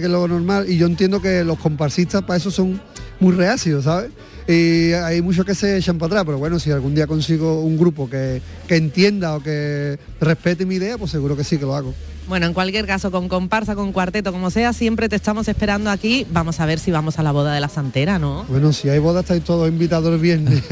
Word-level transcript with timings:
que 0.00 0.08
lo 0.08 0.26
normal 0.28 0.68
y 0.68 0.76
yo 0.76 0.86
entiendo 0.86 1.20
que 1.20 1.44
los 1.44 1.58
comparsistas 1.58 2.22
para 2.22 2.36
eso 2.36 2.50
son 2.50 2.80
muy 3.20 3.34
reacios, 3.34 3.84
¿sabes? 3.84 4.10
Y 4.48 4.92
hay 4.92 5.22
muchos 5.22 5.44
que 5.44 5.54
se 5.54 5.76
echan 5.76 5.98
para 5.98 6.08
atrás, 6.08 6.24
pero 6.24 6.38
bueno, 6.38 6.58
si 6.58 6.70
algún 6.70 6.94
día 6.94 7.06
consigo 7.06 7.62
un 7.62 7.76
grupo 7.76 8.08
que, 8.08 8.40
que 8.68 8.76
entienda 8.76 9.34
o 9.34 9.42
que 9.42 9.98
respete 10.20 10.64
mi 10.64 10.76
idea, 10.76 10.98
pues 10.98 11.10
seguro 11.10 11.36
que 11.36 11.42
sí 11.42 11.58
que 11.58 11.64
lo 11.64 11.74
hago. 11.74 11.94
Bueno, 12.28 12.46
en 12.46 12.54
cualquier 12.54 12.86
caso, 12.86 13.10
con 13.10 13.28
comparsa, 13.28 13.74
con 13.74 13.92
cuarteto, 13.92 14.32
como 14.32 14.50
sea, 14.50 14.72
siempre 14.72 15.08
te 15.08 15.16
estamos 15.16 15.46
esperando 15.48 15.90
aquí. 15.90 16.26
Vamos 16.30 16.60
a 16.60 16.66
ver 16.66 16.78
si 16.78 16.90
vamos 16.90 17.18
a 17.18 17.22
la 17.22 17.32
boda 17.32 17.54
de 17.54 17.60
la 17.60 17.68
Santera, 17.68 18.18
¿no? 18.18 18.44
Bueno, 18.48 18.72
si 18.72 18.88
hay 18.88 18.98
boda 18.98 19.20
estáis 19.20 19.44
todos 19.44 19.68
invitados 19.68 20.12
el 20.12 20.20
viernes. 20.20 20.62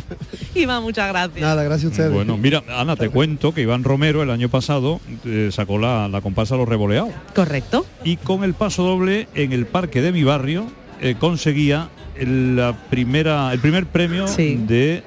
Iván, 0.54 0.82
muchas 0.82 1.08
gracias. 1.08 1.40
Nada, 1.40 1.62
gracias 1.64 1.86
a 1.86 1.90
ustedes. 1.90 2.12
Bueno, 2.12 2.36
mira, 2.36 2.62
Ana, 2.68 2.96
te 2.96 3.08
cuento 3.08 3.52
que 3.52 3.62
Iván 3.62 3.82
Romero 3.82 4.22
el 4.22 4.30
año 4.30 4.48
pasado 4.48 5.00
eh, 5.24 5.50
sacó 5.52 5.78
la, 5.78 6.08
la 6.08 6.20
comparsa 6.20 6.56
Los 6.56 6.68
Reboleados. 6.68 7.10
Correcto. 7.34 7.86
Y 8.04 8.16
con 8.16 8.44
el 8.44 8.54
paso 8.54 8.84
doble 8.84 9.28
en 9.34 9.52
el 9.52 9.66
parque 9.66 10.02
de 10.02 10.12
mi 10.12 10.22
barrio 10.22 10.66
eh, 11.00 11.16
conseguía 11.18 11.88
la 12.20 12.76
primera, 12.90 13.52
el 13.52 13.60
primer 13.60 13.86
premio 13.86 14.26
de 14.26 15.02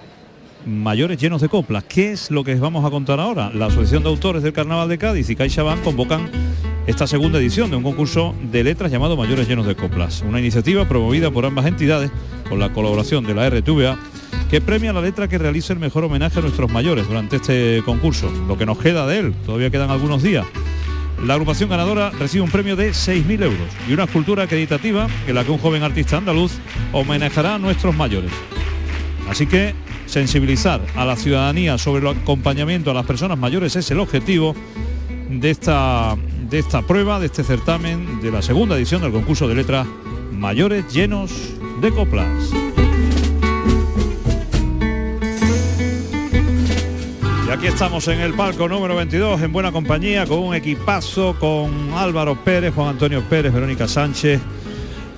mayores 0.65 1.17
llenos 1.17 1.41
de 1.41 1.49
coplas. 1.49 1.83
¿Qué 1.83 2.11
es 2.11 2.31
lo 2.31 2.43
que 2.43 2.55
vamos 2.55 2.85
a 2.85 2.89
contar 2.89 3.19
ahora? 3.19 3.51
La 3.53 3.67
Asociación 3.67 4.03
de 4.03 4.09
Autores 4.09 4.43
del 4.43 4.53
Carnaval 4.53 4.89
de 4.89 4.97
Cádiz 4.97 5.29
y 5.29 5.35
CaixaBank 5.35 5.83
convocan 5.83 6.29
esta 6.87 7.07
segunda 7.07 7.39
edición 7.39 7.69
de 7.69 7.77
un 7.77 7.83
concurso 7.83 8.35
de 8.51 8.63
letras 8.63 8.91
llamado 8.91 9.15
Mayores 9.15 9.47
Llenos 9.47 9.65
de 9.65 9.75
Coplas, 9.75 10.23
una 10.27 10.39
iniciativa 10.39 10.87
promovida 10.87 11.31
por 11.31 11.45
ambas 11.45 11.65
entidades 11.65 12.11
con 12.49 12.59
la 12.59 12.73
colaboración 12.73 13.25
de 13.25 13.33
la 13.33 13.49
RTVA 13.49 13.97
que 14.49 14.61
premia 14.61 14.93
la 14.93 15.01
letra 15.01 15.27
que 15.27 15.37
realice 15.37 15.73
el 15.73 15.79
mejor 15.79 16.03
homenaje 16.03 16.39
a 16.39 16.41
nuestros 16.41 16.71
mayores 16.71 17.07
durante 17.07 17.37
este 17.37 17.81
concurso, 17.85 18.31
lo 18.47 18.57
que 18.57 18.65
nos 18.65 18.77
queda 18.77 19.07
de 19.07 19.19
él, 19.19 19.33
todavía 19.45 19.69
quedan 19.69 19.89
algunos 19.89 20.21
días. 20.21 20.45
La 21.25 21.35
agrupación 21.35 21.69
ganadora 21.69 22.09
recibe 22.11 22.43
un 22.43 22.51
premio 22.51 22.75
de 22.75 22.91
6.000 22.91 23.43
euros 23.43 23.67
y 23.87 23.93
una 23.93 24.03
escultura 24.03 24.43
acreditativa 24.43 25.07
en 25.25 25.35
la 25.35 25.45
que 25.45 25.51
un 25.51 25.57
joven 25.57 25.83
artista 25.83 26.17
andaluz 26.17 26.51
homenajeará 26.91 27.55
a 27.55 27.59
nuestros 27.59 27.95
mayores. 27.95 28.31
Así 29.29 29.47
que 29.47 29.73
sensibilizar 30.13 30.79
a 30.95 31.05
la 31.05 31.15
ciudadanía 31.15 31.79
sobre 31.79 32.07
el 32.07 32.15
acompañamiento 32.15 32.91
a 32.91 32.93
las 32.93 33.03
personas 33.03 33.35
mayores 33.35 33.75
es 33.75 33.89
el 33.89 33.99
objetivo 33.99 34.55
de 35.27 35.49
esta, 35.49 36.15
de 36.51 36.59
esta 36.59 36.83
prueba, 36.83 37.19
de 37.19 37.25
este 37.25 37.43
certamen, 37.43 38.21
de 38.21 38.29
la 38.29 38.43
segunda 38.43 38.77
edición 38.77 39.01
del 39.01 39.11
concurso 39.11 39.47
de 39.47 39.55
letras 39.55 39.87
mayores 40.31 40.93
llenos 40.93 41.31
de 41.81 41.89
coplas. 41.89 42.51
Y 47.47 47.49
aquí 47.49 47.65
estamos 47.65 48.07
en 48.07 48.19
el 48.19 48.35
palco 48.35 48.67
número 48.67 48.95
22 48.95 49.41
en 49.41 49.51
buena 49.51 49.71
compañía 49.71 50.27
con 50.27 50.37
un 50.37 50.53
equipazo 50.53 51.35
con 51.39 51.91
Álvaro 51.95 52.35
Pérez, 52.35 52.71
Juan 52.75 52.89
Antonio 52.89 53.23
Pérez, 53.27 53.51
Verónica 53.51 53.87
Sánchez, 53.87 54.39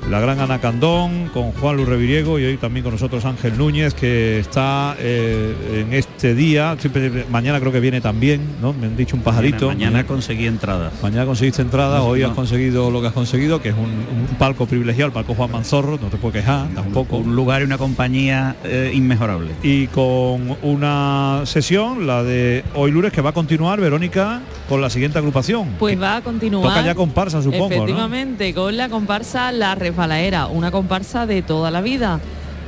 la 0.09 0.19
gran 0.19 0.39
Ana 0.39 0.59
Candón, 0.59 1.29
con 1.33 1.51
Juan 1.53 1.77
Luis 1.77 1.87
Reviriego 1.87 2.37
y 2.37 2.45
hoy 2.45 2.57
también 2.57 2.83
con 2.83 2.93
nosotros 2.93 3.25
Ángel 3.25 3.57
Núñez, 3.57 3.93
que 3.95 4.39
está 4.39 4.95
eh, 4.99 5.81
en 5.81 5.93
este 5.93 6.35
día, 6.35 6.75
siempre, 6.79 7.25
mañana 7.29 7.59
creo 7.59 7.71
que 7.71 7.79
viene 7.79 8.01
también, 8.01 8.41
¿no? 8.61 8.73
Me 8.73 8.87
han 8.87 8.95
dicho 8.95 9.15
un 9.15 9.23
pajarito. 9.23 9.67
Mañana 9.67 10.05
conseguí 10.05 10.45
entrada. 10.45 10.91
Mañana 11.01 11.25
conseguiste 11.25 11.61
entrada, 11.61 12.03
hoy 12.03 12.21
has 12.21 12.31
conseguido 12.31 12.91
lo 12.91 13.01
que 13.01 13.07
has 13.07 13.13
conseguido, 13.13 13.61
que 13.61 13.69
es 13.69 13.75
un, 13.75 13.85
un 13.85 14.35
palco 14.37 14.67
privilegiado, 14.67 15.07
el 15.07 15.13
palco 15.13 15.33
Juan 15.33 15.51
Manzorro, 15.51 15.97
no 15.99 16.09
te 16.09 16.17
puedo 16.17 16.33
quejar 16.33 16.67
tampoco. 16.75 17.17
Un 17.17 17.35
lugar 17.35 17.61
y 17.61 17.65
una 17.65 17.77
compañía 17.77 18.55
eh, 18.63 18.91
inmejorable. 18.93 19.53
Y 19.63 19.87
con 19.87 20.55
una 20.61 21.41
sesión, 21.45 22.05
la 22.05 22.23
de 22.23 22.63
hoy 22.75 22.91
lunes, 22.91 23.11
que 23.11 23.21
va 23.21 23.31
a 23.31 23.33
continuar, 23.33 23.79
Verónica, 23.79 24.41
con 24.69 24.81
la 24.81 24.89
siguiente 24.89 25.17
agrupación. 25.17 25.69
Pues 25.79 25.99
va 25.99 26.17
a 26.17 26.21
continuar. 26.21 26.69
Toca 26.69 26.85
ya 26.85 26.93
comparsa, 26.95 27.41
supongo, 27.41 27.69
¿no? 27.69 27.75
Efectivamente, 27.75 28.53
con 28.53 28.77
la 28.77 28.89
comparsa 28.89 29.51
La 29.51 29.73
Resbalaera, 29.99 30.47
una 30.47 30.71
comparsa 30.71 31.25
de 31.25 31.41
toda 31.41 31.71
la 31.71 31.79
vida. 31.79 32.19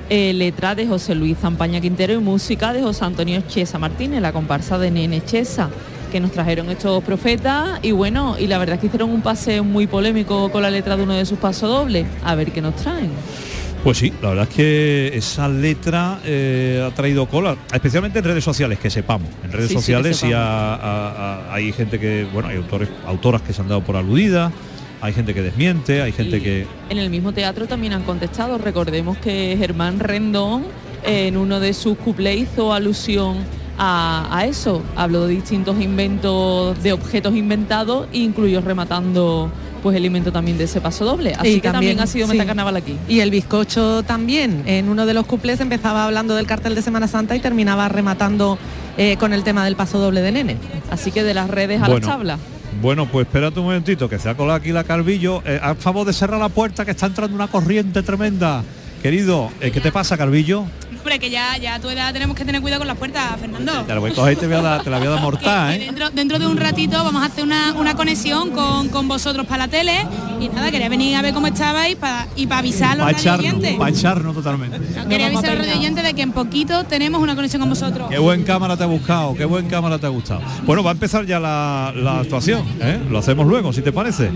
Eh, 0.10 0.32
letra 0.34 0.74
de 0.76 0.88
José 0.88 1.14
Luis 1.14 1.38
Zampaña 1.38 1.82
Quintero 1.82 2.14
y 2.14 2.20
música 2.20 2.72
de 2.72 2.82
José 2.82 3.04
Antonio 3.04 3.42
Chesa 3.50 3.78
Martínez, 3.78 4.22
la 4.22 4.32
comparsa 4.32 4.78
de 4.78 4.90
Nene 4.90 5.22
Chesa, 5.26 5.68
que 6.10 6.22
nos 6.22 6.32
trajeron 6.32 6.70
estos 6.70 7.04
profetas 7.04 7.80
y 7.82 7.92
bueno, 7.92 8.38
y 8.40 8.48
la 8.48 8.58
verdad 8.60 8.76
es 8.76 8.80
que 8.80 8.88
hicieron 8.88 9.10
un 9.10 9.22
paseo 9.22 9.66
muy 9.66 9.86
polémico 9.88 10.50
con 10.50 10.62
la 10.62 10.70
letra 10.72 10.96
de 10.96 11.04
uno 11.04 11.12
de 11.16 11.26
sus 11.26 11.38
pasodobles. 11.38 12.08
A 12.24 12.34
ver 12.36 12.54
qué 12.54 12.62
nos 12.62 12.78
traen. 12.78 13.10
Pues 13.84 13.98
sí, 13.98 14.14
la 14.22 14.30
verdad 14.30 14.48
es 14.50 14.56
que 14.56 15.12
esa 15.14 15.50
letra 15.50 16.20
eh, 16.24 16.82
ha 16.90 16.96
traído 16.96 17.26
cola, 17.26 17.58
especialmente 17.74 18.20
en 18.20 18.26
redes 18.26 18.46
sociales, 18.46 18.80
que 18.80 18.90
sepamos. 18.90 19.28
En 19.44 19.52
redes 19.52 19.68
Sí, 19.68 19.74
sociales 19.74 20.16
sí, 20.16 20.32
ha- 20.34 21.42
hay 21.54 21.74
gente 21.74 22.00
que, 22.00 22.26
bueno, 22.32 22.48
hay 22.48 22.56
autores, 22.56 22.88
autoras 23.06 23.42
que 23.42 23.52
se 23.52 23.62
han 23.62 23.68
dado 23.68 23.82
por 23.82 23.98
aludidas, 23.98 24.54
hay 25.02 25.14
gente 25.14 25.34
que 25.34 25.42
desmiente, 25.42 26.02
hay 26.02 26.12
gente 26.12 26.38
Y 26.38 26.42
que... 26.42 26.68
En 26.90 26.98
el 26.98 27.10
mismo 27.10 27.32
teatro 27.32 27.68
también 27.68 27.94
han 27.94 28.04
contestado. 28.04 28.58
Recordemos 28.58 29.18
que 29.18 29.56
Germán 29.60 30.00
Rendón 30.00 30.66
en 31.04 31.38
uno 31.38 31.60
de 31.60 31.74
sus 31.74 31.98
cuplés 31.98 32.40
hizo 32.42 32.74
alusión 32.74 33.38
a, 33.78 34.28
a 34.36 34.46
eso. 34.46 34.82
Habló 34.96 35.28
de 35.28 35.36
distintos 35.36 35.80
inventos, 35.80 36.82
de 36.82 36.94
objetos 36.94 37.36
inventados 37.36 38.08
e 38.12 38.20
incluyó 38.20 38.62
rematando 38.62 39.52
pues 39.84 39.96
el 39.96 40.06
invento 40.06 40.32
también 40.32 40.58
de 40.58 40.64
ese 40.64 40.82
paso 40.82 41.06
doble. 41.06 41.34
Así 41.38 41.50
Y 41.50 41.62
que 41.62 41.70
también, 41.72 42.00
ha 42.00 42.08
sido 42.08 42.26
sí. 42.28 42.34
metacarnaval 42.34 42.76
aquí. 42.76 42.98
Y 43.08 43.20
el 43.20 43.30
bizcocho 43.30 44.02
también. 44.04 44.64
En 44.66 44.90
uno 44.90 45.06
de 45.06 45.14
los 45.14 45.28
cuplés 45.28 45.60
empezaba 45.62 46.04
hablando 46.06 46.36
del 46.36 46.48
cartel 46.48 46.74
de 46.74 46.82
Semana 46.82 47.08
Santa 47.08 47.36
y 47.36 47.40
terminaba 47.40 47.88
rematando 47.88 48.58
eh, 48.98 49.16
con 49.18 49.34
el 49.34 49.44
tema 49.44 49.64
del 49.64 49.76
paso 49.76 50.00
doble 50.00 50.22
de 50.22 50.32
nene. 50.32 50.58
Así 50.90 51.12
que 51.12 51.24
de 51.24 51.36
las 51.36 51.48
redes 51.50 51.78
a 51.82 51.88
Bueno. 51.88 52.00
las 52.00 52.08
tablas. 52.18 52.40
Bueno, 52.82 53.08
pues 53.08 53.26
espérate 53.26 53.60
un 53.60 53.66
momentito, 53.66 54.08
que 54.08 54.20
se 54.20 54.30
ha 54.30 54.36
colado 54.36 54.60
aquí 54.60 54.72
la 54.72 54.84
Calvillo. 54.84 55.42
Eh, 55.46 55.60
a 55.62 55.74
favor 55.74 56.06
de 56.06 56.14
cerrar 56.14 56.40
la 56.40 56.50
puerta, 56.50 56.86
que 56.86 56.92
está 56.92 57.08
entrando 57.08 57.36
una 57.36 57.48
corriente 57.48 58.04
tremenda. 58.04 58.64
Querido, 59.02 59.50
eh, 59.62 59.72
¿qué 59.72 59.82
te 59.82 59.92
pasa, 59.92 60.16
Calvillo? 60.16 60.66
Hombre, 61.08 61.20
que 61.20 61.30
ya, 61.30 61.56
ya 61.58 61.76
a 61.76 61.80
tu 61.80 61.88
edad 61.90 62.12
tenemos 62.12 62.36
que 62.36 62.44
tener 62.44 62.60
cuidado 62.62 62.82
con 62.82 62.88
las 62.90 62.98
puertas, 62.98 63.40
Fernando. 63.40 63.72
Te 63.86 63.94
la 63.94 64.00
voy 64.02 64.12
a 64.12 64.14
coger 64.14 64.34
y 64.34 64.36
te, 64.36 64.46
voy 64.46 64.58
a 64.58 64.62
dar- 64.62 64.84
te 64.84 64.90
la 64.90 64.98
voy 64.98 65.08
a 65.08 65.12
dar 65.12 65.22
mortal, 65.22 65.70
Que 65.70 65.84
¿eh? 65.84 65.86
dentro, 65.86 66.10
dentro 66.10 66.38
de 66.38 66.48
un 66.48 66.58
ratito 66.58 67.02
vamos 67.02 67.24
a 67.24 67.28
hacer 67.28 67.46
una, 67.46 67.72
una 67.76 67.96
conexión 67.96 68.52
con, 68.52 68.90
con 68.90 69.08
vosotros 69.08 69.48
para 69.48 69.68
la 69.68 69.72
tele 69.72 70.06
y 70.42 70.50
nada, 70.50 70.70
quería 70.70 70.90
venir 70.90 71.16
a 71.16 71.22
ver 71.22 71.34
cómo 71.34 71.48
estabais 71.48 71.96
pa- 71.96 72.28
y 72.36 72.46
para 72.46 72.60
avisar 72.60 72.92
a 72.92 72.96
los 72.96 73.06
Para 73.06 73.38
radioyentes. 73.38 73.76
para 73.78 73.90
echarnos 73.90 74.36
totalmente. 74.36 74.80
Quería 75.08 75.28
avisar 75.28 75.46
a 75.52 75.56
los 75.56 75.66
radioyentes 75.66 76.04
de 76.04 76.14
que 76.14 76.24
en 76.24 76.34
poquito 76.34 76.84
tenemos 76.84 77.22
una 77.22 77.36
conexión 77.38 77.62
con 77.62 77.70
vosotros. 77.70 78.10
Qué 78.10 78.20
buen 78.20 78.44
cámara 78.44 78.76
te 78.76 78.84
ha 78.84 78.88
buscado, 78.88 79.34
qué 79.34 79.46
buen 79.46 79.68
cámara 79.70 79.98
te 80.00 80.08
ha 80.08 80.10
gustado. 80.10 80.42
Bueno, 80.66 80.84
va 80.84 80.92
a 80.92 80.94
empezar 80.94 81.26
ya 81.26 81.40
la, 81.40 81.94
la 81.96 82.20
actuación, 82.20 82.64
¿eh? 82.82 83.00
Lo 83.10 83.20
hacemos 83.20 83.48
luego, 83.48 83.72
si 83.72 83.82
te 83.82 83.94
parece. 83.94 84.30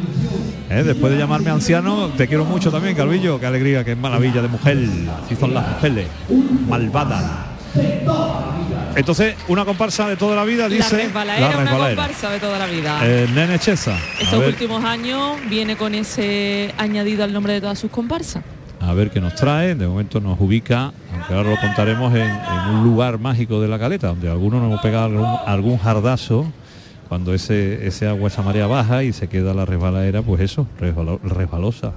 ¿Eh? 0.69 0.83
Después 0.83 1.11
de 1.11 1.19
llamarme 1.19 1.49
anciano, 1.49 2.07
te 2.15 2.29
quiero 2.29 2.45
mucho 2.45 2.71
también, 2.71 2.95
Calvillo. 2.95 3.37
Qué 3.41 3.45
alegría, 3.45 3.83
qué 3.83 3.93
maravilla 3.93 4.41
de 4.41 4.47
mujer. 4.47 4.77
Así 5.25 5.35
son 5.35 5.53
las 5.53 5.67
mujeres, 5.67 6.07
malvadas. 6.67 7.23
Entonces, 8.95 9.35
una 9.47 9.63
comparsa 9.63 10.07
de 10.09 10.17
toda 10.17 10.35
la 10.35 10.43
vida, 10.43 10.67
dice... 10.67 10.97
la 10.97 11.03
resbalaera, 11.03 11.47
una 11.47 11.57
resbalaera. 11.63 11.95
comparsa 12.03 12.29
de 12.31 12.39
toda 12.39 12.59
la 12.59 12.65
vida. 12.65 12.99
Eh, 13.03 13.27
Nene 13.33 13.57
Chesa. 13.57 13.97
Estos 14.19 14.45
últimos 14.45 14.83
años 14.83 15.37
viene 15.49 15.77
con 15.77 15.95
ese 15.95 16.73
añadido 16.77 17.23
al 17.23 17.31
nombre 17.31 17.53
de 17.53 17.61
todas 17.61 17.79
sus 17.79 17.89
comparsas. 17.89 18.43
a 18.81 18.93
ver 18.93 19.09
qué 19.09 19.21
nos 19.21 19.35
trae. 19.35 19.75
De 19.75 19.87
momento 19.87 20.19
nos 20.19 20.39
ubica, 20.41 20.91
aunque 21.13 21.33
ahora 21.33 21.51
lo 21.51 21.57
contaremos, 21.61 22.13
en, 22.13 22.21
en 22.29 22.69
un 22.75 22.83
lugar 22.83 23.17
mágico 23.17 23.61
de 23.61 23.69
la 23.69 23.79
caleta, 23.79 24.07
donde 24.07 24.29
algunos 24.29 24.59
nos 24.61 24.69
hemos 24.71 24.81
pegado 24.81 25.05
algún, 25.05 25.27
algún 25.45 25.77
jardazo 25.77 26.51
cuando 27.07 27.33
ese, 27.33 27.87
ese 27.87 28.07
agua, 28.07 28.27
esa 28.27 28.41
marea 28.41 28.67
baja 28.67 29.03
y 29.03 29.13
se 29.13 29.27
queda 29.29 29.53
la 29.53 29.65
resbaladera, 29.65 30.21
pues 30.21 30.41
eso, 30.41 30.67
resbalo- 30.79 31.19
resbalosa. 31.23 31.93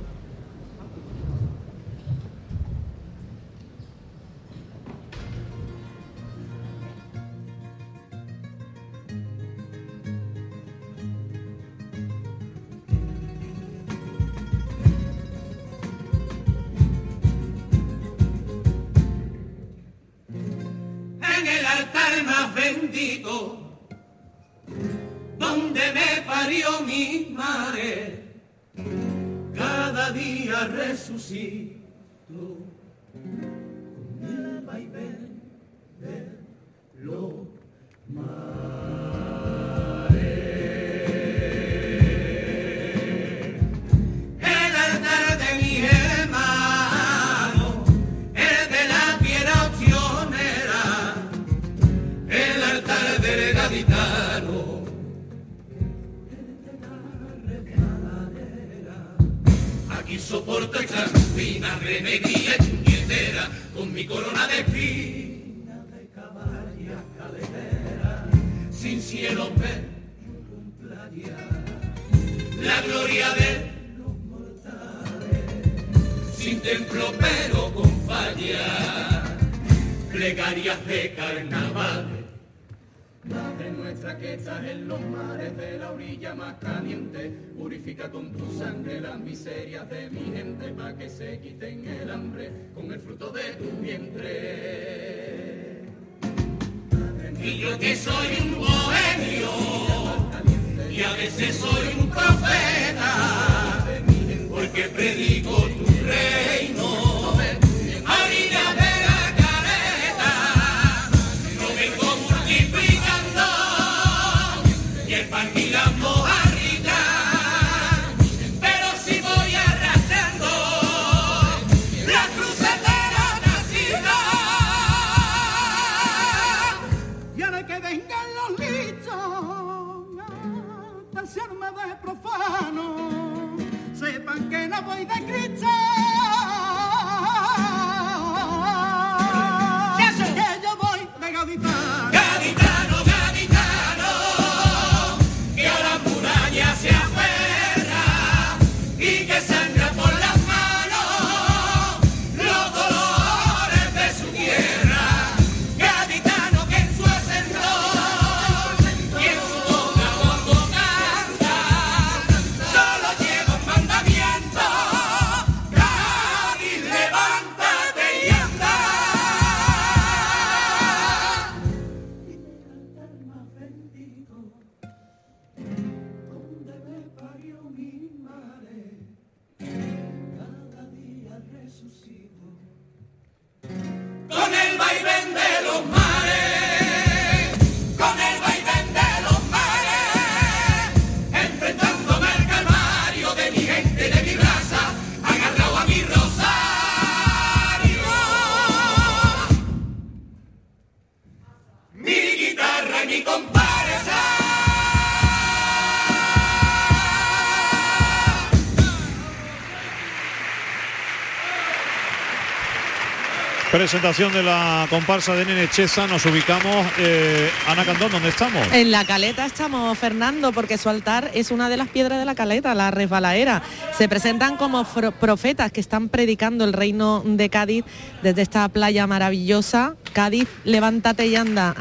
Presentación 213.74 214.32
de 214.32 214.44
la 214.44 214.86
comparsa 214.88 215.34
de 215.34 215.44
Nene 215.44 215.68
Chesa, 215.68 216.06
nos 216.06 216.24
ubicamos. 216.26 216.86
eh, 216.96 217.50
Ana 217.66 217.84
Candón, 217.84 218.12
¿dónde 218.12 218.28
estamos? 218.28 218.72
En 218.72 218.92
la 218.92 219.04
caleta 219.04 219.44
estamos, 219.44 219.98
Fernando, 219.98 220.52
porque 220.52 220.78
su 220.78 220.88
altar 220.88 221.32
es 221.34 221.50
una 221.50 221.68
de 221.68 221.76
las 221.76 221.88
piedras 221.88 222.20
de 222.20 222.24
la 222.24 222.36
caleta, 222.36 222.72
la 222.76 222.92
resbalaera. 222.92 223.64
Se 223.98 224.08
presentan 224.08 224.56
como 224.56 224.84
profetas 224.84 225.72
que 225.72 225.80
están 225.80 226.08
predicando 226.08 226.64
el 226.64 226.72
reino 226.72 227.24
de 227.26 227.50
Cádiz 227.50 227.84
desde 228.22 228.42
esta 228.42 228.68
playa 228.68 229.08
maravillosa. 229.08 229.96
Cádiz, 230.12 230.46
levántate 230.62 231.26
y 231.26 231.34
anda. 231.34 231.74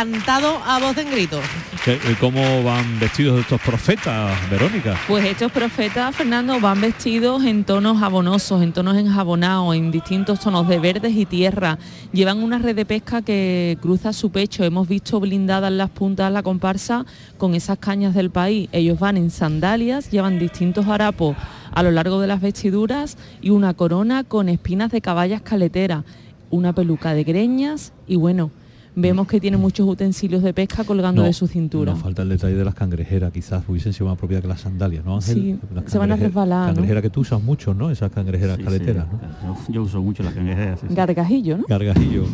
Cantado 0.00 0.58
a 0.66 0.78
voz 0.78 0.94
en 0.98 1.10
grito. 1.10 1.40
¿Qué- 1.82 1.94
eh, 1.94 2.16
¿Cómo 2.20 2.62
van 2.62 3.00
vestidos 3.00 3.40
estos 3.40 3.58
profetas, 3.62 4.30
Verónica? 4.50 4.94
Pues 5.08 5.24
estos 5.24 5.50
profetas, 5.50 6.14
Fernando, 6.14 6.60
van 6.60 6.82
vestidos 6.82 7.42
en 7.46 7.64
tonos 7.64 7.98
jabonosos, 7.98 8.60
en 8.62 8.74
tonos 8.74 8.98
enjabonados, 8.98 9.74
en 9.74 9.90
distintos 9.90 10.40
tonos 10.40 10.68
de 10.68 10.78
verdes 10.80 11.14
y 11.16 11.24
tierra. 11.24 11.78
Llevan 12.12 12.42
una 12.42 12.58
red 12.58 12.76
de 12.76 12.84
pesca 12.84 13.22
que 13.22 13.78
cruza 13.80 14.12
su 14.12 14.28
pecho. 14.30 14.64
Hemos 14.64 14.86
visto 14.86 15.18
blindadas 15.18 15.72
las 15.72 15.88
puntas 15.88 16.30
la 16.30 16.42
comparsa 16.42 17.06
con 17.38 17.54
esas 17.54 17.78
cañas 17.78 18.14
del 18.14 18.28
país. 18.28 18.68
Ellos 18.72 18.98
van 18.98 19.16
en 19.16 19.30
sandalias, 19.30 20.10
llevan 20.10 20.38
distintos 20.38 20.86
harapos 20.88 21.36
a 21.72 21.82
lo 21.82 21.90
largo 21.90 22.20
de 22.20 22.26
las 22.26 22.42
vestiduras 22.42 23.16
y 23.40 23.48
una 23.48 23.72
corona 23.72 24.24
con 24.24 24.50
espinas 24.50 24.90
de 24.90 25.00
caballas 25.00 25.40
caleteras, 25.40 26.04
una 26.50 26.74
peluca 26.74 27.14
de 27.14 27.24
greñas 27.24 27.94
y 28.06 28.16
bueno, 28.16 28.50
vemos 28.96 29.28
que 29.28 29.40
tiene 29.40 29.56
muchos 29.58 29.86
utensilios 29.86 30.42
de 30.42 30.52
pesca 30.52 30.82
colgando 30.82 31.22
de 31.22 31.32
su 31.32 31.46
cintura. 31.46 31.92
Nos 31.92 32.02
falta 32.02 32.22
el 32.22 32.30
detalle 32.30 32.56
de 32.56 32.64
las 32.64 32.74
cangrejeras, 32.74 33.30
quizás 33.30 33.62
hubiesen 33.68 33.92
sido 33.92 34.06
más 34.06 34.18
propias 34.18 34.40
que 34.40 34.48
las 34.48 34.62
sandalias, 34.62 35.04
¿no, 35.04 35.16
Ángel? 35.16 35.34
Sí, 35.34 35.58
Las 35.74 35.84
se 35.90 35.98
van 35.98 36.10
a 36.10 36.16
resbalar, 36.16 36.70
¿no? 36.70 36.74
Cangrejera 36.74 37.02
que 37.02 37.10
tú 37.10 37.20
usas 37.20 37.42
mucho, 37.42 37.74
¿no? 37.74 37.90
Esas 37.90 38.10
cangrejeras 38.10 38.58
caleteras, 38.58 39.06
¿no? 39.12 39.20
Yo, 39.44 39.72
yo 39.72 39.82
uso 39.82 40.02
mucho 40.02 40.22
las 40.22 40.34
cangrejeras. 40.34 40.80
Gargajillo, 40.88 41.58
¿no? 41.58 41.64
Gargajillo. 41.68 42.24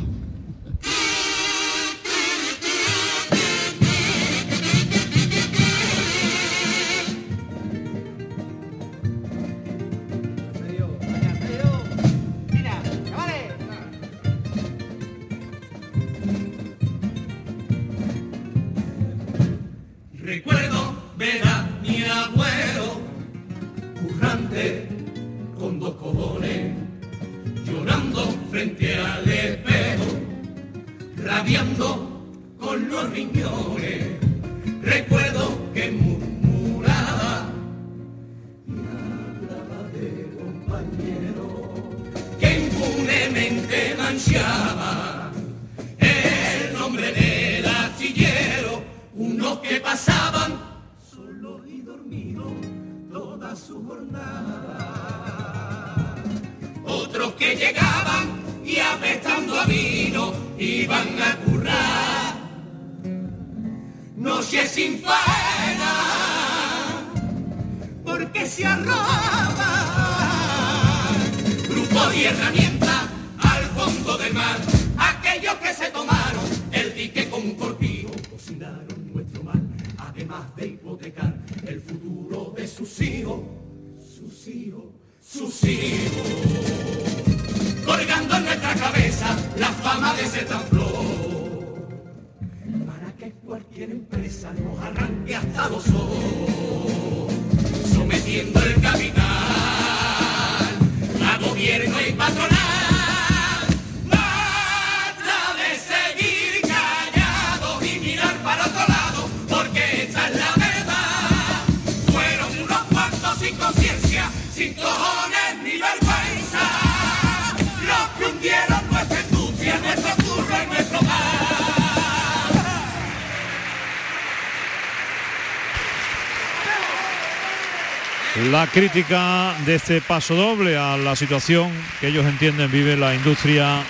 Crítica 128.72 129.54
de 129.66 129.74
este 129.74 130.00
paso 130.00 130.34
doble 130.34 130.78
a 130.78 130.96
la 130.96 131.14
situación 131.14 131.70
que 132.00 132.08
ellos 132.08 132.24
entienden 132.24 132.70
vive 132.70 132.96
la 132.96 133.14
industria 133.14 133.82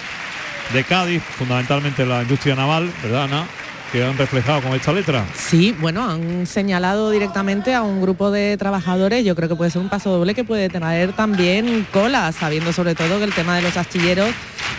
de 0.73 0.85
Cádiz, 0.85 1.23
fundamentalmente 1.23 2.05
la 2.05 2.23
industria 2.23 2.57
naval, 2.57 2.91
¿verdad, 3.03 3.25
Ana? 3.25 3.47
Que 3.93 4.05
han 4.05 4.17
reflejado 4.17 4.61
con 4.63 4.73
esta 4.75 4.93
letra. 4.93 5.25
Sí, 5.37 5.77
bueno, 5.79 6.09
han 6.09 6.47
señalado 6.47 7.11
directamente 7.11 7.75
a 7.75 7.83
un 7.83 8.01
grupo 8.01 8.31
de 8.31 8.57
trabajadores. 8.57 9.25
Yo 9.25 9.37
creo 9.37 9.49
que 9.49 9.55
puede 9.55 9.71
ser 9.71 9.83
un 9.83 9.89
paso 9.89 10.11
doble 10.11 10.35
que 10.35 10.45
puede 10.45 10.69
tener 10.69 11.13
también 11.13 11.87
cola, 11.93 12.33
sabiendo 12.33 12.73
sobre 12.73 12.95
todo 12.95 13.19
que 13.19 13.25
el 13.25 13.35
tema 13.35 13.57
de 13.57 13.63
los 13.63 13.77
astilleros 13.77 14.31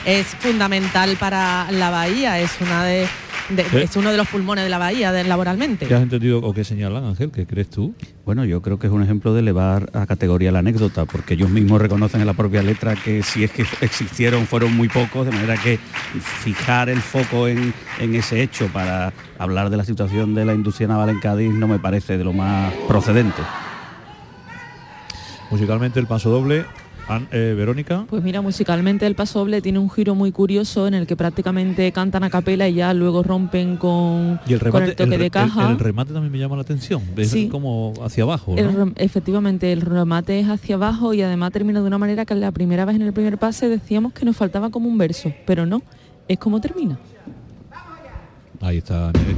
es 0.06 0.28
fundamental 0.40 1.16
para 1.18 1.72
la 1.72 1.92
bahía, 1.92 2.40
es 2.40 2.52
una 2.60 2.84
de, 2.84 3.08
de- 3.50 3.62
Eh. 3.64 3.84
es 3.84 3.96
uno 3.96 4.12
de 4.12 4.18
los 4.18 4.28
pulmones 4.28 4.64
de 4.64 4.70
la 4.70 4.78
bahía 4.78 5.12
de- 5.12 5.24
laboralmente. 5.24 5.86
¿Qué 5.86 5.94
has 5.96 6.02
entendido 6.02 6.40
o 6.40 6.54
qué 6.54 6.64
señalan, 6.64 7.04
Ángel? 7.04 7.32
¿Qué 7.32 7.46
crees 7.46 7.70
tú? 7.70 7.94
Bueno, 8.26 8.46
yo 8.46 8.62
creo 8.62 8.80
que 8.80 8.88
es 8.88 8.94
un 8.94 9.04
ejemplo 9.04 9.34
de 9.34 9.42
elevar 9.42 9.90
a 9.94 10.06
categoría 10.06 10.52
la 10.52 10.60
anécdota, 10.60 11.06
porque 11.06 11.34
ellos 11.34 11.50
mismos 11.50 11.82
reconocen 11.82 12.22
en 12.22 12.28
la 12.28 12.34
propia 12.34 12.64
letra 12.64 12.96
que 12.96 13.22
si 13.24 13.44
es 13.44 13.52
que 13.52 13.66
existieron 13.82 14.46
fueron 14.48 14.76
muy 14.76 14.88
pocos, 14.90 15.26
de 15.26 15.32
manera 15.32 15.56
que 15.58 15.78
fijar 16.44 16.90
el 16.90 17.02
foco 17.02 17.48
en, 17.48 17.74
en 18.00 18.16
ese 18.16 18.42
hecho 18.42 18.68
para 18.68 19.12
hablar 19.38 19.70
de 19.70 19.78
la 19.78 19.84
situación 19.86 20.36
de 20.36 20.46
la 20.46 20.54
industria 20.54 20.88
naval 20.88 21.10
en 21.10 21.20
Cádiz 21.20 21.52
no 21.52 21.68
me 21.68 21.80
parece 21.80 22.18
de 22.18 22.24
lo 22.24 22.34
más 22.34 22.74
procedente. 22.88 23.42
Musicalmente 25.52 26.00
el 26.00 26.08
paso 26.08 26.30
doble, 26.30 26.66
An- 27.08 27.28
eh, 27.32 27.54
Verónica. 27.58 28.06
Pues 28.10 28.24
mira, 28.24 28.42
musicalmente 28.42 29.06
el 29.06 29.14
paso 29.16 29.40
doble 29.40 29.62
tiene 29.62 29.78
un 29.80 29.90
giro 29.90 30.16
muy 30.16 30.32
curioso 30.32 30.88
en 30.88 30.94
el 30.94 31.06
que 31.06 31.16
prácticamente 31.18 31.92
cantan 31.92 32.24
a 32.24 32.30
capela 32.30 32.68
y 32.70 32.76
ya 32.76 32.94
luego 32.94 33.24
rompen 33.24 33.76
con, 33.78 34.40
Y 34.48 34.54
el 34.54 34.60
con 34.60 34.66
remate, 34.72 34.86
el 34.92 34.96
toque 34.96 35.16
el 35.16 35.22
de 35.22 35.30
caja. 35.30 35.66
el- 35.66 35.72
el 35.74 35.80
remate 35.80 36.14
también 36.14 36.32
me 36.32 36.40
llama 36.40 36.56
la 36.56 36.62
atención. 36.62 37.02
Es 37.18 37.30
Sí. 37.32 37.50
como 37.50 37.94
hacia 38.04 38.24
abajo, 38.24 38.56
efectivamente, 38.96 39.72
el 39.74 39.82
remate 39.82 40.40
es 40.40 40.48
hacia 40.48 40.76
abajo 40.76 41.14
y 41.14 41.22
además 41.22 41.52
termina 41.52 41.82
de 41.82 41.88
una 41.88 41.98
manera 41.98 42.26
que 42.26 42.36
la 42.36 42.52
primera 42.52 42.86
vez 42.86 42.96
en 42.96 43.02
el 43.02 43.14
primer 43.14 43.38
pase 43.38 43.68
decíamos 43.68 44.14
que 44.14 44.24
nos 44.26 44.38
faltaba 44.38 44.70
como 44.70 44.88
un 44.88 44.98
verso, 44.98 45.34
pero 45.46 45.66
no, 45.66 45.82
es 46.28 46.40
como 46.40 46.62
termina. 46.62 46.98
Ahí 48.62 48.78
está 48.78 49.12
Nene 49.12 49.36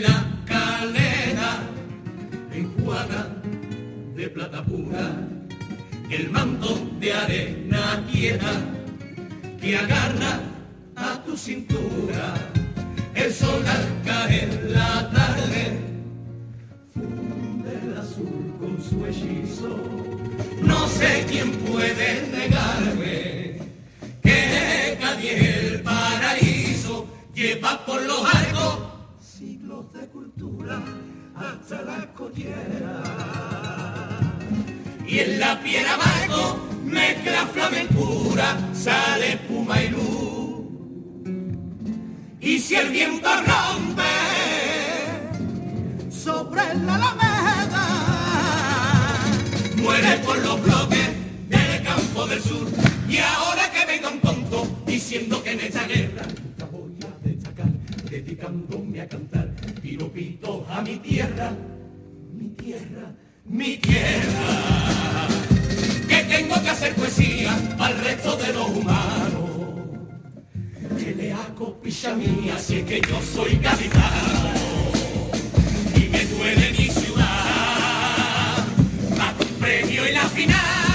la 0.00 0.26
calera 0.46 1.60
enjuaga 2.52 3.26
de 4.16 4.28
plata 4.28 4.62
pura 4.64 5.06
el 6.10 6.30
manto 6.30 6.88
de 6.98 7.12
arena 7.12 8.04
quieta 8.10 8.52
que 9.60 9.76
agarra 9.76 10.40
a 10.96 11.22
tu 11.24 11.36
cintura. 11.36 12.34
El 13.14 13.32
sol 13.32 13.62
al 13.66 14.02
caer 14.04 14.70
la 14.70 15.10
tarde 15.10 15.78
funde 16.92 17.72
el 17.82 17.96
azul 17.96 18.54
con 18.58 18.82
su 18.82 19.06
hechizo. 19.06 19.76
No 20.62 20.88
sé 20.88 21.26
quién 21.28 21.52
puede 21.52 22.26
negarme 22.28 23.58
que 24.22 24.98
Cádiz 25.00 25.32
el 25.32 25.82
paraíso 25.82 27.06
lleva 27.34 27.84
por 27.86 28.02
los 28.02 28.34
arcos 28.34 28.89
hasta 30.68 31.82
la 31.82 32.06
collera. 32.14 33.02
Y 35.06 35.18
en 35.18 35.40
la 35.40 35.60
piedra 35.60 35.96
barco 35.96 36.58
mezcla 36.84 37.46
flamencura, 37.46 38.58
sale 38.72 39.34
espuma 39.34 39.82
y 39.82 39.88
luz. 39.88 40.40
Y 42.40 42.58
si 42.58 42.74
el 42.74 42.90
viento 42.90 43.28
rompe 43.28 44.02
sobre 46.10 46.62
la 46.74 46.94
alameda, 46.94 47.86
muere 49.76 50.16
por 50.24 50.38
los 50.38 50.62
bloques 50.62 51.10
del 51.48 51.82
campo 51.82 52.26
del 52.26 52.42
sur. 52.42 52.68
Y 53.08 53.18
ahora 53.18 53.70
que 53.72 53.86
venga 53.86 54.08
un 54.08 54.20
tonto 54.20 54.66
diciendo 54.86 55.42
que 55.42 55.52
en 55.52 55.60
esta 55.60 55.86
guerra 55.86 56.22
nunca 56.22 56.64
voy 56.66 56.96
a 57.02 57.28
destacar, 57.28 57.70
dedicándome 58.08 59.00
a 59.00 59.08
cantar 59.08 59.59
piropitos 59.90 60.68
a 60.68 60.82
mi 60.82 60.96
tierra, 60.98 61.52
mi 62.32 62.48
tierra, 62.50 63.12
mi 63.44 63.76
tierra. 63.78 65.26
Que 66.08 66.22
tengo 66.24 66.62
que 66.62 66.70
hacer 66.70 66.94
poesía 66.94 67.50
al 67.76 67.98
resto 67.98 68.36
de 68.36 68.52
los 68.52 68.68
humanos. 68.68 69.50
Que 70.96 71.12
le 71.12 71.32
hago 71.32 71.80
picha 71.80 72.14
mía 72.14 72.56
si 72.56 72.76
es 72.76 72.84
que 72.84 73.00
yo 73.00 73.20
soy 73.20 73.58
gaditano. 73.58 74.52
Y 75.96 76.08
me 76.08 76.24
duele 76.24 76.70
mi 76.70 76.88
ciudad, 76.88 78.64
más 79.18 79.34
premio 79.58 80.08
y 80.08 80.12
la 80.12 80.28
final. 80.28 80.89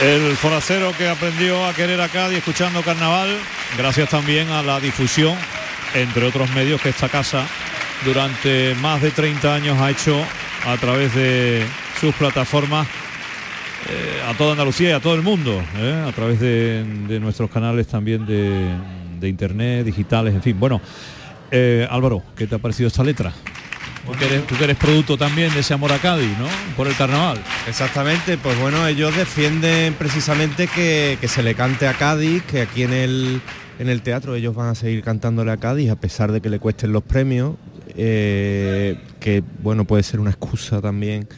El 0.00 0.34
forastero 0.38 0.92
que 0.96 1.06
aprendió 1.06 1.66
a 1.66 1.74
querer 1.74 2.00
a 2.00 2.08
Cádiz 2.08 2.38
escuchando 2.38 2.82
carnaval, 2.82 3.28
gracias 3.76 4.08
también 4.08 4.48
a 4.48 4.62
la 4.62 4.80
difusión, 4.80 5.36
entre 5.92 6.24
otros 6.24 6.48
medios 6.52 6.80
que 6.80 6.88
esta 6.88 7.10
casa 7.10 7.46
durante 8.06 8.74
más 8.76 9.02
de 9.02 9.10
30 9.10 9.54
años 9.54 9.78
ha 9.78 9.90
hecho 9.90 10.24
a 10.66 10.78
través 10.78 11.14
de 11.14 11.66
sus 12.00 12.14
plataformas 12.14 12.88
eh, 13.90 14.22
a 14.28 14.34
toda 14.34 14.52
Andalucía 14.52 14.90
y 14.90 14.92
a 14.92 15.00
todo 15.00 15.16
el 15.16 15.22
mundo, 15.22 15.60
¿eh? 15.76 16.04
a 16.06 16.12
través 16.12 16.38
de, 16.38 17.18
nuestros 17.20 17.50
canales 17.50 17.88
también 17.88 18.24
de, 18.24 19.28
internet, 19.28 19.84
digitales, 19.84 20.32
en 20.32 20.42
fin. 20.42 20.60
Bueno, 20.60 20.80
eh, 21.50 21.86
Álvaro, 21.90 22.22
¿qué 22.36 22.46
te 22.46 22.54
ha 22.54 22.58
parecido 22.58 22.86
esta 22.86 23.02
letra? 23.02 23.32
Tú 24.06 24.12
que, 24.12 24.26
eres, 24.26 24.46
tú 24.46 24.56
que 24.56 24.64
eres 24.64 24.76
producto 24.76 25.18
también 25.18 25.52
de 25.52 25.60
ese 25.60 25.74
amor 25.74 25.92
a 25.92 25.98
Cádiz, 25.98 26.30
¿no? 26.38 26.46
Por 26.76 26.86
el 26.86 26.96
carnaval. 26.96 27.38
Exactamente, 27.66 28.38
pues 28.38 28.58
bueno, 28.60 28.86
ellos 28.86 29.14
defienden 29.16 29.94
precisamente 29.94 30.68
que, 30.68 31.18
se 31.26 31.42
le 31.42 31.54
cante 31.54 31.88
a 31.88 31.94
Cádiz, 31.94 32.42
que 32.44 32.62
aquí 32.62 32.84
en 32.84 32.92
el, 32.92 33.40
en 33.78 33.88
el 33.88 34.02
teatro 34.02 34.36
ellos 34.36 34.54
van 34.54 34.68
a 34.68 34.74
seguir 34.74 35.02
cantándole 35.02 35.50
a 35.50 35.56
Cádiz 35.56 35.90
a 35.90 35.96
pesar 35.96 36.30
de 36.30 36.40
que 36.40 36.48
le 36.48 36.60
cuesten 36.60 36.92
los 36.92 37.02
premios, 37.02 37.56
que 37.94 39.42
bueno, 39.62 39.84
puede 39.84 40.04
ser 40.04 40.20
una 40.20 40.30
excusa 40.30 40.80
también 40.80 41.28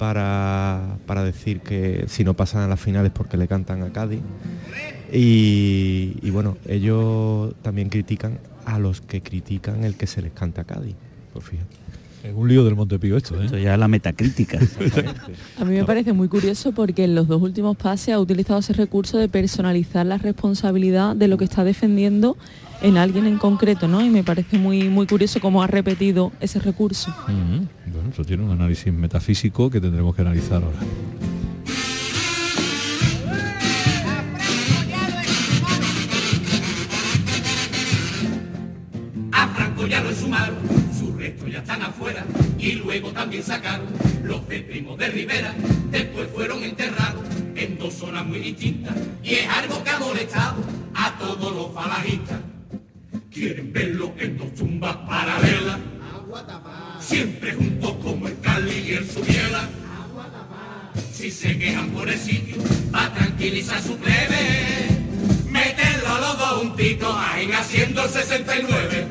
para, 0.00 0.96
para 1.04 1.22
decir 1.22 1.60
que 1.60 2.06
si 2.08 2.24
no 2.24 2.32
pasan 2.32 2.62
a 2.62 2.68
las 2.68 2.80
finales 2.80 3.12
porque 3.14 3.36
le 3.36 3.46
cantan 3.46 3.82
a 3.82 3.92
Cádiz. 3.92 4.20
Y, 5.12 6.30
bueno, 6.30 6.56
ellos 6.66 7.52
también 7.60 7.90
critican 7.90 8.38
a 8.64 8.78
los 8.78 9.02
que 9.02 9.20
critican 9.20 9.84
el 9.84 9.96
que 9.98 10.06
se 10.06 10.22
les 10.22 10.32
canta 10.32 10.62
a 10.62 10.64
Cádiz. 10.64 10.94
Pues 11.34 11.44
fíjate. 11.44 11.79
Es 12.22 12.34
un 12.34 12.48
lío 12.48 12.64
del 12.64 12.76
Montepío 12.76 13.16
esto, 13.16 13.40
¿eh? 13.40 13.46
Esto 13.46 13.56
ya 13.56 13.74
es 13.74 13.78
la 13.78 13.88
metacrítica. 13.88 14.58
A 15.58 15.64
mí 15.64 15.74
me 15.74 15.84
parece 15.84 16.12
muy 16.12 16.28
curioso 16.28 16.72
porque 16.72 17.04
en 17.04 17.14
los 17.14 17.28
dos 17.28 17.40
últimos 17.40 17.76
pases 17.76 18.14
ha 18.14 18.20
utilizado 18.20 18.60
ese 18.60 18.74
recurso 18.74 19.16
de 19.16 19.28
personalizar 19.28 20.04
la 20.04 20.18
responsabilidad 20.18 21.16
de 21.16 21.28
lo 21.28 21.38
que 21.38 21.44
está 21.44 21.64
defendiendo 21.64 22.36
en 22.82 22.98
alguien 22.98 23.26
en 23.26 23.38
concreto, 23.38 23.88
¿no? 23.88 24.04
Y 24.04 24.10
me 24.10 24.22
parece 24.22 24.58
muy, 24.58 24.88
muy 24.88 25.06
curioso 25.06 25.40
cómo 25.40 25.62
ha 25.62 25.66
repetido 25.66 26.32
ese 26.40 26.58
recurso. 26.60 27.10
Ujú. 27.24 27.66
Bueno, 27.92 28.10
eso 28.12 28.24
tiene 28.24 28.42
un 28.42 28.50
análisis 28.50 28.92
metafísico 28.92 29.70
que 29.70 29.80
tendremos 29.80 30.14
que 30.14 30.22
analizar 30.22 30.62
ahora. 30.62 30.78
Y 42.60 42.72
luego 42.72 43.10
también 43.10 43.42
sacaron 43.42 43.86
los 44.22 44.46
de 44.48 44.60
Primo 44.60 44.96
de 44.96 45.08
Rivera. 45.08 45.54
Después 45.90 46.28
fueron 46.34 46.62
enterrados 46.62 47.24
en 47.56 47.78
dos 47.78 47.94
zonas 47.94 48.26
muy 48.26 48.38
distintas 48.38 48.94
y 49.22 49.34
es 49.34 49.48
algo 49.48 49.82
que 49.82 49.90
ha 49.90 49.98
molestado 49.98 50.62
a 50.94 51.18
todos 51.18 51.54
los 51.54 51.72
falajistas. 51.72 52.38
Quieren 53.30 53.72
verlo 53.72 54.12
en 54.18 54.36
dos 54.36 54.54
tumbas 54.54 54.96
paralelas, 55.08 55.78
siempre 57.00 57.54
juntos 57.54 57.96
como 58.02 58.28
el 58.28 58.38
Cali 58.40 58.84
y 58.88 58.92
el 58.92 59.08
Subiela. 59.08 59.68
Si 61.12 61.30
se 61.30 61.58
quejan 61.58 61.90
por 61.90 62.08
el 62.08 62.18
sitio, 62.18 62.56
va 62.94 63.12
tranquilizar 63.14 63.80
su 63.82 63.96
plebe. 63.96 64.88
Meterlo 65.48 66.08
a 66.08 66.20
los 66.20 66.38
dos 66.38 66.48
juntitos, 66.60 67.14
ahí 67.16 67.50
haciendo 67.52 68.04
el 68.04 68.10
69. 68.10 69.06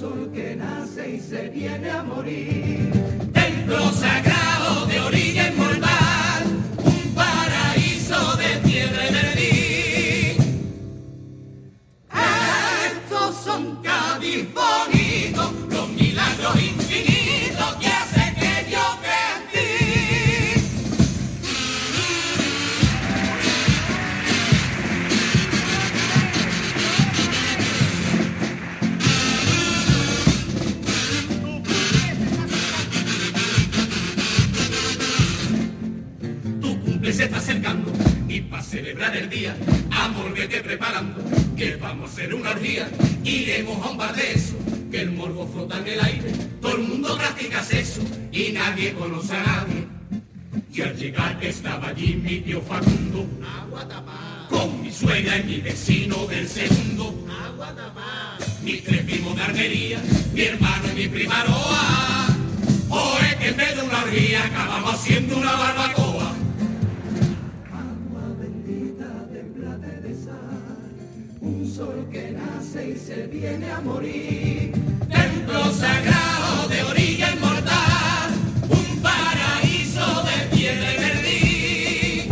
Sol 0.00 0.30
que 0.32 0.56
nace 0.56 1.16
y 1.16 1.20
se 1.20 1.50
viene 1.50 1.90
a 1.90 2.02
morir. 2.02 2.90
Templo 3.34 3.78
sagrado 3.92 4.86
de 4.86 4.98
orilla 5.00 5.52
inmortal. 5.52 6.42
Un 6.84 7.14
paraíso 7.14 8.36
de 8.36 8.50
piedra 8.66 9.00
y 9.08 9.12
verdín. 9.20 10.36
Estos 12.90 13.36
son 13.44 13.82
Cádiz 13.82 14.46
se 37.20 37.26
está 37.26 37.36
acercando 37.36 37.92
y 38.28 38.40
para 38.40 38.62
celebrar 38.62 39.14
el 39.14 39.28
día, 39.28 39.54
amor, 39.90 40.32
vete 40.32 40.62
preparando, 40.62 41.22
que 41.54 41.76
vamos 41.76 42.08
a 42.08 42.12
hacer 42.14 42.34
una 42.34 42.52
orgía. 42.52 42.88
Iremos 43.22 43.84
a 43.84 43.90
un 43.90 43.98
bar 43.98 44.14
de 44.14 44.32
eso, 44.32 44.56
que 44.90 45.02
el 45.02 45.10
morbo 45.10 45.46
flota 45.46 45.80
en 45.80 45.86
el 45.88 46.00
aire, 46.00 46.32
todo 46.62 46.76
el 46.76 46.82
mundo 46.84 47.18
practica 47.18 47.62
sexo 47.62 48.00
y 48.32 48.52
nadie 48.52 48.94
conoce 48.94 49.36
a 49.36 49.42
nadie. 49.42 49.86
Y 50.72 50.80
al 50.80 50.96
llegar 50.96 51.38
estaba 51.44 51.88
allí 51.88 52.14
mi 52.14 52.40
tío 52.40 52.62
Facundo, 52.62 53.26
con 54.48 54.80
mi 54.80 54.90
suegra 54.90 55.36
y 55.40 55.42
mi 55.42 55.60
vecino 55.60 56.24
del 56.24 56.48
segundo, 56.48 57.14
mis 58.62 58.82
tres 58.82 59.02
primos 59.02 59.36
de 59.36 59.42
armería, 59.42 60.02
mi 60.32 60.40
hermano 60.40 60.84
y 60.92 60.94
mi 60.94 61.08
prima 61.08 61.44
Roa. 61.44 62.28
O 62.88 63.18
es 63.18 63.36
que 63.36 63.48
en 63.48 63.56
vez 63.58 63.76
de 63.76 63.82
una 63.82 64.04
orgía 64.04 64.46
acabamos 64.46 64.94
haciendo 64.94 65.36
una 65.36 65.52
barbacoa. 65.52 66.39
Sol 71.80 72.06
que 72.12 72.30
nace 72.32 72.90
y 72.90 72.96
se 72.98 73.26
viene 73.26 73.70
a 73.70 73.80
morir. 73.80 74.72
Templo 75.08 75.72
sagrado 75.72 76.68
de 76.68 76.82
orilla 76.84 77.32
inmortal. 77.36 78.30
Un 78.68 78.88
paraíso 79.00 80.06
de 80.28 80.56
piedra 80.56 80.88
y 80.94 80.98
verdín. 81.06 82.24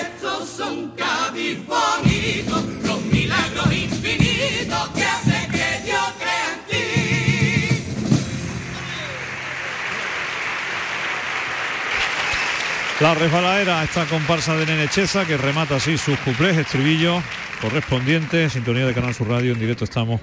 Estos 0.00 0.48
son 0.48 0.92
Cádiz 1.00 1.58
La 13.02 13.14
resbaladera, 13.14 13.82
esta 13.82 14.06
comparsa 14.06 14.54
de 14.54 14.64
Nene 14.64 14.86
Cheza 14.86 15.26
que 15.26 15.36
remata 15.36 15.74
así 15.74 15.98
sus 15.98 16.16
cuplés, 16.20 16.56
estribillos 16.56 17.20
correspondientes, 17.60 18.52
sintonía 18.52 18.86
de 18.86 18.94
Canal 18.94 19.12
Sur 19.12 19.28
Radio, 19.28 19.54
en 19.54 19.58
directo 19.58 19.82
estamos 19.82 20.20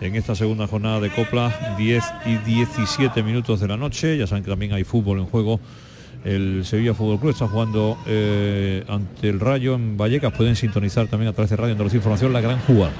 en 0.00 0.14
esta 0.14 0.36
segunda 0.36 0.68
jornada 0.68 1.00
de 1.00 1.10
Copla, 1.10 1.74
10 1.76 2.04
y 2.26 2.36
17 2.36 3.24
minutos 3.24 3.58
de 3.58 3.66
la 3.66 3.76
noche, 3.76 4.16
ya 4.16 4.28
saben 4.28 4.44
que 4.44 4.50
también 4.50 4.72
hay 4.72 4.84
fútbol 4.84 5.18
en 5.18 5.26
juego, 5.26 5.58
el 6.24 6.64
Sevilla 6.64 6.94
Fútbol 6.94 7.18
Club 7.18 7.32
está 7.32 7.48
jugando 7.48 7.98
eh, 8.06 8.84
ante 8.86 9.28
el 9.28 9.40
Rayo 9.40 9.74
en 9.74 9.96
Vallecas, 9.96 10.32
pueden 10.32 10.54
sintonizar 10.54 11.08
también 11.08 11.28
a 11.28 11.32
través 11.32 11.50
de 11.50 11.56
Radio 11.56 11.72
Andalucía 11.72 11.96
Información 11.96 12.32
la 12.32 12.40
gran 12.40 12.60
jugada. 12.60 12.92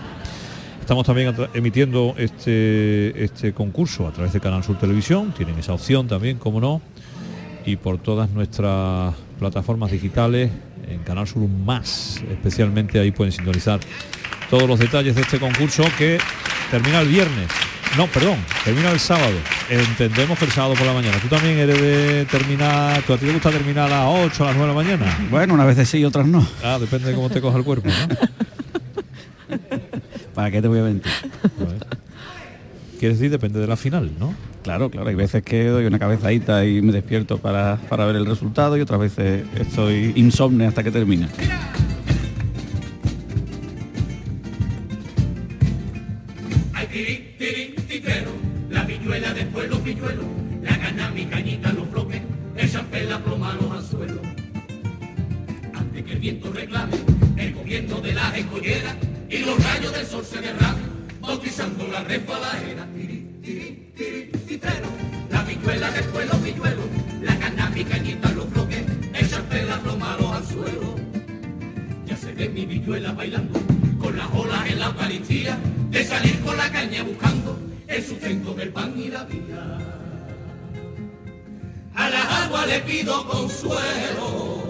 Estamos 0.80 1.06
también 1.06 1.32
emitiendo 1.54 2.16
este, 2.18 3.22
este 3.22 3.52
concurso 3.52 4.08
a 4.08 4.10
través 4.10 4.32
de 4.32 4.40
Canal 4.40 4.64
Sur 4.64 4.80
Televisión, 4.80 5.32
tienen 5.32 5.56
esa 5.60 5.74
opción 5.74 6.08
también, 6.08 6.38
como 6.38 6.60
no, 6.60 6.82
y 7.64 7.76
por 7.76 7.98
todas 7.98 8.30
nuestras 8.30 9.14
plataformas 9.38 9.90
digitales, 9.90 10.50
en 10.88 11.00
Canal 11.00 11.26
Sur 11.26 11.48
Más, 11.48 12.22
especialmente 12.30 12.98
ahí 12.98 13.10
pueden 13.10 13.32
sintonizar 13.32 13.80
todos 14.50 14.68
los 14.68 14.78
detalles 14.78 15.14
de 15.14 15.22
este 15.22 15.38
concurso 15.38 15.84
que 15.96 16.18
termina 16.70 17.00
el 17.00 17.08
viernes. 17.08 17.48
No, 17.96 18.06
perdón, 18.06 18.38
termina 18.64 18.90
el 18.90 19.00
sábado. 19.00 19.36
Entendemos 19.68 20.38
que 20.38 20.46
el 20.46 20.50
sábado 20.50 20.74
por 20.74 20.86
la 20.86 20.94
mañana. 20.94 21.18
Tú 21.20 21.28
también 21.28 21.58
eres 21.58 21.80
de 21.80 22.24
terminar, 22.26 23.02
¿tú 23.02 23.12
a 23.12 23.18
ti 23.18 23.26
te 23.26 23.32
gusta 23.32 23.50
terminar 23.50 23.92
a 23.92 24.06
las 24.06 24.06
8, 24.26 24.42
a 24.42 24.46
las 24.46 24.56
9 24.56 24.60
de 24.60 24.66
la 24.66 24.74
mañana? 24.74 25.18
Bueno, 25.30 25.54
unas 25.54 25.66
veces 25.66 25.88
sí 25.88 25.98
y 25.98 26.04
otras 26.04 26.26
no. 26.26 26.46
Ah, 26.62 26.78
depende 26.80 27.08
de 27.08 27.14
cómo 27.14 27.28
te 27.28 27.40
coja 27.40 27.58
el 27.58 27.64
cuerpo, 27.64 27.88
¿no? 27.88 27.94
¿Para 30.34 30.50
qué 30.50 30.62
te 30.62 30.68
voy 30.68 30.78
a 30.78 30.82
mentir? 30.84 31.12
Quieres 33.02 33.18
decir, 33.18 33.32
depende 33.32 33.58
de 33.58 33.66
la 33.66 33.76
final, 33.76 34.12
¿no? 34.20 34.32
Claro, 34.62 34.88
claro, 34.88 35.08
hay 35.08 35.16
veces 35.16 35.42
que 35.42 35.64
doy 35.64 35.86
una 35.86 35.98
cabezadita 35.98 36.64
y 36.64 36.80
me 36.82 36.92
despierto 36.92 37.36
para, 37.36 37.76
para 37.88 38.06
ver 38.06 38.14
el 38.14 38.24
resultado 38.24 38.76
y 38.76 38.80
otras 38.80 39.00
veces 39.00 39.42
estoy 39.58 40.12
insomne 40.14 40.66
hasta 40.66 40.84
que 40.84 40.92
termina. 40.92 41.28
Ay, 46.74 46.86
tirín, 46.92 47.36
tirín, 47.36 47.74
titero, 47.88 48.30
la 48.70 48.86
pilluela 48.86 49.34
después 49.34 49.68
los 49.68 49.80
pilluelos, 49.80 50.24
la 50.62 50.76
gana 50.76 51.10
mi 51.10 51.24
cañita 51.24 51.72
los 51.72 51.90
bloques, 51.90 52.22
el 52.56 52.70
champén 52.70 53.08
la 53.08 53.18
ploma 53.18 53.58
los 53.60 53.72
anzuelos. 53.78 54.20
Antes 55.74 56.04
que 56.04 56.12
el 56.12 56.18
viento 56.20 56.52
reclame, 56.52 56.98
el 57.36 57.52
gobierno 57.52 58.00
de 58.00 58.12
las 58.12 58.38
escolleras 58.38 58.94
y 59.28 59.38
los 59.38 59.60
rayos 59.60 59.92
del 59.92 60.06
sol 60.06 60.24
se 60.24 60.40
derramen, 60.40 60.84
bautizando 61.20 61.84
la 61.88 62.04
resbaladera. 62.04 62.91
Después 65.94 66.26
los 66.26 66.36
pilluelos, 66.36 66.84
la 67.22 67.34
gana 67.36 67.70
mi 67.70 67.84
cañita 67.84 68.30
los 68.32 68.50
bloques, 68.50 68.84
champén 69.28 69.66
la 69.66 69.78
ploma 69.80 70.16
los 70.20 70.30
anzuelos. 70.32 70.94
Ya 72.06 72.16
se 72.16 72.32
ve 72.32 72.48
mi 72.48 72.66
villuela 72.66 73.12
bailando 73.12 73.58
con 73.98 74.16
las 74.16 74.28
olas 74.32 74.68
en 74.70 74.78
la 74.78 74.86
Eucaristía, 74.86 75.58
de 75.90 76.04
salir 76.04 76.40
con 76.40 76.56
la 76.56 76.70
caña 76.70 77.02
buscando 77.02 77.58
el 77.86 78.04
sustento 78.04 78.54
del 78.54 78.70
pan 78.70 78.94
y 78.96 79.08
la 79.08 79.24
vida. 79.24 79.78
A 81.94 82.10
las 82.10 82.26
aguas 82.44 82.66
le 82.66 82.80
pido 82.80 83.26
consuelo 83.26 84.61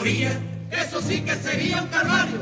moría, 0.00 0.32
eso 0.70 1.00
sí 1.02 1.20
que 1.20 1.34
sería 1.34 1.82
un 1.82 1.88
calvario. 1.88 2.40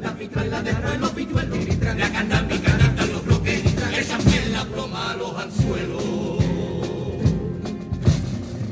La 0.00 0.10
fituela 0.12 0.62
después 0.62 1.00
los 1.00 1.10
pituelos, 1.10 1.58
la 1.96 2.12
candami, 2.12 2.58
canasta, 2.58 3.06
los 3.06 3.24
bloques, 3.24 3.64
esa 3.98 4.18
miel, 4.18 4.52
la 4.52 4.64
ploma, 4.64 5.16
los 5.16 5.36
anzuelos. 5.36 6.44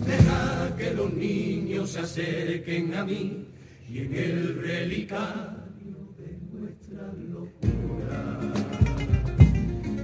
Deja 0.07 0.77
que 0.77 0.90
los 0.93 1.12
niños 1.12 1.90
se 1.90 1.99
acerquen 2.01 2.95
a 2.95 3.05
mí 3.05 3.47
y 3.88 3.99
en 3.99 4.14
el 4.14 4.62
relicario 4.62 6.14
de 6.19 6.38
nuestra 6.53 7.03
locura. 7.35 8.38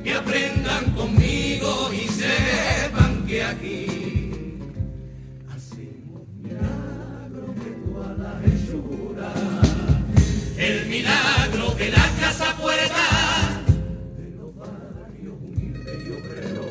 Que 0.03 0.13
aprendan 0.15 0.85
conmigo 0.93 1.91
y 1.93 2.09
sepan 2.09 3.27
que 3.27 3.45
aquí 3.45 3.96
el 10.59 10.87
milagro 10.87 11.71
de 11.73 11.91
la 11.91 12.11
casa 12.21 12.57
puerta. 12.57 13.63
De 14.17 14.31
los 14.37 14.55
barrios 14.57 15.35
humildes 15.41 16.07
y 16.07 16.11
obreros, 16.13 16.67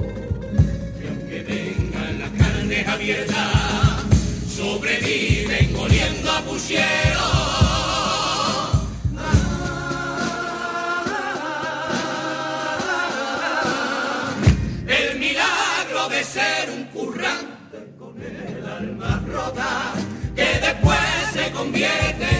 que 1.00 1.08
aunque 1.08 1.40
tengan 1.42 2.20
las 2.20 2.32
carnes 2.32 2.88
abiertas, 2.88 4.04
sobreviven 4.48 5.76
oliendo 5.76 6.32
a 6.32 6.42
pusieron. 6.42 7.56
ser 16.24 16.70
un 16.72 16.86
currante 16.86 17.94
con 18.00 18.20
el 18.22 18.66
alma 18.68 19.24
rota 19.28 19.94
que 20.36 20.60
después 20.60 21.00
se 21.34 21.52
convierte 21.52 22.35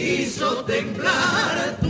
hizo 0.00 0.64
temblar 0.64 1.76
tu 1.80 1.89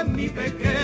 en 0.00 0.12
mi 0.14 0.28
pequera. 0.28 0.75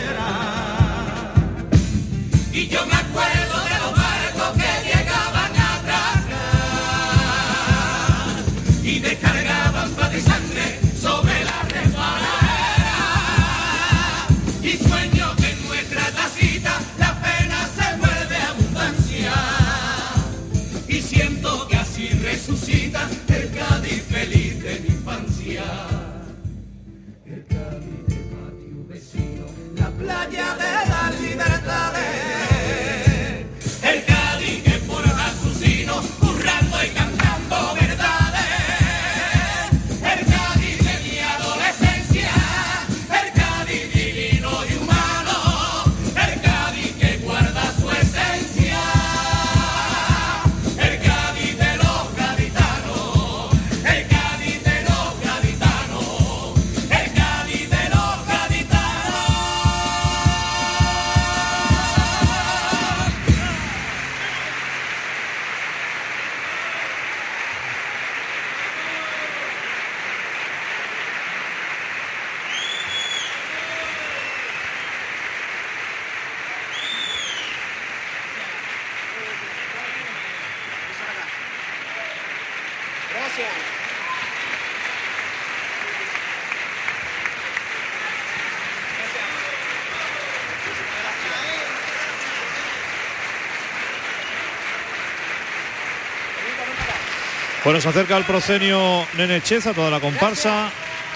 Bueno, 97.73 97.81
se 97.81 97.89
acerca 97.89 98.19
el 98.19 98.25
proscenio 98.25 99.07
Nene 99.17 99.41
Cheza, 99.41 99.73
toda 99.73 99.89
la 99.89 99.99
comparsa. 99.99 100.71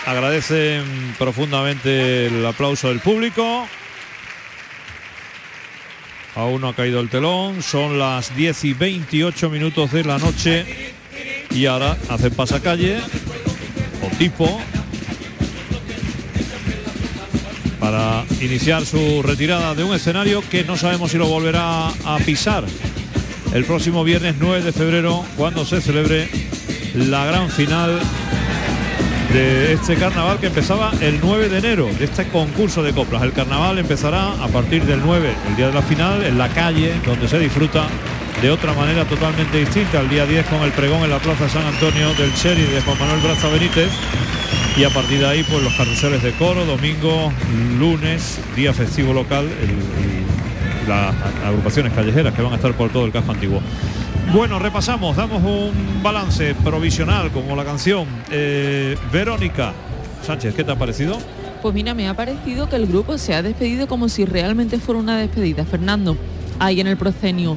Agradecen 0.07 1.14
profundamente 1.19 2.29
el 2.29 2.47
aplauso 2.47 2.88
del 2.88 3.01
público. 3.01 3.69
Aún 6.35 6.62
no 6.62 6.69
ha 6.69 6.75
caído 6.75 7.01
el 7.01 7.11
telón. 7.11 7.62
Son 7.62 7.99
las 7.99 8.35
10 8.35 8.64
y 8.64 8.73
28 8.73 9.51
minutos 9.51 9.92
de 9.92 10.05
la 10.05 10.16
noche. 10.16 10.95
Y 11.51 11.66
ahora 11.66 11.95
hacen 12.09 12.33
pasacalle 12.33 13.01
o 14.03 14.16
tipo 14.16 14.59
para 17.79 18.25
iniciar 18.40 18.87
su 18.87 19.21
retirada 19.23 19.75
de 19.75 19.85
un 19.85 19.95
escenario 19.95 20.42
que 20.49 20.64
no 20.64 20.79
sabemos 20.79 21.11
si 21.11 21.19
lo 21.19 21.27
volverá 21.27 21.88
a 21.88 22.16
pisar 22.25 22.64
el 23.53 23.64
próximo 23.64 24.05
viernes 24.05 24.37
9 24.38 24.62
de 24.62 24.73
febrero 24.73 25.25
cuando 25.37 25.64
se 25.64 25.81
celebre 25.81 26.46
la 26.97 27.27
gran 27.27 27.51
final 27.51 27.99
de 29.33 29.73
este 29.73 29.97
carnaval 29.97 30.39
que 30.39 30.47
empezaba 30.47 30.93
el 31.01 31.21
9 31.21 31.49
de 31.49 31.59
enero, 31.59 31.89
de 31.99 32.05
este 32.05 32.27
concurso 32.29 32.83
de 32.83 32.93
coplas. 32.93 33.23
El 33.23 33.33
carnaval 33.33 33.79
empezará 33.79 34.33
a 34.43 34.49
partir 34.49 34.85
del 34.85 35.01
9, 35.05 35.35
el 35.49 35.57
día 35.57 35.67
de 35.69 35.75
la 35.75 35.83
final, 35.83 36.25
en 36.25 36.39
la 36.39 36.49
calle, 36.49 36.95
donde 37.05 37.29
se 37.29 37.39
disfruta 37.39 37.87
de 38.41 38.51
otra 38.51 38.73
manera 38.73 39.05
totalmente 39.05 39.59
distinta. 39.59 40.01
El 40.01 40.09
día 40.09 40.27
10 40.27 40.47
con 40.47 40.63
el 40.63 40.73
pregón 40.73 41.03
en 41.03 41.11
la 41.11 41.19
Plaza 41.19 41.49
San 41.49 41.67
Antonio 41.67 42.15
del 42.15 42.33
Cherry 42.35 42.63
de 42.63 42.81
Juan 42.81 42.99
Manuel 42.99 43.21
Braza 43.21 43.49
Benítez. 43.49 43.91
Y 44.77 44.85
a 44.85 44.91
partir 44.91 45.21
de 45.21 45.27
ahí, 45.27 45.43
pues 45.43 45.63
los 45.63 45.75
carruseles 45.75 46.23
de 46.23 46.33
coro, 46.33 46.65
domingo, 46.65 47.33
lunes, 47.79 48.39
día 48.55 48.73
festivo 48.73 49.13
local, 49.13 49.49
las 50.87 51.15
agrupaciones 51.45 51.93
callejeras 51.93 52.35
que 52.35 52.43
van 52.43 52.53
a 52.53 52.57
estar 52.57 52.73
por 52.75 52.91
todo 52.91 53.07
el 53.07 53.13
casco 53.13 53.33
antiguo. 53.33 53.63
Bueno, 54.33 54.59
repasamos, 54.59 55.17
damos 55.17 55.43
un 55.43 56.03
balance 56.03 56.55
provisional 56.57 57.31
como 57.31 57.55
la 57.55 57.65
canción. 57.65 58.07
Eh, 58.31 58.97
Verónica 59.12 59.73
Sánchez, 60.23 60.55
¿qué 60.55 60.65
te 60.65 60.73
ha 60.73 60.77
parecido? 60.77 61.17
Pues 61.62 61.73
mira, 61.73 61.95
me 61.95 62.09
ha 62.09 62.15
parecido 62.15 62.69
que 62.69 62.77
el 62.77 62.87
grupo 62.87 63.19
se 63.19 63.35
ha 63.35 63.43
despedido 63.43 63.87
como 63.87 64.09
si 64.09 64.25
realmente 64.25 64.79
fuera 64.79 65.01
una 65.01 65.17
despedida. 65.17 65.65
Fernando, 65.65 66.17
ahí 66.59 66.81
en 66.81 66.89
el 66.89 66.97
proscenio. 66.97 67.57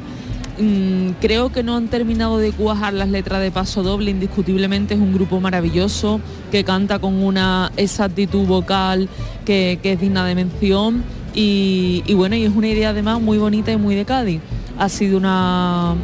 Mm, 0.60 1.12
creo 1.20 1.52
que 1.52 1.64
no 1.64 1.76
han 1.76 1.88
terminado 1.88 2.38
de 2.38 2.52
cuajar 2.52 2.94
las 2.94 3.10
letras 3.10 3.42
de 3.42 3.52
paso 3.52 3.82
doble. 3.82 4.12
Indiscutiblemente 4.12 4.94
es 4.94 5.00
un 5.00 5.14
grupo 5.14 5.40
maravilloso 5.42 6.22
que 6.52 6.64
canta 6.64 7.00
con 7.00 7.16
una 7.16 7.72
exactitud 7.78 8.46
vocal 8.46 9.10
que, 9.44 9.80
es 9.82 10.00
digna 10.00 10.24
de 10.24 10.36
mención. 10.36 11.04
Y, 11.34 12.04
y 12.06 12.14
bueno, 12.14 12.36
y 12.36 12.46
es 12.46 12.56
una 12.56 12.68
idea 12.68 12.90
además 12.90 13.20
muy 13.20 13.40
bonita 13.40 13.72
y 13.72 13.78
muy 13.78 13.96
de 13.96 14.06
Cádiz. 14.06 14.40
Ha 14.78 14.88
sido 14.88 15.18
una 15.18 15.96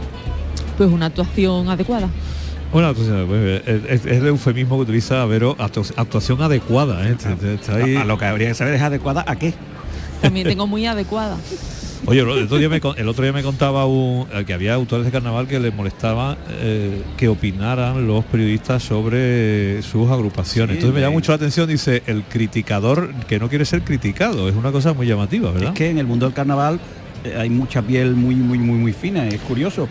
pues 0.78 0.90
una 0.90 1.08
actuación 1.08 1.70
adecuada. 1.70 2.10
Bueno, 2.72 2.90
actuación, 2.90 3.26
pues, 3.28 3.62
es, 3.68 3.84
es- 3.90 4.06
es 4.06 4.18
el 4.18 4.28
eufemismo 4.28 4.76
que 4.78 4.82
utiliza 4.84 5.24
Vero, 5.26 5.56
actu- 5.58 5.94
actuación 5.96 6.42
adecuada. 6.42 7.08
¿eh? 7.08 7.12
Está- 7.12 7.36
está 7.54 7.76
ahí- 7.78 7.96
A, 7.96 8.02
a 8.02 8.06
lo 8.06 8.18
que 8.18 8.26
habría 8.26 8.50
que 8.50 8.54
saber 8.56 8.74
es 8.74 8.82
adecuada 8.82 9.24
a 9.28 9.36
qué. 9.38 9.54
También 10.22 10.48
tengo 10.48 10.68
muy 10.68 10.86
adecuada. 10.86 11.38
Oye, 12.08 12.20
el 12.20 12.28
otro 12.30 12.58
día 12.58 12.70
me, 12.70 12.82
con- 12.82 12.98
el 13.00 13.08
otro 13.08 13.24
día 13.24 13.34
me 13.34 13.42
contaba 13.42 13.86
un, 13.86 14.28
eh, 14.34 14.44
que 14.46 14.54
había 14.54 14.74
autores 14.76 15.06
de 15.06 15.12
carnaval 15.12 15.48
que 15.48 15.60
les 15.60 15.74
molestaba 15.74 16.38
eh, 16.60 17.02
que 17.18 17.28
opinaran 17.30 18.06
los 18.06 18.24
periodistas 18.26 18.84
sobre 18.84 19.82
sus 19.82 20.10
agrupaciones. 20.12 20.74
Sí, 20.76 20.78
Entonces 20.80 20.94
me 20.96 21.02
llama 21.02 21.14
mucho 21.14 21.32
la 21.32 21.38
atención, 21.38 21.68
dice, 21.68 22.04
el 22.08 22.24
criticador 22.24 23.12
que 23.28 23.40
no 23.40 23.50
quiere 23.50 23.66
ser 23.66 23.82
criticado. 23.82 24.50
Es 24.50 24.56
una 24.56 24.72
cosa 24.72 24.94
muy 24.94 25.08
llamativa, 25.08 25.50
¿verdad? 25.52 25.70
Es 25.70 25.76
que 25.76 25.90
en 25.90 25.98
el 25.98 26.06
mundo 26.06 26.26
del 26.26 26.36
carnaval 26.36 26.80
eh, 27.24 27.36
hay 27.40 27.50
mucha 27.50 27.82
piel 27.82 28.16
muy, 28.16 28.36
muy, 28.36 28.58
muy, 28.60 28.78
muy 28.78 28.94
fina. 28.94 29.28
Es 29.28 29.40
curioso. 29.42 29.88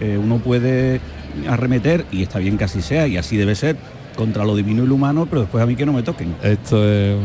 Eh, 0.00 0.18
uno 0.22 0.38
puede 0.38 1.00
arremeter, 1.48 2.06
y 2.12 2.22
está 2.22 2.38
bien 2.38 2.58
que 2.58 2.64
así 2.64 2.82
sea, 2.82 3.06
y 3.06 3.16
así 3.16 3.36
debe 3.36 3.54
ser, 3.54 3.76
contra 4.16 4.44
lo 4.44 4.56
divino 4.56 4.84
y 4.84 4.86
lo 4.86 4.94
humano, 4.94 5.26
pero 5.26 5.42
después 5.42 5.62
a 5.62 5.66
mí 5.66 5.76
que 5.76 5.86
no 5.86 5.92
me 5.92 6.02
toquen. 6.02 6.34
Esto 6.42 6.82
es... 6.88 7.16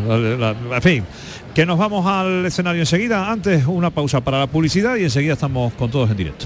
En 0.71 0.81
fin, 0.81 1.03
que 1.53 1.65
nos 1.65 1.77
vamos 1.77 2.05
al 2.05 2.45
escenario 2.45 2.81
enseguida. 2.81 3.31
Antes 3.31 3.65
una 3.65 3.89
pausa 3.89 4.21
para 4.21 4.39
la 4.39 4.47
publicidad 4.47 4.95
y 4.97 5.03
enseguida 5.03 5.33
estamos 5.33 5.73
con 5.73 5.89
todos 5.89 6.09
en 6.11 6.17
directo. 6.17 6.45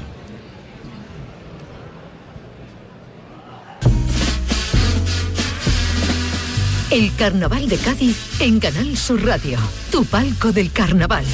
El 6.91 7.13
Carnaval 7.15 7.67
de 7.67 7.77
Cádiz 7.77 8.39
en 8.39 8.59
Canal 8.59 8.95
Sur 8.95 9.25
Radio, 9.25 9.57
tu 9.91 10.05
palco 10.05 10.53
del 10.53 10.71
carnaval. 10.71 11.25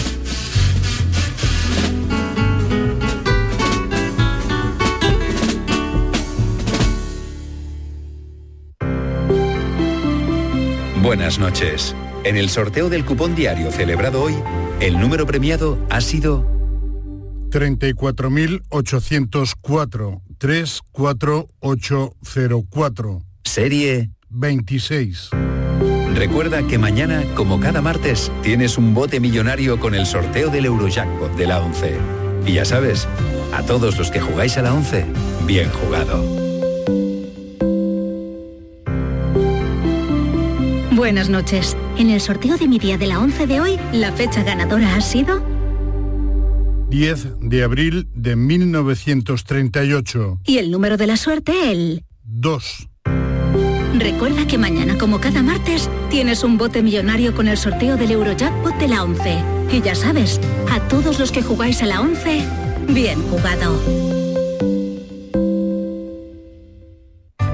Buenas 11.02 11.40
noches. 11.40 11.96
En 12.24 12.38
el 12.38 12.50
sorteo 12.50 12.88
del 12.88 13.04
cupón 13.04 13.34
diario 13.34 13.72
celebrado 13.72 14.22
hoy, 14.22 14.36
el 14.80 15.00
número 15.00 15.26
premiado 15.26 15.80
ha 15.90 16.00
sido 16.00 16.46
34.804 17.50 20.22
34804. 20.38 23.24
Serie 23.44 24.12
26. 24.30 25.32
Recuerda 26.14 26.68
que 26.68 26.78
mañana, 26.78 27.24
como 27.34 27.60
cada 27.60 27.82
martes, 27.82 28.32
tienes 28.44 28.78
un 28.78 28.94
bote 28.94 29.20
millonario 29.20 29.80
con 29.80 29.96
el 29.96 30.06
sorteo 30.06 30.52
del 30.52 30.66
Eurojackpot 30.66 31.36
de 31.36 31.48
la 31.48 31.62
11. 31.62 31.98
Y 32.46 32.54
ya 32.54 32.66
sabes, 32.66 33.08
a 33.54 33.64
todos 33.64 33.98
los 33.98 34.12
que 34.12 34.20
jugáis 34.20 34.56
a 34.58 34.62
la 34.62 34.76
11, 34.76 35.08
bien 35.48 35.72
jugado. 35.72 36.51
Buenas 40.92 41.30
noches. 41.30 41.78
En 41.98 42.10
el 42.10 42.20
sorteo 42.20 42.58
de 42.58 42.68
mi 42.68 42.78
día 42.78 42.98
de 42.98 43.08
la 43.08 43.20
11 43.20 43.48
de 43.48 43.62
hoy, 43.62 43.80
la 43.94 44.12
fecha 44.12 44.44
ganadora 44.44 44.96
ha 44.96 45.02
sido 45.02 45.42
10 46.90 47.40
de 47.40 47.64
abril 47.64 48.10
de 48.14 48.36
1938. 48.36 50.40
y 50.46 50.58
el 50.58 50.70
número 50.70 50.98
de 50.98 51.08
la 51.08 51.16
suerte 51.16 51.72
el 51.72 52.04
2. 52.24 52.90
Recuerda 53.98 54.46
que 54.48 54.58
mañana, 54.58 54.98
como 54.98 55.22
cada 55.22 55.42
martes, 55.42 55.90
tienes 56.10 56.44
un 56.44 56.58
bote 56.58 56.82
millonario 56.82 57.34
con 57.34 57.48
el 57.48 57.58
sorteo 57.58 57.96
del 57.96 58.12
Eurojackpot 58.12 58.78
de 58.78 58.88
la 58.90 59.04
11. 59.04 59.38
Y 59.72 59.82
ya 59.82 59.96
sabes, 59.96 60.42
a 60.70 60.82
todos 60.90 61.20
los 61.20 61.32
que 61.32 61.42
jugáis 61.42 61.82
a 61.82 61.86
la 61.86 62.02
11, 62.02 62.44
bien 62.90 63.22
jugado. 63.30 64.11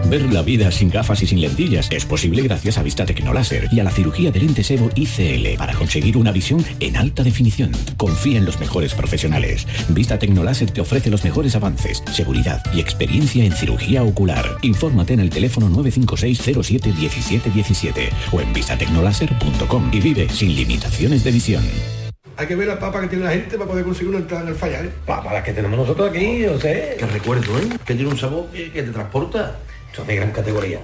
Ver 0.10 0.32
la 0.32 0.42
vida 0.42 0.72
sin 0.72 0.90
gafas 0.90 1.22
y 1.22 1.28
sin 1.28 1.42
lentillas 1.42 1.90
es 1.92 2.06
posible 2.06 2.42
gracias 2.42 2.78
a 2.78 2.84
Vista 2.84 3.06
Tecnoláser 3.06 3.68
y 3.74 3.82
a 3.82 3.84
la 3.84 3.92
cirugía 3.92 4.32
de 4.32 4.40
lentes 4.40 4.72
Evo 4.72 4.90
ICL 4.96 5.58
para 5.58 5.74
conseguir 5.74 6.16
una 6.16 6.32
visión 6.32 6.64
en 6.80 6.96
alta 6.96 7.24
definición. 7.24 7.74
Confía 7.98 8.38
en 8.38 8.46
los 8.46 8.58
mejores 8.58 8.94
profesionales. 8.94 9.68
Vista 9.90 10.18
Tecnoláser 10.18 10.72
te 10.72 10.80
ofrece 10.80 11.10
los 11.10 11.26
mejores 11.26 11.58
avances, 11.58 12.02
seguridad 12.14 12.64
y 12.74 12.80
experiencia 12.80 13.44
en 13.44 13.52
cirugía 13.52 14.02
ocular. 14.02 14.46
Infórmate 14.62 15.12
en 15.12 15.20
el 15.20 15.30
teléfono 15.30 15.68
956-07-1717 15.70 18.10
o 18.32 18.40
en 18.40 18.54
vistatecnoláser.com 18.54 19.90
y 19.92 20.00
vive 20.00 20.30
sin 20.30 20.56
limitaciones 20.56 21.26
de 21.26 21.32
visión. 21.32 21.66
Hay 22.38 22.48
que 22.48 22.56
ver 22.56 22.70
la 22.70 22.80
papa 22.80 23.02
que 23.02 23.08
tiene 23.08 23.26
la 23.26 23.32
gente 23.32 23.58
para 23.58 23.70
poder 23.70 23.84
conseguir 23.84 24.12
una 24.12 24.20
entrada 24.20 24.44
en 24.44 24.50
el 24.50 24.56
falla, 24.56 24.84
¿eh? 24.84 24.92
Papas 25.06 25.34
las 25.34 25.44
que 25.44 25.52
tenemos 25.52 25.78
nosotros 25.78 26.12
aquí, 26.12 26.46
no 26.46 26.58
sé. 26.60 26.96
Que 26.98 27.06
recuerdo, 27.08 27.60
¿eh? 27.60 27.68
Que 27.84 27.96
tiene 27.96 28.10
un 28.10 28.18
sabor 28.18 28.50
que, 28.52 28.72
que 28.72 28.84
te 28.84 28.92
transporta. 28.92 29.60
De 30.06 30.16
gran 30.16 30.32
categoría. 30.32 30.80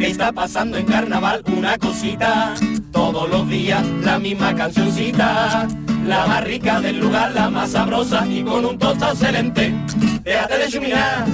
Está 0.00 0.32
pasando 0.32 0.78
en 0.78 0.86
carnaval 0.86 1.42
una 1.46 1.76
cosita, 1.76 2.54
todos 2.90 3.28
los 3.28 3.46
días 3.50 3.86
la 4.02 4.18
misma 4.18 4.56
cancioncita, 4.56 5.68
la 6.04 6.26
más 6.26 6.44
rica 6.44 6.80
del 6.80 6.98
lugar, 6.98 7.32
la 7.32 7.50
más 7.50 7.70
sabrosa 7.70 8.26
y 8.26 8.42
con 8.42 8.64
un 8.64 8.78
tostado 8.78 9.12
excelente. 9.12 9.74
Déjate 10.22 10.58
de 10.58 10.68
chuminar 10.68 11.26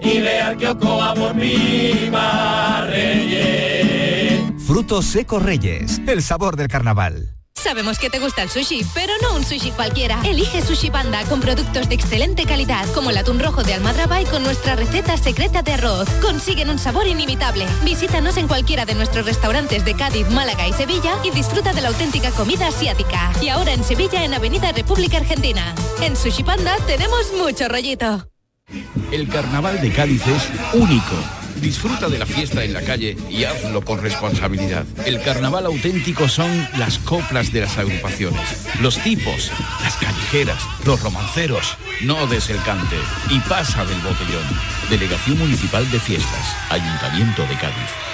y 0.00 0.20
ve 0.20 0.40
al 0.40 0.56
kiosco 0.56 1.02
a 1.02 1.14
por 1.14 1.32
Pima 1.32 2.86
Reyes. 2.86 4.40
Frutos 4.66 5.04
secos 5.06 5.42
Reyes, 5.42 6.00
el 6.06 6.22
sabor 6.22 6.56
del 6.56 6.68
carnaval. 6.68 7.34
Sabemos 7.64 7.98
que 7.98 8.10
te 8.10 8.18
gusta 8.18 8.42
el 8.42 8.50
sushi, 8.50 8.84
pero 8.92 9.14
no 9.22 9.34
un 9.34 9.42
sushi 9.42 9.70
cualquiera. 9.70 10.20
Elige 10.22 10.60
Sushi 10.60 10.90
Panda 10.90 11.24
con 11.24 11.40
productos 11.40 11.88
de 11.88 11.94
excelente 11.94 12.44
calidad, 12.44 12.86
como 12.92 13.08
el 13.08 13.16
atún 13.16 13.40
rojo 13.40 13.62
de 13.62 13.72
Almadraba 13.72 14.20
y 14.20 14.26
con 14.26 14.42
nuestra 14.42 14.76
receta 14.76 15.16
secreta 15.16 15.62
de 15.62 15.72
arroz. 15.72 16.06
Consiguen 16.20 16.68
un 16.68 16.78
sabor 16.78 17.06
inimitable. 17.06 17.64
Visítanos 17.82 18.36
en 18.36 18.48
cualquiera 18.48 18.84
de 18.84 18.94
nuestros 18.94 19.24
restaurantes 19.24 19.82
de 19.86 19.94
Cádiz, 19.94 20.28
Málaga 20.28 20.68
y 20.68 20.74
Sevilla 20.74 21.14
y 21.24 21.30
disfruta 21.30 21.72
de 21.72 21.80
la 21.80 21.88
auténtica 21.88 22.30
comida 22.32 22.66
asiática. 22.66 23.32
Y 23.40 23.48
ahora 23.48 23.72
en 23.72 23.82
Sevilla, 23.82 24.24
en 24.24 24.34
Avenida 24.34 24.70
República 24.72 25.16
Argentina. 25.16 25.74
En 26.02 26.16
Sushi 26.16 26.42
Panda 26.42 26.76
tenemos 26.86 27.32
mucho 27.32 27.66
rollito. 27.66 28.28
El 29.10 29.26
carnaval 29.30 29.80
de 29.80 29.90
Cádiz 29.90 30.26
es 30.26 30.50
único. 30.74 31.14
Disfruta 31.60 32.08
de 32.08 32.18
la 32.18 32.26
fiesta 32.26 32.64
en 32.64 32.72
la 32.72 32.82
calle 32.82 33.16
y 33.30 33.44
hazlo 33.44 33.84
con 33.84 34.00
responsabilidad. 34.00 34.84
El 35.06 35.20
carnaval 35.22 35.66
auténtico 35.66 36.28
son 36.28 36.50
las 36.78 36.98
coplas 36.98 37.52
de 37.52 37.60
las 37.60 37.78
agrupaciones, 37.78 38.66
los 38.80 38.98
tipos, 38.98 39.50
las 39.82 39.96
callejeras, 39.96 40.62
los 40.84 41.02
romanceros. 41.02 41.76
No 42.02 42.26
des 42.26 42.50
el 42.50 42.60
cante 42.62 42.96
y 43.30 43.38
pasa 43.40 43.84
del 43.84 44.00
botellón. 44.00 44.44
Delegación 44.90 45.38
Municipal 45.38 45.90
de 45.90 46.00
Fiestas, 46.00 46.56
Ayuntamiento 46.70 47.42
de 47.42 47.56
Cádiz. 47.56 48.13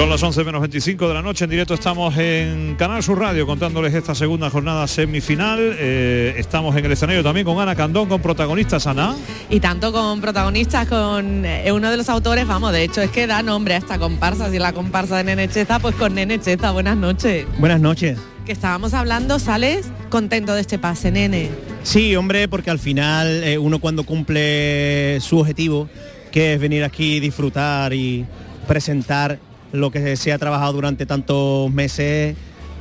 Son 0.00 0.08
las 0.08 0.22
11 0.22 0.44
menos 0.44 0.62
25 0.62 1.08
de 1.08 1.12
la 1.12 1.20
noche, 1.20 1.44
en 1.44 1.50
directo 1.50 1.74
estamos 1.74 2.16
en 2.16 2.74
Canal 2.76 3.02
Sur 3.02 3.18
Radio 3.18 3.46
contándoles 3.46 3.92
esta 3.92 4.14
segunda 4.14 4.48
jornada 4.48 4.86
semifinal. 4.86 5.76
Eh, 5.78 6.36
estamos 6.38 6.74
en 6.74 6.86
el 6.86 6.92
escenario 6.92 7.22
también 7.22 7.44
con 7.44 7.60
Ana 7.60 7.76
Candón, 7.76 8.08
con 8.08 8.22
protagonistas 8.22 8.86
Ana. 8.86 9.14
Y 9.50 9.60
tanto 9.60 9.92
con 9.92 10.22
protagonistas, 10.22 10.88
con 10.88 11.44
eh, 11.44 11.70
uno 11.70 11.90
de 11.90 11.98
los 11.98 12.08
autores, 12.08 12.46
vamos, 12.46 12.72
de 12.72 12.82
hecho 12.82 13.02
es 13.02 13.10
que 13.10 13.26
da 13.26 13.42
nombre 13.42 13.74
a 13.74 13.76
esta 13.76 13.98
comparsa, 13.98 14.48
si 14.48 14.56
es 14.56 14.62
la 14.62 14.72
comparsa 14.72 15.18
de 15.18 15.24
Nene 15.24 15.48
Cheza, 15.48 15.78
pues 15.80 15.94
con 15.96 16.14
Nene 16.14 16.40
Cheza, 16.40 16.70
buenas 16.70 16.96
noches. 16.96 17.44
Buenas 17.58 17.82
noches. 17.82 18.18
Que 18.46 18.52
estábamos 18.52 18.94
hablando, 18.94 19.38
sales 19.38 19.86
contento 20.08 20.54
de 20.54 20.62
este 20.62 20.78
pase, 20.78 21.10
Nene. 21.10 21.50
Sí, 21.82 22.16
hombre, 22.16 22.48
porque 22.48 22.70
al 22.70 22.78
final 22.78 23.44
eh, 23.44 23.58
uno 23.58 23.80
cuando 23.80 24.04
cumple 24.04 25.20
su 25.20 25.40
objetivo, 25.40 25.90
que 26.32 26.54
es 26.54 26.58
venir 26.58 26.84
aquí, 26.84 27.20
disfrutar 27.20 27.92
y 27.92 28.24
presentar 28.66 29.38
lo 29.72 29.90
que 29.90 30.16
se 30.16 30.32
ha 30.32 30.38
trabajado 30.38 30.72
durante 30.72 31.06
tantos 31.06 31.70
meses, 31.72 32.36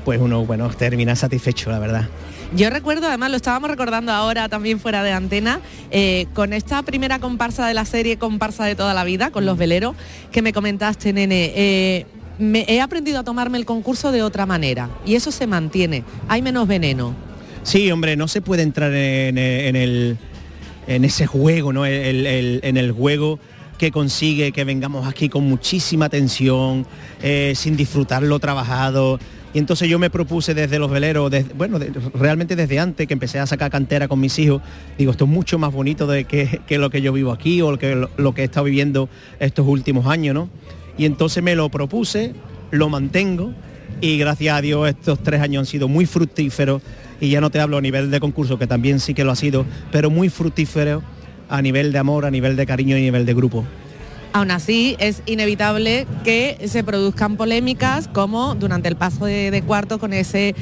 pues 0.06 0.20
uno, 0.20 0.46
bueno, 0.46 0.70
termina 0.70 1.16
satisfecho, 1.16 1.70
la 1.72 1.80
verdad. 1.80 2.08
Yo 2.56 2.70
recuerdo, 2.72 3.08
además 3.08 3.30
lo 3.30 3.36
estábamos 3.38 3.70
recordando 3.70 4.12
ahora 4.12 4.50
también 4.50 4.80
fuera 4.80 5.04
de 5.04 5.12
antena, 5.12 5.60
eh, 5.92 6.26
con 6.34 6.52
esta 6.54 6.82
primera 6.82 7.20
comparsa 7.20 7.68
de 7.68 7.76
la 7.76 7.86
serie 7.86 8.18
Comparsa 8.18 8.66
de 8.66 8.74
toda 8.76 8.94
la 8.96 9.04
vida, 9.04 9.30
con 9.30 9.46
los 9.46 9.58
veleros, 9.58 9.96
que 10.32 10.42
me 10.42 10.52
comentaste, 10.52 11.14
nene. 11.14 11.52
eh, 11.56 12.06
me, 12.40 12.66
he 12.68 12.82
aprendido 12.82 13.20
a 13.20 13.24
tomarme 13.24 13.58
el 13.60 13.66
concurso 13.66 14.12
de 14.12 14.24
otra 14.24 14.46
manera 14.46 14.90
y 15.06 15.16
eso 15.16 15.30
se 15.32 15.46
mantiene. 15.46 16.04
Hay 16.28 16.42
menos 16.42 16.68
veneno. 16.68 17.14
Sí, 17.64 17.92
hombre, 17.92 18.16
no 18.16 18.28
se 18.30 18.42
puede 18.42 18.64
entrar 18.64 18.92
en, 18.94 19.38
en 19.38 19.76
el, 19.76 20.18
en 20.88 21.06
ese 21.06 21.28
juego, 21.28 21.72
¿no? 21.74 21.86
El- 21.86 22.26
el- 22.26 22.60
en 22.64 22.78
el 22.78 22.94
juego 22.94 23.40
que 23.80 23.92
consigue 23.92 24.52
que 24.52 24.64
vengamos 24.64 25.08
aquí 25.08 25.30
con 25.30 25.46
muchísima 25.46 26.10
tensión, 26.10 26.86
eh, 27.24 27.54
sin 27.56 27.76
disfrutar 27.76 28.22
lo 28.22 28.38
trabajado. 28.38 29.18
Y 29.54 29.58
entonces 29.58 29.90
yo 29.90 29.98
me 29.98 30.12
propuse 30.12 30.54
desde 30.54 30.78
los 30.78 30.92
veleros, 30.92 31.32
bueno, 31.58 31.80
realmente 32.14 32.56
desde 32.56 32.78
antes 32.78 33.08
que 33.08 33.14
empecé 33.14 33.40
a 33.40 33.48
sacar 33.48 33.72
cantera 33.72 34.08
con 34.08 34.20
mis 34.20 34.38
hijos, 34.38 34.62
digo, 34.98 35.12
esto 35.12 35.24
es 35.24 35.32
mucho 35.32 35.58
más 35.58 35.74
bonito 35.74 36.06
de 36.06 36.26
que, 36.26 36.62
que 36.68 36.78
lo 36.78 36.92
que 36.92 37.02
yo 37.02 37.12
vivo 37.12 37.32
aquí 37.32 37.60
o 37.64 37.72
lo 37.72 37.80
que, 37.80 37.96
lo, 37.96 38.12
lo 38.18 38.36
que 38.36 38.42
he 38.44 38.46
estado 38.46 38.66
viviendo 38.66 39.10
estos 39.40 39.66
últimos 39.66 40.06
años, 40.06 40.36
¿no? 40.36 40.50
Y 41.00 41.06
entonces 41.06 41.42
me 41.42 41.56
lo 41.56 41.70
propuse, 41.70 42.36
lo 42.70 42.90
mantengo 42.90 43.54
y 44.02 44.18
gracias 44.18 44.58
a 44.58 44.62
Dios 44.62 44.88
estos 44.88 45.24
tres 45.24 45.42
años 45.42 45.62
han 45.62 45.66
sido 45.66 45.88
muy 45.88 46.06
fructíferos 46.06 46.82
y 47.20 47.30
ya 47.30 47.42
no 47.42 47.50
te 47.50 47.60
hablo 47.60 47.78
a 47.78 47.82
nivel 47.82 48.12
de 48.12 48.20
concurso, 48.20 48.60
que 48.60 48.68
también 48.68 49.00
sí 49.00 49.14
que 49.14 49.24
lo 49.24 49.32
ha 49.32 49.36
sido, 49.36 49.66
pero 49.92 50.10
muy 50.10 50.30
fructífero 50.30 51.02
a 51.50 51.62
nivel 51.62 51.92
de 51.92 52.00
amor, 52.00 52.26
a 52.26 52.32
nivel 52.32 52.56
de 52.56 52.66
cariño 52.66 52.98
y 52.98 53.02
a 53.02 53.04
nivel 53.04 53.26
de 53.26 53.34
grupo. 53.34 53.66
Aún 54.32 54.52
así, 54.52 54.96
es 55.00 55.24
inevitable 55.26 56.06
que 56.24 56.58
se 56.68 56.84
produzcan 56.84 57.36
polémicas 57.36 58.08
como 58.08 58.54
durante 58.54 58.88
el 58.88 58.96
paso 58.96 59.26
de, 59.26 59.50
de 59.50 59.62
cuarto 59.64 59.98
con 59.98 60.14
ese 60.14 60.54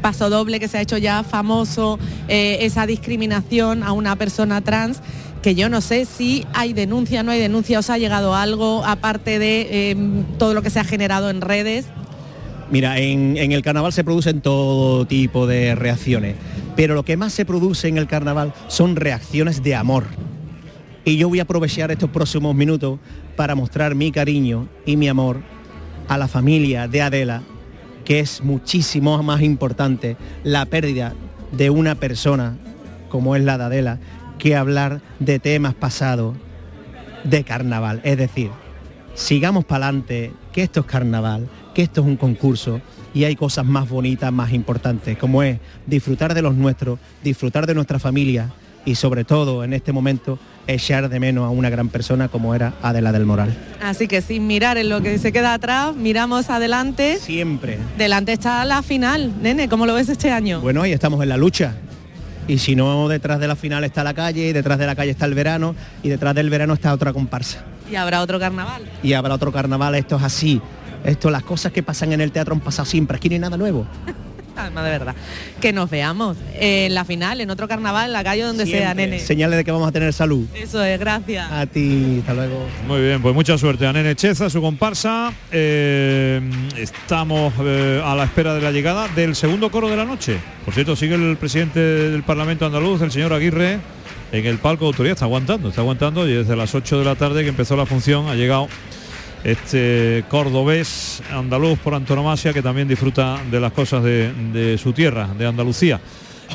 paso 0.00 0.30
doble 0.30 0.58
que 0.58 0.68
se 0.68 0.78
ha 0.78 0.80
hecho 0.80 0.96
ya 0.96 1.22
famoso, 1.22 1.98
eh, 2.28 2.58
esa 2.62 2.86
discriminación 2.86 3.82
a 3.82 3.92
una 3.92 4.16
persona 4.16 4.62
trans 4.62 5.02
que 5.42 5.54
yo 5.54 5.68
no 5.68 5.80
sé 5.80 6.06
si 6.06 6.46
hay 6.54 6.72
denuncia, 6.72 7.22
no 7.22 7.32
hay 7.32 7.40
denuncia, 7.40 7.78
os 7.78 7.90
ha 7.90 7.98
llegado 7.98 8.34
algo 8.34 8.84
aparte 8.84 9.38
de 9.38 9.68
eh, 9.70 9.96
todo 10.38 10.54
lo 10.54 10.62
que 10.62 10.70
se 10.70 10.80
ha 10.80 10.84
generado 10.84 11.28
en 11.28 11.42
redes. 11.42 11.86
Mira, 12.70 12.98
en, 12.98 13.36
en 13.36 13.52
el 13.52 13.62
carnaval 13.62 13.92
se 13.92 14.04
producen 14.04 14.40
todo 14.40 15.04
tipo 15.04 15.46
de 15.46 15.74
reacciones, 15.74 16.36
pero 16.76 16.94
lo 16.94 17.04
que 17.04 17.16
más 17.16 17.32
se 17.32 17.44
produce 17.44 17.88
en 17.88 17.98
el 17.98 18.06
carnaval 18.06 18.52
son 18.68 18.96
reacciones 18.96 19.62
de 19.62 19.74
amor. 19.74 20.04
Y 21.04 21.16
yo 21.16 21.28
voy 21.28 21.40
a 21.40 21.42
aprovechar 21.42 21.90
estos 21.90 22.10
próximos 22.10 22.54
minutos 22.54 22.98
para 23.36 23.54
mostrar 23.54 23.94
mi 23.94 24.12
cariño 24.12 24.68
y 24.84 24.96
mi 24.96 25.08
amor 25.08 25.40
a 26.08 26.18
la 26.18 26.28
familia 26.28 26.88
de 26.88 27.02
Adela, 27.02 27.42
que 28.04 28.20
es 28.20 28.42
muchísimo 28.42 29.22
más 29.22 29.42
importante 29.42 30.16
la 30.44 30.66
pérdida 30.66 31.14
de 31.52 31.70
una 31.70 31.94
persona 31.94 32.56
como 33.10 33.36
es 33.36 33.42
la 33.42 33.58
de 33.58 33.64
Adela, 33.64 33.98
que 34.38 34.56
hablar 34.56 35.02
de 35.18 35.38
temas 35.38 35.74
pasados 35.74 36.36
de 37.24 37.44
carnaval. 37.44 38.00
Es 38.04 38.16
decir, 38.16 38.50
sigamos 39.14 39.66
para 39.66 39.86
adelante, 39.88 40.32
que 40.52 40.62
esto 40.62 40.80
es 40.80 40.86
carnaval, 40.86 41.48
que 41.74 41.82
esto 41.82 42.00
es 42.00 42.06
un 42.06 42.16
concurso 42.16 42.80
y 43.14 43.24
hay 43.24 43.36
cosas 43.36 43.64
más 43.64 43.88
bonitas, 43.88 44.32
más 44.32 44.52
importantes, 44.52 45.18
como 45.18 45.42
es 45.42 45.58
disfrutar 45.86 46.34
de 46.34 46.42
los 46.42 46.54
nuestros, 46.54 46.98
disfrutar 47.22 47.66
de 47.66 47.74
nuestra 47.74 47.98
familia 47.98 48.50
y 48.84 48.94
sobre 48.94 49.24
todo 49.24 49.64
en 49.64 49.72
este 49.72 49.92
momento 49.92 50.38
echar 50.66 51.08
de 51.08 51.20
menos 51.20 51.44
a 51.44 51.50
una 51.50 51.68
gran 51.68 51.88
persona 51.88 52.28
como 52.28 52.54
era 52.54 52.74
Adela 52.82 53.12
del 53.12 53.26
Moral. 53.26 53.56
Así 53.82 54.06
que 54.08 54.22
sin 54.22 54.46
mirar 54.46 54.78
en 54.78 54.88
lo 54.88 55.02
que 55.02 55.18
se 55.18 55.32
queda 55.32 55.54
atrás, 55.54 55.94
miramos 55.96 56.48
adelante. 56.50 57.18
Siempre. 57.18 57.78
Delante 57.98 58.32
está 58.32 58.64
la 58.64 58.82
final. 58.82 59.32
Nene, 59.42 59.68
¿cómo 59.68 59.86
lo 59.86 59.94
ves 59.94 60.08
este 60.08 60.30
año? 60.30 60.60
Bueno, 60.60 60.82
ahí 60.82 60.92
estamos 60.92 61.22
en 61.22 61.28
la 61.28 61.36
lucha. 61.36 61.74
Y 62.48 62.58
si 62.58 62.74
no, 62.74 63.08
detrás 63.08 63.38
de 63.38 63.46
la 63.46 63.54
final 63.54 63.84
está 63.84 64.02
la 64.02 64.14
calle, 64.14 64.48
y 64.48 64.52
detrás 64.52 64.78
de 64.78 64.86
la 64.86 64.96
calle 64.96 65.10
está 65.12 65.26
el 65.26 65.34
verano, 65.34 65.74
y 66.02 66.08
detrás 66.08 66.34
del 66.34 66.50
verano 66.50 66.74
está 66.74 66.92
otra 66.92 67.12
comparsa. 67.12 67.64
Y 67.90 67.96
habrá 67.96 68.22
otro 68.22 68.38
carnaval. 68.38 68.82
Y 69.02 69.12
habrá 69.12 69.34
otro 69.34 69.52
carnaval, 69.52 69.94
esto 69.94 70.16
es 70.16 70.22
así. 70.22 70.60
Esto, 71.04 71.30
las 71.30 71.42
cosas 71.42 71.72
que 71.72 71.82
pasan 71.82 72.12
en 72.12 72.20
el 72.20 72.32
teatro 72.32 72.54
han 72.54 72.60
pasado 72.60 72.86
siempre, 72.86 73.16
aquí 73.16 73.28
no 73.28 73.34
hay 73.34 73.40
nada 73.40 73.56
nuevo. 73.56 73.86
Además, 74.56 74.84
de 74.84 74.90
verdad. 74.90 75.14
Que 75.60 75.72
nos 75.72 75.90
veamos 75.90 76.36
en 76.54 76.94
la 76.94 77.04
final, 77.04 77.40
en 77.40 77.50
otro 77.50 77.66
carnaval, 77.66 78.06
en 78.06 78.12
la 78.12 78.24
calle 78.24 78.42
donde 78.42 78.66
sea, 78.66 78.94
nene. 78.94 79.18
Señales 79.18 79.56
de 79.56 79.64
que 79.64 79.70
vamos 79.70 79.88
a 79.88 79.92
tener 79.92 80.12
salud. 80.12 80.46
Eso 80.54 80.82
es, 80.84 80.98
gracias. 80.98 81.50
A 81.50 81.66
ti, 81.66 82.18
hasta 82.20 82.34
luego. 82.34 82.66
Muy 82.86 83.00
bien, 83.00 83.22
pues 83.22 83.34
mucha 83.34 83.56
suerte 83.56 83.86
a 83.86 83.92
Nene 83.92 84.14
Cheza, 84.16 84.50
su 84.50 84.60
comparsa. 84.60 85.32
Eh, 85.50 86.40
estamos 86.76 87.54
eh, 87.60 88.02
a 88.04 88.14
la 88.14 88.24
espera 88.24 88.54
de 88.54 88.60
la 88.60 88.70
llegada 88.70 89.08
del 89.08 89.34
segundo 89.34 89.70
coro 89.70 89.88
de 89.88 89.96
la 89.96 90.04
noche. 90.04 90.38
Por 90.64 90.74
cierto, 90.74 90.96
sigue 90.96 91.14
el 91.14 91.36
presidente 91.36 91.80
del 91.80 92.22
Parlamento 92.22 92.66
andaluz, 92.66 93.00
el 93.02 93.10
señor 93.10 93.32
Aguirre, 93.32 93.78
en 94.32 94.46
el 94.46 94.58
palco 94.58 94.84
de 94.84 94.88
autoridad. 94.88 95.14
Está 95.14 95.24
aguantando, 95.24 95.70
está 95.70 95.80
aguantando 95.80 96.28
y 96.28 96.34
desde 96.34 96.56
las 96.56 96.74
8 96.74 96.98
de 96.98 97.04
la 97.04 97.14
tarde 97.14 97.42
que 97.42 97.48
empezó 97.48 97.76
la 97.76 97.86
función 97.86 98.28
ha 98.28 98.34
llegado 98.34 98.68
este 99.44 100.24
cordobés 100.28 101.22
andaluz 101.32 101.78
por 101.78 101.94
antonomasia 101.94 102.52
que 102.52 102.62
también 102.62 102.88
disfruta 102.88 103.40
de 103.50 103.60
las 103.60 103.72
cosas 103.72 104.02
de, 104.04 104.32
de 104.52 104.78
su 104.78 104.92
tierra, 104.92 105.28
de 105.38 105.46
Andalucía. 105.46 106.00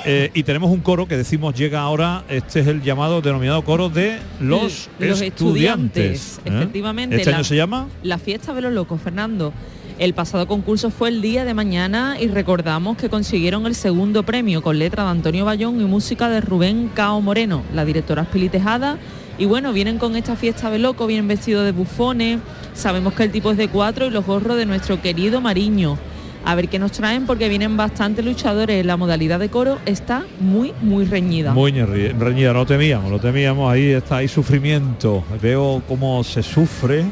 Eh, 0.06 0.30
y 0.34 0.44
tenemos 0.44 0.72
un 0.72 0.82
coro 0.82 1.08
que 1.08 1.16
decimos 1.16 1.54
llega 1.56 1.80
ahora, 1.80 2.26
este 2.28 2.60
es 2.60 2.68
el 2.68 2.82
llamado 2.82 3.22
denominado 3.22 3.64
coro 3.64 3.88
de 3.90 4.18
los, 4.42 4.90
Los 5.00 5.22
estudiantes. 5.22 6.40
¿eh? 6.46 6.50
Efectivamente. 6.54 7.16
¿Este 7.16 7.32
la- 7.32 7.38
año 7.38 7.44
se 7.46 7.56
llama? 7.56 7.88
La 8.04 8.18
fiesta 8.18 8.54
de 8.54 8.62
los 8.62 8.74
locos, 8.74 9.00
Fernando. 9.02 9.54
El 9.98 10.14
pasado 10.14 10.46
concurso 10.48 10.90
fue 10.92 11.08
el 11.08 11.22
día 11.22 11.46
de 11.46 11.54
mañana 11.54 12.18
y 12.20 12.28
recordamos 12.28 12.98
que 12.98 13.08
consiguieron 13.08 13.66
el 13.66 13.76
segundo 13.76 14.24
premio 14.24 14.62
con 14.62 14.78
letra 14.78 15.06
de 15.06 15.10
Antonio 15.12 15.46
Bayón 15.46 15.80
y 15.80 15.86
música 15.86 16.28
de 16.30 16.42
Rubén 16.42 16.92
Cao 16.94 17.22
Moreno, 17.22 17.64
la 17.74 17.86
directora 17.86 18.24
Spili 18.26 18.50
Tejada. 18.50 18.98
Y 19.38 19.46
bueno, 19.46 19.74
vienen 19.74 19.98
con 19.98 20.16
esta 20.16 20.36
fiesta 20.36 20.70
de 20.70 20.80
loco, 20.80 21.08
vienen 21.08 21.28
vestidos 21.28 21.66
de 21.66 21.72
bufones, 21.74 22.40
sabemos 22.74 23.14
que 23.14 23.24
el 23.24 23.32
tipo 23.32 23.52
es 23.52 23.58
de 23.58 23.68
cuatro 23.68 24.06
y 24.06 24.10
los 24.10 24.26
gorros 24.26 24.56
de 24.58 24.66
nuestro 24.66 25.02
querido 25.02 25.42
Mariño. 25.42 25.98
A 26.48 26.54
ver 26.54 26.70
qué 26.70 26.78
nos 26.78 26.92
traen 26.92 27.26
porque 27.26 27.50
vienen 27.50 27.76
bastante 27.76 28.22
luchadores. 28.22 28.86
La 28.86 28.98
modalidad 28.98 29.40
de 29.40 29.50
coro 29.50 29.80
está 29.88 30.24
muy, 30.40 30.74
muy 30.82 31.04
reñida. 31.06 31.54
Muy 31.54 31.72
reñida, 31.72 32.54
no 32.54 32.68
temíamos, 32.68 33.10
lo 33.10 33.20
temíamos, 33.20 33.74
ahí 33.74 33.88
está, 33.90 34.18
hay 34.18 34.28
sufrimiento. 34.28 35.24
Veo 35.42 35.82
cómo 35.88 36.24
se 36.24 36.44
sufre. 36.44 37.04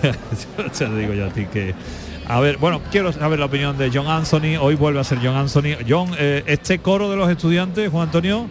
Te 0.78 0.94
digo 0.96 1.12
yo 1.12 1.26
a 1.26 1.28
ti 1.28 1.44
que. 1.52 1.74
A 2.26 2.40
ver, 2.40 2.56
bueno, 2.56 2.80
quiero 2.90 3.12
saber 3.12 3.38
la 3.38 3.44
opinión 3.44 3.76
de 3.76 3.90
John 3.92 4.06
Anthony. 4.08 4.56
Hoy 4.58 4.74
vuelve 4.74 5.00
a 5.00 5.04
ser 5.04 5.18
John 5.22 5.36
Anthony. 5.36 5.76
John, 5.86 6.10
eh, 6.18 6.42
este 6.46 6.78
coro 6.78 7.10
de 7.10 7.16
los 7.16 7.30
estudiantes, 7.30 7.90
Juan 7.90 8.06
Antonio, 8.06 8.46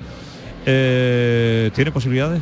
Eh, 0.68 1.70
¿Tiene 1.76 1.92
posibilidades? 1.92 2.42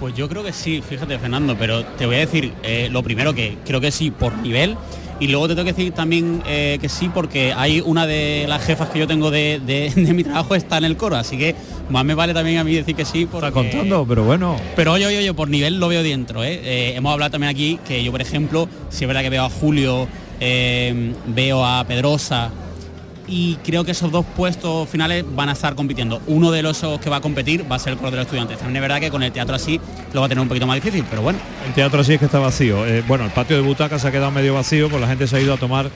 Pues 0.00 0.14
yo 0.14 0.28
creo 0.28 0.42
que 0.42 0.52
sí, 0.52 0.82
fíjate 0.86 1.18
Fernando, 1.18 1.54
pero 1.58 1.84
te 1.84 2.06
voy 2.06 2.16
a 2.16 2.20
decir 2.20 2.52
eh, 2.62 2.88
lo 2.90 3.02
primero 3.02 3.34
que 3.34 3.58
creo 3.66 3.80
que 3.82 3.90
sí 3.92 4.10
por 4.10 4.36
nivel 4.38 4.76
y 5.20 5.26
luego 5.28 5.46
te 5.46 5.54
tengo 5.54 5.66
que 5.66 5.74
decir 5.74 5.92
también 5.92 6.42
eh, 6.46 6.78
que 6.80 6.88
sí 6.88 7.10
porque 7.12 7.52
hay 7.54 7.82
una 7.84 8.06
de 8.06 8.46
las 8.48 8.64
jefas 8.64 8.88
que 8.88 8.98
yo 8.98 9.06
tengo 9.06 9.30
de, 9.30 9.60
de- 9.64 9.92
de 9.94 10.14
mi 10.14 10.24
trabajo 10.24 10.54
está 10.54 10.78
en 10.78 10.84
el 10.84 10.96
coro, 10.96 11.16
así 11.16 11.36
que 11.36 11.54
más 11.90 12.02
me 12.06 12.14
vale 12.14 12.32
también 12.32 12.56
a 12.56 12.64
mí 12.64 12.72
decir 12.74 12.96
que 12.96 13.04
sí. 13.04 13.26
Porque, 13.30 13.48
Está 13.48 13.52
contando, 13.60 14.06
pero 14.08 14.24
bueno. 14.24 14.56
Pero 14.74 14.92
oye, 14.94 15.04
oye, 15.04 15.18
oye, 15.18 15.34
por 15.34 15.50
nivel 15.50 15.78
lo 15.78 15.88
veo 15.88 16.02
dentro. 16.02 16.42
¿eh? 16.44 16.58
Eh, 16.64 16.92
hemos 16.96 17.12
hablado 17.12 17.32
también 17.32 17.50
aquí 17.50 17.78
que 17.86 18.02
yo, 18.02 18.10
por 18.10 18.22
ejemplo, 18.22 18.66
si 18.88 19.04
es 19.04 19.08
verdad 19.08 19.20
que 19.20 19.28
veo 19.28 19.44
a 19.44 19.50
Julio, 19.50 20.08
veo 21.26 21.66
a 21.66 21.84
Pedrosa 21.86 22.50
y 23.30 23.54
creo 23.64 23.84
que 23.84 23.92
esos 23.92 24.10
dos 24.10 24.26
puestos 24.36 24.88
finales 24.88 25.24
van 25.34 25.48
a 25.48 25.52
estar 25.52 25.76
compitiendo. 25.76 26.20
Uno 26.26 26.50
de 26.50 26.62
los 26.62 26.84
que 27.00 27.08
va 27.08 27.16
a 27.16 27.20
competir 27.20 27.64
va 27.70 27.76
a 27.76 27.78
ser 27.78 27.92
el 27.92 27.98
coro 27.98 28.10
de 28.10 28.16
los 28.16 28.26
estudiantes. 28.26 28.58
También 28.58 28.76
es 28.76 28.82
verdad 28.82 29.00
que 29.00 29.10
con 29.10 29.22
el 29.22 29.30
teatro 29.30 29.54
así 29.54 29.80
lo 30.12 30.20
va 30.20 30.26
a 30.26 30.28
tener 30.28 30.42
un 30.42 30.48
poquito 30.48 30.66
más 30.66 30.74
difícil, 30.74 31.04
pero 31.08 31.22
bueno. 31.22 31.38
El 31.64 31.72
teatro 31.72 32.00
así 32.00 32.14
es 32.14 32.18
que 32.18 32.24
está 32.24 32.40
vacío. 32.40 32.84
Eh, 32.86 33.04
bueno, 33.06 33.24
el 33.24 33.30
patio 33.30 33.56
de 33.56 33.62
butacas 33.62 34.02
se 34.02 34.08
ha 34.08 34.12
quedado 34.12 34.32
medio 34.32 34.54
vacío, 34.54 34.88
pues 34.88 35.00
la 35.00 35.06
gente 35.06 35.28
se 35.28 35.36
ha 35.36 35.40
ido 35.40 35.54
a 35.54 35.56
tomar 35.56 35.88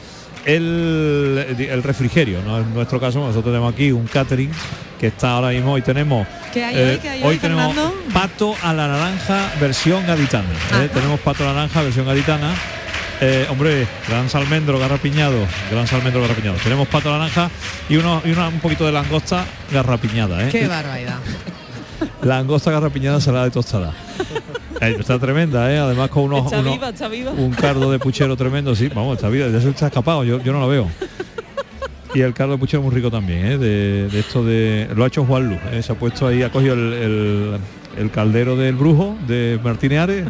el, 0.45 1.57
el 1.59 1.83
refrigerio. 1.83 2.41
¿no? 2.43 2.59
En 2.59 2.73
nuestro 2.73 3.01
caso, 3.01 3.19
nosotros 3.19 3.47
tenemos 3.47 3.73
aquí 3.73 3.91
un 3.91 4.07
catering 4.07 4.51
que 5.01 5.09
está 5.09 5.33
ahora 5.33 5.49
mismo. 5.49 5.73
Hoy 5.73 5.83
tenemos, 5.83 6.29
¿Qué 6.53 6.65
hay 6.65 6.77
eh, 6.77 6.91
hoy? 6.93 6.99
¿Qué 6.99 7.09
hay 7.09 7.23
hoy, 7.25 7.39
tenemos 7.39 7.75
Fernando? 7.75 7.95
pato 8.13 8.55
a 8.63 8.73
la 8.73 8.87
naranja 8.87 9.53
versión 9.61 10.07
gaditana. 10.07 10.49
¿eh? 10.81 10.89
Tenemos 10.93 11.19
pato 11.19 11.43
a 11.43 11.49
la 11.49 11.55
naranja 11.55 11.83
versión 11.83 12.07
gaditana. 12.07 12.55
Eh, 13.21 13.47
hombre, 13.49 13.87
gran 14.09 14.29
salmendro 14.29 14.79
garrapiñado, 14.79 15.39
gran 15.71 15.87
salmendro 15.87 16.21
garrapiñado. 16.23 16.57
Tenemos 16.63 16.89
pato 16.89 17.11
naranja 17.11 17.49
y, 17.89 17.97
uno, 17.97 18.21
y 18.25 18.33
una- 18.33 18.49
un 18.49 18.61
poquito 18.61 18.85
de 18.87 18.93
langosta 18.93 19.45
garrapiñada. 19.73 20.45
¿eh? 20.47 20.49
Qué 20.51 20.67
barbaridad. 20.67 21.19
Langosta 22.23 22.71
garrapiñada 22.71 23.21
salada 23.21 23.45
de 23.45 23.51
tostada. 23.53 23.93
Eh, 24.81 24.97
está 24.99 25.19
tremenda, 25.19 25.73
¿eh? 25.73 25.79
además 25.79 26.11
con 26.11 26.25
unos, 26.25 26.47
Está 26.47 26.59
unos- 26.61 26.73
viva, 26.75 26.89
está 26.89 27.09
viva. 27.09 27.31
un 27.31 27.51
cardo 27.53 27.91
de 27.91 27.99
puchero 27.99 28.37
tremendo, 28.37 28.75
sí, 28.75 28.89
vamos, 28.89 29.17
está 29.17 29.29
viva, 29.29 29.47
ya 29.49 29.61
se 29.61 29.71
está 29.71 29.87
escapado, 29.87 30.25
yo, 30.25 30.43
yo 30.43 30.53
no 30.53 30.61
lo 30.61 30.69
veo. 30.69 30.91
Y 32.15 32.21
el 32.21 32.35
cardo 32.35 32.53
de 32.53 32.59
puchero 32.59 32.83
muy 32.83 32.95
rico 32.95 33.11
también, 33.11 33.45
¿eh? 33.47 33.59
de, 33.59 34.09
de 34.09 34.21
esto 34.21 34.45
de. 34.45 34.89
Lo 34.95 35.05
ha 35.05 35.07
hecho 35.07 35.25
Juan 35.25 35.49
Luz, 35.49 35.59
¿eh? 35.73 35.83
se 35.83 35.93
ha 35.93 35.95
puesto 35.95 36.27
ahí, 36.27 36.43
ha 36.43 36.51
cogido 36.51 36.75
el, 36.75 36.93
el- 36.93 37.59
el 37.97 38.11
caldero 38.11 38.57
del 38.57 38.75
brujo 38.75 39.17
de 39.29 39.59
Martínez 39.63 40.01
Ares 40.01 40.25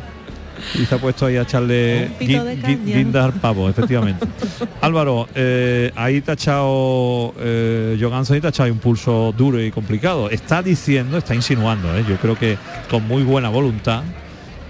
y 0.75 0.85
se 0.87 0.95
ha 0.95 0.99
puesto 0.99 1.27
ahí 1.27 1.37
a 1.37 1.43
echarle 1.43 2.11
guindas 2.21 3.25
al 3.27 3.33
pavo, 3.35 3.69
efectivamente. 3.69 4.27
Álvaro, 4.81 5.29
eh, 5.35 5.93
ahí 5.97 6.21
te 6.21 6.31
ha 6.31 6.35
echado 6.35 7.35
eh, 7.39 8.11
Anthony 8.13 8.41
te 8.41 8.47
ha 8.47 8.51
echado 8.51 8.73
un 8.73 8.79
pulso 8.79 9.35
duro 9.37 9.63
y 9.63 9.71
complicado. 9.71 10.31
Está 10.31 10.63
diciendo, 10.63 11.19
está 11.19 11.35
insinuando, 11.35 11.97
¿eh? 11.97 12.05
yo 12.09 12.17
creo 12.17 12.37
que 12.39 12.59
con 12.91 13.07
muy 13.07 13.23
buena 13.23 13.49
voluntad, 13.49 14.03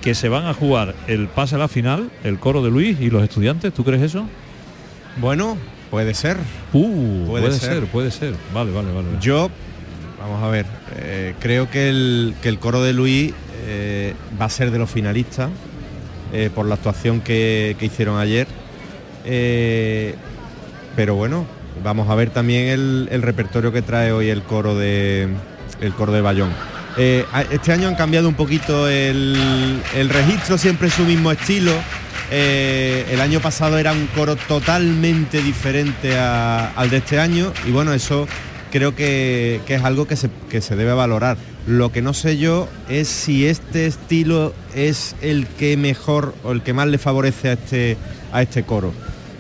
que 0.01 0.15
se 0.15 0.29
van 0.29 0.47
a 0.47 0.55
jugar 0.55 0.95
el 1.07 1.29
pase 1.29 1.55
a 1.55 1.59
la 1.59 1.69
final, 1.69 2.11
el 2.25 2.39
coro 2.39 2.63
de 2.63 2.71
Luis 2.71 3.01
y 3.01 3.11
los 3.11 3.23
estudiantes. 3.23 3.73
¿Tú 3.73 3.85
crees 3.85 4.03
eso? 4.03 4.27
Bueno, 5.17 5.57
puede 5.91 6.15
ser. 6.15 6.37
Uh, 6.73 7.27
puede, 7.27 7.47
Puede 7.47 7.59
ser. 7.59 7.75
ser. 7.75 7.87
puede 7.87 8.11
ser. 8.11 8.35
Vale, 8.53 8.73
vale, 8.73 8.93
vale. 8.93 9.09
Yo, 9.21 9.51
vamos 10.21 10.43
a 10.43 10.49
ver, 10.49 10.67
eh, 10.97 11.35
creo 11.39 11.71
que 11.71 11.89
el, 11.89 12.35
que 12.43 12.49
el 12.49 12.59
coro 12.59 12.83
de 12.83 12.93
Luis 12.93 13.33
eh, 13.67 14.15
va 14.41 14.47
a 14.47 14.51
ser 14.51 14.71
de 14.71 14.79
los 14.79 14.91
finalistas 14.91 15.49
eh, 16.35 16.51
por 16.53 16.67
la 16.67 16.75
actuación 16.75 17.21
que, 17.21 17.77
que 17.79 17.87
hicieron 17.87 18.19
ayer. 18.19 18.49
Eh, 19.25 20.17
pero 20.97 21.15
bueno, 21.15 21.47
vamos 21.85 22.11
a 22.11 22.17
ver 22.17 22.31
también 22.31 22.67
el, 22.67 23.09
el 23.13 23.23
repertorio 23.23 23.73
que 23.73 23.83
trae 23.83 24.11
hoy 24.11 24.31
el 24.31 24.43
coro 24.43 24.77
de 24.77 25.29
el 25.81 25.95
coro 25.95 26.13
de 26.13 26.21
Bayón. 26.21 26.51
Eh, 26.97 27.25
este 27.53 27.71
año 27.71 27.87
han 27.87 27.95
cambiado 27.95 28.29
un 28.29 28.35
poquito 28.35 28.89
el, 28.89 29.81
el 29.95 30.09
registro, 30.09 30.59
siempre 30.59 30.91
su 30.91 31.05
mismo 31.05 31.31
estilo. 31.31 31.73
El 32.31 33.21
año 33.21 33.39
pasado 33.39 33.79
era 33.79 33.93
un 33.93 34.09
coro 34.09 34.35
totalmente 34.35 35.41
diferente 35.41 36.19
al 36.19 36.91
de 36.91 36.97
este 36.97 37.21
año 37.21 37.53
y 37.65 37.71
bueno, 37.71 37.93
eso 37.95 38.27
creo 38.75 38.97
que, 38.97 39.61
que 39.69 39.77
es 39.77 39.85
algo 39.85 40.09
que 40.09 40.17
se, 40.17 40.29
que 40.51 40.61
se 40.61 40.75
debe 40.75 40.93
valorar. 40.95 41.37
Lo 41.69 41.93
que 41.93 42.03
no 42.03 42.13
sé 42.13 42.39
yo 42.39 42.67
es 42.89 43.07
si 43.07 43.47
este 43.47 43.87
estilo 43.87 44.53
es 44.75 45.15
el 45.23 45.47
que 45.47 45.77
mejor 45.77 46.35
o 46.43 46.51
el 46.51 46.61
que 46.63 46.73
más 46.73 46.89
le 46.89 46.99
favorece 46.99 47.51
a 47.51 47.53
este, 47.53 47.97
a 48.33 48.43
este 48.43 48.65
coro. 48.65 48.93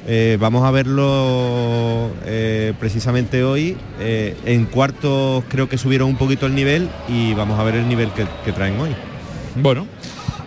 Eh, 0.06 0.38
vamos 0.38 0.62
a 0.64 0.70
verlo 0.70 2.12
eh, 2.26 2.74
precisamente 2.78 3.42
hoy. 3.42 3.76
Eh, 3.98 4.36
en 4.44 4.66
cuartos 4.66 5.42
creo 5.48 5.68
que 5.68 5.78
subieron 5.78 6.10
un 6.10 6.16
poquito 6.16 6.46
el 6.46 6.54
nivel 6.54 6.88
y 7.08 7.34
vamos 7.34 7.58
a 7.58 7.64
ver 7.64 7.74
el 7.74 7.88
nivel 7.88 8.12
que, 8.12 8.28
que 8.44 8.52
traen 8.52 8.78
hoy. 8.78 8.94
Bueno. 9.56 9.88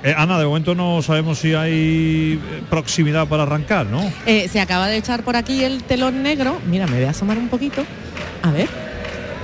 Eh, 0.02 0.14
Ana, 0.16 0.40
de 0.40 0.46
momento 0.46 0.76
no 0.76 1.02
sabemos 1.02 1.40
si 1.40 1.56
hay 1.56 2.40
proximidad 2.70 3.28
para 3.28 3.44
arrancar, 3.44 3.88
¿no? 3.88 4.00
Eh, 4.26 4.48
se 4.48 4.62
acaba 4.62 4.88
de 4.88 4.96
echar 4.96 5.24
por 5.24 5.36
aquí 5.36 5.66
el 5.66 5.84
telón 5.84 6.24
negro. 6.24 6.58
Mira, 6.70 6.88
me 6.88 6.96
voy 6.96 7.06
a 7.06 7.10
asomar 7.10 7.38
un 7.38 7.50
poquito. 7.50 7.84
A 8.44 8.52
ver. 8.52 8.68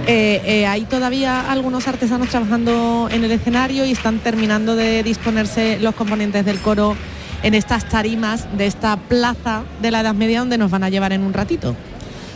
Eh, 0.08 0.42
eh, 0.46 0.66
hay 0.68 0.82
todavía 0.82 1.50
algunos 1.52 1.88
artesanos 1.88 2.28
trabajando 2.30 3.08
en 3.12 3.24
el 3.24 3.32
escenario 3.32 3.86
y 3.86 3.92
están 3.92 4.20
terminando 4.20 4.76
de 4.76 5.02
disponerse 5.04 5.80
los 5.80 5.96
componentes 5.96 6.44
del 6.46 6.60
coro 6.60 6.96
en 7.44 7.54
estas 7.54 7.88
tarimas 7.88 8.48
de 8.58 8.66
esta 8.66 8.98
plaza 8.98 9.64
de 9.82 9.92
la 9.92 10.02
Edad 10.02 10.14
Media 10.16 10.40
donde 10.40 10.58
nos 10.58 10.72
van 10.72 10.84
a 10.84 10.90
llevar 10.90 11.14
en 11.14 11.22
un 11.22 11.32
ratito. 11.34 11.76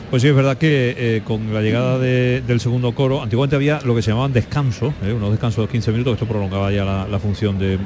Pues 0.09 0.21
sí, 0.21 0.29
es 0.29 0.35
verdad 0.35 0.57
que 0.57 0.95
eh, 0.97 1.21
con 1.25 1.53
la 1.53 1.61
llegada 1.61 1.99
de- 1.99 2.41
del 2.47 2.61
segundo 2.61 2.93
coro, 2.95 3.21
antiguamente 3.21 3.57
había 3.57 3.81
lo 3.83 3.93
que 3.93 4.01
se 4.01 4.11
llamaban 4.11 4.31
descansos, 4.31 4.93
unos 5.01 5.31
descansos 5.31 5.65
de 5.67 5.71
15 5.71 5.91
minutos, 5.91 6.13
esto 6.13 6.25
prolongaba 6.25 6.71
ya 6.71 6.85
la, 6.85 7.19
función 7.19 7.59
de... 7.59 7.77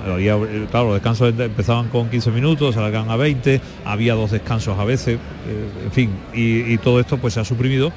claro, 0.70 0.86
los 0.88 0.94
descansos 0.96 1.36
de- 1.36 1.46
empezaban 1.46 1.88
con 1.88 2.10
15 2.12 2.30
minutos, 2.30 2.76
se 2.76 2.80
alargaban 2.80 3.10
a 3.10 3.16
20, 3.16 3.60
había 3.86 4.14
dos 4.14 4.30
descansos 4.30 4.78
a 4.78 4.84
veces, 4.86 5.18
en 5.84 5.92
fin, 5.92 6.12
y 6.36 6.78
todo 6.78 7.00
esto 7.00 7.18
pues 7.18 7.34
se 7.34 7.40
ha 7.40 7.46
suprimido. 7.46 7.92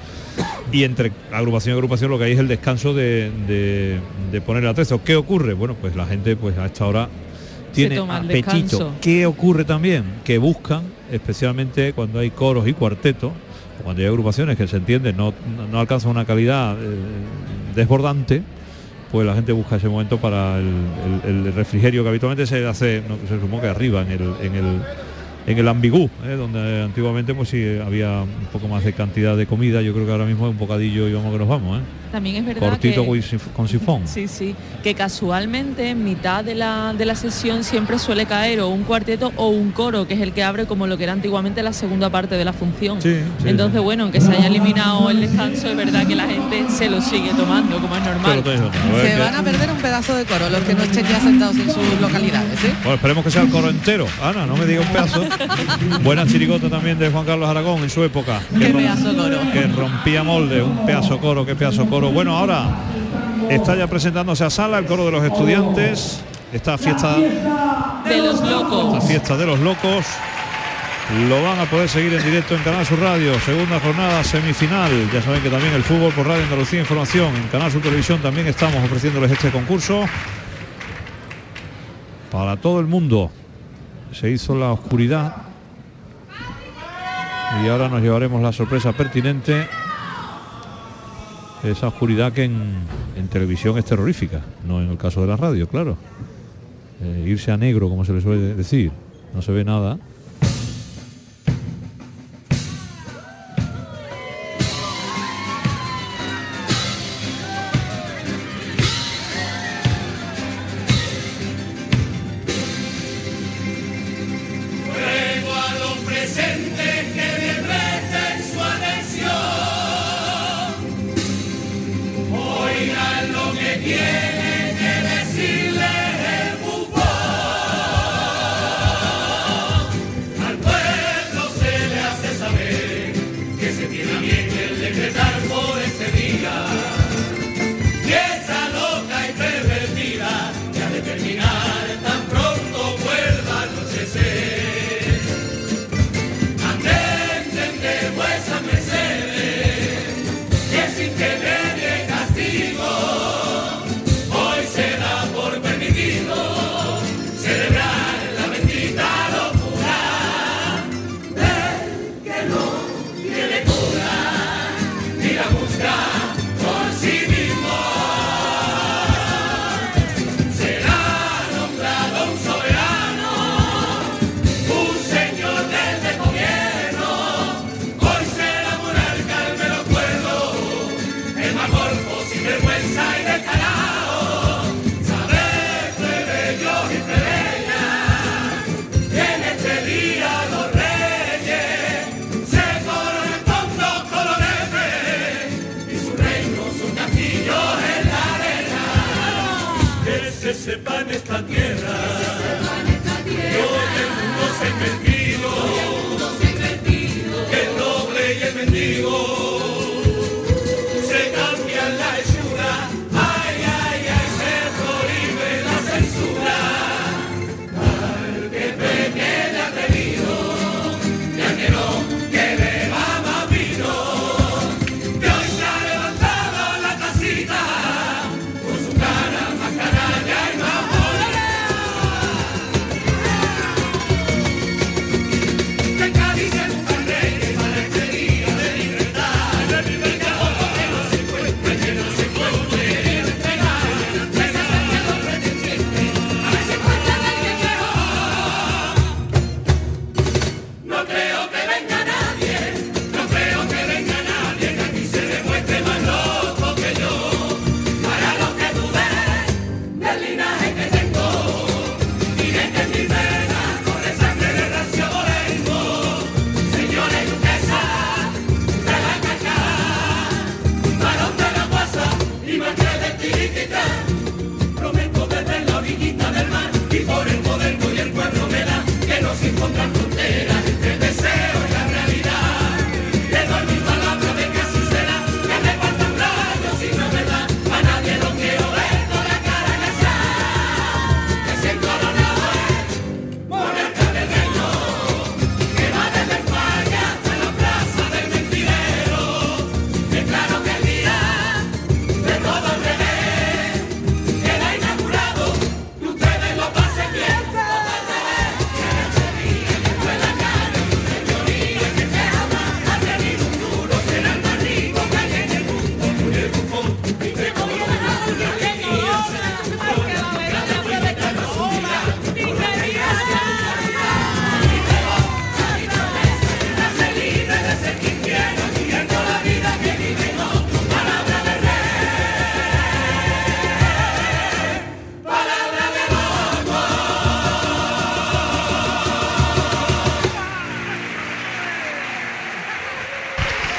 Y 0.72 0.82
entre 0.84 1.12
agrupación 1.32 1.74
y 1.74 1.76
agrupación 1.76 2.10
lo 2.10 2.18
que 2.18 2.24
hay 2.24 2.32
es 2.32 2.38
el 2.38 2.48
descanso 2.48 2.94
de, 2.94 3.30
de, 3.46 3.98
de 4.32 4.40
poner 4.40 4.64
el 4.64 4.70
atrezo. 4.70 5.02
¿Qué 5.04 5.14
ocurre? 5.16 5.54
Bueno, 5.54 5.74
pues 5.80 5.94
la 5.94 6.06
gente 6.06 6.34
pues 6.36 6.58
a 6.58 6.66
esta 6.66 6.86
hora 6.86 7.08
tiene 7.72 7.96
apetito. 8.40 8.78
¿Qué 9.00 9.26
ocurre 9.26 9.64
también? 9.64 10.04
Que 10.24 10.38
buscan, 10.38 10.82
especialmente 11.12 11.92
cuando 11.92 12.18
hay 12.18 12.30
coros 12.30 12.66
y 12.66 12.72
cuartetos, 12.72 13.30
o 13.80 13.82
cuando 13.84 14.02
hay 14.02 14.08
agrupaciones 14.08 14.56
que 14.56 14.66
se 14.66 14.76
entienden, 14.76 15.16
no, 15.16 15.32
no- 15.56 15.66
no 15.70 15.80
alcanzan 15.80 16.10
una 16.10 16.24
calidad 16.24 16.76
eh, 16.80 16.96
desbordante, 17.74 18.42
pues 19.12 19.26
la 19.26 19.34
gente 19.34 19.52
busca 19.52 19.76
ese 19.76 19.88
momento 19.88 20.18
para 20.18 20.58
el, 20.58 20.66
el- 21.24 21.46
el 21.46 21.52
refrigerio 21.54 22.02
que 22.02 22.08
habitualmente 22.08 22.46
se 22.46 22.66
hace, 22.66 23.02
no, 23.08 23.16
se 23.28 23.34
supongo 23.40 23.62
que 23.62 23.68
arriba, 23.68 24.02
en 24.02 24.10
el, 24.12 24.22
en 24.42 24.54
el, 24.56 24.82
en 25.46 25.58
el 25.58 25.68
ambigú, 25.68 26.10
¿eh? 26.24 26.36
donde 26.36 26.82
antiguamente 26.82 27.34
pues 27.34 27.48
sí 27.50 27.78
había 27.84 28.22
un 28.22 28.46
poco 28.52 28.68
más 28.68 28.84
de 28.84 28.92
cantidad 28.92 29.36
de 29.36 29.46
comida, 29.46 29.82
yo 29.82 29.92
creo 29.92 30.06
que 30.06 30.12
ahora 30.12 30.26
mismo 30.26 30.46
es 30.46 30.52
un 30.52 30.58
bocadillo 30.58 31.08
y 31.08 31.12
vamos 31.12 31.32
que 31.32 31.38
nos 31.38 31.48
vamos, 31.48 31.80
¿eh? 31.80 31.82
También 32.14 32.36
es 32.36 32.46
verdad 32.46 32.60
Cortito 32.70 33.02
que... 33.02 33.08
con 33.08 33.18
sif- 33.22 33.52
con 33.56 33.66
sifón. 33.68 34.02
Sí, 34.14 34.28
sí, 34.28 34.54
que 34.84 34.94
casualmente 34.94 35.88
en 35.90 36.04
mitad 36.04 36.44
de 36.44 36.54
la, 36.54 36.94
de 36.96 37.04
la 37.06 37.16
sesión 37.16 37.64
siempre 37.64 37.98
suele 37.98 38.24
caer 38.26 38.60
o 38.60 38.68
un 38.68 38.84
cuarteto 38.84 39.32
o 39.34 39.48
un 39.48 39.72
coro, 39.72 40.06
que 40.06 40.14
es 40.14 40.20
el 40.20 40.30
que 40.32 40.44
abre 40.44 40.66
como 40.66 40.86
lo 40.86 40.96
que 40.96 41.02
era 41.04 41.12
antiguamente 41.12 41.60
la 41.64 41.72
segunda 41.72 42.10
parte 42.10 42.36
de 42.36 42.44
la 42.44 42.52
función. 42.52 43.02
sí, 43.02 43.16
Entonces, 43.44 43.80
bueno, 43.80 44.04
aunque 44.04 44.20
se 44.20 44.30
haya 44.30 44.46
eliminado 44.46 45.10
el 45.10 45.20
descanso, 45.22 45.68
es 45.68 45.76
verdad 45.76 46.06
que 46.06 46.14
la 46.14 46.26
gente 46.28 46.66
se 46.68 46.88
lo 46.88 47.00
sigue 47.00 47.30
tomando, 47.34 47.78
como 47.80 47.96
es 47.96 48.04
normal. 48.04 48.42
Se 48.44 49.18
van 49.18 49.34
a 49.34 49.42
perder 49.42 49.70
un 49.72 49.78
pedazo 49.78 50.14
de 50.14 50.24
coro 50.24 50.48
los 50.50 50.60
que 50.60 50.74
no 50.74 50.84
estén 50.84 51.06
ya 51.08 51.18
sentados 51.20 51.56
en 51.56 51.66
sus 51.72 52.00
localidades. 52.00 52.62
¿eh? 52.64 52.72
Bueno, 52.82 52.94
esperemos 52.94 53.24
que 53.24 53.30
sea 53.32 53.42
el 53.42 53.50
coro 53.50 53.70
entero. 53.70 54.06
Ana, 54.22 54.46
no 54.46 54.56
me 54.56 54.66
diga 54.66 54.82
un 54.82 54.88
pedazo. 54.88 55.24
Buena 56.02 56.26
chirigota 56.26 56.68
también 56.68 56.98
de 56.98 57.10
Juan 57.10 57.24
Carlos 57.24 57.48
Aragón 57.48 57.82
en 57.82 57.90
su 57.90 58.02
época. 58.04 58.40
Qué 58.56 58.72
rom- 58.72 58.76
pedazo 58.76 59.16
coro. 59.16 59.38
Que 59.52 59.62
rompía 59.66 60.22
molde, 60.22 60.62
un 60.62 60.86
pedazo 60.86 61.18
coro, 61.18 61.44
qué 61.44 61.54
pedazo 61.56 61.86
coro. 61.86 62.03
Bueno, 62.10 62.36
ahora 62.36 62.66
está 63.50 63.76
ya 63.76 63.86
presentándose 63.86 64.44
a 64.44 64.50
sala 64.50 64.78
el 64.78 64.86
coro 64.86 65.06
de 65.06 65.12
los 65.12 65.24
estudiantes. 65.24 66.20
Esta 66.52 66.78
fiesta 66.78 67.16
De 67.16 68.18
los 68.18 68.40
locos. 68.40 68.94
la 68.94 69.00
fiesta 69.00 69.36
de 69.36 69.46
los 69.46 69.58
locos. 69.58 70.04
Lo 71.28 71.42
van 71.42 71.58
a 71.60 71.64
poder 71.64 71.88
seguir 71.88 72.14
en 72.14 72.24
directo 72.24 72.54
en 72.54 72.62
Canal 72.62 72.86
Sur 72.86 72.98
Radio, 73.00 73.38
segunda 73.40 73.78
jornada 73.80 74.24
semifinal. 74.24 74.90
Ya 75.12 75.20
saben 75.20 75.42
que 75.42 75.50
también 75.50 75.74
el 75.74 75.82
fútbol 75.82 76.12
por 76.12 76.26
Radio 76.26 76.44
Andalucía 76.44 76.80
Información, 76.80 77.34
en 77.34 77.48
Canal 77.48 77.70
Sur 77.70 77.82
Televisión 77.82 78.20
también 78.22 78.46
estamos 78.46 78.82
ofreciéndoles 78.82 79.30
este 79.30 79.50
concurso 79.50 80.04
para 82.30 82.56
todo 82.56 82.80
el 82.80 82.86
mundo. 82.86 83.30
Se 84.12 84.30
hizo 84.30 84.54
la 84.54 84.72
oscuridad 84.72 85.36
y 87.62 87.68
ahora 87.68 87.88
nos 87.88 88.00
llevaremos 88.00 88.40
la 88.40 88.52
sorpresa 88.52 88.92
pertinente. 88.92 89.68
Esa 91.64 91.88
oscuridad 91.88 92.32
que 92.32 92.44
en, 92.44 93.28
televisión 93.32 93.78
es 93.78 93.86
terrorífica, 93.86 94.42
no 94.66 94.82
en 94.82 94.90
el 94.90 94.98
caso 94.98 95.22
de 95.22 95.26
la 95.26 95.36
radio, 95.36 95.66
claro. 95.66 95.96
Eh, 97.02 97.24
irse 97.26 97.50
a 97.50 97.56
negro, 97.56 97.88
como 97.88 98.04
se 98.04 98.12
le 98.12 98.20
suele 98.20 98.54
decir, 98.54 98.92
no 99.34 99.40
se 99.40 99.50
ve 99.50 99.64
nada. 99.64 99.98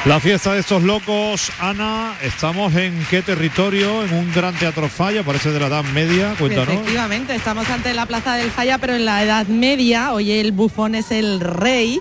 La 0.05 0.19
fiesta 0.19 0.53
de 0.53 0.59
estos 0.59 0.83
locos, 0.83 1.51
Ana, 1.59 2.13
estamos 2.21 2.75
en 2.75 3.03
qué 3.09 3.23
territorio, 3.23 4.03
en 4.03 4.13
un 4.13 4.31
gran 4.31 4.53
teatro 4.53 4.87
falla, 4.87 5.23
parece 5.23 5.49
de 5.49 5.59
la 5.59 5.65
Edad 5.65 5.83
Media, 5.83 6.35
cuéntanos. 6.37 6.75
Efectivamente, 6.75 7.33
estamos 7.33 7.67
ante 7.71 7.91
la 7.95 8.05
Plaza 8.05 8.35
del 8.35 8.51
Falla, 8.51 8.77
pero 8.77 8.93
en 8.93 9.05
la 9.05 9.23
Edad 9.23 9.47
Media, 9.47 10.13
hoy 10.13 10.31
el 10.31 10.51
bufón 10.51 10.93
es 10.93 11.09
el 11.09 11.39
rey 11.39 11.99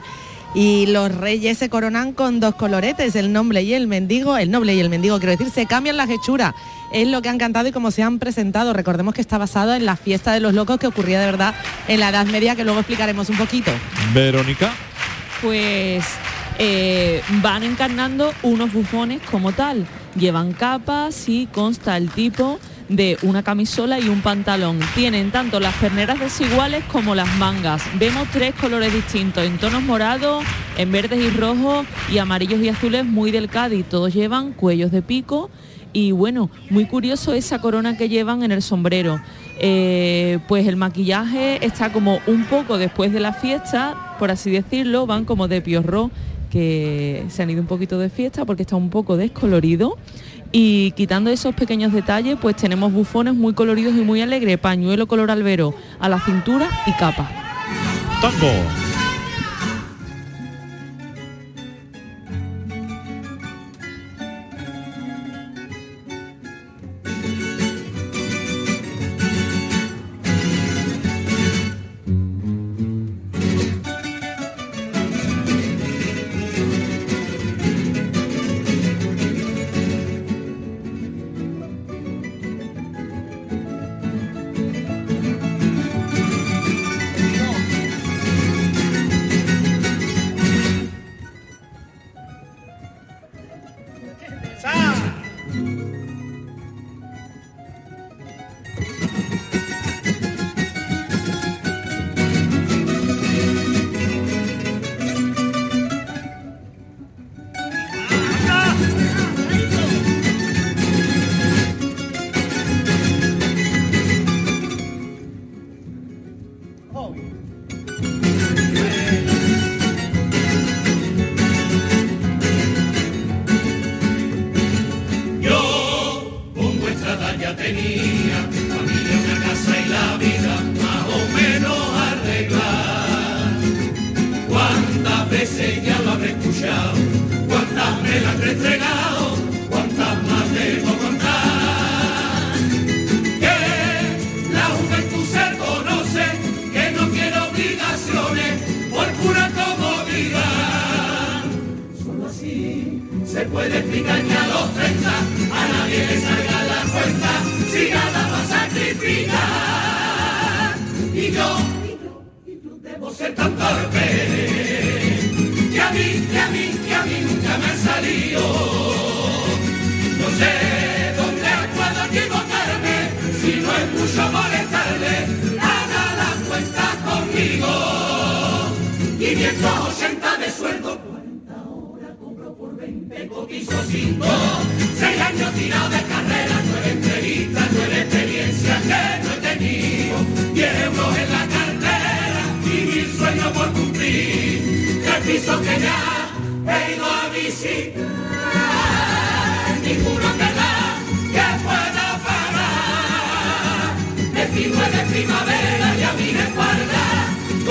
y 0.54 0.84
los 0.88 1.14
reyes 1.14 1.56
se 1.56 1.70
coronan 1.70 2.12
con 2.12 2.40
dos 2.40 2.56
coloretes, 2.56 3.16
el 3.16 3.32
noble 3.32 3.62
y 3.62 3.72
el 3.72 3.86
mendigo, 3.86 4.36
el 4.36 4.50
noble 4.50 4.74
y 4.74 4.80
el 4.80 4.90
mendigo, 4.90 5.18
quiero 5.18 5.32
decir, 5.32 5.50
se 5.50 5.64
cambian 5.64 5.96
las 5.96 6.10
hechuras. 6.10 6.52
Es 6.92 7.08
lo 7.08 7.22
que 7.22 7.30
han 7.30 7.38
cantado 7.38 7.68
y 7.68 7.72
cómo 7.72 7.90
se 7.90 8.02
han 8.02 8.18
presentado. 8.18 8.74
Recordemos 8.74 9.14
que 9.14 9.22
está 9.22 9.38
basado 9.38 9.74
en 9.74 9.86
la 9.86 9.96
fiesta 9.96 10.34
de 10.34 10.40
los 10.40 10.52
locos 10.52 10.78
que 10.78 10.86
ocurría 10.86 11.20
de 11.20 11.26
verdad 11.26 11.54
en 11.88 12.00
la 12.00 12.10
Edad 12.10 12.26
Media, 12.26 12.54
que 12.54 12.64
luego 12.64 12.80
explicaremos 12.80 13.30
un 13.30 13.38
poquito. 13.38 13.72
Verónica. 14.12 14.72
pues 15.40 16.04
eh, 16.58 17.22
van 17.42 17.62
encarnando 17.62 18.32
unos 18.42 18.72
bufones 18.72 19.20
como 19.30 19.52
tal. 19.52 19.86
Llevan 20.16 20.52
capas 20.52 21.28
y 21.28 21.46
consta 21.46 21.96
el 21.96 22.10
tipo 22.10 22.58
de 22.88 23.18
una 23.22 23.42
camisola 23.42 23.98
y 23.98 24.08
un 24.08 24.20
pantalón. 24.20 24.78
Tienen 24.94 25.30
tanto 25.30 25.58
las 25.58 25.74
perneras 25.76 26.20
desiguales 26.20 26.84
como 26.84 27.14
las 27.14 27.34
mangas. 27.36 27.82
Vemos 27.98 28.28
tres 28.30 28.54
colores 28.54 28.92
distintos, 28.92 29.44
en 29.44 29.58
tonos 29.58 29.82
morados, 29.82 30.44
en 30.76 30.92
verdes 30.92 31.20
y 31.20 31.30
rojos 31.30 31.86
y 32.12 32.18
amarillos 32.18 32.60
y 32.60 32.68
azules 32.68 33.04
muy 33.04 33.30
del 33.30 33.48
Cádiz. 33.48 33.86
Todos 33.86 34.14
llevan 34.14 34.52
cuellos 34.52 34.92
de 34.92 35.02
pico 35.02 35.50
y 35.92 36.10
bueno, 36.10 36.50
muy 36.70 36.86
curioso 36.86 37.32
esa 37.34 37.60
corona 37.60 37.96
que 37.96 38.08
llevan 38.08 38.42
en 38.42 38.52
el 38.52 38.62
sombrero. 38.62 39.20
Eh, 39.60 40.40
pues 40.48 40.66
el 40.66 40.76
maquillaje 40.76 41.64
está 41.64 41.92
como 41.92 42.20
un 42.26 42.44
poco 42.44 42.76
después 42.78 43.12
de 43.12 43.20
la 43.20 43.32
fiesta, 43.32 44.16
por 44.18 44.32
así 44.32 44.50
decirlo, 44.50 45.06
van 45.06 45.24
como 45.24 45.46
de 45.46 45.62
piorro 45.62 46.10
que 46.54 47.24
se 47.30 47.42
han 47.42 47.50
ido 47.50 47.60
un 47.60 47.66
poquito 47.66 47.98
de 47.98 48.08
fiesta 48.08 48.44
porque 48.44 48.62
está 48.62 48.76
un 48.76 48.88
poco 48.88 49.16
descolorido 49.16 49.98
y 50.52 50.92
quitando 50.92 51.30
esos 51.30 51.52
pequeños 51.52 51.92
detalles 51.92 52.38
pues 52.40 52.54
tenemos 52.54 52.92
bufones 52.92 53.34
muy 53.34 53.54
coloridos 53.54 53.96
y 53.96 54.02
muy 54.02 54.20
alegres, 54.20 54.56
pañuelo 54.58 55.08
color 55.08 55.32
albero 55.32 55.74
a 55.98 56.08
la 56.08 56.20
cintura 56.20 56.70
y 56.86 56.92
capa. 56.92 57.28
Tango. 58.20 58.93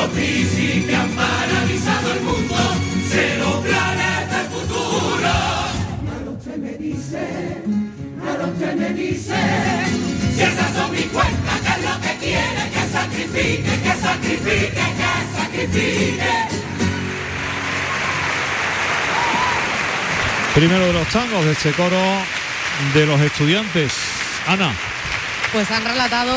Los 0.03 0.11
crisis 0.11 0.85
que 0.85 0.95
han 0.97 1.09
paralizado 1.11 2.11
el 2.11 2.21
mundo, 2.23 2.55
cero 3.09 3.63
planes 3.63 4.31
del 4.31 4.45
futuro. 4.47 5.29
Ahora 5.29 6.57
me 6.57 6.71
dice, 6.77 7.63
ahora 8.21 8.75
me 8.75 8.89
dice, 8.89 9.35
si 10.35 10.41
esas 10.41 10.73
son 10.73 10.91
mis 10.91 11.05
cuentas, 11.05 11.61
que 11.61 11.69
es 11.69 11.89
lo 11.89 12.01
que 12.01 12.17
quiere, 12.17 12.69
que 12.73 12.83
sacrifique, 12.91 13.81
que 13.81 13.93
sacrifique, 14.01 14.83
que 14.99 15.37
sacrifique. 15.37 16.33
Primero 20.53 20.85
de 20.87 20.93
los 20.93 21.07
tangos 21.07 21.45
de 21.45 21.51
este 21.53 21.71
coro 21.71 22.01
de 22.93 23.05
los 23.05 23.21
estudiantes. 23.21 23.93
Ana. 24.47 24.73
Pues 25.53 25.71
han 25.71 25.85
relatado 25.85 26.35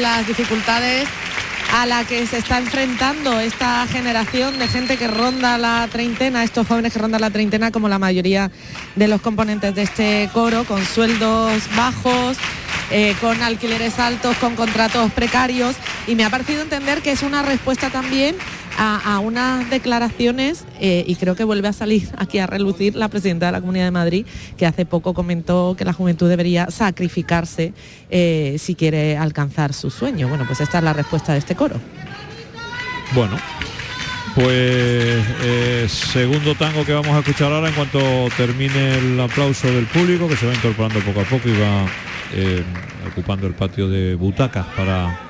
las 0.00 0.24
dificultades 0.24 1.08
a 1.72 1.86
la 1.86 2.04
que 2.04 2.26
se 2.26 2.38
está 2.38 2.58
enfrentando 2.58 3.40
esta 3.40 3.86
generación 3.86 4.58
de 4.58 4.68
gente 4.68 4.96
que 4.96 5.08
ronda 5.08 5.58
la 5.58 5.86
treintena, 5.90 6.42
estos 6.42 6.66
jóvenes 6.66 6.92
que 6.92 6.98
rondan 6.98 7.20
la 7.20 7.30
treintena 7.30 7.70
como 7.70 7.88
la 7.88 7.98
mayoría 7.98 8.50
de 8.96 9.08
los 9.08 9.20
componentes 9.20 9.74
de 9.74 9.82
este 9.82 10.30
coro, 10.32 10.64
con 10.64 10.84
sueldos 10.84 11.62
bajos, 11.76 12.38
eh, 12.90 13.14
con 13.20 13.42
alquileres 13.42 13.98
altos, 13.98 14.36
con 14.38 14.56
contratos 14.56 15.12
precarios. 15.12 15.76
Y 16.06 16.14
me 16.14 16.24
ha 16.24 16.30
parecido 16.30 16.62
entender 16.62 17.02
que 17.02 17.12
es 17.12 17.22
una 17.22 17.42
respuesta 17.42 17.90
también 17.90 18.36
a, 18.78 19.18
unas 19.18 19.68
declaraciones 19.70 20.64
eh, 20.80 21.04
y 21.06 21.16
creo 21.16 21.34
que 21.34 21.44
vuelve 21.44 21.68
a 21.68 21.72
salir 21.72 22.08
aquí 22.16 22.38
a 22.38 22.46
relucir 22.46 22.94
la 22.94 23.08
presidenta 23.08 23.46
de 23.46 23.52
la 23.52 23.60
Comunidad 23.60 23.86
de 23.86 23.90
Madrid 23.90 24.26
que 24.56 24.66
hace 24.66 24.86
poco 24.86 25.14
comentó 25.14 25.74
que 25.76 25.84
la 25.84 25.92
juventud 25.92 26.28
debería 26.28 26.70
sacrificarse 26.70 27.72
eh, 28.10 28.56
si 28.58 28.74
quiere 28.74 29.16
alcanzar 29.16 29.72
su 29.72 29.90
sueño. 29.90 30.28
Bueno, 30.28 30.44
pues 30.46 30.60
esta 30.60 30.78
es 30.78 30.84
la 30.84 30.92
respuesta 30.92 31.32
de 31.32 31.38
este 31.38 31.56
coro. 31.56 31.80
Bueno, 33.14 33.36
pues 34.34 35.24
eh, 35.42 35.86
segundo 35.88 36.54
tango 36.54 36.84
que 36.84 36.92
vamos 36.92 37.14
a 37.16 37.18
escuchar 37.18 37.52
ahora 37.52 37.68
en 37.68 37.74
cuanto 37.74 38.00
termine 38.36 38.98
el 38.98 39.20
aplauso 39.20 39.66
del 39.66 39.86
público 39.86 40.28
que 40.28 40.36
se 40.36 40.46
va 40.46 40.54
incorporando 40.54 41.00
poco 41.00 41.20
a 41.20 41.24
poco 41.24 41.48
y 41.48 41.58
va 41.58 41.86
ocupando 43.10 43.46
el 43.46 43.54
patio 43.54 43.88
de 43.88 44.14
butacas 44.14 44.66
para 44.76 45.27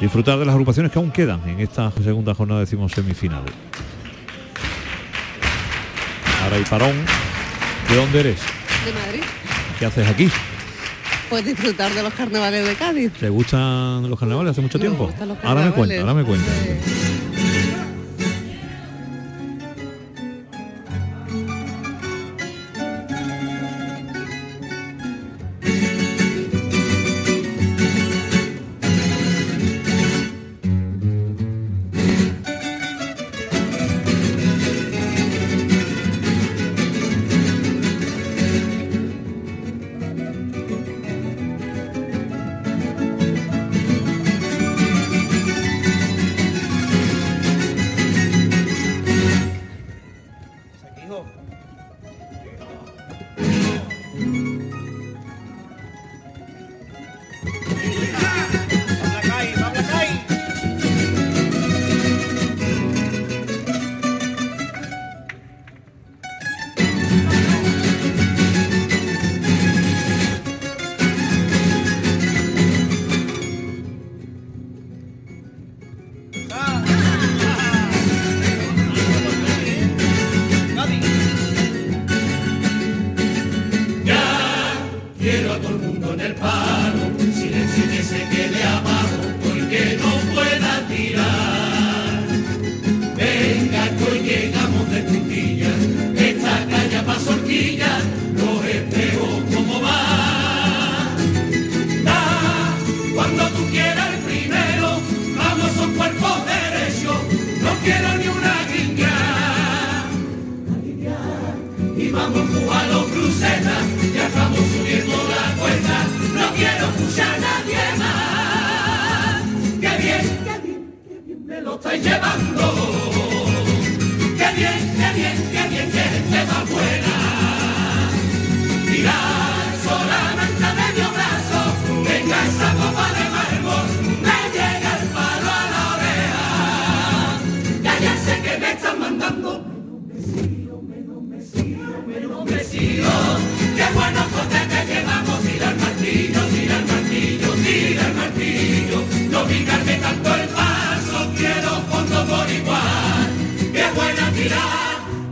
disfrutar 0.00 0.38
de 0.38 0.44
las 0.44 0.52
agrupaciones 0.52 0.92
que 0.92 0.98
aún 0.98 1.10
quedan 1.10 1.40
en 1.48 1.60
esta 1.60 1.90
segunda 2.02 2.34
jornada 2.34 2.60
decimos 2.60 2.92
semifinales. 2.92 3.52
Ahora 6.42 6.56
hay 6.56 6.64
parón. 6.64 6.94
¿De 7.88 7.96
dónde 7.96 8.20
eres? 8.20 8.40
de 8.84 8.92
Madrid. 8.92 9.22
¿Qué 9.78 9.86
haces 9.86 10.06
aquí? 10.06 10.28
Pues 11.30 11.44
disfrutar 11.44 11.92
de 11.92 12.02
los 12.02 12.12
carnavales 12.12 12.66
de 12.66 12.74
Cádiz. 12.74 13.12
¿Te 13.12 13.28
gustan 13.30 14.08
los 14.08 14.18
carnavales 14.18 14.52
hace 14.52 14.60
mucho 14.60 14.78
tiempo? 14.78 15.10
Ahora 15.42 15.62
me 15.62 15.70
cuenta, 15.72 16.00
ahora 16.00 16.14
me 16.14 16.24
cuenta. 16.24 16.50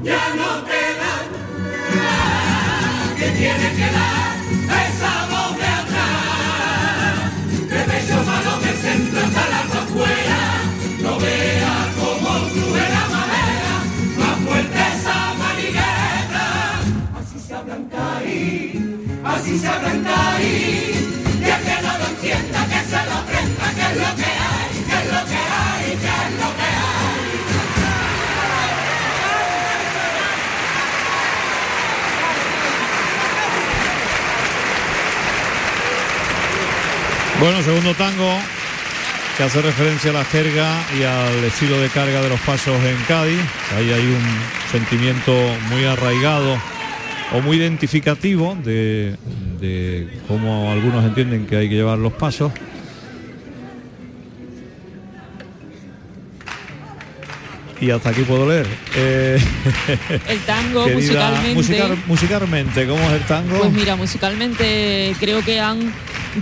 ya 0.02 0.34
no 0.34 0.62
te 0.64 0.82
dan 1.00 1.26
que 3.16 3.28
tiene 3.38 3.68
que 3.78 3.88
dar 3.98 4.34
esa 4.86 5.12
voz 5.30 5.56
de 5.56 5.66
atrás. 5.80 7.14
De 7.70 7.80
pecho 7.90 8.18
malo 8.24 8.52
que 8.62 8.72
se 8.82 8.90
hasta 8.90 9.44
la 9.52 9.60
afuera, 9.80 10.40
no 11.02 11.18
vea 11.18 11.74
como 11.98 12.30
sube 12.50 12.84
la 12.96 13.04
madera, 13.14 13.74
más 14.18 14.36
fuerte 14.44 14.78
esa 14.96 15.18
manigueta. 15.34 16.46
Así 17.20 17.38
se 17.46 17.54
hablan 17.54 17.84
ahí, 17.92 18.34
así 19.24 19.58
se 19.58 19.68
hablan 19.68 20.06
ahí, 20.06 20.46
y 21.40 21.44
el 21.44 21.60
que 21.66 21.76
no 21.82 21.92
lo 21.98 22.06
entienda 22.08 22.60
que 22.66 22.80
se 22.90 23.00
lo 23.06 23.14
aprenda 23.20 23.66
que 23.76 23.82
es 23.82 23.96
lo 23.96 24.10
que 24.16 24.31
Bueno, 37.42 37.60
segundo 37.62 37.92
tango 37.94 38.38
que 39.36 39.42
hace 39.42 39.60
referencia 39.62 40.10
a 40.10 40.14
la 40.14 40.24
jerga 40.24 40.68
y 40.96 41.02
al 41.02 41.42
estilo 41.44 41.80
de 41.80 41.88
carga 41.88 42.20
de 42.22 42.28
los 42.28 42.38
pasos 42.40 42.76
en 42.84 42.96
Cádiz. 43.08 43.40
Ahí 43.76 43.90
hay 43.90 44.06
un 44.06 44.22
sentimiento 44.70 45.32
muy 45.70 45.84
arraigado 45.84 46.56
o 47.32 47.40
muy 47.40 47.56
identificativo 47.56 48.56
de, 48.62 49.16
de 49.60 50.08
cómo 50.28 50.70
algunos 50.70 51.04
entienden 51.04 51.46
que 51.46 51.56
hay 51.56 51.68
que 51.68 51.74
llevar 51.74 51.98
los 51.98 52.12
pasos. 52.12 52.52
Y 57.80 57.90
hasta 57.90 58.10
aquí 58.10 58.22
puedo 58.22 58.48
leer. 58.48 58.66
Eh, 58.94 59.40
El 60.28 60.38
tango 60.40 60.84
querida, 60.86 61.00
musicalmente. 61.00 61.54
musical- 61.54 61.98
musicalmente, 62.06 62.86
¿cómo 62.86 63.02
es 63.06 63.12
el 63.12 63.22
tango? 63.22 63.58
Pues 63.58 63.72
mira, 63.72 63.96
musicalmente 63.96 65.16
creo 65.18 65.42
que 65.44 65.58
han 65.58 65.92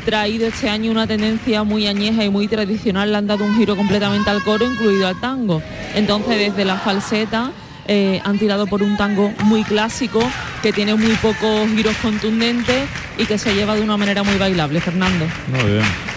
traído 0.05 0.47
este 0.47 0.68
año 0.68 0.91
una 0.91 1.07
tendencia 1.07 1.64
muy 1.64 1.86
añeja 1.86 2.24
y 2.24 2.30
muy 2.30 2.49
tradicional, 2.49 3.11
le 3.11 3.18
han 3.18 3.26
dado 3.26 3.45
un 3.45 3.57
giro 3.57 3.76
completamente 3.76 4.30
al 4.30 4.43
coro, 4.43 4.64
incluido 4.64 5.07
al 5.07 5.20
tango. 5.20 5.62
Entonces 5.95 6.38
desde 6.38 6.64
la 6.64 6.76
falseta 6.76 7.51
eh, 7.86 8.20
han 8.24 8.38
tirado 8.38 8.66
por 8.66 8.82
un 8.82 8.97
tango 8.97 9.32
muy 9.45 9.64
clásico, 9.64 10.20
que 10.62 10.72
tiene 10.72 10.95
muy 10.95 11.14
pocos 11.16 11.68
giros 11.74 11.97
contundentes 12.03 12.88
y 13.18 13.24
que 13.24 13.38
se 13.38 13.55
lleva 13.55 13.74
de 13.74 13.80
una 13.80 13.97
manera 13.97 14.22
muy 14.22 14.36
bailable, 14.36 14.80
Fernando. 14.80 15.26
Muy 15.49 15.72
bien. 15.72 16.09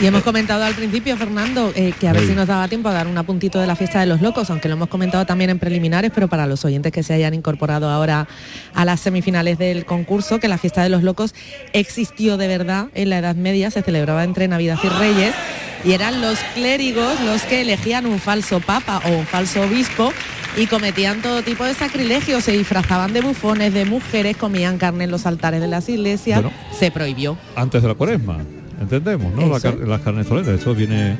Y 0.00 0.06
hemos 0.06 0.22
comentado 0.22 0.62
al 0.62 0.74
principio, 0.74 1.16
Fernando, 1.16 1.72
eh, 1.74 1.92
que 1.98 2.06
a 2.06 2.12
ver 2.12 2.22
Sí. 2.22 2.28
si 2.28 2.34
nos 2.34 2.46
daba 2.46 2.68
tiempo 2.68 2.88
a 2.88 2.92
dar 2.92 3.08
un 3.08 3.18
apuntito 3.18 3.58
de 3.58 3.66
la 3.66 3.74
fiesta 3.74 3.98
de 3.98 4.06
los 4.06 4.20
locos, 4.22 4.48
aunque 4.48 4.68
lo 4.68 4.74
hemos 4.74 4.88
comentado 4.88 5.26
también 5.26 5.50
en 5.50 5.58
preliminares, 5.58 6.12
pero 6.14 6.28
para 6.28 6.46
los 6.46 6.64
oyentes 6.64 6.92
que 6.92 7.02
se 7.02 7.14
hayan 7.14 7.34
incorporado 7.34 7.90
ahora 7.90 8.28
a 8.74 8.84
las 8.84 9.00
semifinales 9.00 9.58
del 9.58 9.84
concurso, 9.86 10.38
que 10.38 10.46
la 10.46 10.56
fiesta 10.56 10.84
de 10.84 10.88
los 10.88 11.02
locos 11.02 11.34
existió 11.72 12.36
de 12.36 12.46
verdad 12.46 12.86
en 12.94 13.10
la 13.10 13.18
Edad 13.18 13.34
Media, 13.34 13.72
se 13.72 13.82
celebraba 13.82 14.22
entre 14.22 14.46
Navidad 14.46 14.78
y 14.84 14.88
Reyes, 14.88 15.34
y 15.84 15.92
eran 15.92 16.20
los 16.20 16.38
clérigos 16.54 17.20
los 17.24 17.42
que 17.42 17.62
elegían 17.62 18.06
un 18.06 18.20
falso 18.20 18.60
papa 18.60 19.00
o 19.04 19.08
un 19.10 19.26
falso 19.26 19.62
obispo 19.62 20.12
y 20.56 20.66
cometían 20.66 21.22
todo 21.22 21.42
tipo 21.42 21.64
de 21.64 21.74
sacrilegios, 21.74 22.44
se 22.44 22.52
disfrazaban 22.52 23.12
de 23.12 23.20
bufones, 23.20 23.74
de 23.74 23.84
mujeres, 23.84 24.36
comían 24.36 24.78
carne 24.78 25.04
en 25.04 25.10
los 25.10 25.26
altares 25.26 25.60
de 25.60 25.66
las 25.66 25.88
iglesias, 25.88 26.40
Bueno. 26.42 26.56
se 26.78 26.92
prohibió. 26.92 27.36
Antes 27.56 27.82
de 27.82 27.88
la 27.88 27.94
cuaresma, 27.94 28.38
entendemos, 28.80 29.32
¿no? 29.34 29.48
La 29.48 29.56
Eso. 29.58 29.76
car- 29.76 29.88
las 29.88 30.00
carnes 30.02 30.26
soleras, 30.26 30.60
eso 30.60 30.74
viene... 30.74 31.16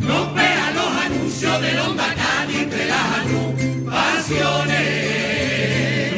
No 0.00 0.32
vea 0.34 0.70
los 0.72 0.90
anuncios 1.06 1.62
de 1.62 1.80
Honda 1.80 2.14
Cali 2.14 2.56
entre 2.58 2.86
las 2.86 3.18
agrupaciones. 3.20 6.14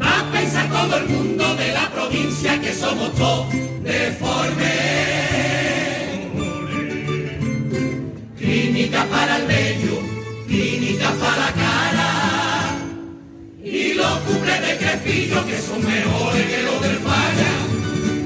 Va 0.00 0.20
a 0.20 0.32
pensar 0.32 0.68
todo 0.70 0.96
el 0.98 1.08
mundo 1.08 1.54
de 1.56 1.72
la 1.72 1.90
provincia 1.90 2.60
que 2.60 2.72
somos 2.72 3.12
todos 3.14 3.46
deformes. 3.82 5.15
Clínica 8.86 9.04
para 9.10 9.38
el 9.38 9.46
vello, 9.48 9.98
clínica 10.46 11.10
para 11.18 11.36
la 11.36 11.52
cara. 11.52 12.78
Y 13.64 13.94
los 13.94 14.18
cumples 14.20 14.60
de 14.60 14.76
crepillo 14.76 15.44
que 15.44 15.58
son 15.60 15.84
mejores 15.84 16.46
que 16.46 16.62
los 16.62 16.80
del 16.80 16.96
falla. 16.98 17.52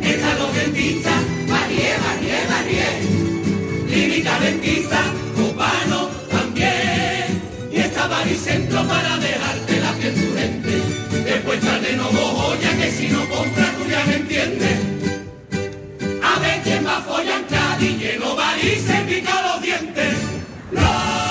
Están 0.02 0.38
los 0.38 0.54
dentistas, 0.54 1.22
Marie, 1.48 1.94
Marie, 2.04 2.40
Marie. 2.50 3.86
Clínica 3.88 4.38
dentista, 4.38 5.00
copano 5.34 6.11
también. 6.30 7.40
Y 7.72 7.78
está 7.78 8.06
baricentro 8.06 8.86
para 8.86 9.16
dejarte 9.16 9.80
la 9.80 9.92
piel 9.94 10.14
surente. 10.14 10.82
Después 11.24 11.61
de 11.62 11.96
no 11.96 12.04
dos 12.11 12.32
joyas 12.38 12.74
que 12.74 12.90
si 12.90 13.08
no 13.08 13.26
compras 13.30 13.76
tú 13.78 13.90
ya 13.90 14.04
me 14.04 14.16
entiendes. 14.16 14.78
A 16.22 16.38
ver 16.38 16.61
quién 16.64 16.86
va 16.86 16.98
a 16.98 17.00
follar 17.00 17.40
en 17.40 17.44
Cádiz, 17.46 17.98
lleno 17.98 18.36
varices, 18.36 19.00
pica 19.08 19.40
los 19.40 19.62
dientes. 19.62 20.30
Loco, 20.72 21.30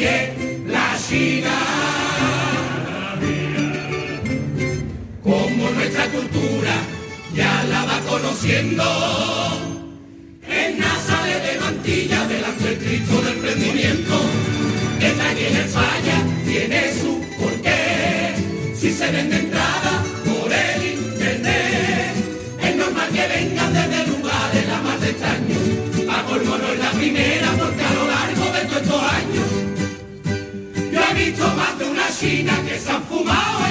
la 0.00 0.96
China. 1.08 1.56
Como 5.22 5.70
nuestra 5.70 6.06
cultura 6.08 6.74
ya 7.34 7.64
la 7.64 7.84
va 7.84 8.00
conociendo. 8.08 8.84
En 10.48 10.78
sale 11.06 11.40
de 11.40 11.60
mantilla 11.60 12.26
delante 12.26 12.64
del 12.64 12.78
Cristo 12.78 13.22
del 13.22 13.38
prendimiento. 13.38 14.20
Esta 15.00 15.32
el 15.32 15.68
falla 15.68 16.24
tiene 16.46 16.94
su 16.94 17.20
porqué. 17.38 18.34
Si 18.74 18.92
se 18.92 19.10
vende 19.10 19.49
de 31.40 31.84
una 31.88 32.06
china 32.10 32.52
que 32.66 32.78
se 32.78 32.90
han 32.90 33.02
fumado 33.04 33.69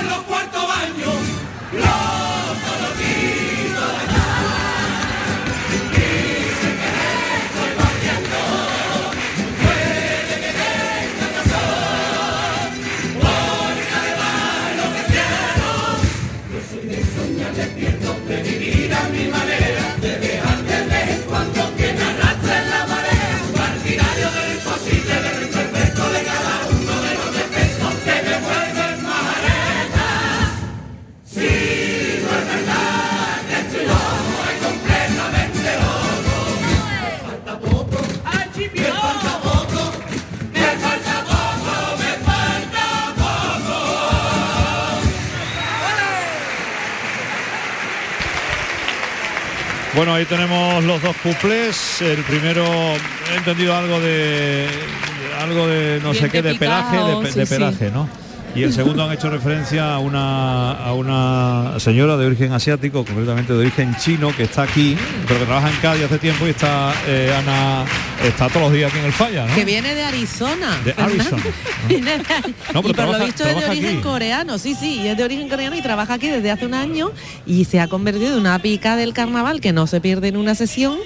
Bueno, 49.99 50.13
ahí 50.13 50.23
tenemos 50.23 50.81
los 50.85 51.01
dos 51.01 51.13
cuplés. 51.17 52.01
El 52.01 52.23
primero, 52.23 52.63
he 52.63 53.35
entendido 53.35 53.75
algo 53.75 53.99
de 53.99 54.65
algo 55.41 55.67
de 55.67 55.99
no 56.01 56.13
sé 56.13 56.29
qué, 56.29 56.41
de 56.41 56.55
pelaje, 56.55 56.95
de, 56.95 57.03
picao, 57.03 57.21
pe- 57.21 57.31
sí, 57.33 57.39
de 57.39 57.45
sí. 57.45 57.53
pelaje, 57.53 57.91
¿no? 57.91 58.07
Y 58.55 58.63
el 58.63 58.73
segundo 58.73 59.03
han 59.03 59.13
hecho 59.13 59.29
referencia 59.29 59.93
a 59.93 59.99
una, 59.99 60.71
a 60.71 60.93
una 60.93 61.79
señora 61.79 62.17
de 62.17 62.25
origen 62.25 62.51
asiático, 62.51 63.05
concretamente 63.05 63.53
de 63.53 63.59
origen 63.59 63.95
chino, 63.97 64.35
que 64.35 64.43
está 64.43 64.63
aquí, 64.63 64.97
pero 65.27 65.39
que 65.39 65.45
trabaja 65.45 65.69
en 65.69 65.75
Cádiz 65.77 66.05
hace 66.05 66.17
tiempo 66.17 66.47
y 66.47 66.49
está 66.49 66.93
eh, 67.07 67.33
Ana, 67.37 67.85
está 68.23 68.47
todos 68.47 68.63
los 68.63 68.73
días 68.73 68.91
aquí 68.91 68.99
en 68.99 69.05
el 69.05 69.13
falla, 69.13 69.45
¿no? 69.45 69.55
Que 69.55 69.65
viene 69.65 69.93
de 69.93 70.03
Arizona. 70.03 70.77
De. 70.83 70.93
Arizona. 70.97 71.43
No, 72.73 72.81
pero 72.83 72.89
y 72.89 72.93
por 72.93 73.19
lo 73.19 73.25
visto 73.25 73.45
es 73.45 73.55
de 73.55 73.65
origen 73.65 73.95
aquí. 73.97 74.03
coreano, 74.03 74.57
sí, 74.57 74.75
sí, 74.75 75.07
es 75.07 75.17
de 75.17 75.23
origen 75.23 75.49
coreano 75.49 75.75
y 75.75 75.81
trabaja 75.81 76.15
aquí 76.15 76.27
desde 76.27 76.51
hace 76.51 76.65
un 76.65 76.73
año 76.73 77.11
y 77.45 77.65
se 77.65 77.79
ha 77.79 77.87
convertido 77.87 78.33
en 78.33 78.39
una 78.39 78.59
pica 78.59 78.95
del 78.95 79.13
carnaval 79.13 79.61
que 79.61 79.71
no 79.73 79.87
se 79.87 80.01
pierde 80.01 80.27
en 80.27 80.37
una 80.37 80.55
sesión. 80.55 80.97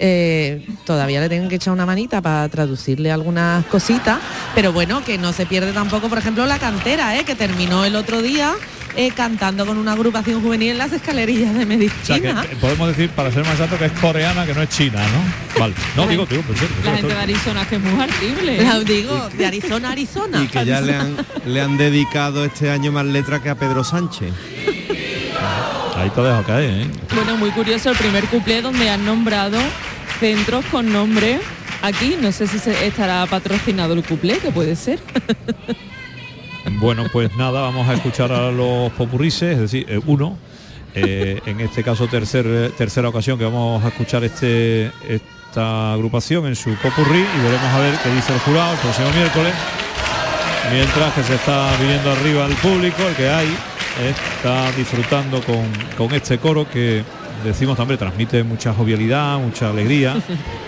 Eh, 0.00 0.66
todavía 0.84 1.20
le 1.20 1.28
tienen 1.28 1.48
que 1.48 1.56
echar 1.56 1.72
una 1.72 1.86
manita 1.86 2.20
para 2.20 2.48
traducirle 2.48 3.10
algunas 3.10 3.64
cositas, 3.66 4.18
pero 4.54 4.72
bueno, 4.72 5.04
que 5.04 5.18
no 5.18 5.32
se 5.32 5.46
pierde 5.46 5.72
tampoco, 5.72 6.08
por 6.08 6.18
ejemplo, 6.18 6.46
la 6.46 6.58
cantera, 6.58 7.16
eh, 7.18 7.24
que 7.24 7.34
terminó 7.34 7.84
el 7.84 7.96
otro 7.96 8.22
día 8.22 8.54
eh, 8.96 9.12
cantando 9.14 9.64
con 9.64 9.78
una 9.78 9.92
agrupación 9.92 10.42
juvenil 10.42 10.72
en 10.72 10.78
las 10.78 10.92
escalerillas 10.92 11.54
de 11.54 11.62
O 11.62 11.66
sea, 12.04 12.16
que 12.16 12.22
medicina. 12.22 12.44
eh, 12.50 12.56
podemos 12.60 12.88
decir, 12.88 13.10
para 13.10 13.30
ser 13.30 13.44
más 13.44 13.52
exacto, 13.52 13.78
que 13.78 13.84
es 13.84 13.92
coreana, 13.92 14.44
que 14.44 14.54
no 14.54 14.62
es 14.62 14.68
china, 14.70 15.00
¿no? 15.00 15.60
Vale. 15.60 15.74
No, 15.96 16.06
digo, 16.08 16.26
digo, 16.26 16.42
pues, 16.42 16.58
La 16.84 16.96
gente 16.96 17.14
de 17.14 17.20
Arizona 17.20 17.68
que 17.68 17.76
es 17.76 17.80
muy 17.80 17.92
horrible. 17.92 18.62
La 18.62 18.80
digo, 18.80 19.28
de 19.36 19.46
Arizona 19.46 19.90
a 19.90 19.92
Arizona. 19.92 20.42
Y 20.42 20.48
que 20.48 20.64
ya 20.64 20.80
le 20.80 20.96
han, 20.96 21.16
le 21.46 21.60
han 21.60 21.76
dedicado 21.76 22.44
este 22.44 22.70
año 22.70 22.90
más 22.90 23.06
letra 23.06 23.40
que 23.40 23.50
a 23.50 23.54
Pedro 23.54 23.84
Sánchez. 23.84 24.32
Ahí 25.98 26.10
te 26.10 26.20
dejo 26.22 26.42
caer, 26.44 26.70
¿eh? 26.82 26.86
Bueno, 27.14 27.36
muy 27.36 27.50
curioso 27.50 27.90
el 27.90 27.96
primer 27.96 28.24
cuplé 28.26 28.62
donde 28.62 28.88
han 28.88 29.04
nombrado 29.04 29.58
centros 30.20 30.64
con 30.66 30.92
nombre 30.92 31.40
aquí. 31.82 32.16
No 32.20 32.30
sé 32.32 32.46
si 32.46 32.58
se 32.58 32.86
estará 32.86 33.26
patrocinado 33.26 33.94
el 33.94 34.04
cuplé, 34.04 34.38
que 34.38 34.50
puede 34.50 34.76
ser. 34.76 35.00
Bueno, 36.80 37.06
pues 37.10 37.34
nada, 37.36 37.62
vamos 37.62 37.88
a 37.88 37.94
escuchar 37.94 38.30
a 38.30 38.50
los 38.50 38.92
popurrises, 38.92 39.54
es 39.54 39.58
decir, 39.60 39.86
eh, 39.88 39.98
uno. 40.04 40.36
eh, 40.94 41.40
en 41.46 41.60
este 41.60 41.82
caso 41.82 42.08
tercer, 42.08 42.72
tercera 42.76 43.08
ocasión 43.08 43.38
que 43.38 43.44
vamos 43.44 43.82
a 43.82 43.88
escuchar 43.88 44.22
este 44.24 44.90
esta 45.08 45.94
agrupación 45.94 46.46
en 46.46 46.54
su 46.56 46.74
popurrí 46.74 47.20
y 47.20 47.42
veremos 47.42 47.72
a 47.72 47.78
ver 47.78 47.94
qué 48.02 48.10
dice 48.10 48.34
el 48.34 48.40
jurado 48.40 48.72
el 48.74 48.78
próximo 48.80 49.08
miércoles. 49.12 49.54
Mientras 50.70 51.14
que 51.14 51.22
se 51.22 51.34
está 51.36 51.70
viniendo 51.80 52.12
arriba 52.12 52.44
el 52.44 52.54
público, 52.56 53.02
el 53.08 53.14
que 53.14 53.28
hay, 53.30 53.48
está 54.06 54.70
disfrutando 54.72 55.40
con, 55.42 55.66
con 55.96 56.14
este 56.14 56.38
coro 56.38 56.68
que 56.68 57.02
decimos 57.44 57.76
también 57.76 57.98
transmite 57.98 58.42
mucha 58.42 58.72
jovialidad, 58.72 59.38
mucha 59.38 59.70
alegría. 59.70 60.16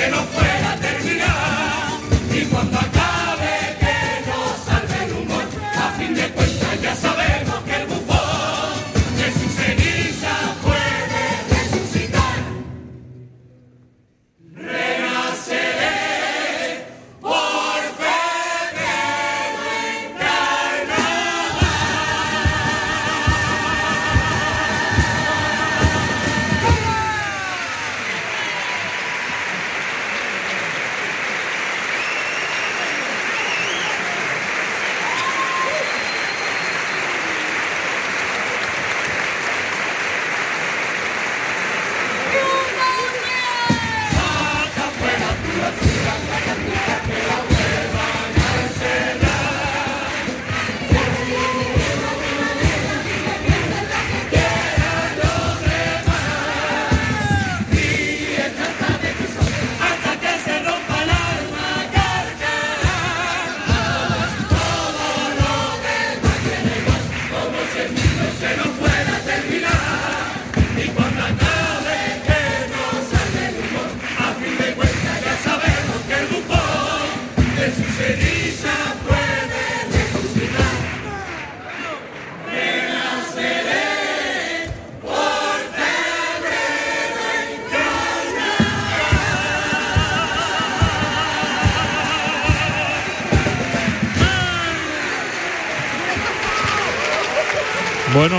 se 0.00 0.10
nos 0.10 0.24
pueda 0.26 0.76
terminar. 0.80 1.98
Y 2.32 2.44
cuando 2.46 2.99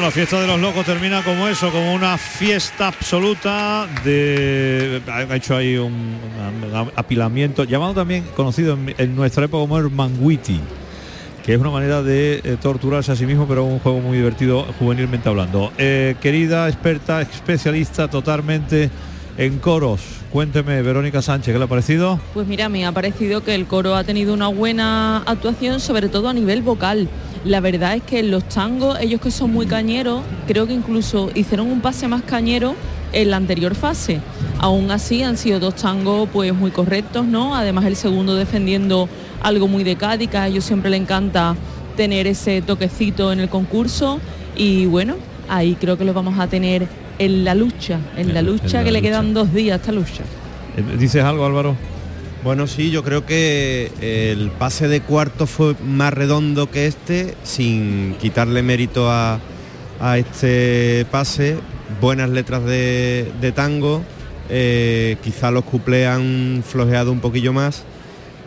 la 0.01 0.09
fiesta 0.09 0.41
de 0.41 0.47
los 0.47 0.59
locos 0.59 0.83
termina 0.83 1.23
como 1.23 1.47
eso, 1.47 1.71
como 1.71 1.93
una 1.93 2.17
fiesta 2.17 2.87
absoluta 2.87 3.87
de... 4.03 4.99
Ha 5.07 5.35
hecho 5.35 5.55
ahí 5.55 5.77
un, 5.77 6.17
apilamiento, 6.95 7.65
llamado 7.65 7.93
también, 7.93 8.23
conocido 8.35 8.77
en, 8.97 9.15
nuestra 9.15 9.45
época 9.45 9.61
como 9.61 9.77
el 9.77 9.91
manguiti, 9.91 10.59
que 11.45 11.53
es 11.53 11.59
una 11.59 11.69
manera 11.69 12.01
de 12.01 12.41
eh, 12.43 12.57
torturarse 12.59 13.11
a 13.11 13.15
sí 13.15 13.27
mismo, 13.27 13.47
pero 13.47 13.63
un 13.63 13.77
juego 13.77 13.99
muy 13.99 14.17
divertido 14.17 14.65
juvenilmente 14.79 15.29
hablando. 15.29 15.71
Eh, 15.77 16.15
querida 16.19 16.67
experta, 16.67 17.21
especialista 17.21 18.07
totalmente 18.07 18.89
en 19.37 19.59
coros. 19.59 20.01
Cuénteme, 20.31 20.81
Verónica 20.81 21.21
Sánchez, 21.21 21.53
¿qué 21.53 21.59
le 21.59 21.65
ha 21.65 21.67
parecido? 21.67 22.19
Pues 22.33 22.47
mira, 22.47 22.69
me 22.69 22.85
ha 22.85 22.91
parecido 22.91 23.43
que 23.43 23.53
el 23.53 23.67
coro 23.67 23.95
ha 23.95 24.03
tenido 24.03 24.33
una 24.33 24.47
buena 24.47 25.17
actuación, 25.27 25.79
sobre 25.79 26.09
todo 26.09 26.29
a 26.29 26.33
nivel 26.33 26.63
vocal 26.63 27.07
la 27.43 27.59
verdad 27.59 27.95
es 27.95 28.03
que 28.03 28.21
los 28.23 28.43
tangos, 28.47 28.99
ellos 28.99 29.19
que 29.19 29.31
son 29.31 29.51
muy 29.51 29.65
cañeros, 29.65 30.21
creo 30.47 30.67
que 30.67 30.73
incluso 30.73 31.31
hicieron 31.33 31.71
un 31.71 31.81
pase 31.81 32.07
más 32.07 32.21
cañero 32.21 32.75
en 33.13 33.29
la 33.31 33.37
anterior 33.37 33.75
fase. 33.75 34.19
Aún 34.59 34.91
así 34.91 35.23
han 35.23 35.37
sido 35.37 35.59
dos 35.59 35.75
tangos 35.75 36.29
pues 36.31 36.53
muy 36.53 36.71
correctos, 36.71 37.25
¿no? 37.25 37.55
Además 37.55 37.85
el 37.85 37.95
segundo 37.95 38.35
defendiendo 38.35 39.09
algo 39.41 39.67
muy 39.67 39.83
de 39.83 39.95
Cádiz, 39.95 40.29
que 40.29 40.37
a 40.37 40.47
ellos 40.47 40.63
siempre 40.63 40.91
le 40.91 40.97
encanta 40.97 41.55
tener 41.97 42.27
ese 42.27 42.61
toquecito 42.61 43.31
en 43.31 43.39
el 43.39 43.49
concurso 43.49 44.19
y 44.55 44.85
bueno, 44.85 45.15
ahí 45.49 45.75
creo 45.79 45.97
que 45.97 46.05
lo 46.05 46.13
vamos 46.13 46.39
a 46.39 46.47
tener 46.47 46.87
en 47.19 47.43
la 47.43 47.55
lucha, 47.55 47.99
en, 48.17 48.33
la 48.33 48.41
lucha 48.41 48.83
que 48.83 48.91
le 48.91 49.01
quedan 49.01 49.33
dos 49.33 49.53
días 49.53 49.79
esta 49.79 49.91
lucha. 49.91 50.23
Eh, 50.77 50.97
¿Dices 50.97 51.23
algo 51.23 51.45
Álvaro? 51.45 51.75
Bueno, 52.43 52.65
sí, 52.65 52.89
yo 52.89 53.03
creo 53.03 53.23
que 53.23 53.91
el 54.01 54.49
pase 54.49 54.87
de 54.87 55.01
cuarto 55.01 55.45
fue 55.45 55.75
más 55.85 56.11
redondo 56.11 56.71
que 56.71 56.87
este, 56.87 57.35
sin 57.43 58.15
quitarle 58.19 58.63
mérito 58.63 59.11
a, 59.11 59.39
a 59.99 60.17
este 60.17 61.05
pase. 61.11 61.57
Buenas 62.01 62.31
letras 62.31 62.65
de, 62.65 63.31
de 63.39 63.51
tango, 63.51 64.01
eh, 64.49 65.17
quizá 65.23 65.51
los 65.51 65.65
cuplés 65.65 66.07
han 66.07 66.63
flojeado 66.67 67.11
un 67.11 67.19
poquillo 67.19 67.53
más 67.53 67.83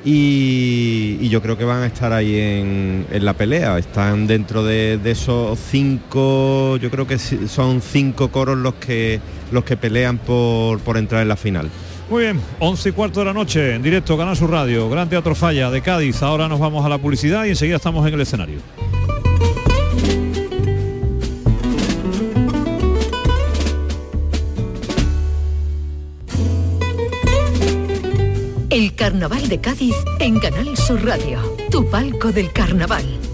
y, 0.04 1.18
y 1.20 1.28
yo 1.28 1.40
creo 1.40 1.56
que 1.56 1.64
van 1.64 1.82
a 1.82 1.86
estar 1.86 2.12
ahí 2.12 2.34
en, 2.36 3.06
en 3.12 3.24
la 3.24 3.34
pelea. 3.34 3.78
Están 3.78 4.26
dentro 4.26 4.64
de, 4.64 4.98
de 4.98 5.12
esos 5.12 5.56
cinco, 5.70 6.78
yo 6.78 6.90
creo 6.90 7.06
que 7.06 7.18
son 7.18 7.80
cinco 7.80 8.32
coros 8.32 8.58
los 8.58 8.74
que, 8.74 9.20
los 9.52 9.62
que 9.62 9.76
pelean 9.76 10.18
por, 10.18 10.80
por 10.80 10.96
entrar 10.96 11.22
en 11.22 11.28
la 11.28 11.36
final. 11.36 11.70
Muy 12.14 12.22
bien, 12.22 12.40
11 12.60 12.90
y 12.90 12.92
cuarto 12.92 13.18
de 13.18 13.26
la 13.26 13.32
noche, 13.32 13.74
en 13.74 13.82
directo, 13.82 14.16
Canal 14.16 14.36
Sur 14.36 14.48
Radio, 14.48 14.88
Gran 14.88 15.08
Teatro 15.08 15.34
Falla 15.34 15.68
de 15.68 15.82
Cádiz. 15.82 16.22
Ahora 16.22 16.46
nos 16.46 16.60
vamos 16.60 16.86
a 16.86 16.88
la 16.88 16.96
publicidad 16.96 17.44
y 17.44 17.48
enseguida 17.48 17.74
estamos 17.74 18.06
en 18.06 18.14
el 18.14 18.20
escenario. 18.20 18.60
El 28.70 28.94
Carnaval 28.94 29.48
de 29.48 29.60
Cádiz 29.60 29.96
en 30.20 30.38
Canal 30.38 30.76
Sur 30.76 31.04
Radio, 31.04 31.40
tu 31.72 31.84
palco 31.90 32.30
del 32.30 32.52
carnaval. 32.52 33.33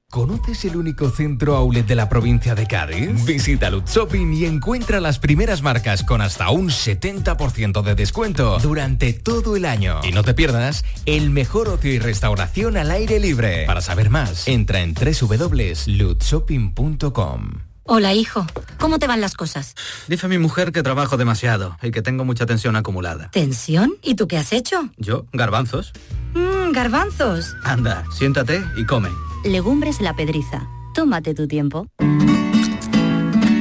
¿Conoces 0.11 0.63
el 0.65 0.75
único 0.75 1.09
centro 1.09 1.55
outlet 1.55 1.87
de 1.87 1.95
la 1.95 2.07
provincia 2.09 2.53
de 2.53 2.67
Cádiz? 2.67 3.23
Visita 3.23 3.69
Lutz 3.69 3.95
Shopping 3.95 4.33
y 4.33 4.43
encuentra 4.43 4.99
las 4.99 5.19
primeras 5.19 5.61
marcas 5.61 6.03
con 6.03 6.19
hasta 6.19 6.49
un 6.49 6.67
70% 6.67 7.81
de 7.81 7.95
descuento 7.95 8.59
durante 8.59 9.13
todo 9.13 9.55
el 9.55 9.63
año. 9.63 10.01
Y 10.03 10.11
no 10.11 10.23
te 10.23 10.33
pierdas 10.33 10.83
el 11.05 11.29
mejor 11.29 11.69
ocio 11.69 11.93
y 11.93 11.99
restauración 11.99 12.75
al 12.75 12.91
aire 12.91 13.21
libre. 13.21 13.63
Para 13.65 13.79
saber 13.79 14.09
más, 14.09 14.49
entra 14.49 14.81
en 14.81 14.95
www.lutzshopping.com. 14.95 17.51
Hola, 17.83 18.13
hijo. 18.13 18.45
¿Cómo 18.79 18.99
te 18.99 19.07
van 19.07 19.21
las 19.21 19.35
cosas? 19.35 19.75
Dice 20.09 20.27
mi 20.27 20.39
mujer 20.39 20.73
que 20.73 20.83
trabajo 20.83 21.15
demasiado 21.15 21.77
y 21.81 21.91
que 21.91 22.01
tengo 22.01 22.25
mucha 22.25 22.45
tensión 22.45 22.75
acumulada. 22.75 23.31
¿Tensión? 23.31 23.93
¿Y 24.03 24.15
tú 24.15 24.27
qué 24.27 24.37
has 24.37 24.51
hecho? 24.51 24.89
Yo, 24.97 25.25
garbanzos. 25.31 25.93
Mmm, 26.33 26.73
garbanzos. 26.73 27.55
Anda, 27.63 28.03
siéntate 28.11 28.61
y 28.75 28.85
come. 28.85 29.07
Legumbres 29.43 30.01
la 30.01 30.15
pedriza. 30.15 30.67
Tómate 30.93 31.33
tu 31.33 31.47
tiempo. 31.47 31.87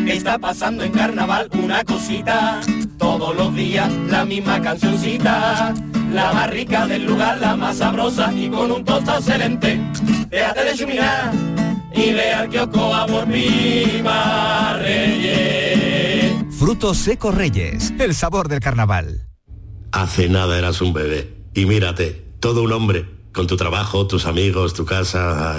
Está 0.06 0.38
pasando 0.38 0.84
en 0.84 0.92
carnaval 0.92 1.48
una 1.52 1.84
cosita, 1.84 2.60
todos 2.98 3.34
los 3.34 3.54
días 3.54 3.90
la 4.08 4.24
misma 4.24 4.60
cancioncita, 4.60 5.72
la 6.12 6.32
más 6.32 6.50
rica 6.50 6.86
del 6.86 7.06
lugar, 7.06 7.38
la 7.38 7.56
más 7.56 7.78
sabrosa 7.78 8.32
y 8.32 8.50
con 8.50 8.70
un 8.72 8.84
tostado 8.84 9.20
excelente. 9.20 9.80
Déjate 10.28 10.64
de 10.64 10.74
chuminar 10.74 11.32
y 11.94 12.12
ve 12.12 12.32
al 12.32 12.48
kiosco 12.50 12.94
a 12.94 13.06
por 13.06 13.26
Viva 13.26 14.76
Reyes. 14.78 16.34
Frutos 16.58 16.98
secos 16.98 17.34
Reyes, 17.34 17.94
el 17.98 18.14
sabor 18.14 18.48
del 18.48 18.60
carnaval. 18.60 19.28
Hace 19.92 20.28
nada 20.28 20.58
eras 20.58 20.82
un 20.82 20.92
bebé. 20.92 21.36
Y 21.54 21.64
mírate, 21.66 22.34
todo 22.38 22.62
un 22.62 22.72
hombre, 22.72 23.06
con 23.32 23.46
tu 23.46 23.56
trabajo, 23.56 24.06
tus 24.06 24.26
amigos, 24.26 24.74
tu 24.74 24.84
casa. 24.84 25.56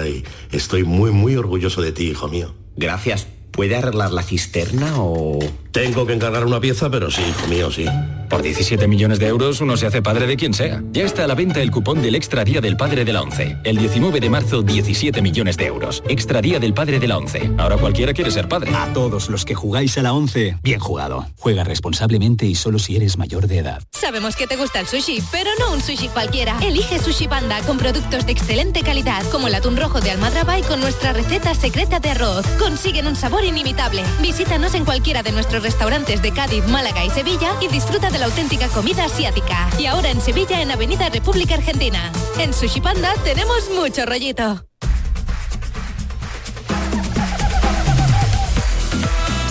Estoy 0.50 0.84
muy, 0.84 1.10
muy 1.10 1.36
orgulloso 1.36 1.82
de 1.82 1.92
ti, 1.92 2.04
hijo 2.04 2.28
mío. 2.28 2.54
Gracias. 2.76 3.26
¿Puede 3.50 3.76
arreglar 3.76 4.12
la 4.12 4.22
cisterna 4.22 4.94
o...? 4.96 5.38
Tengo 5.72 6.06
que 6.06 6.12
encargar 6.12 6.44
una 6.44 6.60
pieza, 6.60 6.90
pero 6.90 7.10
sí, 7.10 7.22
hijo 7.22 7.46
mío, 7.46 7.70
sí. 7.70 7.86
Por 8.28 8.40
17 8.40 8.88
millones 8.88 9.18
de 9.18 9.26
euros 9.26 9.60
uno 9.60 9.76
se 9.76 9.86
hace 9.86 10.00
padre 10.00 10.26
de 10.26 10.36
quien 10.36 10.54
sea. 10.54 10.82
Ya 10.92 11.04
está 11.04 11.24
a 11.24 11.26
la 11.26 11.34
venta 11.34 11.60
el 11.60 11.70
cupón 11.70 12.00
del 12.00 12.14
Extra 12.14 12.44
Día 12.44 12.62
del 12.62 12.78
Padre 12.78 13.04
de 13.04 13.12
la 13.12 13.20
ONCE. 13.20 13.58
El 13.62 13.76
19 13.76 14.20
de 14.20 14.30
marzo, 14.30 14.62
17 14.62 15.20
millones 15.20 15.58
de 15.58 15.66
euros. 15.66 16.02
Extra 16.08 16.40
Día 16.40 16.58
del 16.58 16.72
Padre 16.72 16.98
de 16.98 17.08
la 17.08 17.18
ONCE. 17.18 17.50
Ahora 17.58 17.76
cualquiera 17.76 18.14
quiere 18.14 18.30
ser 18.30 18.48
padre. 18.48 18.74
A 18.74 18.90
todos 18.94 19.28
los 19.28 19.44
que 19.44 19.54
jugáis 19.54 19.98
a 19.98 20.02
la 20.02 20.14
11, 20.14 20.56
bien 20.62 20.80
jugado. 20.80 21.26
Juega 21.38 21.62
responsablemente 21.62 22.46
y 22.46 22.54
solo 22.54 22.78
si 22.78 22.96
eres 22.96 23.18
mayor 23.18 23.48
de 23.48 23.58
edad. 23.58 23.82
Sabemos 23.92 24.34
que 24.34 24.46
te 24.46 24.56
gusta 24.56 24.80
el 24.80 24.86
sushi, 24.86 25.22
pero 25.30 25.50
no 25.58 25.70
un 25.70 25.82
sushi 25.82 26.08
cualquiera. 26.08 26.58
Elige 26.62 26.98
Sushi 26.98 27.28
Panda 27.28 27.60
con 27.62 27.76
productos 27.76 28.24
de 28.24 28.32
excelente 28.32 28.82
calidad, 28.82 29.24
como 29.30 29.48
el 29.48 29.54
atún 29.54 29.76
rojo 29.76 30.00
de 30.00 30.10
Almadraba 30.10 30.58
con 30.62 30.80
nuestra 30.80 31.12
receta 31.12 31.54
secreta 31.54 32.00
de 32.00 32.10
arroz. 32.10 32.46
Consiguen 32.58 33.06
un 33.06 33.16
sabor 33.16 33.44
inimitable. 33.44 34.02
Visítanos 34.22 34.72
en 34.72 34.86
cualquiera 34.86 35.22
de 35.22 35.32
nuestros 35.32 35.61
restaurantes 35.62 36.20
de 36.22 36.32
Cádiz, 36.32 36.66
Málaga 36.66 37.04
y 37.04 37.10
Sevilla 37.10 37.54
y 37.60 37.68
disfruta 37.68 38.10
de 38.10 38.18
la 38.18 38.26
auténtica 38.26 38.68
comida 38.68 39.04
asiática. 39.04 39.68
Y 39.78 39.86
ahora 39.86 40.10
en 40.10 40.20
Sevilla, 40.20 40.60
en 40.60 40.70
Avenida 40.70 41.08
República 41.08 41.54
Argentina. 41.54 42.12
En 42.38 42.52
Sushi 42.52 42.80
Panda 42.80 43.14
tenemos 43.24 43.70
mucho 43.70 44.04
rollito. 44.04 44.64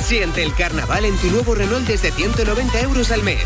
Siente 0.03 0.43
el 0.43 0.53
carnaval 0.53 1.05
en 1.05 1.15
tu 1.17 1.27
nuevo 1.27 1.55
Renault 1.55 1.87
desde 1.87 2.11
190 2.11 2.81
euros 2.81 3.11
al 3.11 3.23
mes. 3.23 3.45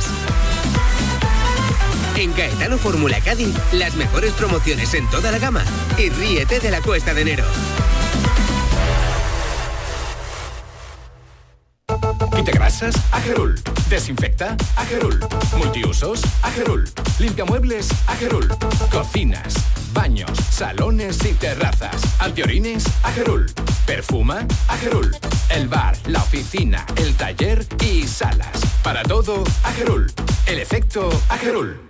En 2.17 2.33
Gaetano 2.33 2.77
Fórmula 2.77 3.19
Cádiz, 3.21 3.53
las 3.73 3.93
mejores 3.95 4.31
promociones 4.33 4.93
en 4.93 5.07
toda 5.09 5.31
la 5.31 5.37
gama. 5.37 5.63
Y 5.97 6.09
ríete 6.09 6.59
de 6.59 6.71
la 6.71 6.81
cuesta 6.81 7.13
de 7.13 7.21
enero. 7.21 7.43
Quite 12.35 12.51
grasas, 12.51 12.95
Agerul. 13.13 13.55
Desinfecta, 13.89 14.57
Agerul. 14.75 15.19
Multiusos, 15.57 16.21
Agerul. 16.43 16.83
Limpia 17.17 17.45
muebles, 17.45 17.87
Agerul. 18.07 18.49
Cocinas, 18.91 19.53
baños, 19.93 20.37
salones 20.51 21.23
y 21.23 21.33
terrazas. 21.33 21.95
Antiorines, 22.19 22.83
Agerul. 23.03 23.45
Perfuma, 23.85 24.45
Agerul. 24.67 25.15
El 25.49 25.69
bar, 25.69 25.95
la 26.07 26.19
oficina, 26.19 26.85
el 26.97 27.15
taller 27.15 27.65
y 27.81 28.05
salas. 28.05 28.59
Para 28.83 29.03
todo, 29.03 29.41
Agerul. 29.63 30.11
El 30.45 30.59
efecto, 30.59 31.09
Agerul. 31.29 31.84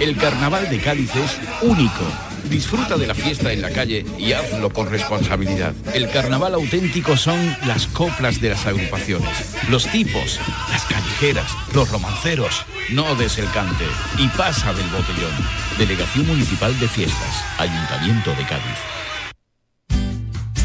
El 0.00 0.16
carnaval 0.16 0.68
de 0.70 0.78
Cádiz 0.78 1.14
es 1.16 1.38
único. 1.62 2.04
Disfruta 2.48 2.96
de 2.96 3.06
la 3.06 3.14
fiesta 3.14 3.52
en 3.52 3.60
la 3.60 3.70
calle 3.70 4.06
y 4.18 4.32
hazlo 4.32 4.70
con 4.70 4.88
responsabilidad. 4.88 5.74
El 5.92 6.08
carnaval 6.10 6.54
auténtico 6.54 7.16
son 7.16 7.38
las 7.66 7.86
coplas 7.88 8.40
de 8.40 8.50
las 8.50 8.64
agrupaciones, 8.66 9.56
los 9.68 9.86
tipos, 9.86 10.40
las 10.70 10.84
callejeras, 10.84 11.50
los 11.74 11.90
romanceros. 11.90 12.64
No 12.90 13.14
des 13.16 13.38
el 13.38 13.50
cante 13.50 13.84
y 14.16 14.28
pasa 14.28 14.72
del 14.72 14.86
botellón. 14.86 15.32
Delegación 15.78 16.26
Municipal 16.26 16.78
de 16.80 16.88
Fiestas, 16.88 17.44
Ayuntamiento 17.58 18.30
de 18.30 18.44
Cádiz. 18.44 18.78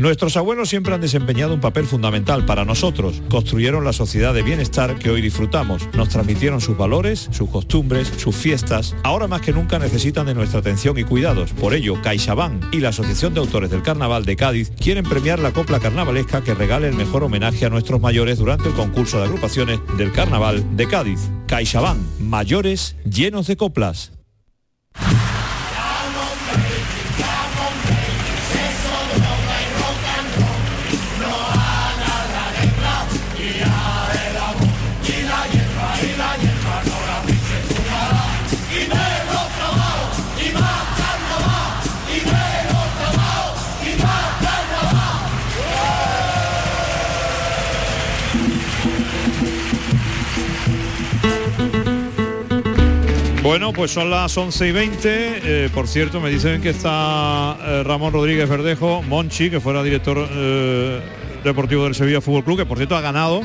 Nuestros 0.02 0.36
abuelos 0.36 0.68
siempre 0.68 0.92
han 0.92 1.00
desempeñado 1.00 1.54
un 1.54 1.60
papel 1.60 1.86
fundamental 1.86 2.44
para 2.44 2.64
nosotros. 2.64 3.22
Construyeron 3.28 3.84
la 3.84 3.92
sociedad 3.92 4.34
de 4.34 4.42
bienestar 4.42 4.98
que 4.98 5.10
hoy 5.10 5.22
disfrutamos. 5.22 5.88
Nos 5.94 6.08
transmitieron 6.08 6.60
sus 6.60 6.76
valores, 6.76 7.28
sus 7.30 7.48
costumbres, 7.48 8.12
sus 8.16 8.34
fiestas. 8.34 8.96
Ahora 9.04 9.28
más 9.28 9.42
que 9.42 9.52
nunca 9.52 9.78
necesitan 9.78 10.26
de 10.26 10.34
nuestra 10.34 10.58
atención 10.58 10.98
y 10.98 11.04
cuidados. 11.04 11.52
Por 11.52 11.72
ello, 11.72 12.02
CaixaBank 12.02 12.74
y 12.74 12.80
la 12.80 12.88
Asociación 12.88 13.32
de 13.32 13.40
Autores 13.42 13.70
del 13.70 13.82
Carnaval 13.82 14.24
de 14.24 14.34
Cádiz 14.34 14.72
quieren 14.72 15.04
premiar 15.04 15.38
la 15.38 15.52
copla 15.52 15.78
carnavalesca 15.78 16.42
que 16.42 16.54
regale 16.54 16.88
el 16.88 16.94
mejor 16.94 17.22
homenaje 17.22 17.64
a 17.64 17.70
nuestros 17.70 18.00
mayores 18.00 18.38
durante 18.38 18.70
el 18.70 18.74
concurso 18.74 19.18
de 19.18 19.26
agrupaciones 19.26 19.78
del 19.98 20.10
Carnaval 20.10 20.76
de 20.76 20.88
Cádiz. 20.88 21.20
CaixaBank, 21.46 22.00
mayores 22.18 22.96
llenos 23.04 23.46
de 23.46 23.56
coplas. 23.56 24.10
Bueno, 53.52 53.74
pues 53.74 53.90
son 53.90 54.08
las 54.08 54.34
11 54.34 54.68
y 54.68 54.72
20. 54.72 55.04
Eh, 55.04 55.68
por 55.74 55.86
cierto, 55.86 56.22
me 56.22 56.30
dicen 56.30 56.62
que 56.62 56.70
está 56.70 57.58
eh, 57.60 57.82
Ramón 57.84 58.10
Rodríguez 58.10 58.48
Verdejo, 58.48 59.02
Monchi, 59.02 59.50
que 59.50 59.60
fuera 59.60 59.82
director 59.82 60.26
eh, 60.30 61.02
deportivo 61.44 61.84
del 61.84 61.94
Sevilla 61.94 62.22
Fútbol 62.22 62.44
Club, 62.44 62.56
que 62.56 62.64
por 62.64 62.78
cierto 62.78 62.96
ha 62.96 63.02
ganado 63.02 63.42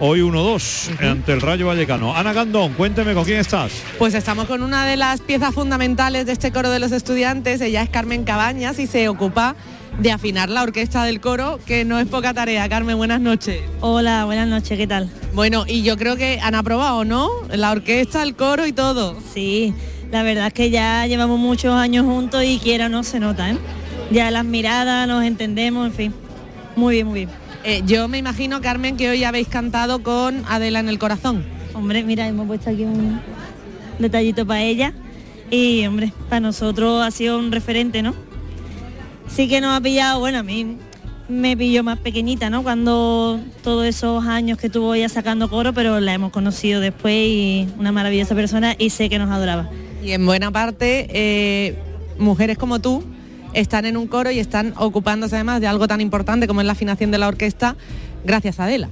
hoy 0.00 0.20
1-2 0.20 1.02
ante 1.06 1.34
el 1.34 1.42
Rayo 1.42 1.66
Vallecano. 1.66 2.16
Ana 2.16 2.32
Gandón, 2.32 2.72
cuénteme 2.72 3.12
con 3.12 3.26
quién 3.26 3.38
estás. 3.38 3.72
Pues 3.98 4.14
estamos 4.14 4.46
con 4.46 4.62
una 4.62 4.86
de 4.86 4.96
las 4.96 5.20
piezas 5.20 5.52
fundamentales 5.54 6.24
de 6.24 6.32
este 6.32 6.50
coro 6.50 6.70
de 6.70 6.78
los 6.78 6.92
estudiantes. 6.92 7.60
Ella 7.60 7.82
es 7.82 7.90
Carmen 7.90 8.24
Cabañas 8.24 8.78
y 8.78 8.86
se 8.86 9.06
ocupa 9.06 9.54
de 9.98 10.12
afinar 10.12 10.50
la 10.50 10.62
orquesta 10.62 11.04
del 11.04 11.20
coro, 11.20 11.58
que 11.64 11.84
no 11.84 11.98
es 11.98 12.06
poca 12.06 12.34
tarea. 12.34 12.68
Carmen, 12.68 12.96
buenas 12.96 13.20
noches. 13.20 13.62
Hola, 13.80 14.24
buenas 14.24 14.46
noches, 14.48 14.76
¿qué 14.76 14.86
tal? 14.86 15.10
Bueno, 15.32 15.64
y 15.66 15.82
yo 15.82 15.96
creo 15.96 16.16
que 16.16 16.38
han 16.42 16.54
aprobado, 16.54 17.04
¿no? 17.04 17.30
La 17.50 17.70
orquesta, 17.70 18.22
el 18.22 18.34
coro 18.36 18.66
y 18.66 18.72
todo. 18.72 19.16
Sí, 19.32 19.72
la 20.10 20.22
verdad 20.22 20.48
es 20.48 20.52
que 20.52 20.70
ya 20.70 21.06
llevamos 21.06 21.38
muchos 21.38 21.72
años 21.72 22.04
juntos 22.04 22.44
y 22.44 22.58
quiera 22.58 22.88
no 22.88 23.02
se 23.02 23.20
nota, 23.20 23.50
¿eh? 23.50 23.58
Ya 24.10 24.30
las 24.30 24.44
miradas, 24.44 25.08
nos 25.08 25.24
entendemos, 25.24 25.86
en 25.86 25.92
fin. 25.92 26.14
Muy 26.76 26.96
bien, 26.96 27.06
muy 27.06 27.20
bien. 27.20 27.30
Eh, 27.64 27.82
yo 27.86 28.06
me 28.06 28.18
imagino, 28.18 28.60
Carmen, 28.60 28.96
que 28.96 29.10
hoy 29.10 29.24
habéis 29.24 29.48
cantado 29.48 30.02
con 30.02 30.44
Adela 30.48 30.78
en 30.80 30.88
el 30.88 30.98
corazón. 30.98 31.44
Hombre, 31.74 32.04
mira, 32.04 32.28
hemos 32.28 32.46
puesto 32.46 32.70
aquí 32.70 32.84
un 32.84 33.20
detallito 33.98 34.46
para 34.46 34.62
ella. 34.62 34.92
Y, 35.50 35.86
hombre, 35.86 36.12
para 36.28 36.40
nosotros 36.40 37.04
ha 37.04 37.10
sido 37.10 37.38
un 37.38 37.50
referente, 37.50 38.02
¿no? 38.02 38.25
Sí 39.28 39.48
que 39.48 39.60
nos 39.60 39.76
ha 39.76 39.80
pillado, 39.80 40.20
bueno, 40.20 40.38
a 40.38 40.42
mí 40.42 40.78
me 41.28 41.56
pilló 41.56 41.82
más 41.82 41.98
pequeñita, 41.98 42.50
¿no? 42.50 42.62
Cuando 42.62 43.40
todos 43.62 43.84
esos 43.84 44.24
años 44.24 44.58
que 44.58 44.70
tuvo 44.70 44.94
ella 44.94 45.08
sacando 45.08 45.50
coro, 45.50 45.72
pero 45.72 46.00
la 46.00 46.14
hemos 46.14 46.30
conocido 46.30 46.80
después 46.80 47.14
y 47.14 47.68
una 47.78 47.92
maravillosa 47.92 48.34
persona 48.34 48.74
y 48.78 48.90
sé 48.90 49.08
que 49.08 49.18
nos 49.18 49.30
adoraba. 49.30 49.68
Y 50.02 50.12
en 50.12 50.24
buena 50.24 50.50
parte, 50.50 51.08
eh, 51.10 51.76
mujeres 52.18 52.58
como 52.58 52.80
tú 52.80 53.02
están 53.52 53.86
en 53.86 53.96
un 53.96 54.06
coro 54.06 54.30
y 54.30 54.38
están 54.38 54.74
ocupándose 54.76 55.34
además 55.34 55.60
de 55.60 55.66
algo 55.66 55.88
tan 55.88 56.00
importante 56.00 56.46
como 56.46 56.60
es 56.60 56.66
la 56.66 56.72
afinación 56.72 57.10
de 57.10 57.18
la 57.18 57.28
orquesta, 57.28 57.76
gracias 58.24 58.60
a 58.60 58.64
Adela. 58.64 58.88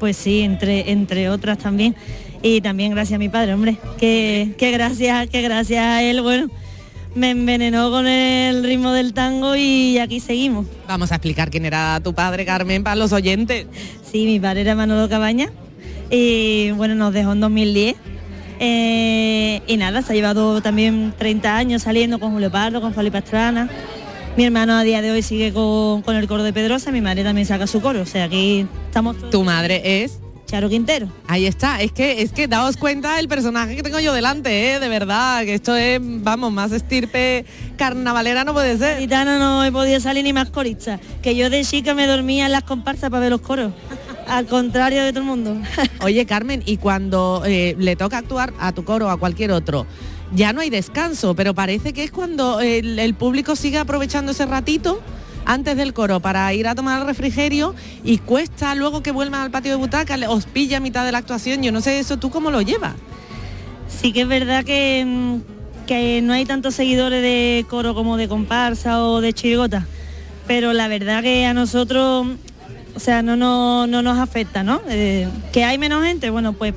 Pues 0.00 0.16
sí, 0.16 0.40
entre, 0.40 0.90
entre 0.90 1.30
otras 1.30 1.58
también. 1.58 1.94
Y 2.42 2.60
también 2.60 2.92
gracias 2.92 3.16
a 3.16 3.18
mi 3.18 3.28
padre, 3.28 3.54
hombre, 3.54 3.78
que, 3.98 4.54
que 4.58 4.70
gracias, 4.70 5.28
que 5.28 5.42
gracias 5.42 5.82
a 5.82 6.02
él, 6.02 6.20
bueno, 6.20 6.48
me 7.16 7.30
envenenó 7.30 7.90
con 7.90 8.06
el 8.06 8.62
ritmo 8.62 8.92
del 8.92 9.14
tango 9.14 9.56
y 9.56 9.98
aquí 9.98 10.20
seguimos. 10.20 10.66
Vamos 10.86 11.12
a 11.12 11.16
explicar 11.16 11.50
quién 11.50 11.64
era 11.64 11.98
tu 12.04 12.14
padre, 12.14 12.44
Carmen, 12.44 12.84
para 12.84 12.94
los 12.96 13.12
oyentes. 13.12 13.66
Sí, 14.04 14.26
mi 14.26 14.38
padre 14.38 14.60
era 14.60 14.74
Manolo 14.74 15.08
Cabaña 15.08 15.50
y 16.10 16.70
bueno, 16.72 16.94
nos 16.94 17.14
dejó 17.14 17.32
en 17.32 17.40
2010. 17.40 17.96
Eh, 18.60 19.62
y 19.66 19.76
nada, 19.78 20.02
se 20.02 20.12
ha 20.12 20.14
llevado 20.14 20.60
también 20.60 21.14
30 21.16 21.56
años 21.56 21.82
saliendo 21.82 22.20
con 22.20 22.32
Julio 22.32 22.50
Pardo, 22.50 22.82
con 22.82 22.92
Fali 22.92 23.10
Pastrana. 23.10 23.68
Mi 24.36 24.44
hermano 24.44 24.74
a 24.74 24.82
día 24.82 25.00
de 25.00 25.10
hoy 25.10 25.22
sigue 25.22 25.54
con, 25.54 26.02
con 26.02 26.16
el 26.16 26.28
coro 26.28 26.42
de 26.42 26.52
Pedrosa, 26.52 26.92
mi 26.92 27.00
madre 27.00 27.24
también 27.24 27.46
saca 27.46 27.66
su 27.66 27.80
coro, 27.80 28.02
o 28.02 28.06
sea, 28.06 28.24
aquí 28.24 28.66
estamos 28.86 29.16
todos. 29.16 29.30
Tu 29.30 29.42
madre 29.42 30.04
es 30.04 30.20
Charo 30.46 30.68
Quintero. 30.68 31.08
Ahí 31.26 31.44
está, 31.44 31.82
es 31.82 31.90
que 31.90 32.22
es 32.22 32.32
que 32.32 32.46
daos 32.46 32.76
cuenta 32.76 33.18
el 33.18 33.28
personaje 33.28 33.74
que 33.74 33.82
tengo 33.82 33.98
yo 33.98 34.12
delante, 34.12 34.74
¿eh? 34.74 34.80
de 34.80 34.88
verdad, 34.88 35.42
que 35.42 35.54
esto 35.54 35.74
es, 35.76 36.00
vamos, 36.00 36.52
más 36.52 36.70
estirpe 36.70 37.44
carnavalera 37.76 38.44
no 38.44 38.54
puede 38.54 38.78
ser. 38.78 38.98
Gitana 38.98 39.38
no 39.38 39.64
he 39.64 39.72
podido 39.72 39.98
salir 40.00 40.22
ni 40.22 40.32
más 40.32 40.50
corista, 40.50 41.00
que 41.20 41.34
yo 41.34 41.50
de 41.50 41.64
chica 41.64 41.94
me 41.94 42.06
dormía 42.06 42.46
en 42.46 42.52
las 42.52 42.62
comparsas 42.62 43.10
para 43.10 43.20
ver 43.20 43.30
los 43.30 43.40
coros. 43.40 43.72
Al 44.28 44.46
contrario 44.46 45.02
de 45.04 45.10
todo 45.12 45.20
el 45.20 45.26
mundo. 45.26 45.56
Oye, 46.00 46.24
Carmen, 46.26 46.62
y 46.64 46.76
cuando 46.76 47.42
eh, 47.44 47.74
le 47.78 47.96
toca 47.96 48.18
actuar 48.18 48.52
a 48.58 48.72
tu 48.72 48.84
coro 48.84 49.06
o 49.06 49.10
a 49.10 49.18
cualquier 49.18 49.50
otro, 49.50 49.86
ya 50.32 50.52
no 50.52 50.60
hay 50.60 50.70
descanso, 50.70 51.34
pero 51.34 51.54
parece 51.54 51.92
que 51.92 52.04
es 52.04 52.10
cuando 52.10 52.60
el, 52.60 52.98
el 52.98 53.14
público 53.14 53.56
sigue 53.56 53.78
aprovechando 53.78 54.32
ese 54.32 54.46
ratito 54.46 55.00
antes 55.46 55.76
del 55.76 55.94
coro 55.94 56.20
para 56.20 56.52
ir 56.52 56.68
a 56.68 56.74
tomar 56.74 57.00
el 57.00 57.06
refrigerio 57.06 57.74
y 58.04 58.18
cuesta 58.18 58.74
luego 58.74 59.02
que 59.02 59.12
vuelvan 59.12 59.40
al 59.42 59.50
patio 59.50 59.70
de 59.72 59.76
butaca, 59.78 60.16
le- 60.16 60.26
os 60.28 60.44
pilla 60.46 60.76
a 60.78 60.80
mitad 60.80 61.04
de 61.06 61.12
la 61.12 61.18
actuación. 61.18 61.62
Yo 61.62 61.72
no 61.72 61.80
sé 61.80 61.98
eso, 61.98 62.18
¿tú 62.18 62.30
cómo 62.30 62.50
lo 62.50 62.60
llevas? 62.62 62.94
Sí 63.88 64.12
que 64.12 64.22
es 64.22 64.28
verdad 64.28 64.64
que, 64.64 65.04
mm, 65.06 65.86
que 65.86 66.20
no 66.22 66.32
hay 66.32 66.44
tantos 66.44 66.74
seguidores 66.74 67.22
de 67.22 67.64
coro 67.70 67.94
como 67.94 68.16
de 68.16 68.28
comparsa 68.28 69.02
o 69.04 69.20
de 69.20 69.32
chirigota, 69.32 69.86
pero 70.46 70.72
la 70.72 70.88
verdad 70.88 71.22
que 71.22 71.46
a 71.46 71.54
nosotros, 71.54 72.26
o 72.94 73.00
sea, 73.00 73.22
no, 73.22 73.36
no, 73.36 73.86
no 73.86 74.02
nos 74.02 74.18
afecta, 74.18 74.62
¿no? 74.64 74.80
Eh, 74.88 75.28
que 75.52 75.64
hay 75.64 75.78
menos 75.78 76.02
gente, 76.04 76.30
bueno, 76.30 76.52
pues 76.54 76.74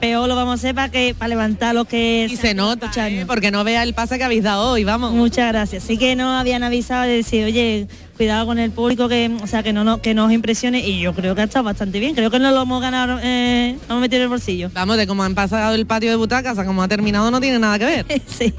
peor 0.00 0.28
lo 0.28 0.36
vamos 0.36 0.52
a 0.52 0.54
hacer 0.54 0.74
para 0.74 0.90
que 0.90 1.14
para 1.16 1.28
levantar 1.28 1.74
los 1.74 1.86
que 1.86 2.26
Y 2.30 2.36
se 2.36 2.54
nota, 2.54 2.90
¿eh? 3.08 3.24
porque 3.26 3.50
no 3.50 3.64
vea 3.64 3.82
el 3.82 3.94
pase 3.94 4.18
que 4.18 4.24
habéis 4.24 4.42
dado 4.42 4.70
hoy, 4.70 4.84
vamos. 4.84 5.12
Muchas 5.12 5.48
gracias. 5.48 5.84
Sí 5.84 5.98
que 5.98 6.16
nos 6.16 6.40
habían 6.40 6.62
avisado 6.62 7.02
de 7.02 7.08
decir, 7.08 7.44
oye, 7.44 7.86
cuidado 8.16 8.46
con 8.46 8.58
el 8.58 8.70
público 8.70 9.08
que, 9.08 9.30
o 9.42 9.46
sea, 9.46 9.62
que 9.62 9.72
no, 9.72 9.84
no 9.84 10.02
que 10.02 10.14
nos 10.14 10.32
impresione 10.32 10.80
y 10.80 11.00
yo 11.00 11.14
creo 11.14 11.34
que 11.34 11.42
ha 11.42 11.44
estado 11.44 11.64
bastante 11.64 12.00
bien. 12.00 12.14
Creo 12.14 12.30
que 12.30 12.38
nos 12.38 12.52
lo 12.52 12.62
hemos 12.62 12.80
ganado, 12.80 13.18
eh, 13.22 13.78
hemos 13.88 14.00
metido 14.00 14.18
en 14.18 14.22
el 14.24 14.28
bolsillo. 14.28 14.70
Vamos, 14.74 14.96
de 14.96 15.06
cómo 15.06 15.22
han 15.22 15.34
pasado 15.34 15.74
el 15.74 15.86
patio 15.86 16.10
de 16.10 16.16
butacas 16.16 16.58
a 16.58 16.64
cómo 16.64 16.82
ha 16.82 16.88
terminado 16.88 17.30
no 17.30 17.40
tiene 17.40 17.58
nada 17.58 17.78
que 17.78 17.84
ver. 17.84 18.06
sí, 18.26 18.54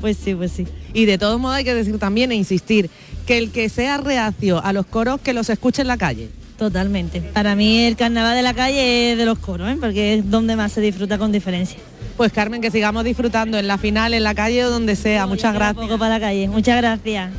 pues 0.00 0.16
sí, 0.16 0.34
pues 0.34 0.52
sí. 0.52 0.66
Y 0.92 1.06
de 1.06 1.18
todos 1.18 1.40
modos 1.40 1.56
hay 1.56 1.64
que 1.64 1.74
decir 1.74 1.98
también 1.98 2.32
e 2.32 2.34
insistir 2.34 2.90
que 3.26 3.38
el 3.38 3.50
que 3.50 3.68
sea 3.68 3.96
reacio 3.96 4.62
a 4.64 4.72
los 4.72 4.86
coros 4.86 5.20
que 5.20 5.32
los 5.32 5.48
escuche 5.50 5.82
en 5.82 5.88
la 5.88 5.96
calle. 5.96 6.30
Totalmente. 6.58 7.20
Para 7.20 7.56
mí 7.56 7.84
el 7.84 7.96
carnaval 7.96 8.36
de 8.36 8.42
la 8.42 8.54
calle 8.54 9.12
es 9.12 9.18
de 9.18 9.26
los 9.26 9.38
coros, 9.38 9.68
¿eh? 9.68 9.76
porque 9.80 10.14
es 10.14 10.30
donde 10.30 10.56
más 10.56 10.72
se 10.72 10.80
disfruta 10.80 11.18
con 11.18 11.32
diferencia. 11.32 11.78
Pues 12.16 12.32
Carmen, 12.32 12.60
que 12.60 12.70
sigamos 12.70 13.02
disfrutando 13.04 13.58
en 13.58 13.66
la 13.66 13.76
final, 13.76 14.14
en 14.14 14.22
la 14.22 14.34
calle 14.34 14.64
o 14.64 14.70
donde 14.70 14.94
sea. 14.94 15.26
Muchas 15.26 15.52
gracias. 15.52 15.84
poco 15.84 15.98
para 15.98 16.14
la 16.14 16.20
calle. 16.20 16.48
Muchas 16.48 16.76
gracias. 16.76 17.30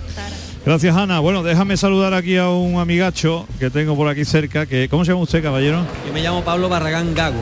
Gracias, 0.65 0.95
Ana. 0.97 1.19
Bueno, 1.19 1.43
déjame 1.43 1.77
saludar 1.77 2.13
aquí 2.13 2.37
a 2.37 2.49
un 2.49 2.79
amigacho 2.79 3.47
que 3.59 3.69
tengo 3.69 3.95
por 3.95 4.09
aquí 4.09 4.25
cerca. 4.25 4.65
Que, 4.65 4.89
¿Cómo 4.89 5.05
se 5.05 5.11
llama 5.11 5.23
usted, 5.23 5.41
caballero? 5.41 5.85
Yo 6.05 6.11
me 6.11 6.21
llamo 6.21 6.43
Pablo 6.43 6.67
Barragán 6.67 7.13
Gago. 7.13 7.39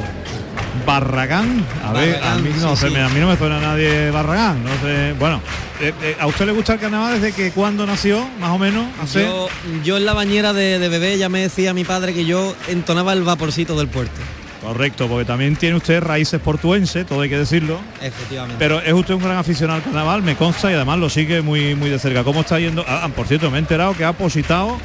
Barragán. 0.85 1.65
A 1.83 1.91
ver, 1.93 2.19
a 2.23 2.35
mí 2.37 2.49
no, 2.59 2.75
sí, 2.75 2.81
sé, 2.81 2.87
sí. 2.89 2.93
me- 2.93 3.01
a 3.01 3.09
mí 3.09 3.19
no 3.19 3.27
me 3.27 3.37
suena 3.37 3.59
nadie 3.59 4.09
Barragán. 4.11 4.63
No 4.63 4.69
sé. 4.81 5.13
Bueno, 5.19 5.41
eh, 5.81 5.93
eh, 6.01 6.17
¿a 6.19 6.27
usted 6.27 6.45
le 6.45 6.51
gusta 6.51 6.73
el 6.73 6.79
carnaval 6.79 7.21
desde 7.21 7.35
que 7.35 7.51
cuándo 7.51 7.85
nació, 7.85 8.27
más 8.39 8.49
o 8.51 8.57
menos? 8.57 8.85
¿Hace? 9.01 9.23
Yo, 9.23 9.47
yo 9.83 9.97
en 9.97 10.05
la 10.05 10.13
bañera 10.13 10.53
de, 10.53 10.79
de 10.79 10.89
bebé 10.89 11.17
ya 11.17 11.29
me 11.29 11.41
decía 11.41 11.73
mi 11.73 11.83
padre 11.83 12.13
que 12.13 12.25
yo 12.25 12.55
entonaba 12.67 13.13
el 13.13 13.23
vaporcito 13.23 13.77
del 13.77 13.87
puerto. 13.87 14.19
Correcto, 14.61 15.07
porque 15.09 15.25
también 15.25 15.57
tiene 15.57 15.75
usted 15.75 16.01
raíces 16.01 16.39
portuenses, 16.39 17.05
todo 17.05 17.19
hay 17.19 17.27
que 17.29 17.37
decirlo. 17.37 17.79
Efectivamente. 18.01 18.55
Pero 18.57 18.79
es 18.79 18.93
usted 18.93 19.13
un 19.13 19.21
gran 19.21 19.35
aficionado 19.37 19.77
al 19.79 19.83
carnaval, 19.83 20.23
me 20.23 20.37
consta 20.37 20.71
y 20.71 20.73
además 20.73 20.99
lo 20.99 21.09
sigue 21.09 21.41
muy 21.41 21.75
muy 21.75 21.89
de 21.89 21.99
cerca. 21.99 22.23
¿Cómo 22.23 22.41
está 22.41 22.59
yendo? 22.59 22.85
Ah, 22.87 23.09
por 23.13 23.27
cierto, 23.27 23.51
me 23.51 23.57
he 23.57 23.59
enterado 23.59 23.93
que 23.93 24.05
ha 24.05 24.13
positado 24.13 24.77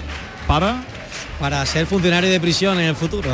para 0.48 0.82
Para 1.38 1.64
ser 1.66 1.86
funcionario 1.86 2.28
de 2.28 2.40
prisión 2.40 2.80
en 2.80 2.86
el 2.86 2.96
futuro. 2.96 3.30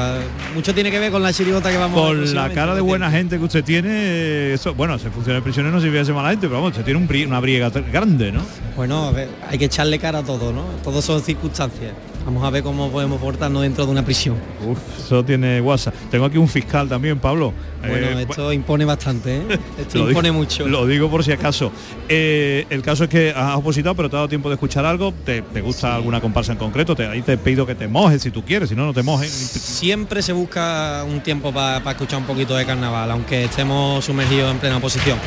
Mucho 0.54 0.74
tiene 0.74 0.90
que 0.90 0.98
ver 0.98 1.10
con 1.10 1.22
la 1.22 1.32
chirigota 1.32 1.70
que 1.70 1.78
vamos 1.78 1.98
a 1.98 2.02
con 2.02 2.16
la 2.16 2.20
próximamente, 2.20 2.54
cara 2.54 2.74
de 2.74 2.80
por 2.80 2.88
buena 2.88 3.10
gente 3.10 3.38
que 3.38 3.44
usted 3.44 3.64
tiene, 3.64 3.88
eh, 3.90 4.52
eso, 4.54 4.74
bueno, 4.74 4.98
se 4.98 5.10
funciona 5.10 5.36
de 5.36 5.42
prisionero 5.42 5.74
no 5.74 5.80
sirve 5.80 6.04
de 6.04 6.12
mala 6.12 6.30
gente, 6.30 6.46
pero 6.46 6.60
vamos, 6.60 6.72
usted 6.72 6.84
tiene 6.84 7.00
un 7.00 7.26
una 7.26 7.40
briega 7.40 7.70
grande, 7.70 8.30
¿no? 8.30 8.42
Bueno, 8.76 9.08
a 9.08 9.48
hay 9.48 9.58
que 9.58 9.64
echarle 9.64 9.98
cara 9.98 10.18
a 10.18 10.22
todo, 10.22 10.52
¿no? 10.52 10.64
Todo 10.82 11.00
son 11.00 11.22
circunstancias. 11.22 11.92
Vamos 12.24 12.42
a 12.44 12.50
ver 12.50 12.62
cómo 12.62 12.90
podemos 12.90 13.20
portarnos 13.20 13.62
dentro 13.62 13.84
de 13.84 13.92
una 13.92 14.04
prisión. 14.04 14.36
Uf, 14.66 14.78
eso 14.98 15.24
tiene 15.24 15.60
guasa. 15.60 15.92
Tengo 16.10 16.24
aquí 16.24 16.38
un 16.38 16.48
fiscal 16.48 16.88
también, 16.88 17.18
Pablo. 17.18 17.52
Bueno, 17.86 18.18
Eh, 18.18 18.22
esto 18.26 18.50
impone 18.50 18.86
bastante, 18.86 19.36
¿eh? 19.36 19.42
Esto 19.78 19.98
impone 20.08 20.30
digo- 20.30 20.38
mucho. 20.40 20.66
Lo 20.66 20.86
digo 20.86 21.10
por 21.10 21.22
si 21.22 21.32
acaso. 21.32 21.70
Eh, 22.08 22.64
el 22.70 22.80
caso 22.80 23.04
es 23.04 23.10
que 23.10 23.30
has 23.36 23.56
opositado, 23.56 23.94
pero 23.94 24.08
te 24.08 24.16
ha 24.16 24.20
dado 24.20 24.28
tiempo 24.30 24.48
de 24.48 24.54
escuchar 24.54 24.86
algo. 24.86 25.12
¿Te, 25.24 25.42
te 25.42 25.60
gusta 25.60 25.94
alguna 25.94 26.18
comparsa 26.22 26.52
en 26.52 26.58
concreto? 26.58 26.96
Te, 26.96 27.06
ahí 27.06 27.20
te 27.20 27.36
pido 27.36 27.66
que 27.66 27.74
te 27.74 27.86
mojes 27.88 28.22
si 28.22 28.30
tú 28.30 28.42
quieres, 28.42 28.70
si 28.70 28.74
no, 28.74 28.86
no 28.86 28.94
te 28.94 29.02
mojes. 29.02 29.30
Siempre 29.30 30.22
se 30.22 30.32
busca 30.32 31.04
un 31.06 31.20
tiempo 31.20 31.52
para 31.52 31.90
escuchar 31.90 32.20
un 32.20 32.24
poquito 32.26 32.56
de 32.56 32.64
carnaval, 32.64 33.10
aunque 33.10 33.44
estemos 33.44 34.02
sumergidos 34.02 34.50
en 34.50 34.58
plena 34.60 34.78
oposición. 34.78 35.18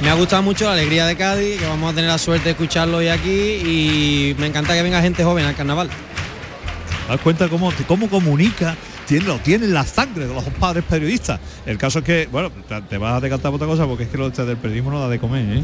Me 0.00 0.08
ha 0.08 0.14
gustado 0.14 0.42
mucho 0.44 0.66
la 0.66 0.74
alegría 0.74 1.06
de 1.06 1.16
Cádiz, 1.16 1.58
que 1.58 1.66
vamos 1.66 1.90
a 1.92 1.94
tener 1.96 2.10
la 2.10 2.18
suerte 2.18 2.44
de 2.44 2.50
escucharlo 2.52 2.98
hoy 2.98 3.08
aquí 3.08 3.30
y 3.30 4.36
me 4.38 4.46
encanta 4.46 4.74
que 4.74 4.82
venga 4.82 5.02
gente 5.02 5.24
joven 5.24 5.46
al 5.46 5.56
carnaval. 5.56 5.88
¿Te 7.06 7.12
das 7.12 7.20
cuenta 7.20 7.48
cómo, 7.48 7.70
cómo 7.86 8.08
comunica? 8.08 8.76
Tiene, 9.06 9.26
lo 9.26 9.38
tiene 9.38 9.66
en 9.66 9.74
la 9.74 9.84
sangre 9.84 10.26
de 10.26 10.32
los 10.32 10.44
padres 10.44 10.84
periodistas. 10.88 11.38
El 11.66 11.76
caso 11.76 11.98
es 11.98 12.04
que, 12.04 12.28
bueno, 12.32 12.50
te, 12.88 12.96
vas 12.96 13.18
a 13.18 13.20
decantar 13.20 13.50
por 13.50 13.56
otra 13.56 13.66
cosa 13.66 13.86
porque 13.86 14.04
es 14.04 14.08
que 14.08 14.16
lo 14.16 14.28
este 14.28 14.46
del 14.46 14.56
periodismo 14.56 14.90
no 14.90 15.00
da 15.00 15.08
de 15.10 15.18
comer, 15.18 15.58
¿eh? 15.58 15.62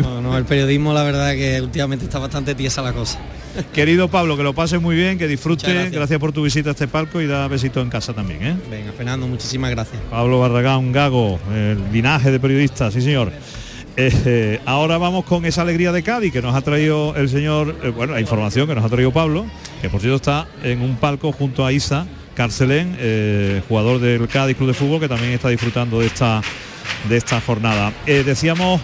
No, 0.00 0.22
no, 0.22 0.38
el 0.38 0.44
periodismo 0.44 0.94
la 0.94 1.02
verdad 1.02 1.32
que 1.32 1.60
últimamente 1.60 2.06
está 2.06 2.18
bastante 2.18 2.54
tiesa 2.54 2.80
la 2.80 2.94
cosa. 2.94 3.18
Querido 3.74 4.08
Pablo, 4.08 4.36
que 4.38 4.42
lo 4.42 4.54
pases 4.54 4.80
muy 4.80 4.96
bien, 4.96 5.18
que 5.18 5.28
disfrutes. 5.28 5.92
Gracias. 5.92 6.18
por 6.18 6.32
tu 6.32 6.42
visita 6.42 6.70
a 6.70 6.72
este 6.72 6.88
palco 6.88 7.20
y 7.20 7.26
da 7.26 7.46
besito 7.48 7.82
en 7.82 7.90
casa 7.90 8.14
también, 8.14 8.42
¿eh? 8.42 8.56
Venga, 8.70 8.92
Fernando, 8.92 9.26
muchísimas 9.26 9.70
gracias. 9.70 10.00
Pablo 10.10 10.40
Barragán 10.40 10.92
Gago, 10.92 11.38
el 11.52 11.92
linaje 11.92 12.30
de 12.30 12.40
periodistas, 12.40 12.94
sí 12.94 13.02
señor. 13.02 13.30
Eh, 14.02 14.58
ahora 14.64 14.96
vamos 14.96 15.26
con 15.26 15.44
esa 15.44 15.60
alegría 15.60 15.92
de 15.92 16.02
Cádiz 16.02 16.32
que 16.32 16.40
nos 16.40 16.54
ha 16.54 16.62
traído 16.62 17.14
el 17.16 17.28
señor, 17.28 17.76
eh, 17.82 17.90
bueno, 17.90 18.14
la 18.14 18.20
información 18.20 18.66
que 18.66 18.74
nos 18.74 18.82
ha 18.82 18.88
traído 18.88 19.12
Pablo, 19.12 19.44
que 19.82 19.90
por 19.90 20.00
cierto 20.00 20.16
está 20.16 20.46
en 20.62 20.80
un 20.80 20.96
palco 20.96 21.32
junto 21.32 21.66
a 21.66 21.72
Isa 21.72 22.06
Carcelén, 22.34 22.96
eh, 22.98 23.60
jugador 23.68 24.00
del 24.00 24.26
Cádiz 24.26 24.56
Club 24.56 24.68
de 24.68 24.74
Fútbol, 24.74 25.00
que 25.00 25.08
también 25.08 25.32
está 25.32 25.50
disfrutando 25.50 26.00
de 26.00 26.06
esta, 26.06 26.40
de 27.10 27.16
esta 27.18 27.42
jornada. 27.42 27.92
Decíamos, 28.06 28.80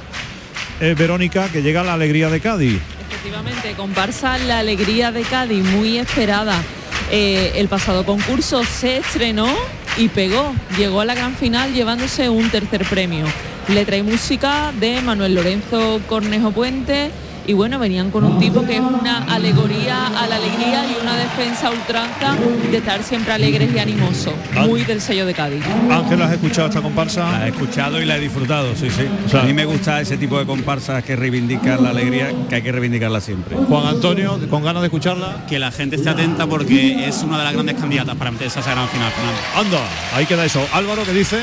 Verónica, 0.81 1.49
que 1.49 1.63
llega 1.63 1.83
la 1.83 1.95
alegría 1.95 2.29
de 2.29 2.41
Cádiz. 2.41 2.79
Efectivamente, 3.09 3.73
comparsa 3.73 4.37
La 4.37 4.59
Alegría 4.59 5.13
de 5.13 5.23
Cádiz, 5.23 5.65
muy 5.65 5.97
esperada. 5.97 6.63
El 7.11 7.69
pasado 7.69 8.05
concurso 8.05 8.65
se 8.65 8.99
estrenó 8.99 9.49
y 9.97 10.09
pegó. 10.09 10.53
Llegó 10.77 11.01
a 11.01 11.07
la 11.07 11.15
gran 11.15 11.35
final 11.35 11.73
llevándose 11.73 12.29
un 12.29 12.51
tercer 12.51 12.85
premio. 12.85 13.25
Letra 13.69 13.97
y 13.97 14.03
música 14.03 14.73
de 14.79 15.01
Manuel 15.03 15.35
Lorenzo 15.35 16.01
Cornejo 16.09 16.53
Puente. 16.53 17.11
Y 17.49 17.53
bueno, 17.53 17.79
venían 17.79 18.11
con 18.11 18.25
un 18.25 18.41
tipo 18.41 18.67
que 18.67 18.77
es 18.77 18.81
una 18.81 19.19
alegoría 19.25 20.09
a 20.09 20.27
la 20.27 20.37
alegría 20.37 20.85
y 20.85 21.01
una 21.01 21.17
defensa 21.17 21.71
ultranza 21.71 22.35
de 22.71 22.77
estar 22.77 23.03
siempre 23.05 23.33
alegres 23.33 23.73
y 23.73 23.79
animosos. 23.79 24.33
Muy 24.67 24.83
del 24.83 25.01
sello 25.01 25.27
de 25.27 25.33
Cádiz. 25.33 25.63
Ángel, 25.89 26.23
¿has 26.23 26.33
escuchado 26.33 26.69
esta 26.69 26.83
comparsa? 26.83 27.39
La 27.39 27.47
he 27.47 27.51
escuchado 27.51 28.03
y 28.03 28.05
la 28.05 28.17
he 28.17 28.21
disfrutado, 28.21 28.75
sí, 28.75 28.89
sí. 28.91 29.37
a 29.37 29.43
mí 29.43 29.53
me 29.53 29.65
gusta 29.65 30.01
ese 30.01 30.17
tipo 30.17 30.41
de 30.41 30.47
comparsas 30.47 31.05
que 31.05 31.15
reivindican 31.15 31.85
la 31.85 31.91
alegría, 31.91 32.33
que 32.49 32.57
hay 32.57 32.63
que 32.63 32.73
reivindicarla 32.73 33.21
siempre. 33.21 33.57
Juan 33.57 33.87
Antonio, 33.87 34.41
con 34.51 34.65
ganas 34.65 34.83
de 34.83 34.87
escucharla. 34.87 35.47
Que 35.49 35.61
la 35.61 35.71
gente 35.71 35.97
esté 35.97 36.11
atenta 36.11 36.49
porque 36.49 37.07
es 37.07 37.23
una 37.23 37.39
de 37.39 37.45
las 37.45 37.53
grandes 37.53 37.77
candidatas 37.77 38.17
para 38.17 38.33
meterse 38.33 38.59
a 38.59 38.63
esa 38.63 38.73
gran 38.73 38.89
final. 38.89 39.13
Anda, 39.57 39.79
ahí 40.15 40.27
queda 40.27 40.45
eso. 40.45 40.67
Álvaro, 40.73 41.05
¿qué 41.05 41.13
dice? 41.13 41.39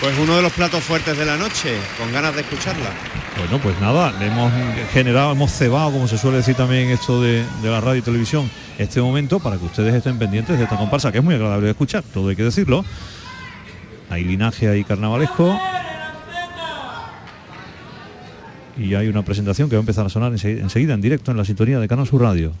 Pues 0.00 0.18
uno 0.18 0.34
de 0.36 0.42
los 0.42 0.52
platos 0.52 0.82
fuertes 0.82 1.16
de 1.16 1.26
la 1.26 1.36
noche, 1.36 1.76
con 1.98 2.10
ganas 2.10 2.34
de 2.34 2.40
escucharla. 2.40 2.88
Bueno, 3.36 3.58
pues 3.62 3.78
nada, 3.80 4.12
le 4.18 4.26
hemos 4.28 4.50
generado, 4.92 5.32
hemos 5.32 5.52
cebado, 5.52 5.92
como 5.92 6.08
se 6.08 6.16
suele 6.16 6.38
decir 6.38 6.54
también 6.54 6.88
esto 6.88 7.20
de, 7.20 7.44
la 7.62 7.80
radio 7.80 7.98
y 7.98 8.02
televisión, 8.02 8.50
este 8.78 9.00
momento 9.02 9.40
para 9.40 9.58
que 9.58 9.66
ustedes 9.66 9.94
estén 9.94 10.18
pendientes 10.18 10.56
de 10.56 10.64
esta 10.64 10.76
comparsa, 10.78 11.12
que 11.12 11.18
es 11.18 11.24
muy 11.24 11.34
agradable 11.34 11.66
de 11.66 11.72
escuchar, 11.72 12.02
todo 12.14 12.30
hay 12.30 12.36
que 12.36 12.42
decirlo. 12.44 12.84
Hay 14.08 14.24
linaje 14.24 14.68
ahí 14.68 14.84
carnavalesco. 14.84 15.58
Y 18.78 18.94
hay 18.94 19.08
una 19.08 19.22
presentación 19.22 19.68
que 19.68 19.76
va 19.76 19.80
a 19.80 19.82
empezar 19.82 20.06
a 20.06 20.08
sonar 20.08 20.32
ense- 20.32 20.60
enseguida 20.60 20.94
en 20.94 21.02
directo 21.02 21.30
en 21.30 21.36
la 21.36 21.44
sintonía 21.44 21.78
de 21.78 21.86
Canal 21.88 22.08
Radio. 22.12 22.52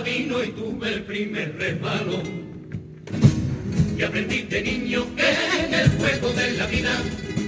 Vino 0.00 0.42
y 0.42 0.48
tuve 0.48 0.88
el 0.94 1.02
primer 1.02 1.56
resbalo. 1.56 2.22
Y 3.96 4.02
aprendí 4.02 4.42
de 4.42 4.62
niño 4.62 5.06
que 5.14 5.64
en 5.64 5.74
el 5.74 5.88
juego 5.90 6.32
de 6.32 6.52
la 6.52 6.66
vida 6.66 6.92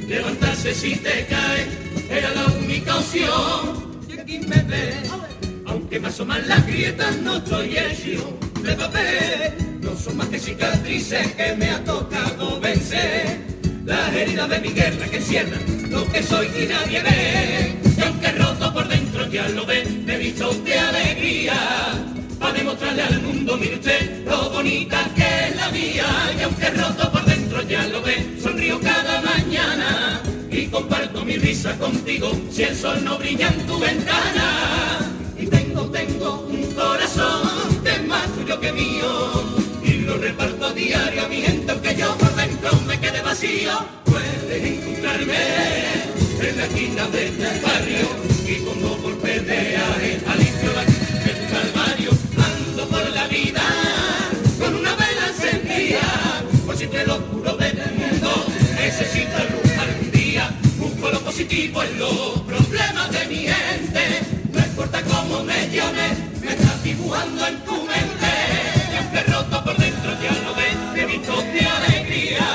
levantarse 0.09 0.75
si 0.75 0.97
te 0.97 1.27
cae 1.27 1.67
era 2.11 2.31
la 2.35 2.47
única 2.47 2.97
opción. 2.97 4.01
Y 4.09 4.19
aquí 4.19 4.39
me 4.39 4.63
ves, 4.63 5.11
aunque 5.67 5.99
me 5.99 6.09
asoman 6.09 6.47
las 6.47 6.67
grietas 6.67 7.17
no 7.19 7.37
estoy 7.37 7.77
hecho 7.77 8.39
de 8.63 8.73
papel. 8.75 9.81
No 9.81 9.97
son 9.97 10.17
más 10.17 10.29
que 10.29 10.39
cicatrices 10.39 11.33
que 11.33 11.55
me 11.57 11.71
ha 11.71 11.83
tocado 11.85 12.61
vencer. 12.61 13.41
Las 13.85 14.15
heridas 14.15 14.49
de 14.49 14.59
mi 14.61 14.69
guerra 14.69 15.07
que 15.07 15.17
encierran 15.17 15.91
lo 15.91 16.07
que 16.11 16.23
soy 16.23 16.47
y 16.47 16.67
nadie 16.67 17.03
ve. 17.03 17.77
Y 17.97 18.01
aunque 18.03 18.33
roto 18.33 18.73
por 18.73 18.89
dentro 18.89 19.27
ya 19.29 19.49
lo 19.49 19.65
ve, 19.65 19.85
me 20.05 20.15
he 20.15 20.19
visto 20.19 20.53
de 20.53 20.79
alegría. 20.79 22.06
Para 22.47 22.59
demostrarle 22.59 23.03
al 23.03 23.23
mundo, 23.23 23.57
mire 23.57 23.75
usted, 23.75 24.25
lo 24.25 24.51
bonita 24.51 25.11
que 25.17 25.49
es 25.49 25.57
la 25.57 25.69
mía. 25.71 26.07
Y 26.39 26.43
aunque 26.43 26.71
roto 26.71 27.11
por 27.11 27.25
dentro 27.25 27.61
ya 27.63 27.85
lo 27.89 28.01
ve, 28.03 28.25
sonrío 28.41 28.81
cada 28.81 29.21
mañana. 29.21 30.23
Y 30.49 30.67
comparto 30.67 31.25
mi 31.25 31.39
risa 31.39 31.77
contigo 31.77 32.31
si 32.53 32.63
el 32.63 32.77
sol 32.77 33.03
no 33.03 33.19
brilla 33.19 33.49
en 33.49 33.67
tu 33.67 33.81
ventana. 33.81 35.01
Y 35.37 35.47
tengo, 35.47 35.87
tengo 35.87 36.47
un 36.49 36.73
corazón 36.73 37.83
que 37.83 37.91
es 37.91 38.07
más 38.07 38.33
tuyo 38.37 38.61
que 38.61 38.73
mío. 38.73 39.43
Y 39.83 39.93
lo 40.03 40.17
reparto 40.17 40.67
a 40.67 40.69
aunque 40.69 41.97
yo 41.97 42.17
por 42.17 42.33
dentro 42.37 42.81
me 42.87 43.01
quede 43.01 43.23
vacío. 43.23 43.73
Puedes 44.05 44.65
encontrarme 44.65 45.35
en 46.43 46.57
la 46.57 46.65
esquina 46.67 47.09
de 47.09 47.29
tu 47.31 47.67
barrio 47.67 48.07
y 48.47 48.55
como 48.65 48.97
por 48.99 49.19
pedeaje 49.19 50.21
alivio 50.29 50.46
positivo 61.37 61.83
en 61.83 61.99
los 61.99 62.41
problemas 62.47 63.11
de 63.13 63.27
mi 63.27 63.37
gente. 63.37 64.03
No 64.55 64.59
importa 64.59 65.03
cómo 65.03 65.45
me 65.45 65.69
llames, 65.69 66.17
me 66.41 66.49
estás 66.49 66.83
dibujando 66.83 67.47
en 67.47 67.61
tu 67.61 67.75
mente. 67.75 68.33
Aunque 68.99 69.23
roto 69.31 69.65
por 69.65 69.77
dentro 69.77 70.11
ya 70.23 70.33
lo 70.45 70.55
ves, 70.55 70.77
he 70.97 71.05
visto 71.05 71.37
de 71.37 71.61
alegría. 71.61 72.47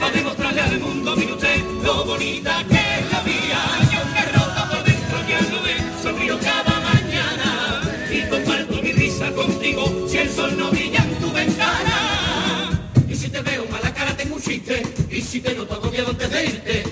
Para 0.00 0.12
demostrarle 0.12 0.60
al 0.62 0.80
mundo, 0.80 1.16
mire 1.16 1.34
usted, 1.34 1.62
lo 1.84 2.04
bonita 2.06 2.64
que 2.66 2.76
es 2.76 3.12
la 3.12 3.20
vida. 3.20 3.58
Aunque 3.98 4.22
roto 4.38 4.70
por 4.70 4.84
dentro 4.84 5.18
ya 5.28 5.40
lo 5.52 5.62
ves, 5.62 5.82
sonrío 6.02 6.38
cada 6.40 6.80
mañana. 6.80 7.82
Y 8.10 8.22
comparto 8.30 8.82
mi 8.82 8.92
risa 8.92 9.30
contigo, 9.32 10.06
si 10.08 10.16
el 10.16 10.30
sol 10.30 10.56
no 10.56 10.70
brilla 10.70 11.04
en 11.04 11.14
tu 11.16 11.30
ventana. 11.30 12.80
Y 13.06 13.14
si 13.14 13.28
te 13.28 13.42
veo 13.42 13.66
mala 13.70 13.92
cara 13.92 14.14
tengo 14.16 14.36
un 14.36 14.42
chiste 14.42 14.82
Y 15.10 15.22
si 15.22 15.40
te 15.40 15.54
noto 15.54 15.74
agobiado 15.74 16.10
antes 16.10 16.30
de 16.30 16.44
irte 16.44 16.87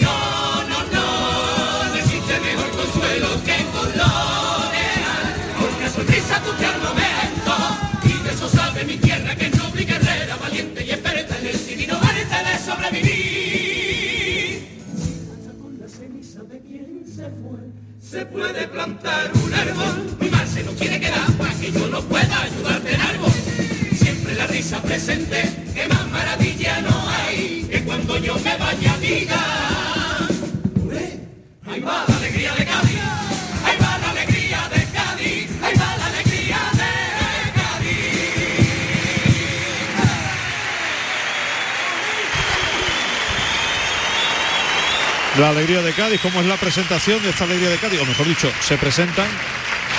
No, 0.00 0.62
no, 0.68 0.78
no 0.92 1.88
No 1.88 1.94
existe 1.96 2.38
mejor 2.38 2.70
consuelo 2.70 3.28
que 3.44 3.56
colorear 3.72 5.34
Porque 5.60 5.90
sonrisa 5.90 6.40
tu 6.44 6.50
al 6.52 6.80
momento 6.82 7.52
Y 8.04 8.22
de 8.22 8.30
eso 8.30 8.48
sabe 8.48 8.84
mi 8.84 8.96
tierra 8.98 9.34
que 9.34 9.46
es 9.46 9.56
noble 9.58 9.82
y 9.82 9.86
guerrera 9.86 10.36
Valiente 10.36 10.84
y 10.84 10.90
experta 10.92 11.36
en 11.38 11.46
el 11.48 11.66
divino 11.66 11.96
arte 11.96 12.22
de 12.22 12.58
sobrevivir 12.64 13.26
con 15.60 15.78
la 15.80 15.88
ceniza 15.88 16.42
de 16.44 16.60
quien 16.60 17.04
se 17.06 17.24
fue. 17.24 17.58
Se 18.00 18.24
puede 18.26 18.68
plantar 18.68 19.32
un 19.34 19.52
árbol, 19.52 20.16
mi 20.20 20.30
mar 20.30 20.46
se 20.46 20.62
no 20.62 20.70
quiere 20.72 21.00
quedar 21.00 21.32
para 21.32 21.52
que 21.54 21.72
yo 21.72 21.88
no 21.88 22.00
pueda 22.02 22.42
ayudarte 22.42 22.94
en 22.94 23.00
algo. 23.00 23.26
Siempre 23.98 24.34
la 24.36 24.46
sueño 28.16 28.34
me 28.42 28.56
vaya 28.56 28.92
a 28.92 28.98
diga. 28.98 29.40
Ahí 31.68 31.80
va 31.80 32.04
la 32.08 32.16
alegría 32.16 32.54
de 32.54 32.64
Cádiz, 32.64 33.00
ahí 33.64 33.76
va 33.78 33.98
la 33.98 34.10
alegría 34.10 34.68
de 34.68 34.84
Cádiz, 34.86 35.50
ahí 35.62 35.74
va 35.76 35.96
la 35.96 36.06
alegría 36.06 36.58
de 36.72 36.86
La 45.38 45.50
alegría 45.50 45.82
de 45.82 45.92
Cádiz, 45.92 46.20
¿cómo 46.22 46.40
es 46.40 46.46
la 46.46 46.56
presentación 46.56 47.22
de 47.22 47.28
esta 47.28 47.44
alegría 47.44 47.68
de 47.68 47.76
Cádiz? 47.76 48.00
O 48.00 48.06
mejor 48.06 48.26
dicho, 48.26 48.50
se 48.62 48.78
presentan 48.78 49.26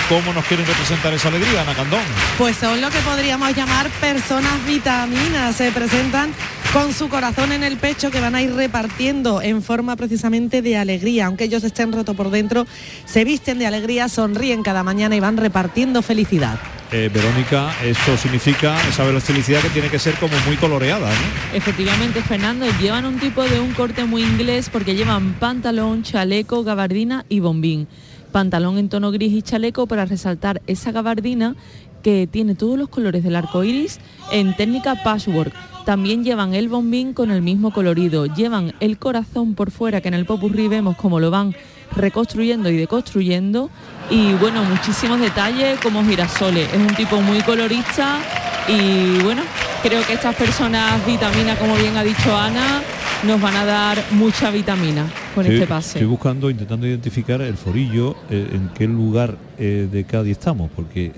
¿Cómo 0.09 0.31
nos 0.31 0.45
quieren 0.45 0.65
representar 0.65 1.13
esa 1.13 1.27
alegría, 1.27 1.63
Ana 1.63 1.75
Candón? 1.75 1.99
Pues 2.37 2.55
son 2.55 2.79
lo 2.79 2.89
que 2.89 2.99
podríamos 2.99 3.53
llamar 3.53 3.89
personas 3.99 4.65
vitaminas. 4.65 5.57
Se 5.57 5.69
presentan 5.73 6.33
con 6.77 6.93
su 6.93 7.09
corazón 7.09 7.51
en 7.53 7.63
el 7.63 7.77
pecho 7.77 8.11
que 8.11 8.19
van 8.19 8.35
a 8.35 8.43
ir 8.43 8.53
repartiendo 8.53 9.41
en 9.41 9.63
forma 9.63 9.95
precisamente 9.95 10.61
de 10.61 10.77
alegría. 10.77 11.25
Aunque 11.25 11.45
ellos 11.45 11.63
estén 11.63 11.91
rotos 11.91 12.15
por 12.15 12.29
dentro, 12.29 12.67
se 13.03 13.23
visten 13.23 13.57
de 13.57 13.65
alegría, 13.65 14.09
sonríen 14.09 14.61
cada 14.61 14.83
mañana 14.83 15.15
y 15.15 15.19
van 15.19 15.37
repartiendo 15.37 16.03
felicidad. 16.03 16.59
Eh, 16.91 17.09
Verónica, 17.11 17.73
esto 17.83 18.15
significa 18.15 18.79
esa 18.87 19.05
felicidad 19.21 19.59
que 19.61 19.69
tiene 19.69 19.89
que 19.89 19.97
ser 19.97 20.13
como 20.19 20.33
muy 20.45 20.55
coloreada, 20.57 21.09
¿no? 21.09 21.57
Efectivamente, 21.57 22.21
Fernando, 22.21 22.67
llevan 22.79 23.05
un 23.05 23.17
tipo 23.17 23.41
de 23.41 23.59
un 23.59 23.73
corte 23.73 24.05
muy 24.05 24.21
inglés 24.21 24.69
porque 24.71 24.93
llevan 24.93 25.33
pantalón, 25.33 26.03
chaleco, 26.03 26.63
gabardina 26.63 27.25
y 27.27 27.39
bombín 27.39 27.87
pantalón 28.31 28.77
en 28.77 28.89
tono 28.89 29.09
gris 29.09 29.33
y 29.33 29.41
chaleco 29.41 29.87
para 29.87 30.05
resaltar 30.05 30.61
esa 30.67 30.91
gabardina 30.91 31.55
que 32.03 32.27
tiene 32.29 32.53
todos 32.53 32.77
los 32.77 32.89
colores 32.89 33.23
del 33.23 33.35
arco 33.35 33.63
iris 33.63 33.99
en 34.31 34.55
técnica 34.55 35.01
patchwork. 35.03 35.53
También 35.87 36.25
llevan 36.25 36.53
el 36.53 36.67
bombín 36.67 37.13
con 37.13 37.31
el 37.31 37.41
mismo 37.41 37.71
colorido, 37.71 38.25
llevan 38.25 38.73
el 38.81 38.97
corazón 38.97 39.55
por 39.55 39.71
fuera 39.71 40.01
que 40.01 40.09
en 40.09 40.15
el 40.15 40.25
popurrí 40.25 40.67
vemos 40.67 40.97
cómo 40.97 41.21
lo 41.21 41.31
van 41.31 41.55
reconstruyendo 41.95 42.69
y 42.69 42.75
deconstruyendo 42.75 43.69
y 44.09 44.33
bueno, 44.33 44.65
muchísimos 44.65 45.21
detalles 45.21 45.79
como 45.79 46.03
girasoles. 46.03 46.67
Es 46.73 46.77
un 46.77 46.93
tipo 46.93 47.21
muy 47.21 47.39
colorista 47.39 48.19
y 48.67 49.23
bueno, 49.23 49.43
creo 49.81 50.05
que 50.05 50.11
estas 50.11 50.35
personas 50.35 51.05
vitamina, 51.05 51.55
como 51.55 51.73
bien 51.77 51.95
ha 51.95 52.03
dicho 52.03 52.35
Ana, 52.35 52.81
nos 53.23 53.39
van 53.39 53.55
a 53.55 53.63
dar 53.63 53.97
mucha 54.11 54.51
vitamina 54.51 55.05
con 55.33 55.45
este 55.45 55.67
pase. 55.67 55.99
Estoy 55.99 56.09
buscando, 56.09 56.49
intentando 56.49 56.85
identificar 56.85 57.41
el 57.41 57.55
forillo, 57.55 58.17
eh, 58.29 58.45
en 58.51 58.71
qué 58.75 58.87
lugar 58.87 59.37
eh, 59.57 59.87
de 59.89 60.03
Cádiz 60.03 60.33
estamos, 60.33 60.69
porque 60.75 61.13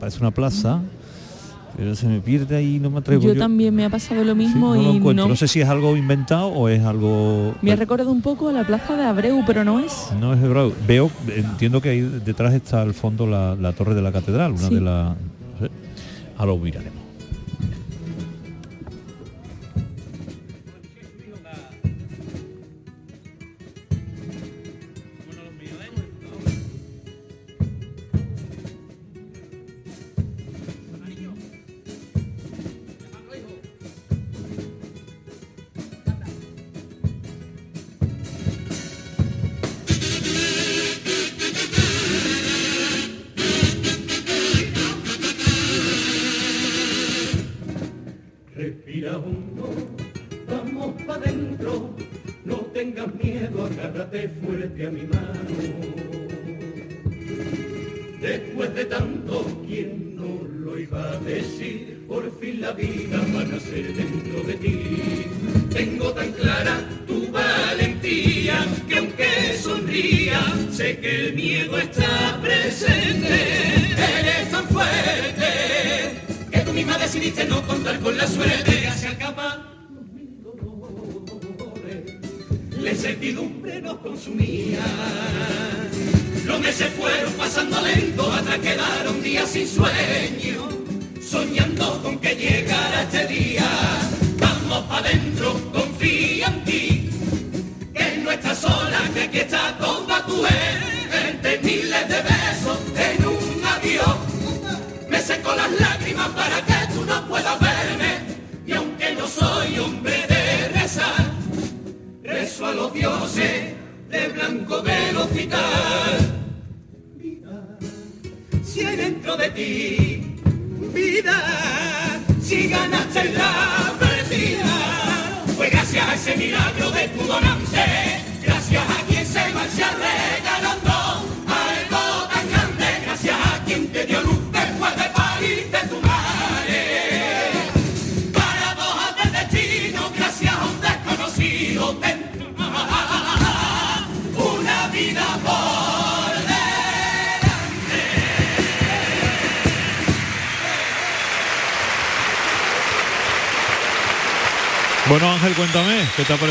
parece 0.00 0.18
una 0.18 0.32
plaza, 0.32 0.80
pero 1.76 1.94
se 1.94 2.06
me 2.06 2.20
pierde 2.20 2.56
ahí, 2.56 2.78
no 2.78 2.90
me 2.90 2.98
atrevo. 2.98 3.22
Yo, 3.22 3.36
también 3.36 3.74
me 3.74 3.84
ha 3.84 3.90
pasado 3.90 4.24
lo 4.24 4.34
mismo 4.34 4.76
y 4.76 4.98
no, 5.14 5.36
sé 5.36 5.48
si 5.48 5.60
es 5.60 5.68
algo 5.68 5.96
inventado 5.96 6.48
o 6.48 6.68
es 6.68 6.82
algo. 6.82 7.54
Me 7.62 7.72
ha 7.72 7.76
recordado 7.76 8.10
un 8.10 8.22
poco 8.22 8.48
a 8.48 8.52
la 8.52 8.64
plaza 8.64 8.96
de 8.96 9.04
Abreu, 9.04 9.42
pero 9.46 9.64
no 9.64 9.80
es. 9.80 10.08
No 10.20 10.34
es 10.34 10.42
Abreu. 10.42 10.72
Veo, 10.86 11.10
entiendo 11.34 11.80
que 11.80 11.90
ahí 11.90 12.00
detrás 12.00 12.54
está 12.54 12.82
al 12.82 12.94
fondo 12.94 13.26
la, 13.26 13.72
torre 13.72 13.94
de 13.94 14.02
la 14.02 14.12
catedral, 14.12 14.52
una 14.52 14.68
de 14.68 14.80
las. 14.80 15.16
a 16.36 16.46
lo 16.46 16.56
miraremos. 16.58 17.07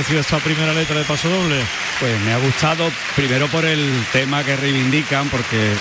Parecido 0.08 0.22
esta 0.22 0.38
primera 0.38 0.74
letra 0.74 0.98
de 0.98 1.04
Paso 1.04 1.28
Doble? 1.28 1.62
Pues 2.00 2.18
me 2.22 2.32
ha 2.32 2.38
gustado 2.38 2.90
primero 3.14 3.48
por 3.48 3.66
el 3.66 3.92
tema 4.14 4.42
que 4.42 4.56
reivindican, 4.56 5.28
porque 5.28 5.74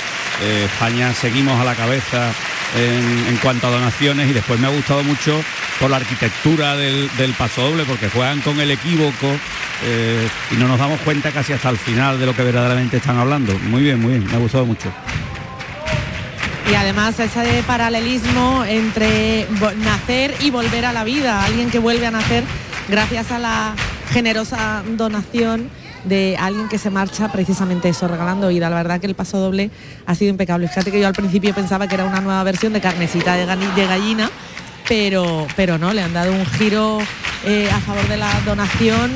eh, 0.43 0.65
España 0.65 1.15
seguimos 1.15 1.61
a 1.61 1.65
la 1.65 1.77
cabeza 1.77 2.33
en, 2.77 3.37
cuanto 3.37 3.69
a 3.69 3.71
donaciones 3.71 4.29
y 4.29 4.33
después 4.33 4.59
me 4.59 4.67
ha 4.67 4.71
gustado 4.71 5.05
mucho 5.05 5.41
por 5.79 5.91
la 5.91 5.99
arquitectura 5.99 6.75
del, 6.75 7.09
Paso 7.39 7.63
Doble, 7.63 7.85
porque 7.85 8.09
juegan 8.09 8.41
con 8.41 8.59
el 8.59 8.73
equívoco 8.73 9.29
eh, 9.85 10.29
y 10.51 10.55
no 10.57 10.67
nos 10.67 10.81
damos 10.81 11.01
cuenta 11.03 11.31
casi 11.31 11.53
hasta 11.53 11.71
el 11.71 11.79
final 11.79 12.19
de 12.19 12.27
lo 12.27 12.35
que 12.35 12.43
verdaderamente 12.43 12.97
están 12.97 13.19
hablando. 13.19 13.57
Muy 13.61 13.83
bien, 13.83 14.01
muy 14.01 14.15
bien, 14.15 14.27
me 14.27 14.35
ha 14.35 14.39
gustado 14.39 14.67
mucho. 14.67 14.93
Y 16.69 16.75
además 16.75 17.21
ese 17.21 17.63
paralelismo 17.65 18.65
entre 18.65 19.47
nacer 19.85 20.35
y 20.41 20.51
volver 20.51 20.85
a 20.85 20.93
la 20.93 21.05
vida, 21.05 21.45
alguien 21.45 21.71
que 21.71 21.79
vuelve 21.79 22.07
a 22.07 22.11
nacer 22.11 22.43
gracias 22.89 23.31
a 23.31 23.39
la 23.39 23.75
generosa 24.17 24.83
donación 24.97 25.69
de 26.05 26.39
alguien 26.41 26.71
que 26.71 26.79
se 26.79 26.89
marcha 26.89 27.31
precisamente 27.31 27.91
eso, 27.91 28.09
regalando 28.09 28.49
vida. 28.49 28.71
La 28.71 28.77
verdad 28.77 28.99
que 28.99 29.07
el 29.07 29.15
paso 29.15 29.37
doble 29.37 29.71
ha 30.07 30.15
sido 30.15 30.31
impecable. 30.31 30.69
Fíjate 30.69 30.91
que 30.91 30.99
yo 30.99 31.07
al 31.07 31.13
principio 31.13 31.53
pensaba 31.55 31.87
que 31.87 31.97
era 31.97 32.07
una 32.07 32.23
nueva 32.23 32.43
versión 32.43 32.73
de 32.73 32.81
carnecita 32.81 33.35
de, 33.35 33.45
gallina, 33.45 34.31
pero, 34.89 35.47
pero 35.55 35.77
no, 35.77 35.93
le 35.93 36.01
han 36.01 36.15
dado 36.15 36.33
un 36.33 36.47
giro 36.47 36.99
eh, 37.45 37.69
a 37.71 37.79
favor 37.81 38.09
de 38.09 38.17
la 38.17 38.33
donación 38.47 39.11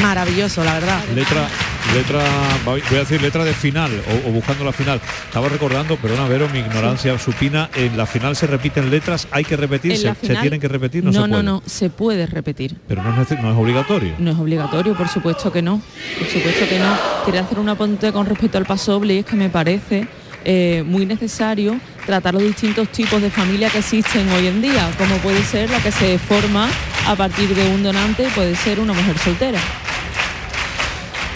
maravilloso, 0.00 0.64
la 0.64 0.72
verdad. 0.72 0.98
Letra, 1.14 1.46
letra, 1.94 2.22
voy 2.64 2.80
a 2.92 2.98
decir 2.98 3.20
letra 3.20 3.44
de 3.44 3.52
final 3.52 3.90
o, 4.26 4.30
buscando 4.30 4.64
la 4.64 4.72
final. 4.72 5.00
Estaba 5.26 5.48
recordando, 5.48 5.96
perdona 5.96 6.28
Vero, 6.28 6.48
mi 6.48 6.60
ignorancia 6.60 7.18
supina, 7.18 7.70
en 7.74 7.96
la 7.96 8.06
final 8.06 8.36
se 8.36 8.46
repiten 8.46 8.90
letras, 8.90 9.28
hay 9.30 9.44
que 9.44 9.56
repetir, 9.56 9.96
se, 9.96 10.14
tienen 10.14 10.60
que 10.60 10.68
repetir, 10.68 11.04
no, 11.04 11.10
no 11.10 11.22
se 11.22 11.28
No, 11.28 11.42
no, 11.42 11.62
se 11.66 11.90
puede 11.90 12.26
repetir. 12.26 12.76
Pero 12.86 13.02
no 13.02 13.22
es, 13.22 13.30
no 13.30 13.50
es 13.50 13.56
obligatorio. 13.56 14.14
No 14.18 14.30
es 14.30 14.38
obligatorio, 14.38 14.94
por 14.94 15.08
supuesto 15.08 15.52
que 15.52 15.62
no. 15.62 15.80
Por 16.18 16.28
supuesto 16.28 16.68
que 16.68 16.78
no. 16.78 16.96
Quería 17.24 17.42
hacer 17.42 17.58
un 17.58 17.68
apunte 17.68 18.12
con 18.12 18.26
respecto 18.26 18.58
al 18.58 18.66
paso 18.66 18.92
doble 18.92 19.14
y 19.14 19.18
es 19.18 19.26
que 19.26 19.36
me 19.36 19.50
parece 19.50 20.06
eh, 20.44 20.82
muy 20.86 21.04
necesario 21.04 21.78
tratar 22.06 22.34
los 22.34 22.42
distintos 22.42 22.88
tipos 22.90 23.20
de 23.20 23.30
familia 23.30 23.68
que 23.70 23.78
existen 23.78 24.28
hoy 24.30 24.46
en 24.46 24.62
día, 24.62 24.90
como 24.96 25.16
puede 25.16 25.42
ser 25.42 25.68
la 25.68 25.78
que 25.82 25.92
se 25.92 26.18
forma 26.18 26.68
a 27.06 27.14
partir 27.16 27.54
de 27.54 27.68
un 27.68 27.82
donante 27.82 28.24
y 28.24 28.30
puede 28.30 28.54
ser 28.56 28.80
una 28.80 28.92
mujer 28.92 29.18
soltera. 29.18 29.58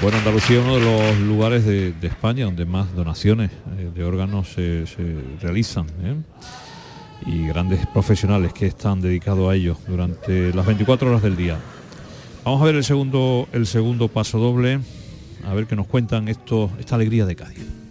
Bueno, 0.03 0.19
Andalucía 0.19 0.59
es 0.59 0.65
uno 0.65 0.75
de 0.75 0.81
los 0.81 1.19
lugares 1.21 1.65
de, 1.65 1.95
España 2.03 2.45
donde 2.45 2.65
más 2.65 2.93
donaciones 2.93 3.53
eh, 3.79 3.89
de 3.95 4.03
órganos 4.03 4.49
se, 4.49 4.85
realizan. 5.41 5.87
¿eh? 6.03 6.17
Y 7.25 7.47
grandes 7.47 7.87
profesionales 7.87 8.53
que 8.53 8.67
están 8.67 9.01
dedicados 9.01 9.49
a 9.49 9.55
ello 9.55 9.77
durante 9.87 10.53
las 10.53 10.67
24 10.67 11.09
horas 11.09 11.23
del 11.23 11.37
día. 11.37 11.57
Vamos 12.45 12.61
a 12.63 12.65
ver 12.65 12.75
el 12.75 12.83
segundo, 12.83 13.47
el 13.53 13.65
segundo 13.65 14.09
paso 14.09 14.41
doble, 14.41 14.81
a 15.45 15.55
ver 15.55 15.69
qué 15.69 15.77
nos 15.77 15.87
cuentan 15.87 16.27
esto, 16.27 16.69
esta 16.81 16.97
alegría 16.97 17.25
de 17.25 17.37
Cádiz. 17.37 17.82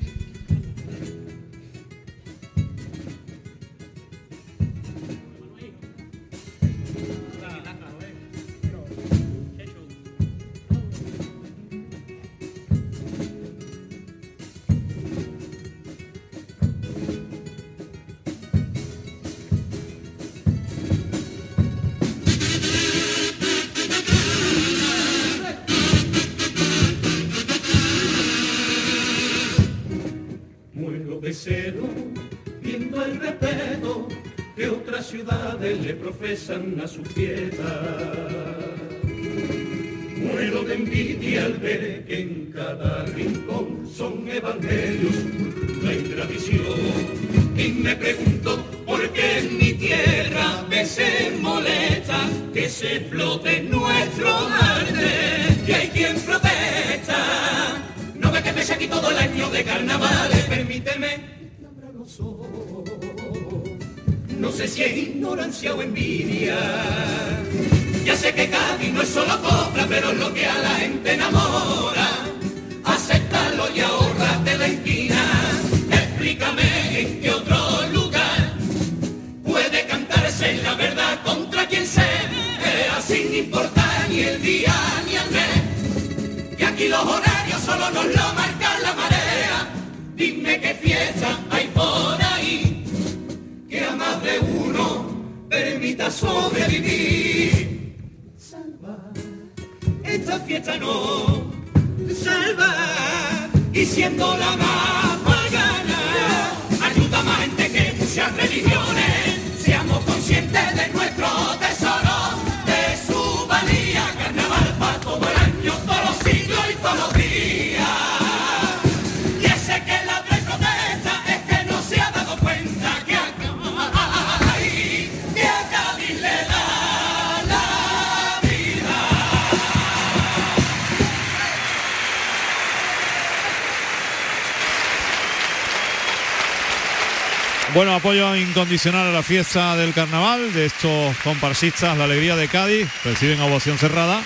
Apoyo 138.12 138.36
incondicional 138.36 139.08
a 139.08 139.12
la 139.12 139.24
fiesta 139.24 139.78
del 139.78 139.94
carnaval 139.94 140.52
de 140.54 140.66
estos 140.66 141.16
comparsistas, 141.24 141.98
la 141.98 142.04
alegría 142.04 142.36
de 142.36 142.50
Cádiz, 142.50 142.90
reciben 143.06 143.40
ovación 143.40 143.78
cerrada, 143.78 144.22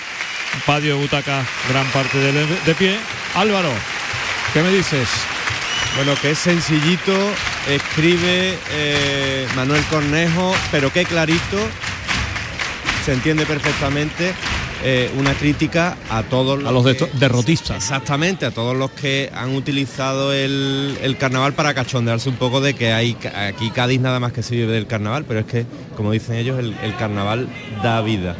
patio 0.66 0.96
de 0.96 1.02
butaca, 1.02 1.44
gran 1.68 1.86
parte 1.92 2.18
de, 2.18 2.32
de 2.32 2.74
pie. 2.74 2.98
Álvaro, 3.36 3.70
¿qué 4.52 4.62
me 4.62 4.70
dices? 4.70 5.08
Bueno, 5.94 6.16
que 6.20 6.32
es 6.32 6.38
sencillito, 6.38 7.16
escribe 7.68 8.58
eh, 8.70 9.46
Manuel 9.54 9.84
Cornejo, 9.84 10.52
pero 10.72 10.92
qué 10.92 11.04
clarito, 11.04 11.58
se 13.04 13.12
entiende 13.12 13.46
perfectamente 13.46 14.34
eh, 14.88 15.10
una 15.18 15.34
crítica 15.34 15.96
a 16.10 16.22
todos 16.22 16.62
los, 16.62 16.68
a 16.68 16.70
los 16.70 16.84
derrotistas. 17.18 17.76
Exactamente, 17.76 18.46
a 18.46 18.52
todos 18.52 18.76
los 18.76 18.92
que 18.92 19.32
han 19.34 19.56
utilizado 19.56 20.32
el, 20.32 21.16
carnaval 21.18 21.54
para 21.54 21.74
cachondearse 21.74 22.28
un 22.28 22.36
poco 22.36 22.60
de 22.60 22.74
que 22.74 22.92
hay 22.92 23.16
aquí 23.48 23.70
Cádiz 23.70 24.00
nada 24.00 24.20
más 24.20 24.32
que 24.32 24.44
se 24.44 24.54
vive 24.54 24.72
del 24.72 24.86
carnaval, 24.86 25.24
pero 25.26 25.40
es 25.40 25.46
que, 25.46 25.66
como 25.96 26.12
dicen 26.12 26.36
ellos, 26.36 26.60
el, 26.60 26.96
carnaval 27.00 27.48
da 27.82 28.00
vida. 28.00 28.36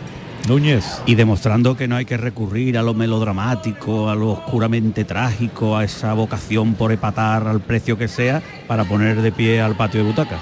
Núñez. 0.47 0.85
Y 1.05 1.17
demostrando 1.17 1.77
que 1.77 1.89
no 1.89 1.97
hay 1.97 2.05
que 2.05 2.17
recurrir 2.17 2.79
a 2.79 2.85
lo 2.85 2.95
melodramático, 2.95 4.09
a 4.09 4.15
lo 4.15 4.31
oscuramente 4.31 5.05
trágico, 5.05 5.77
a 5.77 5.83
esa 5.83 6.15
vocación 6.15 6.75
por 6.75 6.93
epatar 6.93 7.49
al 7.49 7.61
precio 7.61 7.99
que 7.99 8.07
sea 8.07 8.41
para 8.69 8.85
poner 8.85 9.21
de 9.21 9.33
pie 9.33 9.61
al 9.61 9.77
patio 9.77 9.99
de 9.99 10.07
butaca 10.07 10.39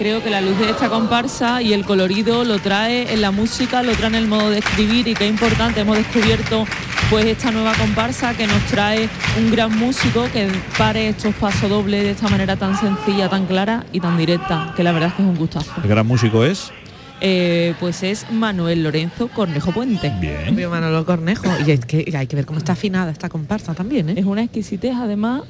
creo 0.00 0.22
que 0.22 0.30
la 0.30 0.40
luz 0.40 0.58
de 0.58 0.70
esta 0.70 0.88
comparsa 0.88 1.60
y 1.60 1.74
el 1.74 1.84
colorido 1.84 2.42
lo 2.44 2.58
trae 2.58 3.12
en 3.12 3.20
la 3.20 3.32
música, 3.32 3.82
lo 3.82 3.92
trae 3.92 4.08
en 4.08 4.14
el 4.14 4.28
modo 4.28 4.48
de 4.48 4.60
escribir 4.60 5.06
y 5.06 5.12
qué 5.12 5.28
importante 5.28 5.80
hemos 5.80 5.98
descubierto 5.98 6.64
pues 7.10 7.26
esta 7.26 7.50
nueva 7.50 7.74
comparsa 7.74 8.32
que 8.34 8.46
nos 8.46 8.64
trae 8.64 9.10
un 9.38 9.50
gran 9.50 9.78
músico 9.78 10.24
que 10.32 10.48
pare 10.78 11.10
estos 11.10 11.34
pasos 11.34 11.68
dobles 11.68 12.02
de 12.02 12.12
esta 12.12 12.30
manera 12.30 12.56
tan 12.56 12.80
sencilla, 12.80 13.28
tan 13.28 13.44
clara 13.44 13.84
y 13.92 14.00
tan 14.00 14.16
directa, 14.16 14.72
que 14.74 14.82
la 14.82 14.92
verdad 14.92 15.10
es 15.10 15.16
que 15.16 15.22
es 15.22 15.28
un 15.28 15.36
gustazo. 15.36 15.70
¿El 15.82 15.90
gran 15.90 16.06
músico 16.06 16.46
es? 16.46 16.72
Eh, 17.20 17.74
pues 17.78 18.02
es 18.02 18.24
Manuel 18.30 18.82
Lorenzo 18.82 19.28
Cornejo 19.28 19.70
Puente. 19.70 20.10
Bien. 20.18 20.70
Manuel 20.70 21.04
Cornejo. 21.04 21.46
Y 21.66 21.72
es 21.72 21.84
que 21.84 22.10
hay 22.16 22.26
que 22.26 22.36
ver 22.36 22.46
cómo 22.46 22.58
está 22.58 22.72
afinada 22.72 23.10
esta 23.10 23.28
comparsa 23.28 23.74
también, 23.74 24.08
¿eh? 24.08 24.14
Es 24.16 24.24
una 24.24 24.42
exquisitez 24.42 24.94
además 24.96 25.42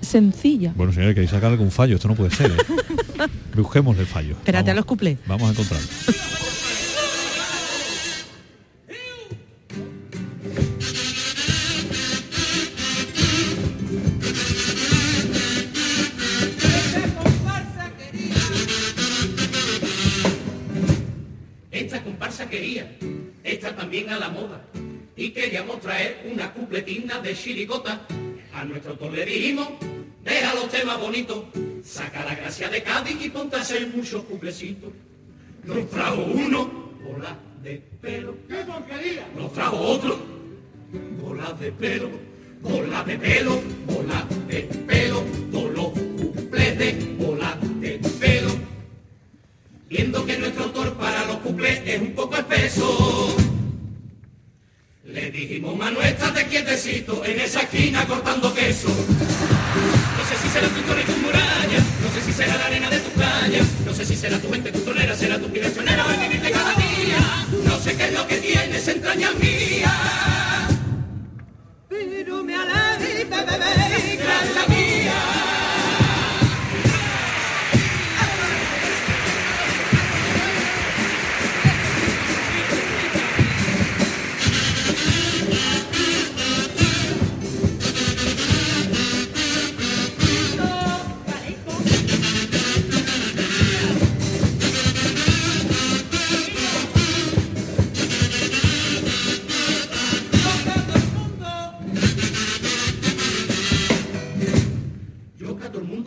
sencilla. 0.00 0.72
Bueno, 0.74 0.90
señor, 0.90 1.12
que 1.12 1.20
hay 1.20 1.26
que 1.26 1.32
sacar 1.32 1.50
algún 1.50 1.70
fallo, 1.70 1.96
esto 1.96 2.08
no 2.08 2.14
puede 2.14 2.30
ser. 2.30 2.50
¿eh? 2.50 2.54
Busquemos 3.54 3.98
el 3.98 4.06
fallo. 4.06 4.32
Espérate 4.32 4.70
a 4.70 4.74
los 4.74 4.84
cuplés. 4.84 5.18
Vamos 5.26 5.48
a 5.48 5.52
encontrarlo. 5.52 5.86
Esta 21.70 22.04
comparsa 22.04 22.48
quería, 22.48 22.96
esta 23.42 23.74
también 23.74 24.10
a 24.10 24.18
la 24.18 24.28
moda, 24.28 24.62
y 25.16 25.30
queríamos 25.30 25.80
traer 25.80 26.26
una 26.30 26.52
cupletina 26.52 27.18
de 27.20 27.34
chirigota 27.34 28.06
a 28.52 28.64
nuestro 28.64 28.92
autor 28.92 29.12
le 29.12 29.24
dijimos, 29.24 29.68
deja 30.22 30.54
los 30.54 30.68
temas 30.68 31.00
bonitos, 31.00 31.44
saca 32.00 32.24
la 32.24 32.34
gracia 32.34 32.68
de 32.68 32.82
Cádiz 32.82 33.16
y 33.20 33.28
ponte 33.28 33.56
a 33.56 33.60
hacer 33.60 33.86
muchos 33.88 34.22
cuplecitos. 34.24 34.90
Nos 35.64 35.90
trajo 35.90 36.22
uno, 36.22 36.60
bola 37.06 37.36
de 37.62 37.74
pelo. 38.00 38.34
¡Qué 38.48 38.56
porquería! 38.64 39.26
Nos 39.36 39.52
trajo 39.52 39.76
otro, 39.76 40.18
bola 41.22 41.52
de 41.60 41.72
pelo. 41.72 42.08
bola 42.62 43.02
de 43.04 43.18
pelo, 43.18 43.62
bola 43.86 44.26
de 44.48 44.60
pelo, 44.88 45.22
todos 45.52 45.72
los 45.78 45.88
cuplés 46.18 46.78
de 46.78 46.88
bola 47.18 47.58
de 47.80 47.92
pelo. 48.20 48.50
Viendo 49.88 50.24
que 50.26 50.38
nuestro 50.38 50.64
autor 50.64 50.94
para 50.94 51.26
los 51.26 51.36
cuplés 51.38 51.82
es 51.86 52.00
un 52.00 52.12
poco 52.12 52.36
espeso. 52.36 53.36
Le 55.04 55.30
dijimos, 55.30 55.76
Manuel, 55.76 56.06
estate 56.06 56.46
quietecito 56.46 57.24
en 57.24 57.40
esa 57.40 57.62
esquina 57.62 58.06
cortando 58.06 58.54
queso. 58.54 58.88
No 58.88 60.22
sé 60.28 60.34
si 60.42 60.48
será 60.48 60.68
tu 60.68 60.82
será 62.40 62.56
la 62.56 62.66
arena 62.66 62.88
de 62.88 63.00
tu 63.00 63.10
playa, 63.10 63.62
no 63.84 63.92
sé 63.92 64.06
si 64.06 64.16
será 64.16 64.38
tu 64.38 64.48
mente, 64.48 64.72
tu 64.72 64.80
tonera, 64.80 65.14
será 65.14 65.38
tu 65.38 65.48
direccionera 65.48 66.06
o 66.06 66.10
el 66.10 66.20
vivir 66.20 66.50
cada 66.50 66.72
día. 66.74 67.20
No 67.64 67.78
sé 67.78 67.96
qué 67.96 68.04
es 68.06 68.14
lo 68.14 68.26
que 68.26 68.36
tienes, 68.36 68.88
entrañas 68.88 69.34
mías. 69.34 70.70
Pero 71.88 72.42
me 72.42 72.54
alegra, 72.54 73.44
bebé, 73.44 74.16
gran 74.22 74.54
la 74.54 74.66
mía. 74.74 75.59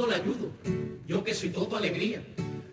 Mundo 0.03 0.15
ayudo, 0.15 0.51
yo 1.07 1.23
que 1.23 1.33
soy 1.33 1.49
todo 1.49 1.77
alegría. 1.77 2.21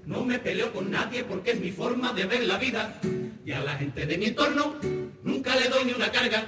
No 0.07 0.25
me 0.25 0.39
peleo 0.39 0.73
con 0.73 0.91
nadie 0.91 1.23
porque 1.25 1.53
es 1.53 1.61
mi 1.61 1.71
forma 1.71 2.13
de 2.13 2.25
ver 2.25 2.45
la 2.45 2.59
vida. 2.59 3.01
Y 3.45 3.53
a 3.53 3.63
la 3.63 3.77
gente 3.77 4.07
de 4.07 4.19
mi 4.19 4.27
entorno 4.27 4.75
nunca 5.23 5.55
le 5.57 5.69
doy 5.69 5.85
ni 5.85 5.93
una 5.93 6.11
carga. 6.11 6.47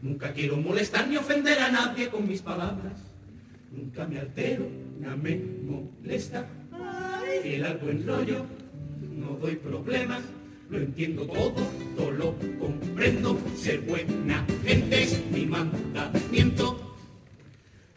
Nunca 0.00 0.32
quiero 0.32 0.56
molestar 0.56 1.06
ni 1.08 1.16
ofender 1.16 1.58
a 1.58 1.70
nadie 1.70 2.08
con 2.08 2.26
mis 2.26 2.40
palabras. 2.40 2.94
Nunca 3.70 4.06
me 4.06 4.18
altero, 4.18 4.66
no 4.98 5.16
me 5.16 5.36
molesta. 5.36 6.48
Fiel 7.42 7.64
al 7.64 7.78
buen 7.78 8.06
rollo, 8.06 8.46
no 9.00 9.36
doy 9.36 9.56
problemas. 9.56 10.22
Lo 10.70 10.78
entiendo 10.78 11.26
todo, 11.26 11.62
todo 11.96 12.10
lo 12.10 12.34
comprendo. 12.58 13.38
Ser 13.56 13.80
buena 13.80 14.46
gente 14.64 15.02
es 15.02 15.20
mi 15.30 15.44
mandamiento. 15.44 16.91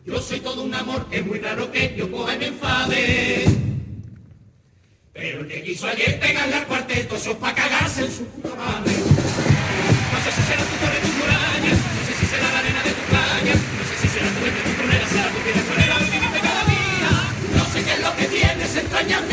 Yo 0.05 0.21
soy 0.21 0.39
todo 0.39 0.61
un 0.61 0.73
amor, 0.73 1.07
es 1.09 1.25
muy 1.25 1.39
raro 1.39 1.71
que 1.71 1.95
yo 1.97 2.11
coja 2.11 2.35
y 2.35 2.45
enfade. 2.45 3.45
Pero 5.11 5.39
el 5.39 5.47
que 5.47 5.63
quiso 5.63 5.87
ayer 5.87 6.19
pegarle 6.19 6.53
al 6.53 6.67
cuarteto, 6.67 7.15
eso 7.15 7.31
es 7.31 7.37
pa' 7.37 7.55
cagarse 7.55 8.05
en 8.05 8.11
su 8.11 8.23
puta 8.25 8.53
madre. 8.53 8.93
No 8.93 10.17
sé 10.23 10.31
si 10.31 10.41
será 10.43 10.61
tu 10.61 10.75
torre, 10.77 10.99
tu 11.01 11.11
muralla, 11.17 11.71
no 11.73 12.01
sé 12.05 12.13
si 12.19 12.25
será 12.27 12.51
la 12.53 12.59
arena 12.59 12.83
de 12.83 12.91
tu 12.91 13.01
playa, 13.09 13.53
no 13.55 13.83
sé 13.89 13.95
si 14.01 14.07
será 14.13 14.29
tu 14.29 14.39
verde, 14.45 14.61
tu 14.61 14.73
tronera, 14.77 15.07
será 15.09 15.29
tu 15.31 15.39
piedra 15.41 15.63
sonera, 15.73 15.97
el 15.97 16.05
vivir 16.05 16.29
de 16.29 16.39
cada 16.39 16.63
día. 16.69 17.11
No 17.57 17.65
sé 17.65 17.83
qué 17.83 17.93
es 17.93 18.01
lo 18.05 18.15
que 18.15 18.25
tienes, 18.25 18.75
entrañas 18.75 19.29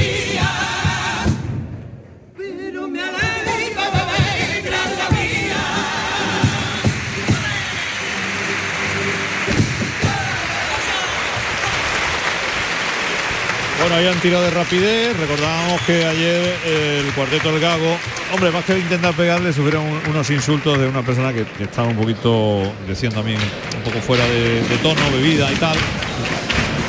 Bueno, 13.83 13.97
ahí 13.97 14.07
han 14.07 14.21
tirado 14.21 14.45
de 14.45 14.51
rapidez. 14.51 15.17
Recordábamos 15.19 15.81
que 15.83 16.05
ayer 16.05 16.55
el 16.67 17.13
cuarteto 17.15 17.51
del 17.51 17.61
Gago, 17.61 17.97
hombre, 18.33 18.51
más 18.53 18.65
que 18.65 18.79
intentar 18.79 19.13
pegarle, 19.15 19.53
sufrieron 19.53 19.85
un- 19.85 20.01
unos 20.11 20.31
insultos 20.31 20.79
de 20.79 20.87
una 20.87 21.03
persona 21.03 21.33
que, 21.33 21.45
que 21.45 21.65
estaba 21.65 21.89
un 21.89 21.97
poquito, 21.97 22.63
decían 22.87 23.13
también, 23.13 23.39
un 23.39 23.83
poco 23.83 24.01
fuera 24.01 24.25
de, 24.27 24.63
de 24.63 24.77
tono, 24.83 25.01
bebida 25.13 25.51
y 25.53 25.57
tal. 25.57 25.77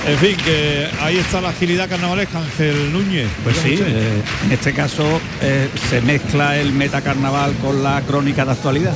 En 0.06 0.18
fin, 0.20 0.36
que 0.44 0.88
ahí 1.02 1.18
está 1.18 1.40
la 1.42 1.50
agilidad 1.50 1.90
carnavalesca, 1.90 2.38
Ángel 2.40 2.92
Núñez. 2.92 3.28
Pues 3.44 3.56
sí, 3.58 3.76
eh, 3.80 4.22
en 4.46 4.52
este 4.52 4.74
caso 4.74 5.04
eh, 5.42 5.70
se 5.90 6.02
mezcla 6.02 6.58
el 6.58 6.74
metacarnaval 6.74 7.54
con 7.56 7.82
la 7.82 8.02
crónica 8.02 8.44
de 8.46 8.52
actualidad. 8.52 8.94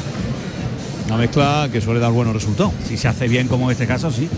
Una 1.07 1.15
mezcla 1.17 1.69
que 1.71 1.79
suele 1.79 2.01
dar 2.01 2.11
buenos 2.11 2.33
resultados. 2.35 2.73
Si 2.85 2.97
se 2.97 3.07
hace 3.07 3.27
bien 3.29 3.47
como 3.47 3.67
en 3.67 3.71
este 3.71 3.87
caso, 3.87 4.11
sí. 4.11 4.29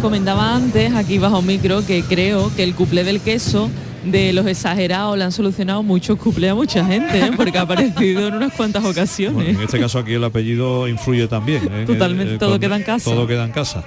Comentaba 0.00 0.54
antes, 0.54 0.94
aquí 0.94 1.18
bajo 1.18 1.42
micro, 1.42 1.84
que 1.84 2.02
creo 2.02 2.54
que 2.54 2.62
el 2.62 2.74
cuplé 2.74 3.02
del 3.02 3.20
queso 3.20 3.68
de 4.04 4.32
los 4.32 4.46
exagerados 4.46 5.18
le 5.18 5.24
han 5.24 5.32
solucionado 5.32 5.82
muchos 5.82 6.16
cuplés 6.18 6.52
a 6.52 6.54
mucha 6.54 6.84
gente, 6.84 7.18
¿eh? 7.18 7.30
porque 7.36 7.58
ha 7.58 7.62
aparecido 7.62 8.28
en 8.28 8.34
unas 8.34 8.52
cuantas 8.52 8.82
Bueno, 8.82 8.92
ocasiones. 9.00 9.56
en 9.56 9.60
este 9.62 9.80
caso 9.80 9.98
aquí 9.98 10.12
el 10.14 10.22
apellido 10.22 10.86
influye 10.86 11.26
también. 11.26 11.68
¿eh? 11.72 11.84
Totalmente, 11.86 12.38
todo 12.38 12.52
con- 12.52 12.60
queda 12.60 12.76
en 12.76 12.82
casa. 12.84 13.10
Todo 13.10 13.26
queda 13.26 13.44
en 13.46 13.50
casa. 13.52 13.82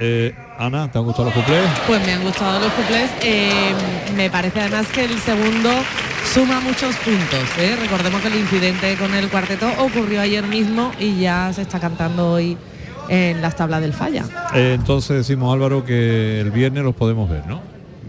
Eh, 0.00 0.34
Ana, 0.58 0.90
¿te 0.90 0.98
han 0.98 1.04
gustado 1.04 1.24
los 1.26 1.34
cuplés? 1.34 1.62
Pues 1.86 2.06
me 2.06 2.12
han 2.12 2.22
gustado 2.22 2.60
los 2.60 2.72
cuplés. 2.72 3.10
eh, 3.22 3.50
me 4.16 4.30
parece 4.30 4.60
además 4.60 4.86
que 4.88 5.04
el 5.04 5.18
segundo 5.18 5.70
suma 6.32 6.60
muchos 6.60 6.94
puntos. 6.96 7.40
¿eh? 7.58 7.76
Recordemos 7.80 8.20
que 8.20 8.28
el 8.28 8.36
incidente 8.36 8.94
con 8.96 9.12
el 9.14 9.28
cuarteto 9.28 9.68
ocurrió 9.78 10.20
ayer 10.20 10.46
mismo 10.46 10.92
y 11.00 11.18
ya 11.20 11.50
se 11.52 11.62
está 11.62 11.80
cantando 11.80 12.30
hoy 12.32 12.56
en 13.08 13.40
las 13.42 13.56
tablas 13.56 13.80
del 13.80 13.92
falla. 13.92 14.24
Eh, 14.54 14.74
entonces 14.74 15.16
decimos 15.16 15.52
Álvaro 15.52 15.84
que 15.84 16.40
el 16.40 16.50
viernes 16.50 16.82
los 16.84 16.94
podemos 16.94 17.28
ver, 17.30 17.46
¿no? 17.46 17.60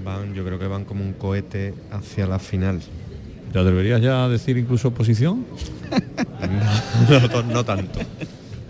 Van, 0.03 0.33
yo 0.33 0.43
creo 0.45 0.59
que 0.59 0.67
van 0.67 0.85
como 0.85 1.03
un 1.03 1.13
cohete 1.13 1.73
hacia 1.91 2.27
la 2.27 2.39
final. 2.39 2.81
¿Te 3.51 3.59
atreverías 3.59 4.01
ya 4.01 4.25
a 4.25 4.29
decir 4.29 4.57
incluso 4.57 4.89
oposición? 4.89 5.45
no, 7.09 7.29
to- 7.29 7.43
no 7.43 7.63
tanto. 7.63 7.99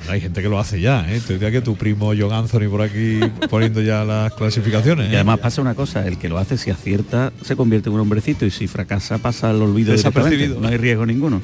Hay 0.10 0.20
gente 0.20 0.42
que 0.42 0.50
lo 0.50 0.60
hace 0.60 0.82
ya, 0.82 1.06
¿eh? 1.10 1.22
Tendría 1.26 1.50
que 1.50 1.62
tu 1.62 1.76
primo 1.78 2.12
John 2.18 2.34
Anthony 2.34 2.68
por 2.70 2.82
aquí 2.82 3.22
poniendo 3.50 3.82
ya 3.82 4.04
las 4.04 4.34
clasificaciones. 4.34 5.08
Y 5.10 5.14
¿eh? 5.14 5.16
además 5.16 5.40
pasa 5.40 5.62
una 5.62 5.76
cosa, 5.76 6.06
el 6.06 6.18
que 6.18 6.28
lo 6.28 6.38
hace 6.38 6.58
si 6.58 6.70
acierta 6.72 7.32
se 7.42 7.56
convierte 7.56 7.88
en 7.88 7.96
un 7.96 8.02
hombrecito 8.02 8.46
y 8.46 8.52
si 8.52 8.68
fracasa 8.68 9.18
pasa 9.20 9.50
al 9.50 9.62
olvido. 9.62 9.94
Desapercibido. 9.94 10.60
No 10.60 10.68
hay 10.68 10.76
riesgo 10.76 11.06
ninguno. 11.06 11.42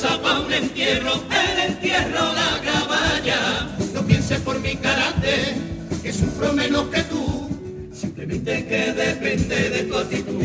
Para 0.00 0.40
un 0.40 0.52
entierro, 0.52 1.12
el 1.30 1.72
entierro 1.72 2.32
la 2.32 2.60
caballa. 2.64 3.68
No 3.92 4.02
pienses 4.02 4.40
por 4.40 4.58
mi 4.60 4.74
carácter, 4.76 5.54
que 6.02 6.12
sufro 6.12 6.52
menos 6.54 6.88
que 6.88 7.02
tú, 7.02 7.50
simplemente 7.92 8.66
que 8.66 8.92
depende 8.92 9.70
de 9.70 9.82
tu 9.84 9.98
actitud. 9.98 10.42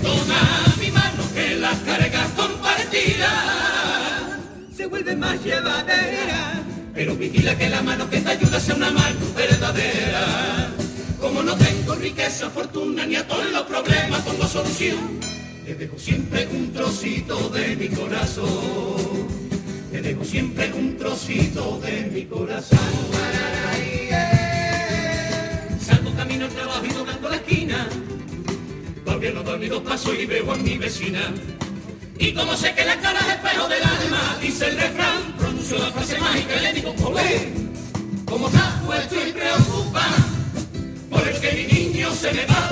Toma 0.00 0.74
mi 0.80 0.90
mano 0.90 1.24
que 1.34 1.56
la 1.56 1.72
carga 1.84 2.24
compartida 2.36 3.30
se 4.76 4.86
vuelve 4.86 5.16
más 5.16 5.42
llevadera. 5.42 6.62
Pero 6.94 7.16
vigila 7.16 7.58
que 7.58 7.68
la 7.68 7.82
mano 7.82 8.08
que 8.08 8.20
te 8.20 8.30
ayuda 8.30 8.60
sea 8.60 8.76
una 8.76 8.90
mano 8.90 9.26
verdadera. 9.34 10.68
Como 11.20 11.42
no 11.42 11.56
tengo 11.56 11.94
riqueza, 11.96 12.48
fortuna 12.50 13.06
ni 13.06 13.16
a 13.16 13.26
todos 13.26 13.50
los 13.50 13.62
problemas 13.62 14.20
pongo 14.20 14.46
solución. 14.46 15.25
Siempre 16.06 16.46
un 16.52 16.72
trocito 16.72 17.48
de 17.48 17.74
mi 17.74 17.88
corazón. 17.88 19.26
Te 19.90 20.00
dejo 20.00 20.24
siempre 20.24 20.72
un 20.72 20.96
trocito 20.96 21.80
de 21.80 22.02
mi 22.12 22.24
corazón. 22.26 22.78
Salgo 25.80 26.14
camino 26.14 26.44
al 26.44 26.52
trabajo 26.52 26.86
y 26.86 26.90
doblando 26.90 27.28
la 27.28 27.34
esquina. 27.34 27.88
Todavía 29.04 29.32
no 29.32 29.42
doy 29.42 29.68
dos 29.68 29.82
pasos 29.82 30.14
y 30.16 30.26
veo 30.26 30.52
a 30.52 30.56
mi 30.56 30.78
vecina. 30.78 31.34
Y 32.20 32.32
como 32.34 32.54
sé 32.54 32.72
que 32.72 32.84
la 32.84 33.00
cara 33.00 33.18
es 33.18 33.26
espejo 33.26 33.66
del 33.66 33.82
alma, 33.82 34.38
dice 34.40 34.68
el 34.68 34.76
refrán, 34.76 35.32
pronuncio 35.36 35.76
la 35.76 35.90
frase 35.90 36.20
mágica 36.20 36.56
y 36.56 36.62
le 36.62 36.72
digo, 36.72 36.94
olé, 37.02 37.48
como 38.26 38.46
está 38.46 38.80
puesto 38.86 39.16
y 39.26 39.32
preocupa, 39.32 40.06
por 41.10 41.26
el 41.26 41.40
que 41.40 41.52
mi 41.52 41.80
niño 41.80 42.12
se 42.12 42.32
me 42.32 42.46
va. 42.46 42.65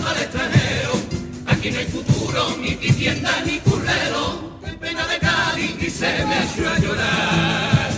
Aquí 1.64 1.72
no 1.72 1.78
hay 1.78 1.86
futuro, 1.86 2.56
ni 2.60 2.74
tienda 2.74 3.42
ni 3.46 3.58
currero, 3.60 4.60
qué 4.62 4.72
pena 4.72 5.06
de 5.06 5.18
Cádiz 5.18 5.74
y 5.80 5.88
se 5.88 6.26
me 6.26 6.44
echó 6.44 6.68
a 6.68 6.78
llorar. 6.78 7.90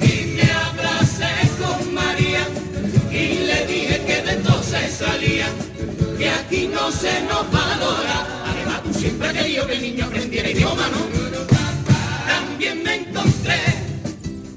Y 0.00 0.24
me 0.34 0.50
abracé 0.50 1.30
con 1.56 1.94
María 1.94 2.48
y 3.12 3.46
le 3.46 3.66
dije 3.68 4.02
que 4.04 4.22
de 4.22 4.32
entonces 4.32 4.92
salía, 4.98 5.46
que 6.18 6.30
aquí 6.30 6.66
no 6.66 6.90
se 6.90 7.22
nos 7.22 7.48
valora. 7.52 8.26
Además 8.44 8.82
tú 8.82 8.92
siempre 8.92 9.28
has 9.28 9.34
querido 9.34 9.68
que 9.68 9.74
el 9.74 9.82
niño 9.82 10.04
aprendiera 10.06 10.50
idioma, 10.50 10.88
¿no? 10.88 11.06
También 12.26 12.82
me 12.82 12.94
encontré 12.96 13.60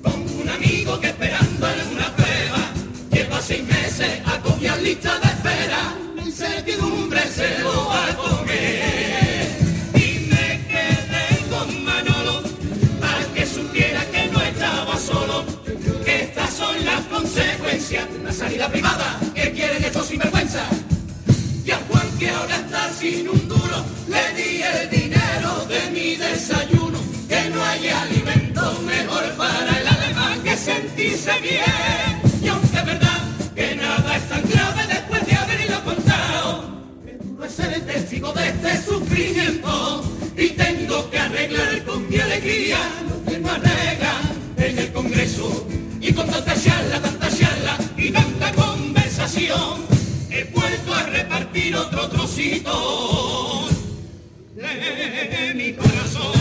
con 0.01 0.21
un 0.41 0.49
amigo 0.49 0.99
que 0.99 1.07
esperando 1.09 1.67
en 1.69 1.87
una 1.95 2.15
prueba 2.15 2.71
lleva 3.11 3.41
seis 3.43 3.63
meses 3.63 4.21
a 4.25 4.39
copiar 4.39 4.81
lista 4.81 5.24
se 7.35 7.59
lo 7.59 7.87
va 7.87 8.07
a 8.07 8.15
comer. 8.15 9.47
Y 9.93 10.07
me 10.31 10.47
quedé 10.71 11.27
con 11.51 11.83
Manolo 11.83 12.43
para 13.01 13.23
que 13.33 13.45
supiera 13.45 14.01
que 14.11 14.27
no 14.27 14.41
estaba 14.41 14.97
solo. 14.97 15.45
Que 16.05 16.23
estas 16.23 16.53
son 16.53 16.85
las 16.85 17.01
consecuencias 17.13 18.05
una 18.21 18.31
salida 18.31 18.69
privada 18.69 19.19
que 19.33 19.51
quieren 19.51 19.83
estos 19.83 20.07
sinvergüenza. 20.07 20.63
Y 21.65 21.71
a 21.71 21.79
Juan 21.87 22.07
que 22.19 22.29
ahora 22.29 22.55
está 22.55 22.93
sin 22.93 23.27
un 23.27 23.47
duro, 23.49 23.77
le 24.07 24.23
di 24.37 24.61
el 24.61 24.89
dinero 24.89 25.65
de 25.67 25.81
mi 25.91 26.15
desayuno. 26.15 26.99
Que 27.27 27.49
no 27.49 27.61
hay 27.63 27.89
alimento 27.89 28.79
mejor 28.93 29.25
para 29.35 29.71
el 29.79 29.87
alemán 29.87 30.41
que 30.41 30.55
sentirse 30.55 31.33
bien. 31.41 32.13
Y 32.41 32.47
aunque 32.47 32.77
es 32.77 32.85
verdad 32.85 33.19
que 33.55 33.75
nada 33.75 34.15
es 34.15 34.29
tan 34.29 34.44
el 37.73 37.85
testigo 37.85 38.33
de 38.33 38.47
este 38.49 38.81
sufrimiento. 38.83 40.03
Y 40.37 40.49
tengo 40.49 41.09
que 41.09 41.17
arreglar 41.19 41.83
con 41.83 42.09
mi 42.09 42.17
alegría 42.17 42.77
lo 43.09 43.31
que 43.31 43.39
no 43.39 43.49
arregla 43.51 44.21
en 44.57 44.79
el 44.79 44.91
Congreso. 44.91 45.67
Y 46.01 46.13
con 46.13 46.29
tanta 46.29 46.53
charla, 46.61 47.01
tanta 47.01 47.29
charla 47.29 47.77
y 47.97 48.11
tanta 48.11 48.51
conversación, 48.53 49.85
he 50.29 50.43
vuelto 50.45 50.93
a 50.93 51.03
repartir 51.03 51.75
otro 51.75 52.09
trocito 52.09 53.67
de 54.55 55.53
mi 55.55 55.73
corazón. 55.73 56.33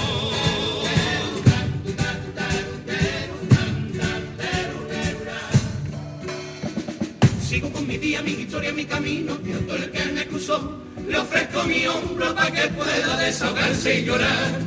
Sigo 7.48 7.70
con 7.70 7.86
mi 7.86 7.96
día, 7.98 8.20
mi 8.20 8.32
historia, 8.32 8.72
mi 8.72 8.84
camino, 8.84 9.34
todo 9.66 9.76
el 9.76 9.90
que 9.92 10.04
me 10.06 10.26
cruzó, 10.26 10.82
le 11.06 11.18
ofrezco 11.18 11.64
mi 11.64 11.86
hombro 11.86 12.34
para 12.34 12.50
que 12.50 12.68
pueda 12.68 13.16
desahogarse 13.18 14.00
y 14.00 14.04
llorar. 14.04 14.60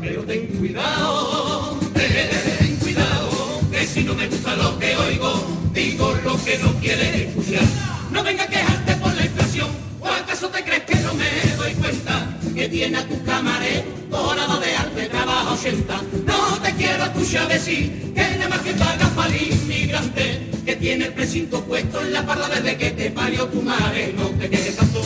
Pero 0.00 0.22
ten 0.22 0.46
cuidado, 0.58 1.78
ten 1.94 2.76
cuidado, 2.76 3.60
que 3.70 3.86
si 3.86 4.04
no 4.04 4.14
me 4.14 4.26
gusta 4.28 4.56
lo 4.56 4.78
que 4.78 4.96
oigo, 4.96 5.70
digo 5.72 6.14
lo 6.24 6.42
que 6.44 6.58
no 6.58 6.72
quieres 6.80 7.14
escuchar. 7.26 7.64
No 8.10 8.22
venga 8.22 8.44
a 8.44 8.46
quejarte 8.46 8.94
por 8.96 9.14
la 9.14 9.24
inflación, 9.24 9.68
o 10.00 10.06
acaso 10.06 10.48
te 10.48 10.62
crees 10.62 10.84
que 10.84 10.96
no 10.96 11.14
me 11.14 11.26
doy 11.56 11.72
cuenta 11.74 12.38
que 12.54 12.68
tiene 12.68 12.98
a 12.98 13.08
tu 13.08 13.22
camarero 13.24 13.94
dorado 14.10 14.60
de 14.60 14.76
arte 14.76 15.08
trabajo 15.08 15.54
80. 15.54 16.02
No 16.26 16.58
te 16.62 16.72
quiero 16.74 17.04
escuchar 17.04 17.48
decir 17.48 18.12
que 18.14 18.20
nada 18.20 18.48
más 18.48 18.60
que 18.60 18.72
pagas 18.74 19.08
para 19.10 19.34
el 19.34 19.52
inmigrante 19.52 20.40
que 20.64 20.76
tiene 20.76 21.06
el 21.06 21.12
precinto 21.12 21.62
puesto 21.64 22.00
en 22.00 22.12
la 22.12 22.24
parda 22.24 22.48
desde 22.48 22.76
que 22.76 22.90
te 22.92 23.10
parió 23.10 23.46
tu 23.46 23.60
madre. 23.62 24.14
No 24.16 24.28
te 24.30 24.48
quedes 24.48 24.76
tanto, 24.76 25.02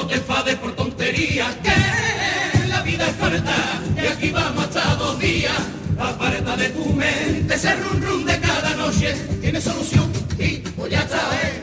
no 0.00 0.06
te 0.06 0.14
enfades 0.14 0.56
por 0.56 0.74
tonterías, 0.74 1.54
que 1.56 2.68
la 2.68 2.80
vida 2.80 3.06
es 3.06 3.16
corta 3.16 3.82
y 4.02 4.06
aquí 4.06 4.30
vamos 4.30 4.64
hasta 4.64 4.94
dos 4.94 5.18
días. 5.20 5.52
Aparta 5.98 6.56
de 6.56 6.70
tu 6.70 6.86
mente 6.86 7.54
ese 7.54 7.74
rum 7.76 8.00
rum 8.00 8.24
de 8.24 8.40
cada 8.40 8.74
noche, 8.76 9.14
tiene 9.42 9.60
solución 9.60 10.10
y 10.38 10.58
pues 10.76 10.90
ya 10.90 11.00
está, 11.00 11.20
¿eh? 11.42 11.62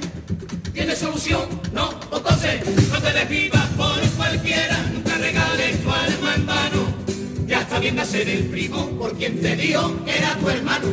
tiene 0.71 0.95
solución, 0.95 1.49
no, 1.73 1.89
entonces 2.15 2.61
no 2.91 3.01
te 3.01 3.11
desvivas 3.11 3.65
por 3.75 3.99
cualquiera, 4.11 4.77
nunca 4.93 5.15
regales 5.15 5.81
tu 5.81 5.91
alma 5.91 6.35
en 6.35 6.45
vano. 6.45 6.81
Ya 7.47 7.61
está 7.61 7.79
bien 7.79 7.95
de 7.95 8.05
ser 8.05 8.29
el 8.29 8.45
primo 8.45 8.87
por 8.99 9.17
quien 9.17 9.41
te 9.41 9.55
dio 9.55 9.99
era 10.05 10.35
tu 10.35 10.47
hermano. 10.47 10.89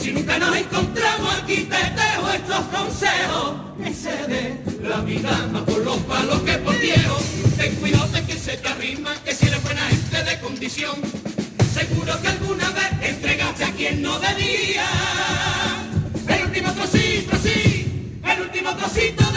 Si 0.00 0.12
nunca 0.12 0.38
nos 0.38 0.56
encontramos 0.56 1.34
aquí 1.42 1.56
te 1.64 1.76
dejo 1.76 2.30
estos 2.32 2.60
consejos. 2.66 3.54
Ese 3.84 4.10
de 4.28 4.88
la 4.88 5.00
vida 5.00 5.48
más 5.52 5.62
por 5.62 5.78
los 5.84 5.96
palos 5.98 6.40
que 6.42 6.52
por 6.58 6.78
viejo. 6.78 7.16
Ten 7.56 7.74
cuidado 7.76 8.06
de 8.08 8.22
que 8.24 8.34
se 8.34 8.56
te 8.56 8.68
arrima, 8.68 9.14
que 9.24 9.34
si 9.34 9.46
eres 9.46 9.62
buena 9.62 9.82
gente 9.82 10.22
de 10.24 10.40
condición. 10.40 10.96
Seguro 11.74 12.20
que 12.20 12.28
alguna 12.28 12.70
vez 12.70 13.10
entregaste 13.10 13.64
a 13.64 13.72
quien 13.72 14.02
no 14.02 14.18
debía. 14.20 14.86
El 16.28 16.44
último 16.44 16.72
trocito, 16.72 17.36
sí, 17.42 18.20
el 18.24 18.40
último 18.42 18.76
trocito 18.76 19.27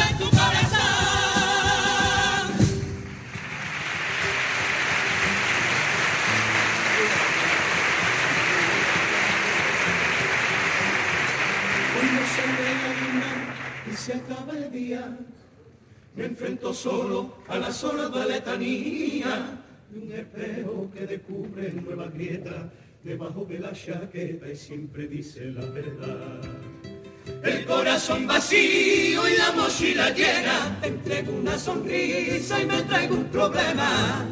se 14.02 14.14
acaba 14.15 14.57
el 14.57 14.72
día, 14.72 15.15
me 16.15 16.26
enfrento 16.26 16.73
solo 16.73 17.36
a 17.48 17.60
la 17.60 17.72
sola 17.72 18.10
letanía 18.26 19.60
de 19.91 19.99
un 19.99 20.11
espejo 20.11 20.90
que 20.91 21.06
descubre 21.06 21.72
nuevas 21.73 22.11
grietas 22.11 22.64
debajo 23.03 23.45
de 23.45 23.60
la 23.60 23.72
chaqueta 23.73 24.49
y 24.49 24.56
siempre 24.56 25.07
dice 25.07 25.52
la 25.52 25.65
verdad. 25.65 26.41
El 27.44 27.64
corazón 27.65 28.26
vacío 28.26 29.22
y 29.30 29.38
la 29.38 29.52
mochila 29.52 30.10
llena, 30.10 30.80
entrego 30.82 31.34
una 31.34 31.60
sonrisa 31.60 32.60
y 32.60 32.65
me 32.65 32.82
traigo 32.82 33.15
un 33.18 33.26
problema. 33.26 34.26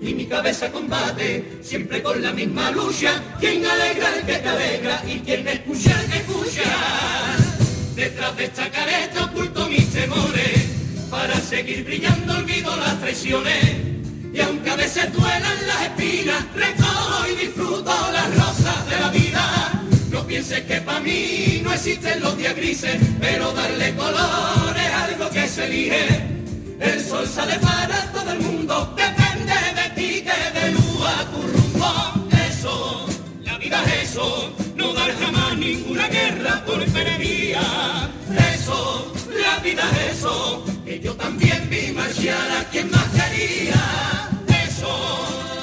Y 0.00 0.14
mi 0.14 0.26
cabeza 0.26 0.70
combate 0.70 1.58
siempre 1.62 2.00
con 2.00 2.22
la 2.22 2.32
misma 2.32 2.70
lucha. 2.70 3.20
Quien 3.40 3.66
alegra 3.66 4.18
el 4.18 4.24
que 4.24 4.36
te 4.36 4.48
alegra 4.48 5.02
y 5.04 5.18
quien 5.18 5.48
escucha 5.48 6.00
el 6.00 6.10
que 6.12 6.18
escucha. 6.18 7.45
Detrás 7.96 8.36
de 8.36 8.44
esta 8.44 8.70
careta 8.70 9.24
oculto 9.24 9.66
mis 9.70 9.90
temores 9.90 10.66
para 11.10 11.34
seguir 11.40 11.82
brillando 11.82 12.34
olvido 12.34 12.76
las 12.76 13.00
traiciones. 13.00 13.74
Y 14.34 14.40
aunque 14.42 14.68
a 14.68 14.76
veces 14.76 15.10
duelan 15.14 15.66
las 15.66 15.82
espinas, 15.82 16.44
recojo 16.54 17.26
y 17.26 17.46
disfruto 17.46 17.90
las 18.12 18.36
rosas 18.36 18.90
de 18.90 19.00
la 19.00 19.08
vida. 19.08 19.82
No 20.10 20.26
pienses 20.26 20.60
que 20.64 20.82
para 20.82 21.00
mí 21.00 21.62
no 21.64 21.72
existen 21.72 22.20
los 22.20 22.36
días 22.36 22.54
grises, 22.54 23.00
pero 23.18 23.50
darle 23.52 23.94
color 23.94 24.76
es 24.76 24.92
algo 24.92 25.30
que 25.30 25.48
se 25.48 25.64
elige. 25.64 26.06
El 26.78 27.02
sol 27.02 27.26
sale 27.26 27.58
para 27.60 28.12
todo 28.12 28.30
el 28.30 28.40
mundo, 28.40 28.94
depende 28.94 29.54
de 29.54 29.90
ti 29.94 30.22
que 30.22 30.60
de 30.60 30.72
luz 30.72 31.00
a 31.02 31.24
tu 31.30 31.65
eso, 33.74 34.52
no 34.76 34.92
dar 34.92 35.12
jamás 35.18 35.58
ninguna 35.58 36.08
guerra 36.08 36.64
por 36.64 36.84
perería. 36.92 37.60
Eso, 38.54 39.12
la 39.28 39.58
vida 39.58 39.82
es 39.92 40.18
eso, 40.18 40.64
que 40.84 41.00
yo 41.00 41.14
también 41.14 41.68
vi 41.68 41.92
marchar 41.92 42.50
a 42.60 42.64
quien 42.70 42.90
más 42.90 43.06
quería. 43.08 43.82
Eso, 44.66 44.92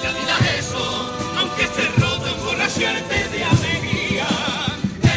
la 0.04 0.12
vida 0.12 0.38
es 0.42 0.66
eso, 0.66 1.14
aunque 1.38 1.64
esté 1.64 1.84
roto 1.98 2.28
emborracharte 2.28 3.30
de 3.30 3.44
alegría. 3.44 4.28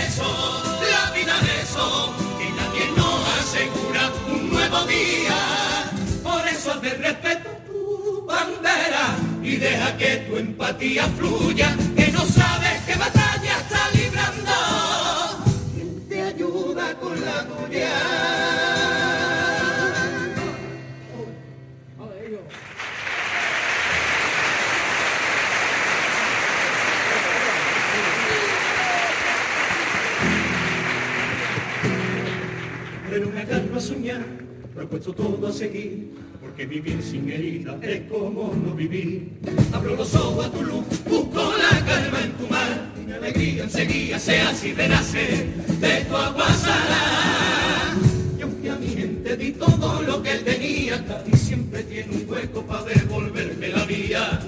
Eso, 0.06 0.62
la 0.92 1.10
vida 1.12 1.34
es 1.42 1.70
eso, 1.70 2.14
que 2.38 2.48
nadie 2.50 2.86
nos 2.96 3.28
asegura 3.40 4.12
un 4.30 4.50
nuevo 4.50 4.84
día. 4.84 5.38
Por 6.22 6.46
eso 6.48 6.74
de 6.80 6.90
respeto 6.90 7.50
tu 7.66 8.24
bandera 8.26 9.16
y 9.42 9.56
deja 9.56 9.96
que 9.96 10.16
tu 10.28 10.36
empatía 10.36 11.04
fluya, 11.18 11.76
no 12.16 12.24
sabes 12.24 12.80
qué 12.86 12.94
batalla 12.96 13.58
está 13.58 13.90
librando, 13.92 14.52
¿quién 15.74 16.08
te 16.08 16.22
ayuda 16.22 16.94
con 16.94 17.20
la 17.20 17.44
tuya? 17.44 17.92
Pero 33.10 33.30
me 33.30 33.40
agarro 33.40 33.76
a 33.76 33.80
soñar, 33.80 34.24
propuesto 34.74 35.12
todo 35.12 35.46
a 35.48 35.52
seguir 35.52 36.14
porque 36.56 36.74
vivir 36.74 37.02
sin 37.02 37.30
herida 37.30 37.78
es 37.82 38.00
como 38.10 38.54
no 38.54 38.72
vivir. 38.72 39.28
Abro 39.74 39.94
los 39.94 40.14
ojos 40.14 40.46
a 40.46 40.50
tu 40.50 40.62
luz, 40.62 40.84
busco 41.06 41.52
la 41.52 41.84
calma 41.84 42.18
en 42.22 42.32
tu 42.32 42.46
mar, 42.48 42.92
mi 43.06 43.12
alegría 43.12 43.64
enseguida 43.64 44.18
se 44.18 44.40
así 44.40 44.72
renace 44.72 45.48
de 45.78 46.04
tu 46.08 46.16
agua 46.16 46.48
salada. 46.54 47.94
Y 48.38 48.42
aunque 48.42 48.70
a 48.70 48.76
mi 48.76 48.88
gente 48.88 49.36
di 49.36 49.52
todo 49.52 50.00
lo 50.00 50.22
que 50.22 50.34
tenía, 50.36 51.04
Cádiz 51.04 51.40
siempre 51.40 51.82
tiene 51.82 52.16
un 52.16 52.24
hueco 52.26 52.62
para 52.62 52.84
devolverme 52.84 53.68
la 53.68 53.84
vía. 53.84 54.40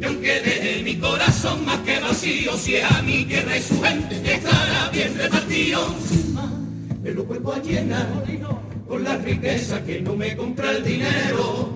Y 0.00 0.04
aunque 0.04 0.40
deje 0.40 0.82
mi 0.84 0.94
corazón 0.98 1.64
más 1.64 1.80
que 1.80 1.98
vacío, 1.98 2.56
si 2.56 2.76
es 2.76 2.84
a 2.84 3.02
mi 3.02 3.24
tierra 3.24 3.56
y 3.56 3.62
su 3.62 3.82
gente 3.82 4.34
estará 4.34 4.88
bien 4.92 5.16
repartido. 5.16 5.80
Me 7.02 7.10
lo 7.10 7.24
vuelvo 7.24 7.54
a 7.54 7.58
llenar 7.60 8.06
con 8.88 9.02
la 9.04 9.16
riqueza 9.16 9.82
que 9.84 10.00
no 10.00 10.14
me 10.14 10.36
compra 10.36 10.70
el 10.70 10.84
dinero. 10.84 11.70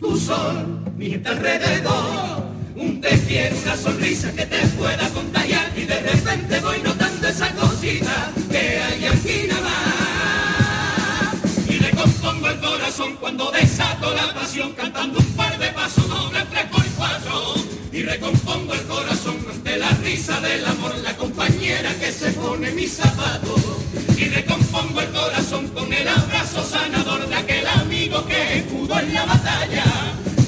Tu 0.00 0.18
sol, 0.18 0.84
mi 0.96 1.14
alrededor, 1.14 2.44
un 2.76 3.00
te 3.00 3.14
una 3.62 3.76
sonrisa 3.76 4.32
que 4.32 4.46
te 4.46 4.66
pueda 4.78 5.08
contagiar 5.10 5.72
y 5.76 5.82
de 5.82 6.00
repente 6.00 6.60
voy 6.60 6.80
notando 6.82 7.28
esa 7.28 7.50
cosita 7.54 8.32
que 8.50 8.78
hay 8.78 9.04
aquí 9.06 9.46
nada 9.48 9.60
más. 9.62 11.34
Y 11.68 11.78
le 11.78 11.90
compongo 11.90 12.48
el 12.48 12.60
corazón 12.60 13.16
cuando 13.20 13.50
desato 13.50 14.14
la 14.14 14.34
pasión 14.34 14.72
cantando 14.72 15.18
un 15.18 15.32
par 15.36 15.58
de 15.58 15.68
pasos 15.68 16.08
dobles 16.08 16.44
tres 16.50 16.64
por 16.66 16.84
cuatro. 16.96 17.54
Y 17.92 18.02
recompongo 18.02 18.74
el 18.74 18.82
corazón 18.82 19.36
ante 19.50 19.76
la 19.78 19.90
risa 20.02 20.40
del 20.40 20.64
amor, 20.64 20.96
la 21.02 21.16
compañera 21.16 21.94
que 21.94 22.10
se 22.10 22.32
pone 22.32 22.70
mis 22.72 22.92
zapatos. 22.92 23.83
Y 24.16 24.24
recompongo 24.28 25.00
el 25.00 25.08
corazón 25.08 25.68
con 25.68 25.92
el 25.92 26.08
abrazo 26.08 26.64
sanador 26.64 27.28
de 27.28 27.34
aquel 27.34 27.66
amigo 27.66 28.24
que 28.26 28.64
pudo 28.70 28.98
en 28.98 29.14
la 29.14 29.24
batalla. 29.24 29.84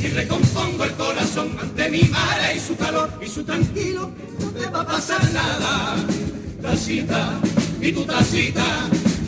Y 0.01 0.09
recompongo 0.09 0.85
el 0.85 0.93
corazón 0.93 1.57
ante 1.61 1.89
mi 1.91 2.03
madre 2.03 2.57
y 2.57 2.61
su 2.61 2.77
calor 2.77 3.11
y 3.21 3.29
su 3.29 3.45
tranquilo, 3.45 4.11
no 4.41 4.51
te 4.51 4.67
va 4.71 4.81
a 4.81 4.87
pasar 4.87 5.33
nada. 5.33 5.97
Tacita 6.63 7.39
y 7.81 7.93
tu 7.93 8.05
tacita, 8.05 8.65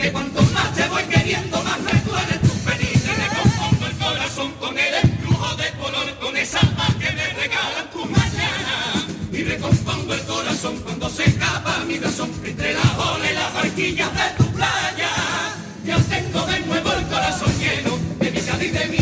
que 0.01 0.11
cuanto 0.11 0.43
más 0.55 0.75
te 0.75 0.88
recompongo 9.49 10.13
el 10.13 10.21
corazón 10.23 10.77
cuando 10.85 11.09
se 11.09 11.25
escapa 11.25 11.83
mi 11.87 11.99
razón 11.99 12.31
entre 12.45 12.75
la 12.75 12.99
ola 12.99 13.31
y 13.31 13.35
las 13.35 13.55
barquillas 13.55 14.11
de 14.13 14.45
tu 14.45 14.53
playa. 14.53 15.11
Ya 15.85 15.97
tengo 15.97 16.47
de 16.47 16.61
nuevo 16.61 16.93
el 16.93 17.07
corazón 17.07 17.53
lleno 17.59 17.99
de 18.19 18.31
mi 18.31 18.41
Cádiz, 18.41 18.73
de 18.73 18.87
mi 18.87 18.99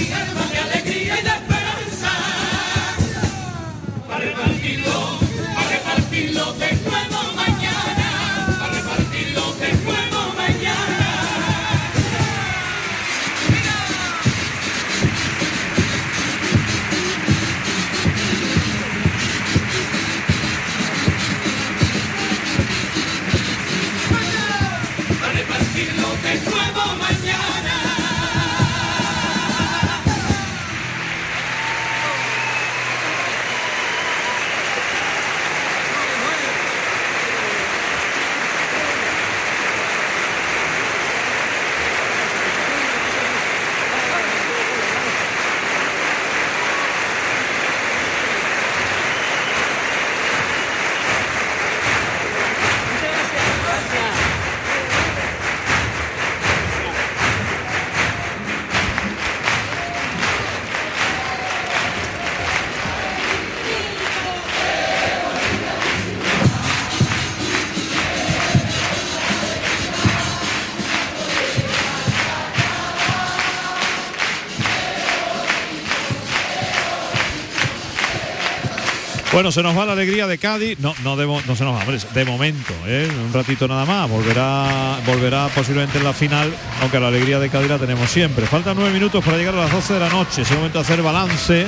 Bueno, 79.36 79.52
se 79.52 79.62
nos 79.62 79.76
va 79.76 79.84
la 79.84 79.92
alegría 79.92 80.26
de 80.26 80.38
Cádiz. 80.38 80.78
No, 80.78 80.94
no, 81.04 81.14
de 81.14 81.26
no 81.26 81.56
se 81.56 81.62
nos 81.62 81.74
va, 81.74 81.80
hombre, 81.80 81.98
de 81.98 82.24
momento, 82.24 82.72
¿eh? 82.86 83.06
un 83.22 83.34
ratito 83.34 83.68
nada 83.68 83.84
más. 83.84 84.08
Volverá, 84.08 84.98
volverá 85.04 85.48
posiblemente 85.48 85.98
en 85.98 86.04
la 86.04 86.14
final, 86.14 86.50
aunque 86.80 86.98
la 86.98 87.08
alegría 87.08 87.38
de 87.38 87.50
Cádiz 87.50 87.68
la 87.68 87.78
tenemos 87.78 88.08
siempre. 88.08 88.46
Faltan 88.46 88.74
nueve 88.76 88.94
minutos 88.94 89.22
para 89.22 89.36
llegar 89.36 89.54
a 89.54 89.58
las 89.58 89.72
12 89.72 89.92
de 89.92 90.00
la 90.00 90.08
noche. 90.08 90.40
Es 90.40 90.50
el 90.52 90.56
momento 90.56 90.78
de 90.78 90.84
hacer 90.84 91.02
balance 91.02 91.66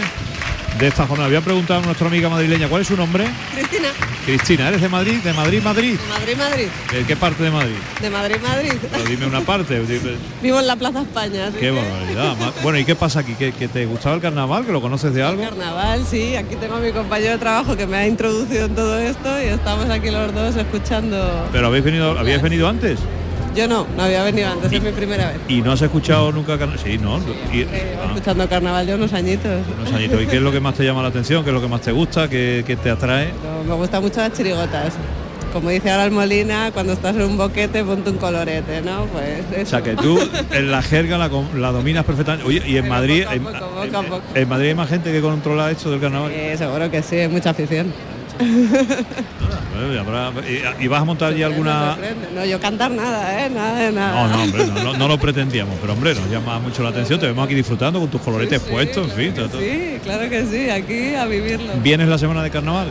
de 0.78 0.86
esta 0.86 1.06
jornada. 1.06 1.28
Voy 1.28 1.36
a 1.36 1.40
preguntar 1.40 1.78
a 1.82 1.86
nuestra 1.86 2.06
amiga 2.08 2.28
madrileña, 2.28 2.68
¿cuál 2.68 2.82
es 2.82 2.88
su 2.88 2.96
nombre? 2.96 3.24
Cristina, 3.54 3.88
Cristina, 4.24 4.68
¿eres 4.68 4.80
de 4.80 4.88
Madrid? 4.88 5.18
¿De 5.24 5.32
Madrid, 5.32 5.60
Madrid? 5.62 5.96
Madrid, 6.08 6.36
Madrid. 6.36 6.66
¿De 6.92 7.04
qué 7.04 7.16
parte 7.16 7.42
de 7.42 7.50
Madrid? 7.50 7.74
De 8.00 8.10
Madrid, 8.10 8.36
Madrid. 8.42 8.72
Pero 8.90 9.04
dime 9.04 9.26
una 9.26 9.40
parte. 9.40 9.80
Vivo 10.42 10.60
en 10.60 10.66
la 10.66 10.76
Plaza 10.76 11.00
España. 11.02 11.50
Qué 11.52 11.58
que- 11.60 11.70
barbaridad. 11.70 12.36
Bueno, 12.62 12.78
¿y 12.78 12.84
qué 12.84 12.94
pasa 12.94 13.20
aquí? 13.20 13.34
¿Que, 13.34 13.52
que 13.52 13.68
te 13.68 13.86
gustaba 13.86 14.14
el 14.16 14.20
carnaval? 14.20 14.64
¿Que 14.66 14.72
lo 14.72 14.80
conoces 14.80 15.12
de 15.14 15.22
algo? 15.22 15.42
Carnaval, 15.42 16.04
sí. 16.08 16.36
Aquí 16.36 16.56
tengo 16.56 16.76
a 16.76 16.80
mi 16.80 16.92
compañero 16.92 17.32
de 17.32 17.38
trabajo 17.38 17.76
que 17.76 17.86
me 17.86 17.96
ha 17.96 18.06
introducido 18.06 18.66
en 18.66 18.74
todo 18.74 18.98
esto 18.98 19.42
y 19.42 19.46
estamos 19.46 19.88
aquí 19.90 20.10
los 20.10 20.32
dos 20.34 20.54
escuchando. 20.56 21.48
¿Pero 21.52 21.66
habéis 21.68 21.84
venido, 21.84 22.18
habíais 22.18 22.42
venido 22.42 22.68
antes? 22.68 22.98
Yo 23.58 23.66
no, 23.66 23.84
no 23.96 24.04
había 24.04 24.22
venido 24.22 24.48
antes, 24.52 24.72
es 24.72 24.80
mi 24.80 24.92
primera 24.92 25.30
vez. 25.32 25.38
¿Y 25.48 25.62
no 25.62 25.72
has 25.72 25.82
escuchado 25.82 26.30
nunca 26.30 26.56
carnaval? 26.56 26.78
Sí, 26.78 26.96
¿no? 26.96 27.18
Y- 27.52 27.64
Llevo 27.64 27.70
ah. 28.04 28.06
escuchando 28.14 28.48
carnaval 28.48 28.86
de 28.86 28.94
unos 28.94 29.12
añitos. 29.12 29.50
unos 29.76 29.92
añitos. 29.92 30.22
¿Y 30.22 30.26
qué 30.28 30.36
es 30.36 30.42
lo 30.42 30.52
que 30.52 30.60
más 30.60 30.76
te 30.76 30.84
llama 30.84 31.02
la 31.02 31.08
atención? 31.08 31.42
¿Qué 31.42 31.50
es 31.50 31.54
lo 31.54 31.60
que 31.60 31.66
más 31.66 31.80
te 31.80 31.90
gusta? 31.90 32.28
¿Qué, 32.28 32.62
qué 32.64 32.76
te 32.76 32.88
atrae? 32.88 33.32
Me 33.66 33.74
gustan 33.74 34.00
mucho 34.00 34.20
las 34.20 34.32
chirigotas. 34.32 34.94
Como 35.52 35.70
dice 35.70 35.90
ahora 35.90 36.04
el 36.04 36.12
Molina, 36.12 36.70
cuando 36.72 36.92
estás 36.92 37.16
en 37.16 37.22
un 37.22 37.36
boquete 37.36 37.82
ponte 37.82 38.10
un 38.10 38.18
colorete, 38.18 38.80
¿no? 38.80 39.06
Pues 39.06 39.66
O 39.66 39.68
sea, 39.68 39.82
que 39.82 39.96
tú 39.96 40.20
en 40.52 40.70
la 40.70 40.80
jerga 40.80 41.18
la, 41.18 41.28
la 41.56 41.72
dominas 41.72 42.04
perfectamente. 42.04 42.46
Oye, 42.46 42.62
y 42.64 42.76
en 42.76 42.88
Madrid, 42.88 43.24
en, 43.28 43.42
Poco 43.42 44.02
poco. 44.08 44.22
en 44.36 44.48
Madrid 44.48 44.68
hay 44.68 44.74
más 44.76 44.88
gente 44.88 45.10
que 45.10 45.20
controla 45.20 45.68
esto 45.72 45.90
del 45.90 45.98
carnaval. 46.00 46.30
Sí, 46.32 46.56
seguro 46.56 46.88
que 46.92 47.02
sí, 47.02 47.16
hay 47.16 47.28
mucha 47.28 47.50
afición. 47.50 47.92
Y 50.80 50.86
vas 50.88 51.02
a 51.02 51.04
montar 51.04 51.34
ya 51.34 51.46
alguna... 51.46 51.96
No, 52.34 52.44
yo 52.44 52.60
cantar 52.60 52.90
nada, 52.90 53.44
¿eh? 53.44 53.50
Nada 53.50 53.78
de 53.78 53.92
nada. 53.92 54.28
No, 54.28 54.36
no, 54.36 54.42
hombre, 54.42 54.66
no, 54.98 55.08
lo 55.08 55.18
pretendíamos, 55.18 55.76
pero 55.80 55.92
hombre, 55.92 56.14
nos 56.14 56.28
llama 56.30 56.58
mucho 56.58 56.82
la 56.82 56.90
atención. 56.90 57.18
Te 57.20 57.26
vemos 57.26 57.44
aquí 57.44 57.54
disfrutando 57.54 58.00
con 58.00 58.08
tus 58.10 58.20
coloretes 58.20 58.60
puestos, 58.60 59.08
en 59.10 59.16
fin. 59.16 59.34
todo- 59.34 59.48
todo. 59.48 59.60
Sí, 59.60 59.98
claro 60.02 60.28
que 60.28 60.44
sí, 60.46 60.70
aquí 60.70 61.14
a 61.14 61.26
vivirlo. 61.26 61.72
¿Vienes 61.82 62.08
la 62.08 62.18
semana 62.18 62.42
de 62.42 62.50
carnaval? 62.50 62.88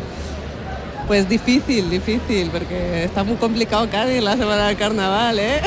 Pues 1.08 1.30
difícil, 1.30 1.90
difícil, 1.90 2.50
porque 2.52 3.06
está 3.06 3.24
muy 3.24 3.38
complicado 3.38 3.90
Cádiz 3.90 4.22
la 4.22 4.36
semana 4.36 4.68
del 4.68 4.76
carnaval, 4.76 5.40
¿eh? 5.40 5.62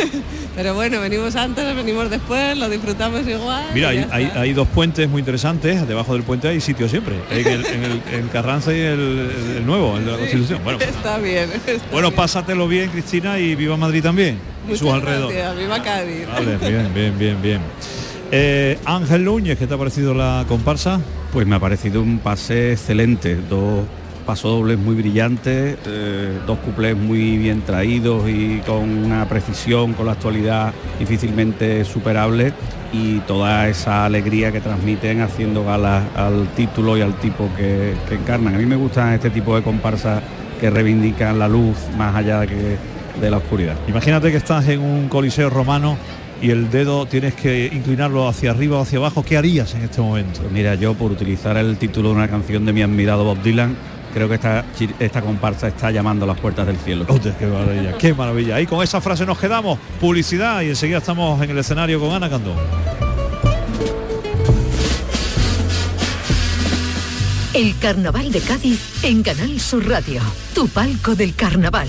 Pero 0.54 0.74
bueno, 0.74 1.00
venimos 1.00 1.34
antes, 1.34 1.74
venimos 1.74 2.10
después, 2.10 2.58
lo 2.58 2.68
disfrutamos 2.68 3.26
igual. 3.26 3.64
Mira, 3.72 3.88
hay, 3.88 4.52
dos 4.52 4.68
puentes 4.68 5.08
muy 5.08 5.20
interesantes. 5.20 5.88
Debajo 5.88 6.12
del 6.12 6.24
puente 6.24 6.48
hay 6.48 6.60
sitio 6.60 6.90
siempre. 6.90 7.14
En 7.30 7.46
el, 7.46 7.64
en 7.74 7.84
el- 7.84 8.02
en 8.12 8.28
Carranza 8.28 8.70
y 8.74 8.80
el, 8.80 9.30
el 9.56 9.64
nuevo, 9.66 9.96
el 9.96 10.04
de 10.04 10.10
la 10.12 10.18
Constitución. 10.18 10.60
Bueno, 10.62 10.78
pues, 10.78 10.90
Está 10.90 11.16
bien. 11.16 11.48
está 11.66 11.72
bueno, 11.90 12.08
bien. 12.10 12.16
pásatelo 12.16 12.68
bien, 12.68 12.90
Cristina, 12.90 13.38
y 13.38 13.54
viva 13.54 13.78
Madrid 13.78 14.02
también. 14.02 14.38
y 14.68 14.72
sus 14.72 14.82
Muchas 14.82 14.96
alrededores. 14.96 15.56
viva 15.58 15.82
Cádiz. 15.82 16.26
Vale, 16.28 16.56
bien, 16.70 16.90
bien, 16.94 17.18
bien, 17.18 17.42
bien. 17.42 17.60
Eh, 18.30 18.78
Ángel 18.84 19.24
Núñez, 19.24 19.56
¿qué 19.58 19.66
te 19.66 19.72
ha 19.72 19.78
parecido 19.78 20.12
la 20.12 20.44
comparsa? 20.46 21.00
Pues 21.32 21.46
me 21.46 21.56
ha 21.56 21.60
parecido 21.60 22.02
un 22.02 22.18
pase 22.18 22.72
excelente, 22.72 23.36
dos 23.48 23.86
pasodobles 24.22 24.78
muy 24.78 24.94
brillantes, 24.94 25.76
eh, 25.86 26.38
dos 26.46 26.58
cuplés 26.58 26.96
muy 26.96 27.36
bien 27.38 27.62
traídos 27.62 28.28
y 28.28 28.60
con 28.66 28.88
una 28.88 29.28
precisión, 29.28 29.92
con 29.92 30.06
la 30.06 30.12
actualidad 30.12 30.72
difícilmente 30.98 31.84
superable 31.84 32.52
y 32.92 33.18
toda 33.20 33.68
esa 33.68 34.04
alegría 34.04 34.52
que 34.52 34.60
transmiten 34.60 35.20
haciendo 35.20 35.64
gala 35.64 36.04
al 36.14 36.48
título 36.54 36.96
y 36.96 37.00
al 37.00 37.14
tipo 37.20 37.48
que, 37.56 37.94
que 38.08 38.14
encarnan. 38.14 38.54
A 38.54 38.58
mí 38.58 38.66
me 38.66 38.76
gustan 38.76 39.12
este 39.12 39.30
tipo 39.30 39.56
de 39.56 39.62
comparsas 39.62 40.22
que 40.60 40.70
reivindican 40.70 41.38
la 41.38 41.48
luz 41.48 41.76
más 41.96 42.14
allá 42.14 42.46
que 42.46 42.76
de 43.20 43.30
la 43.30 43.38
oscuridad. 43.38 43.76
Imagínate 43.88 44.30
que 44.30 44.36
estás 44.36 44.68
en 44.68 44.80
un 44.80 45.08
coliseo 45.08 45.50
romano 45.50 45.96
y 46.40 46.50
el 46.50 46.70
dedo 46.70 47.06
tienes 47.06 47.34
que 47.34 47.70
inclinarlo 47.72 48.28
hacia 48.28 48.50
arriba 48.50 48.78
o 48.78 48.82
hacia 48.82 48.98
abajo, 48.98 49.24
¿qué 49.24 49.36
harías 49.36 49.74
en 49.74 49.82
este 49.82 50.00
momento? 50.00 50.40
Mira, 50.52 50.74
yo 50.74 50.94
por 50.94 51.12
utilizar 51.12 51.56
el 51.56 51.76
título 51.76 52.08
de 52.08 52.16
una 52.16 52.28
canción 52.28 52.64
de 52.66 52.72
mi 52.72 52.82
admirado 52.82 53.24
Bob 53.24 53.40
Dylan, 53.42 53.76
creo 54.12 54.28
que 54.28 54.34
esta, 54.34 54.64
esta 54.98 55.20
comparsa 55.20 55.68
está 55.68 55.90
llamando 55.90 56.24
a 56.24 56.28
las 56.28 56.38
puertas 56.38 56.66
del 56.66 56.76
cielo. 56.76 57.04
Hostia, 57.08 57.36
qué 57.38 57.46
maravilla, 57.46 57.98
qué 57.98 58.14
maravilla. 58.14 58.60
Y 58.60 58.66
con 58.66 58.82
esa 58.82 59.00
frase 59.00 59.26
nos 59.26 59.38
quedamos. 59.38 59.78
Publicidad 60.00 60.62
y 60.62 60.68
enseguida 60.68 60.98
estamos 60.98 61.42
en 61.42 61.50
el 61.50 61.58
escenario 61.58 62.00
con 62.00 62.12
Ana 62.12 62.28
Candón. 62.28 62.56
El 67.54 67.78
Carnaval 67.78 68.32
de 68.32 68.40
Cádiz 68.40 69.04
en 69.04 69.22
Canal 69.22 69.60
Sur 69.60 69.86
Radio. 69.86 70.22
Tu 70.54 70.68
palco 70.68 71.14
del 71.14 71.34
carnaval. 71.34 71.88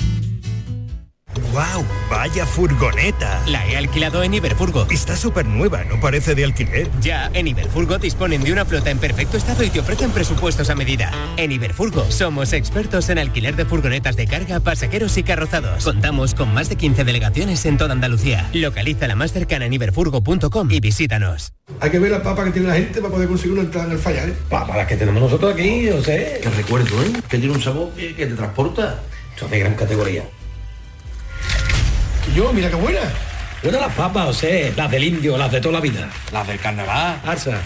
¡Wow! 1.51 1.85
¡Vaya 2.09 2.45
furgoneta! 2.45 3.41
La 3.47 3.65
he 3.67 3.77
alquilado 3.77 4.23
en 4.23 4.33
Iberfurgo. 4.33 4.87
Está 4.89 5.15
súper 5.15 5.45
nueva, 5.45 5.83
no 5.83 5.99
parece 5.99 6.35
de 6.35 6.43
alquiler. 6.43 6.89
Ya, 7.01 7.29
en 7.33 7.47
Iberfurgo 7.47 7.97
disponen 7.97 8.43
de 8.43 8.51
una 8.51 8.65
flota 8.65 8.91
en 8.91 8.99
perfecto 8.99 9.37
estado 9.37 9.63
y 9.63 9.69
te 9.69 9.79
ofrecen 9.79 10.11
presupuestos 10.11 10.69
a 10.69 10.75
medida. 10.75 11.11
En 11.37 11.51
Iberfurgo 11.51 12.09
somos 12.11 12.53
expertos 12.53 13.09
en 13.09 13.19
alquiler 13.19 13.55
de 13.55 13.65
furgonetas 13.65 14.15
de 14.15 14.27
carga, 14.27 14.59
pasajeros 14.59 15.17
y 15.17 15.23
carrozados. 15.23 15.83
Contamos 15.83 16.35
con 16.35 16.53
más 16.53 16.69
de 16.69 16.75
15 16.75 17.03
delegaciones 17.03 17.65
en 17.65 17.77
toda 17.77 17.93
Andalucía. 17.93 18.49
Localiza 18.53 19.07
la 19.07 19.15
más 19.15 19.33
cercana 19.33 19.65
en 19.65 19.73
iberfurgo.com 19.73 20.71
y 20.71 20.79
visítanos. 20.79 21.53
Hay 21.79 21.89
que 21.89 21.99
ver 21.99 22.11
la 22.11 22.21
papa 22.21 22.43
que 22.45 22.51
tiene 22.51 22.67
la 22.67 22.75
gente 22.75 23.01
para 23.01 23.13
poder 23.13 23.27
conseguir 23.27 23.53
una 23.53 23.61
entrada 23.61 23.87
en 23.87 23.93
el 23.93 23.99
fallar. 23.99 24.29
¿eh? 24.29 24.33
Papas 24.49 24.77
las 24.77 24.87
que 24.87 24.97
tenemos 24.97 25.21
nosotros 25.21 25.53
aquí, 25.53 25.83
yo 25.83 26.03
sé. 26.03 26.39
Que 26.43 26.49
recuerdo, 26.49 27.01
¿eh? 27.03 27.11
Que 27.29 27.37
tiene 27.37 27.53
un 27.53 27.61
sabor 27.61 27.91
que, 27.93 28.13
que 28.15 28.25
te 28.25 28.35
transporta. 28.35 29.01
Son 29.37 29.49
de 29.49 29.59
gran 29.59 29.75
categoría. 29.75 30.23
Yo, 32.35 32.51
mira 32.53 32.69
qué 32.69 32.75
buena. 32.75 33.01
Buenas 33.61 33.81
las 33.81 33.93
papas, 33.93 34.35
sea, 34.35 34.71
las 34.75 34.91
del 34.91 35.03
indio, 35.03 35.37
las 35.37 35.51
de 35.51 35.61
toda 35.61 35.73
la 35.73 35.79
vida. 35.79 36.09
Las 36.31 36.47
del 36.47 36.59
carnaval. 36.59 37.19
Arsa. 37.25 37.61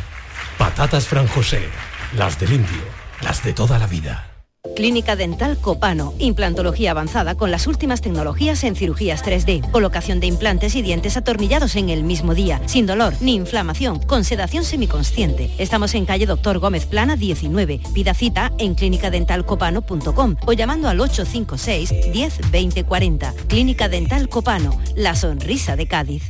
Patatas 0.57 1.07
Fran 1.07 1.27
José, 1.27 1.69
las 2.15 2.39
del 2.39 2.53
indio, 2.53 2.83
las 3.21 3.43
de 3.43 3.53
toda 3.53 3.79
la 3.79 3.87
vida. 3.87 4.36
Clínica 4.75 5.15
Dental 5.15 5.57
Copano, 5.57 6.13
implantología 6.19 6.91
avanzada 6.91 7.35
con 7.35 7.51
las 7.51 7.67
últimas 7.67 8.01
tecnologías 8.01 8.63
en 8.63 8.75
cirugías 8.75 9.23
3D, 9.23 9.71
colocación 9.71 10.19
de 10.19 10.27
implantes 10.27 10.75
y 10.75 10.81
dientes 10.81 11.17
atornillados 11.17 11.75
en 11.75 11.89
el 11.89 12.03
mismo 12.03 12.33
día, 12.33 12.61
sin 12.65 12.85
dolor 12.85 13.13
ni 13.21 13.35
inflamación, 13.35 13.99
con 13.99 14.23
sedación 14.23 14.63
semiconsciente. 14.63 15.51
Estamos 15.57 15.93
en 15.95 16.05
calle 16.05 16.25
Doctor 16.25 16.59
Gómez 16.59 16.85
Plana 16.85 17.15
19. 17.15 17.81
Pida 17.93 18.13
cita 18.13 18.51
en 18.57 18.75
clínicadentalcopano.com 18.75 20.35
o 20.45 20.53
llamando 20.53 20.89
al 20.89 20.99
856 20.99 22.11
10 22.11 22.51
20 22.51 22.83
40. 22.83 23.33
Clínica 23.47 23.89
Dental 23.89 24.29
Copano, 24.29 24.79
la 24.95 25.15
sonrisa 25.15 25.75
de 25.75 25.87
Cádiz. 25.87 26.23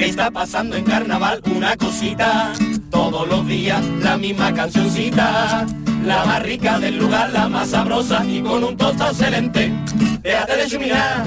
Está 0.00 0.30
pasando 0.30 0.76
en 0.76 0.84
carnaval 0.84 1.40
una 1.46 1.76
cosita, 1.76 2.52
todos 2.90 3.26
los 3.28 3.46
días 3.46 3.84
la 4.02 4.16
misma 4.16 4.52
cancioncita. 4.52 5.66
La 6.06 6.24
más 6.24 6.40
rica 6.40 6.78
del 6.78 6.98
lugar, 6.98 7.32
la 7.32 7.48
más 7.48 7.70
sabrosa 7.70 8.24
y 8.24 8.40
con 8.40 8.62
un 8.62 8.76
tostado 8.76 9.10
excelente. 9.10 9.72
Déjate 10.22 10.56
de 10.56 10.66
chuminar 10.68 11.26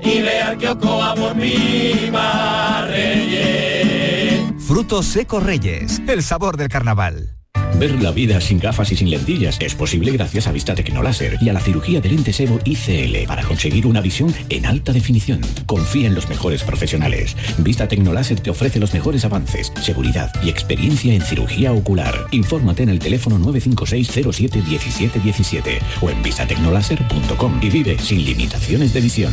y 0.00 0.22
ve 0.22 0.40
al 0.40 0.56
kiosco 0.58 1.02
a 1.02 1.12
por 1.16 1.34
Viva 1.34 2.86
Reyes. 2.86 4.44
Frutos 4.64 5.06
secos 5.06 5.42
Reyes, 5.42 6.00
el 6.06 6.22
sabor 6.22 6.56
del 6.56 6.68
carnaval. 6.68 7.41
Ver 7.78 8.02
la 8.02 8.10
vida 8.10 8.40
sin 8.40 8.58
gafas 8.58 8.90
y 8.92 8.96
sin 8.96 9.10
lentillas 9.10 9.58
es 9.60 9.74
posible 9.74 10.12
gracias 10.12 10.46
a 10.46 10.52
Vista 10.52 10.74
Tecnoláser 10.74 11.38
y 11.40 11.48
a 11.48 11.52
la 11.52 11.60
cirugía 11.60 12.00
de 12.00 12.10
lentes 12.10 12.38
Evo 12.40 12.58
ICL 12.64 13.26
para 13.26 13.42
conseguir 13.42 13.86
una 13.86 14.00
visión 14.00 14.32
en 14.48 14.66
alta 14.66 14.92
definición. 14.92 15.40
Confía 15.66 16.06
en 16.06 16.14
los 16.14 16.28
mejores 16.28 16.62
profesionales. 16.62 17.36
Vista 17.58 17.88
Tecnoláser 17.88 18.38
te 18.40 18.50
ofrece 18.50 18.78
los 18.78 18.94
mejores 18.94 19.24
avances, 19.24 19.72
seguridad 19.82 20.30
y 20.44 20.50
experiencia 20.50 21.14
en 21.14 21.22
cirugía 21.22 21.72
ocular. 21.72 22.26
Infórmate 22.30 22.82
en 22.82 22.90
el 22.90 22.98
teléfono 22.98 23.38
956-07-1717 23.38 25.78
o 26.00 26.10
en 26.10 26.22
vistatecnoláser.com 26.22 27.60
y 27.62 27.70
vive 27.70 27.98
sin 27.98 28.24
limitaciones 28.24 28.94
de 28.94 29.00
visión. 29.00 29.32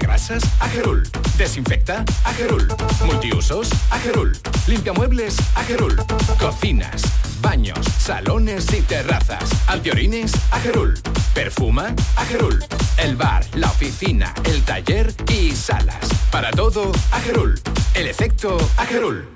Grasas, 0.00 0.42
Agerul. 0.60 1.02
Desinfecta, 1.36 2.04
Agerul. 2.24 2.66
Multiusos, 3.04 3.68
Agerul. 3.90 4.32
Limpia 4.66 4.92
muebles, 4.92 5.36
Agerul. 5.54 5.96
Cocinas, 6.38 7.02
baños, 7.40 7.84
salones 7.98 8.72
y 8.72 8.80
terrazas. 8.82 9.50
Antiorines, 9.66 10.32
Agerul. 10.50 10.94
Perfuma, 11.34 11.94
Agerul. 12.16 12.64
El 12.98 13.16
bar, 13.16 13.44
la 13.54 13.68
oficina, 13.68 14.32
el 14.44 14.62
taller 14.62 15.14
y 15.32 15.50
salas. 15.52 16.08
Para 16.30 16.50
todo, 16.50 16.92
Agerul. 17.10 17.60
El 17.94 18.06
efecto, 18.06 18.56
Agerul. 18.76 19.33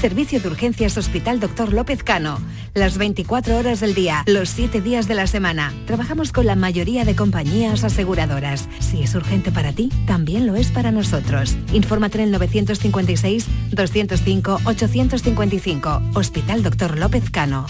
Servicio 0.00 0.40
de 0.40 0.48
Urgencias 0.48 0.96
Hospital 0.96 1.40
Dr. 1.40 1.74
López 1.74 2.02
Cano. 2.02 2.38
Las 2.72 2.96
24 2.96 3.58
horas 3.58 3.80
del 3.80 3.92
día, 3.92 4.24
los 4.26 4.48
7 4.48 4.80
días 4.80 5.06
de 5.08 5.14
la 5.14 5.26
semana. 5.26 5.74
Trabajamos 5.86 6.32
con 6.32 6.46
la 6.46 6.56
mayoría 6.56 7.04
de 7.04 7.14
compañías 7.14 7.84
aseguradoras. 7.84 8.66
Si 8.78 9.02
es 9.02 9.14
urgente 9.14 9.52
para 9.52 9.74
ti, 9.74 9.90
también 10.06 10.46
lo 10.46 10.56
es 10.56 10.70
para 10.70 10.90
nosotros. 10.90 11.54
Infórmate 11.74 12.16
en 12.16 12.24
el 12.24 12.30
956 12.30 13.46
205 13.72 14.60
855. 14.64 16.02
Hospital 16.14 16.62
Dr. 16.62 16.98
López 16.98 17.28
Cano. 17.28 17.66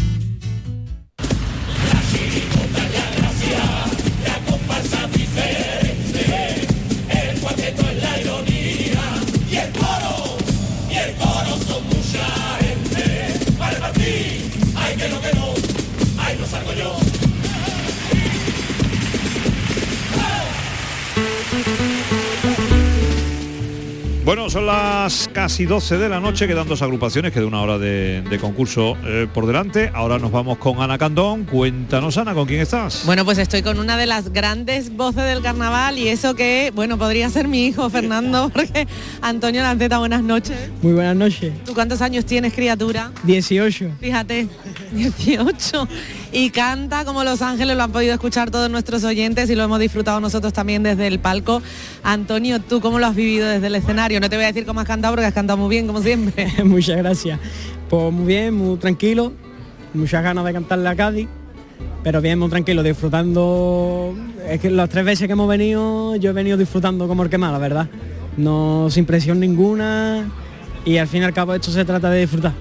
Yo. 16.74 16.96
Bueno, 24.30 24.48
son 24.48 24.64
las 24.66 25.28
casi 25.32 25.64
12 25.64 25.98
de 25.98 26.08
la 26.08 26.20
noche, 26.20 26.46
quedan 26.46 26.68
dos 26.68 26.82
agrupaciones, 26.82 27.32
queda 27.32 27.46
una 27.46 27.62
hora 27.62 27.78
de, 27.78 28.22
de 28.22 28.38
concurso 28.38 28.96
eh, 29.04 29.26
por 29.32 29.44
delante. 29.44 29.90
Ahora 29.92 30.20
nos 30.20 30.30
vamos 30.30 30.58
con 30.58 30.80
Ana 30.80 30.98
Candón. 30.98 31.44
Cuéntanos, 31.46 32.16
Ana, 32.16 32.32
¿con 32.32 32.46
quién 32.46 32.60
estás? 32.60 33.02
Bueno, 33.06 33.24
pues 33.24 33.38
estoy 33.38 33.62
con 33.62 33.80
una 33.80 33.96
de 33.96 34.06
las 34.06 34.32
grandes 34.32 34.94
voces 34.94 35.24
del 35.24 35.42
carnaval 35.42 35.98
y 35.98 36.06
eso 36.08 36.36
que, 36.36 36.70
bueno, 36.76 36.96
podría 36.96 37.28
ser 37.28 37.48
mi 37.48 37.66
hijo 37.66 37.90
Fernando, 37.90 38.50
porque 38.54 38.86
Antonio 39.20 39.62
Lanceta, 39.62 39.98
buenas 39.98 40.22
noches. 40.22 40.56
Muy 40.80 40.92
buenas 40.92 41.16
noches. 41.16 41.52
¿Tú 41.64 41.74
cuántos 41.74 42.00
años 42.00 42.24
tienes, 42.24 42.52
criatura? 42.54 43.10
18. 43.24 43.96
Fíjate, 44.00 44.46
18. 44.92 45.88
Y 46.32 46.50
canta 46.50 47.04
como 47.04 47.24
Los 47.24 47.42
Ángeles, 47.42 47.76
lo 47.76 47.82
han 47.82 47.92
podido 47.92 48.12
escuchar 48.12 48.50
todos 48.50 48.70
nuestros 48.70 49.04
oyentes 49.04 49.50
y 49.50 49.54
lo 49.54 49.64
hemos 49.64 49.80
disfrutado 49.80 50.20
nosotros 50.20 50.52
también 50.52 50.82
desde 50.82 51.06
el 51.06 51.18
palco. 51.18 51.62
Antonio, 52.02 52.60
¿tú 52.60 52.80
cómo 52.80 52.98
lo 52.98 53.06
has 53.06 53.14
vivido 53.14 53.48
desde 53.48 53.66
el 53.66 53.74
escenario? 53.74 54.20
No 54.20 54.30
te 54.30 54.36
voy 54.36 54.44
a 54.44 54.48
decir 54.48 54.64
cómo 54.64 54.80
has 54.80 54.86
cantado 54.86 55.12
porque 55.12 55.26
has 55.26 55.34
cantado 55.34 55.56
muy 55.56 55.68
bien, 55.68 55.86
como 55.86 56.00
siempre. 56.02 56.48
Muchas 56.64 56.96
gracias. 56.98 57.40
Pues 57.88 58.12
muy 58.12 58.26
bien, 58.26 58.54
muy 58.54 58.76
tranquilo, 58.76 59.32
muchas 59.94 60.22
ganas 60.22 60.44
de 60.44 60.52
cantarle 60.52 60.88
a 60.88 60.94
Cádiz, 60.94 61.28
pero 62.04 62.20
bien, 62.20 62.38
muy 62.38 62.48
tranquilo, 62.48 62.84
disfrutando. 62.84 64.14
Es 64.48 64.60
que 64.60 64.70
las 64.70 64.88
tres 64.88 65.04
veces 65.04 65.26
que 65.26 65.32
hemos 65.32 65.48
venido, 65.48 66.14
yo 66.16 66.30
he 66.30 66.32
venido 66.32 66.56
disfrutando 66.56 67.08
como 67.08 67.24
el 67.24 67.30
que 67.30 67.38
más, 67.38 67.50
la 67.50 67.58
verdad. 67.58 67.88
No 68.36 68.86
sin 68.90 69.06
presión 69.06 69.40
ninguna 69.40 70.30
y 70.84 70.98
al 70.98 71.08
fin 71.08 71.22
y 71.22 71.24
al 71.24 71.34
cabo 71.34 71.52
esto 71.54 71.72
se 71.72 71.84
trata 71.84 72.10
de 72.10 72.20
disfrutar. 72.20 72.52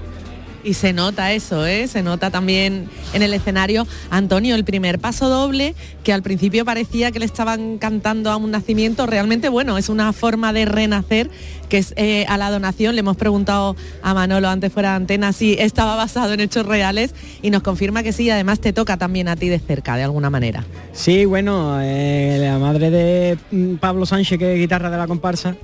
Y 0.64 0.74
se 0.74 0.94
nota 0.94 1.32
eso, 1.32 1.66
¿eh? 1.66 1.88
se 1.88 2.04
nota 2.04 2.32
también 2.32 2.90
en 3.14 3.22
el 3.22 3.34
escenario. 3.34 3.88
Antonio, 4.10 4.56
el 4.56 4.64
primer 4.64 5.00
paso 5.00 5.30
doble, 5.30 5.76
que 6.04 6.14
al 6.14 6.22
principio 6.22 6.66
parecía 6.66 7.12
que 7.12 7.20
le 7.20 7.26
estaban 7.26 7.78
cantando 7.78 8.30
a 8.30 8.36
un 8.36 8.52
nacimiento, 8.52 9.06
realmente 9.06 9.50
bueno, 9.50 9.78
es 9.78 9.90
una 9.90 10.12
forma 10.14 10.54
de 10.54 10.66
renacer, 10.66 11.30
que 11.70 11.78
es 11.78 11.94
eh, 11.96 12.26
a 12.28 12.38
la 12.38 12.52
donación. 12.52 12.96
Le 12.96 13.00
hemos 13.00 13.16
preguntado 13.18 13.76
a 14.02 14.14
Manolo 14.14 14.50
antes 14.50 14.72
fuera 14.74 14.92
de 14.92 14.96
antena 14.98 15.32
si 15.34 15.54
estaba 15.54 15.96
basado 15.96 16.34
en 16.34 16.40
hechos 16.40 16.66
reales 16.66 17.14
y 17.42 17.52
nos 17.52 17.64
confirma 17.64 18.04
que 18.04 18.12
sí, 18.12 18.30
además 18.30 18.60
te 18.60 18.74
toca 18.74 18.98
también 18.98 19.28
a 19.28 19.36
ti 19.36 19.50
de 19.50 19.60
cerca, 19.60 19.96
de 19.96 20.04
alguna 20.04 20.30
manera. 20.30 20.66
Sí, 20.94 21.26
bueno, 21.26 21.80
eh, 21.82 22.38
la 22.42 22.58
madre 22.58 22.90
de 22.90 23.38
mm, 23.52 23.76
Pablo 23.76 24.06
Sánchez, 24.06 24.38
que 24.40 24.54
es 24.54 24.60
guitarra 24.60 24.90
de 24.90 24.98
la 24.98 25.08
comparsa, 25.08 25.56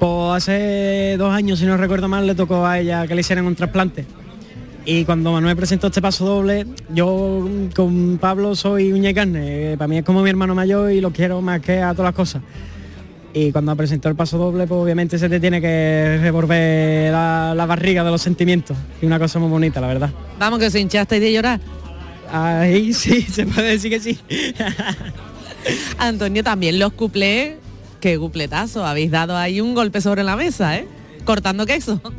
pues 0.00 0.36
hace 0.42 1.14
dos 1.18 1.32
años, 1.32 1.58
si 1.60 1.66
no 1.66 1.76
recuerdo 1.76 2.08
mal, 2.08 2.26
le 2.26 2.34
tocó 2.34 2.66
a 2.66 2.78
ella 2.80 3.06
que 3.06 3.14
le 3.14 3.20
hicieran 3.20 3.46
un 3.46 3.54
trasplante. 3.54 4.04
Y 4.86 5.04
cuando 5.04 5.30
Manuel 5.30 5.54
presentó 5.56 5.88
este 5.88 6.00
paso 6.00 6.24
doble, 6.24 6.66
yo 6.92 7.46
con 7.76 8.18
Pablo 8.18 8.56
soy 8.56 8.92
uña 8.92 9.10
y 9.10 9.14
carne. 9.14 9.72
eh, 9.72 9.76
Para 9.76 9.88
mí 9.88 9.98
es 9.98 10.04
como 10.04 10.22
mi 10.22 10.30
hermano 10.30 10.54
mayor 10.54 10.90
y 10.90 11.00
lo 11.02 11.12
quiero 11.12 11.40
más 11.42 11.60
que 11.60 11.80
a 11.82 11.92
todas 11.92 12.08
las 12.08 12.14
cosas. 12.14 12.42
Y 13.34 13.52
cuando 13.52 13.76
presentó 13.76 14.08
el 14.08 14.16
paso 14.16 14.38
doble, 14.38 14.66
pues 14.66 14.80
obviamente 14.80 15.16
se 15.18 15.28
te 15.28 15.38
tiene 15.38 15.60
que 15.60 16.18
revolver 16.20 17.12
la, 17.12 17.52
la 17.54 17.66
barriga 17.66 18.02
de 18.02 18.10
los 18.10 18.22
sentimientos. 18.22 18.76
Y 19.00 19.06
una 19.06 19.18
cosa 19.20 19.38
muy 19.38 19.50
bonita, 19.50 19.80
la 19.80 19.86
verdad. 19.86 20.10
Vamos, 20.38 20.58
que 20.58 20.66
os 20.66 20.74
hinchasteis 20.74 21.20
de 21.22 21.32
llorar. 21.32 21.60
Ahí 22.32 22.92
sí, 22.94 23.22
se 23.30 23.44
puede 23.46 23.72
decir 23.72 23.90
que 23.90 24.00
sí. 24.00 24.18
Antonio, 25.98 26.42
también 26.42 26.78
los 26.78 26.92
cuplés, 26.94 27.56
qué 28.00 28.18
cupletazo, 28.18 28.84
habéis 28.84 29.10
dado 29.10 29.36
ahí 29.36 29.60
un 29.60 29.74
golpe 29.74 30.00
sobre 30.00 30.22
la 30.24 30.36
mesa, 30.36 30.76
¿eh? 30.76 30.86
Cortando 31.24 31.66
queso. 31.66 32.00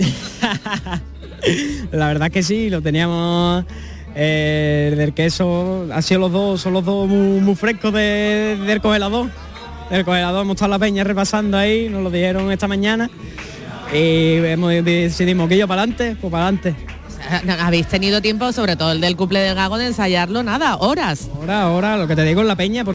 La 1.91 2.07
verdad 2.07 2.31
que 2.31 2.43
sí, 2.43 2.69
lo 2.69 2.81
teníamos 2.81 3.65
eh, 4.15 4.93
del 4.95 5.13
queso, 5.13 5.87
ha 5.93 6.01
sido 6.01 6.21
los 6.21 6.31
dos, 6.31 6.61
son 6.61 6.73
los 6.73 6.85
dos 6.85 7.07
muy, 7.07 7.39
muy 7.41 7.55
frescos 7.55 7.93
de- 7.93 8.57
del 8.65 8.81
congelador. 8.81 9.29
Del 9.89 10.05
congelador 10.05 10.43
hemos 10.43 10.55
estado 10.55 10.71
la 10.71 10.79
peña 10.79 11.03
repasando 11.03 11.57
ahí, 11.57 11.89
nos 11.89 12.03
lo 12.03 12.09
dijeron 12.11 12.51
esta 12.51 12.67
mañana. 12.67 13.09
Y 13.93 14.35
hemos 14.37 14.71
decidimos 14.85 15.49
que 15.49 15.57
yo 15.57 15.67
para 15.67 15.81
adelante, 15.81 16.15
pues 16.21 16.31
para 16.31 16.47
adelante. 16.47 16.75
Habéis 17.59 17.87
tenido 17.87 18.21
tiempo, 18.21 18.51
sobre 18.51 18.75
todo 18.75 18.91
el 18.93 19.01
del 19.01 19.15
cuple 19.15 19.39
del 19.39 19.55
gago, 19.55 19.77
de 19.77 19.87
ensayarlo, 19.87 20.43
nada, 20.43 20.77
horas. 20.77 21.29
Ahora, 21.35 21.63
ahora, 21.63 21.97
lo 21.97 22.07
que 22.07 22.15
te 22.15 22.23
digo 22.23 22.41
en 22.41 22.47
la 22.47 22.55
peña, 22.55 22.83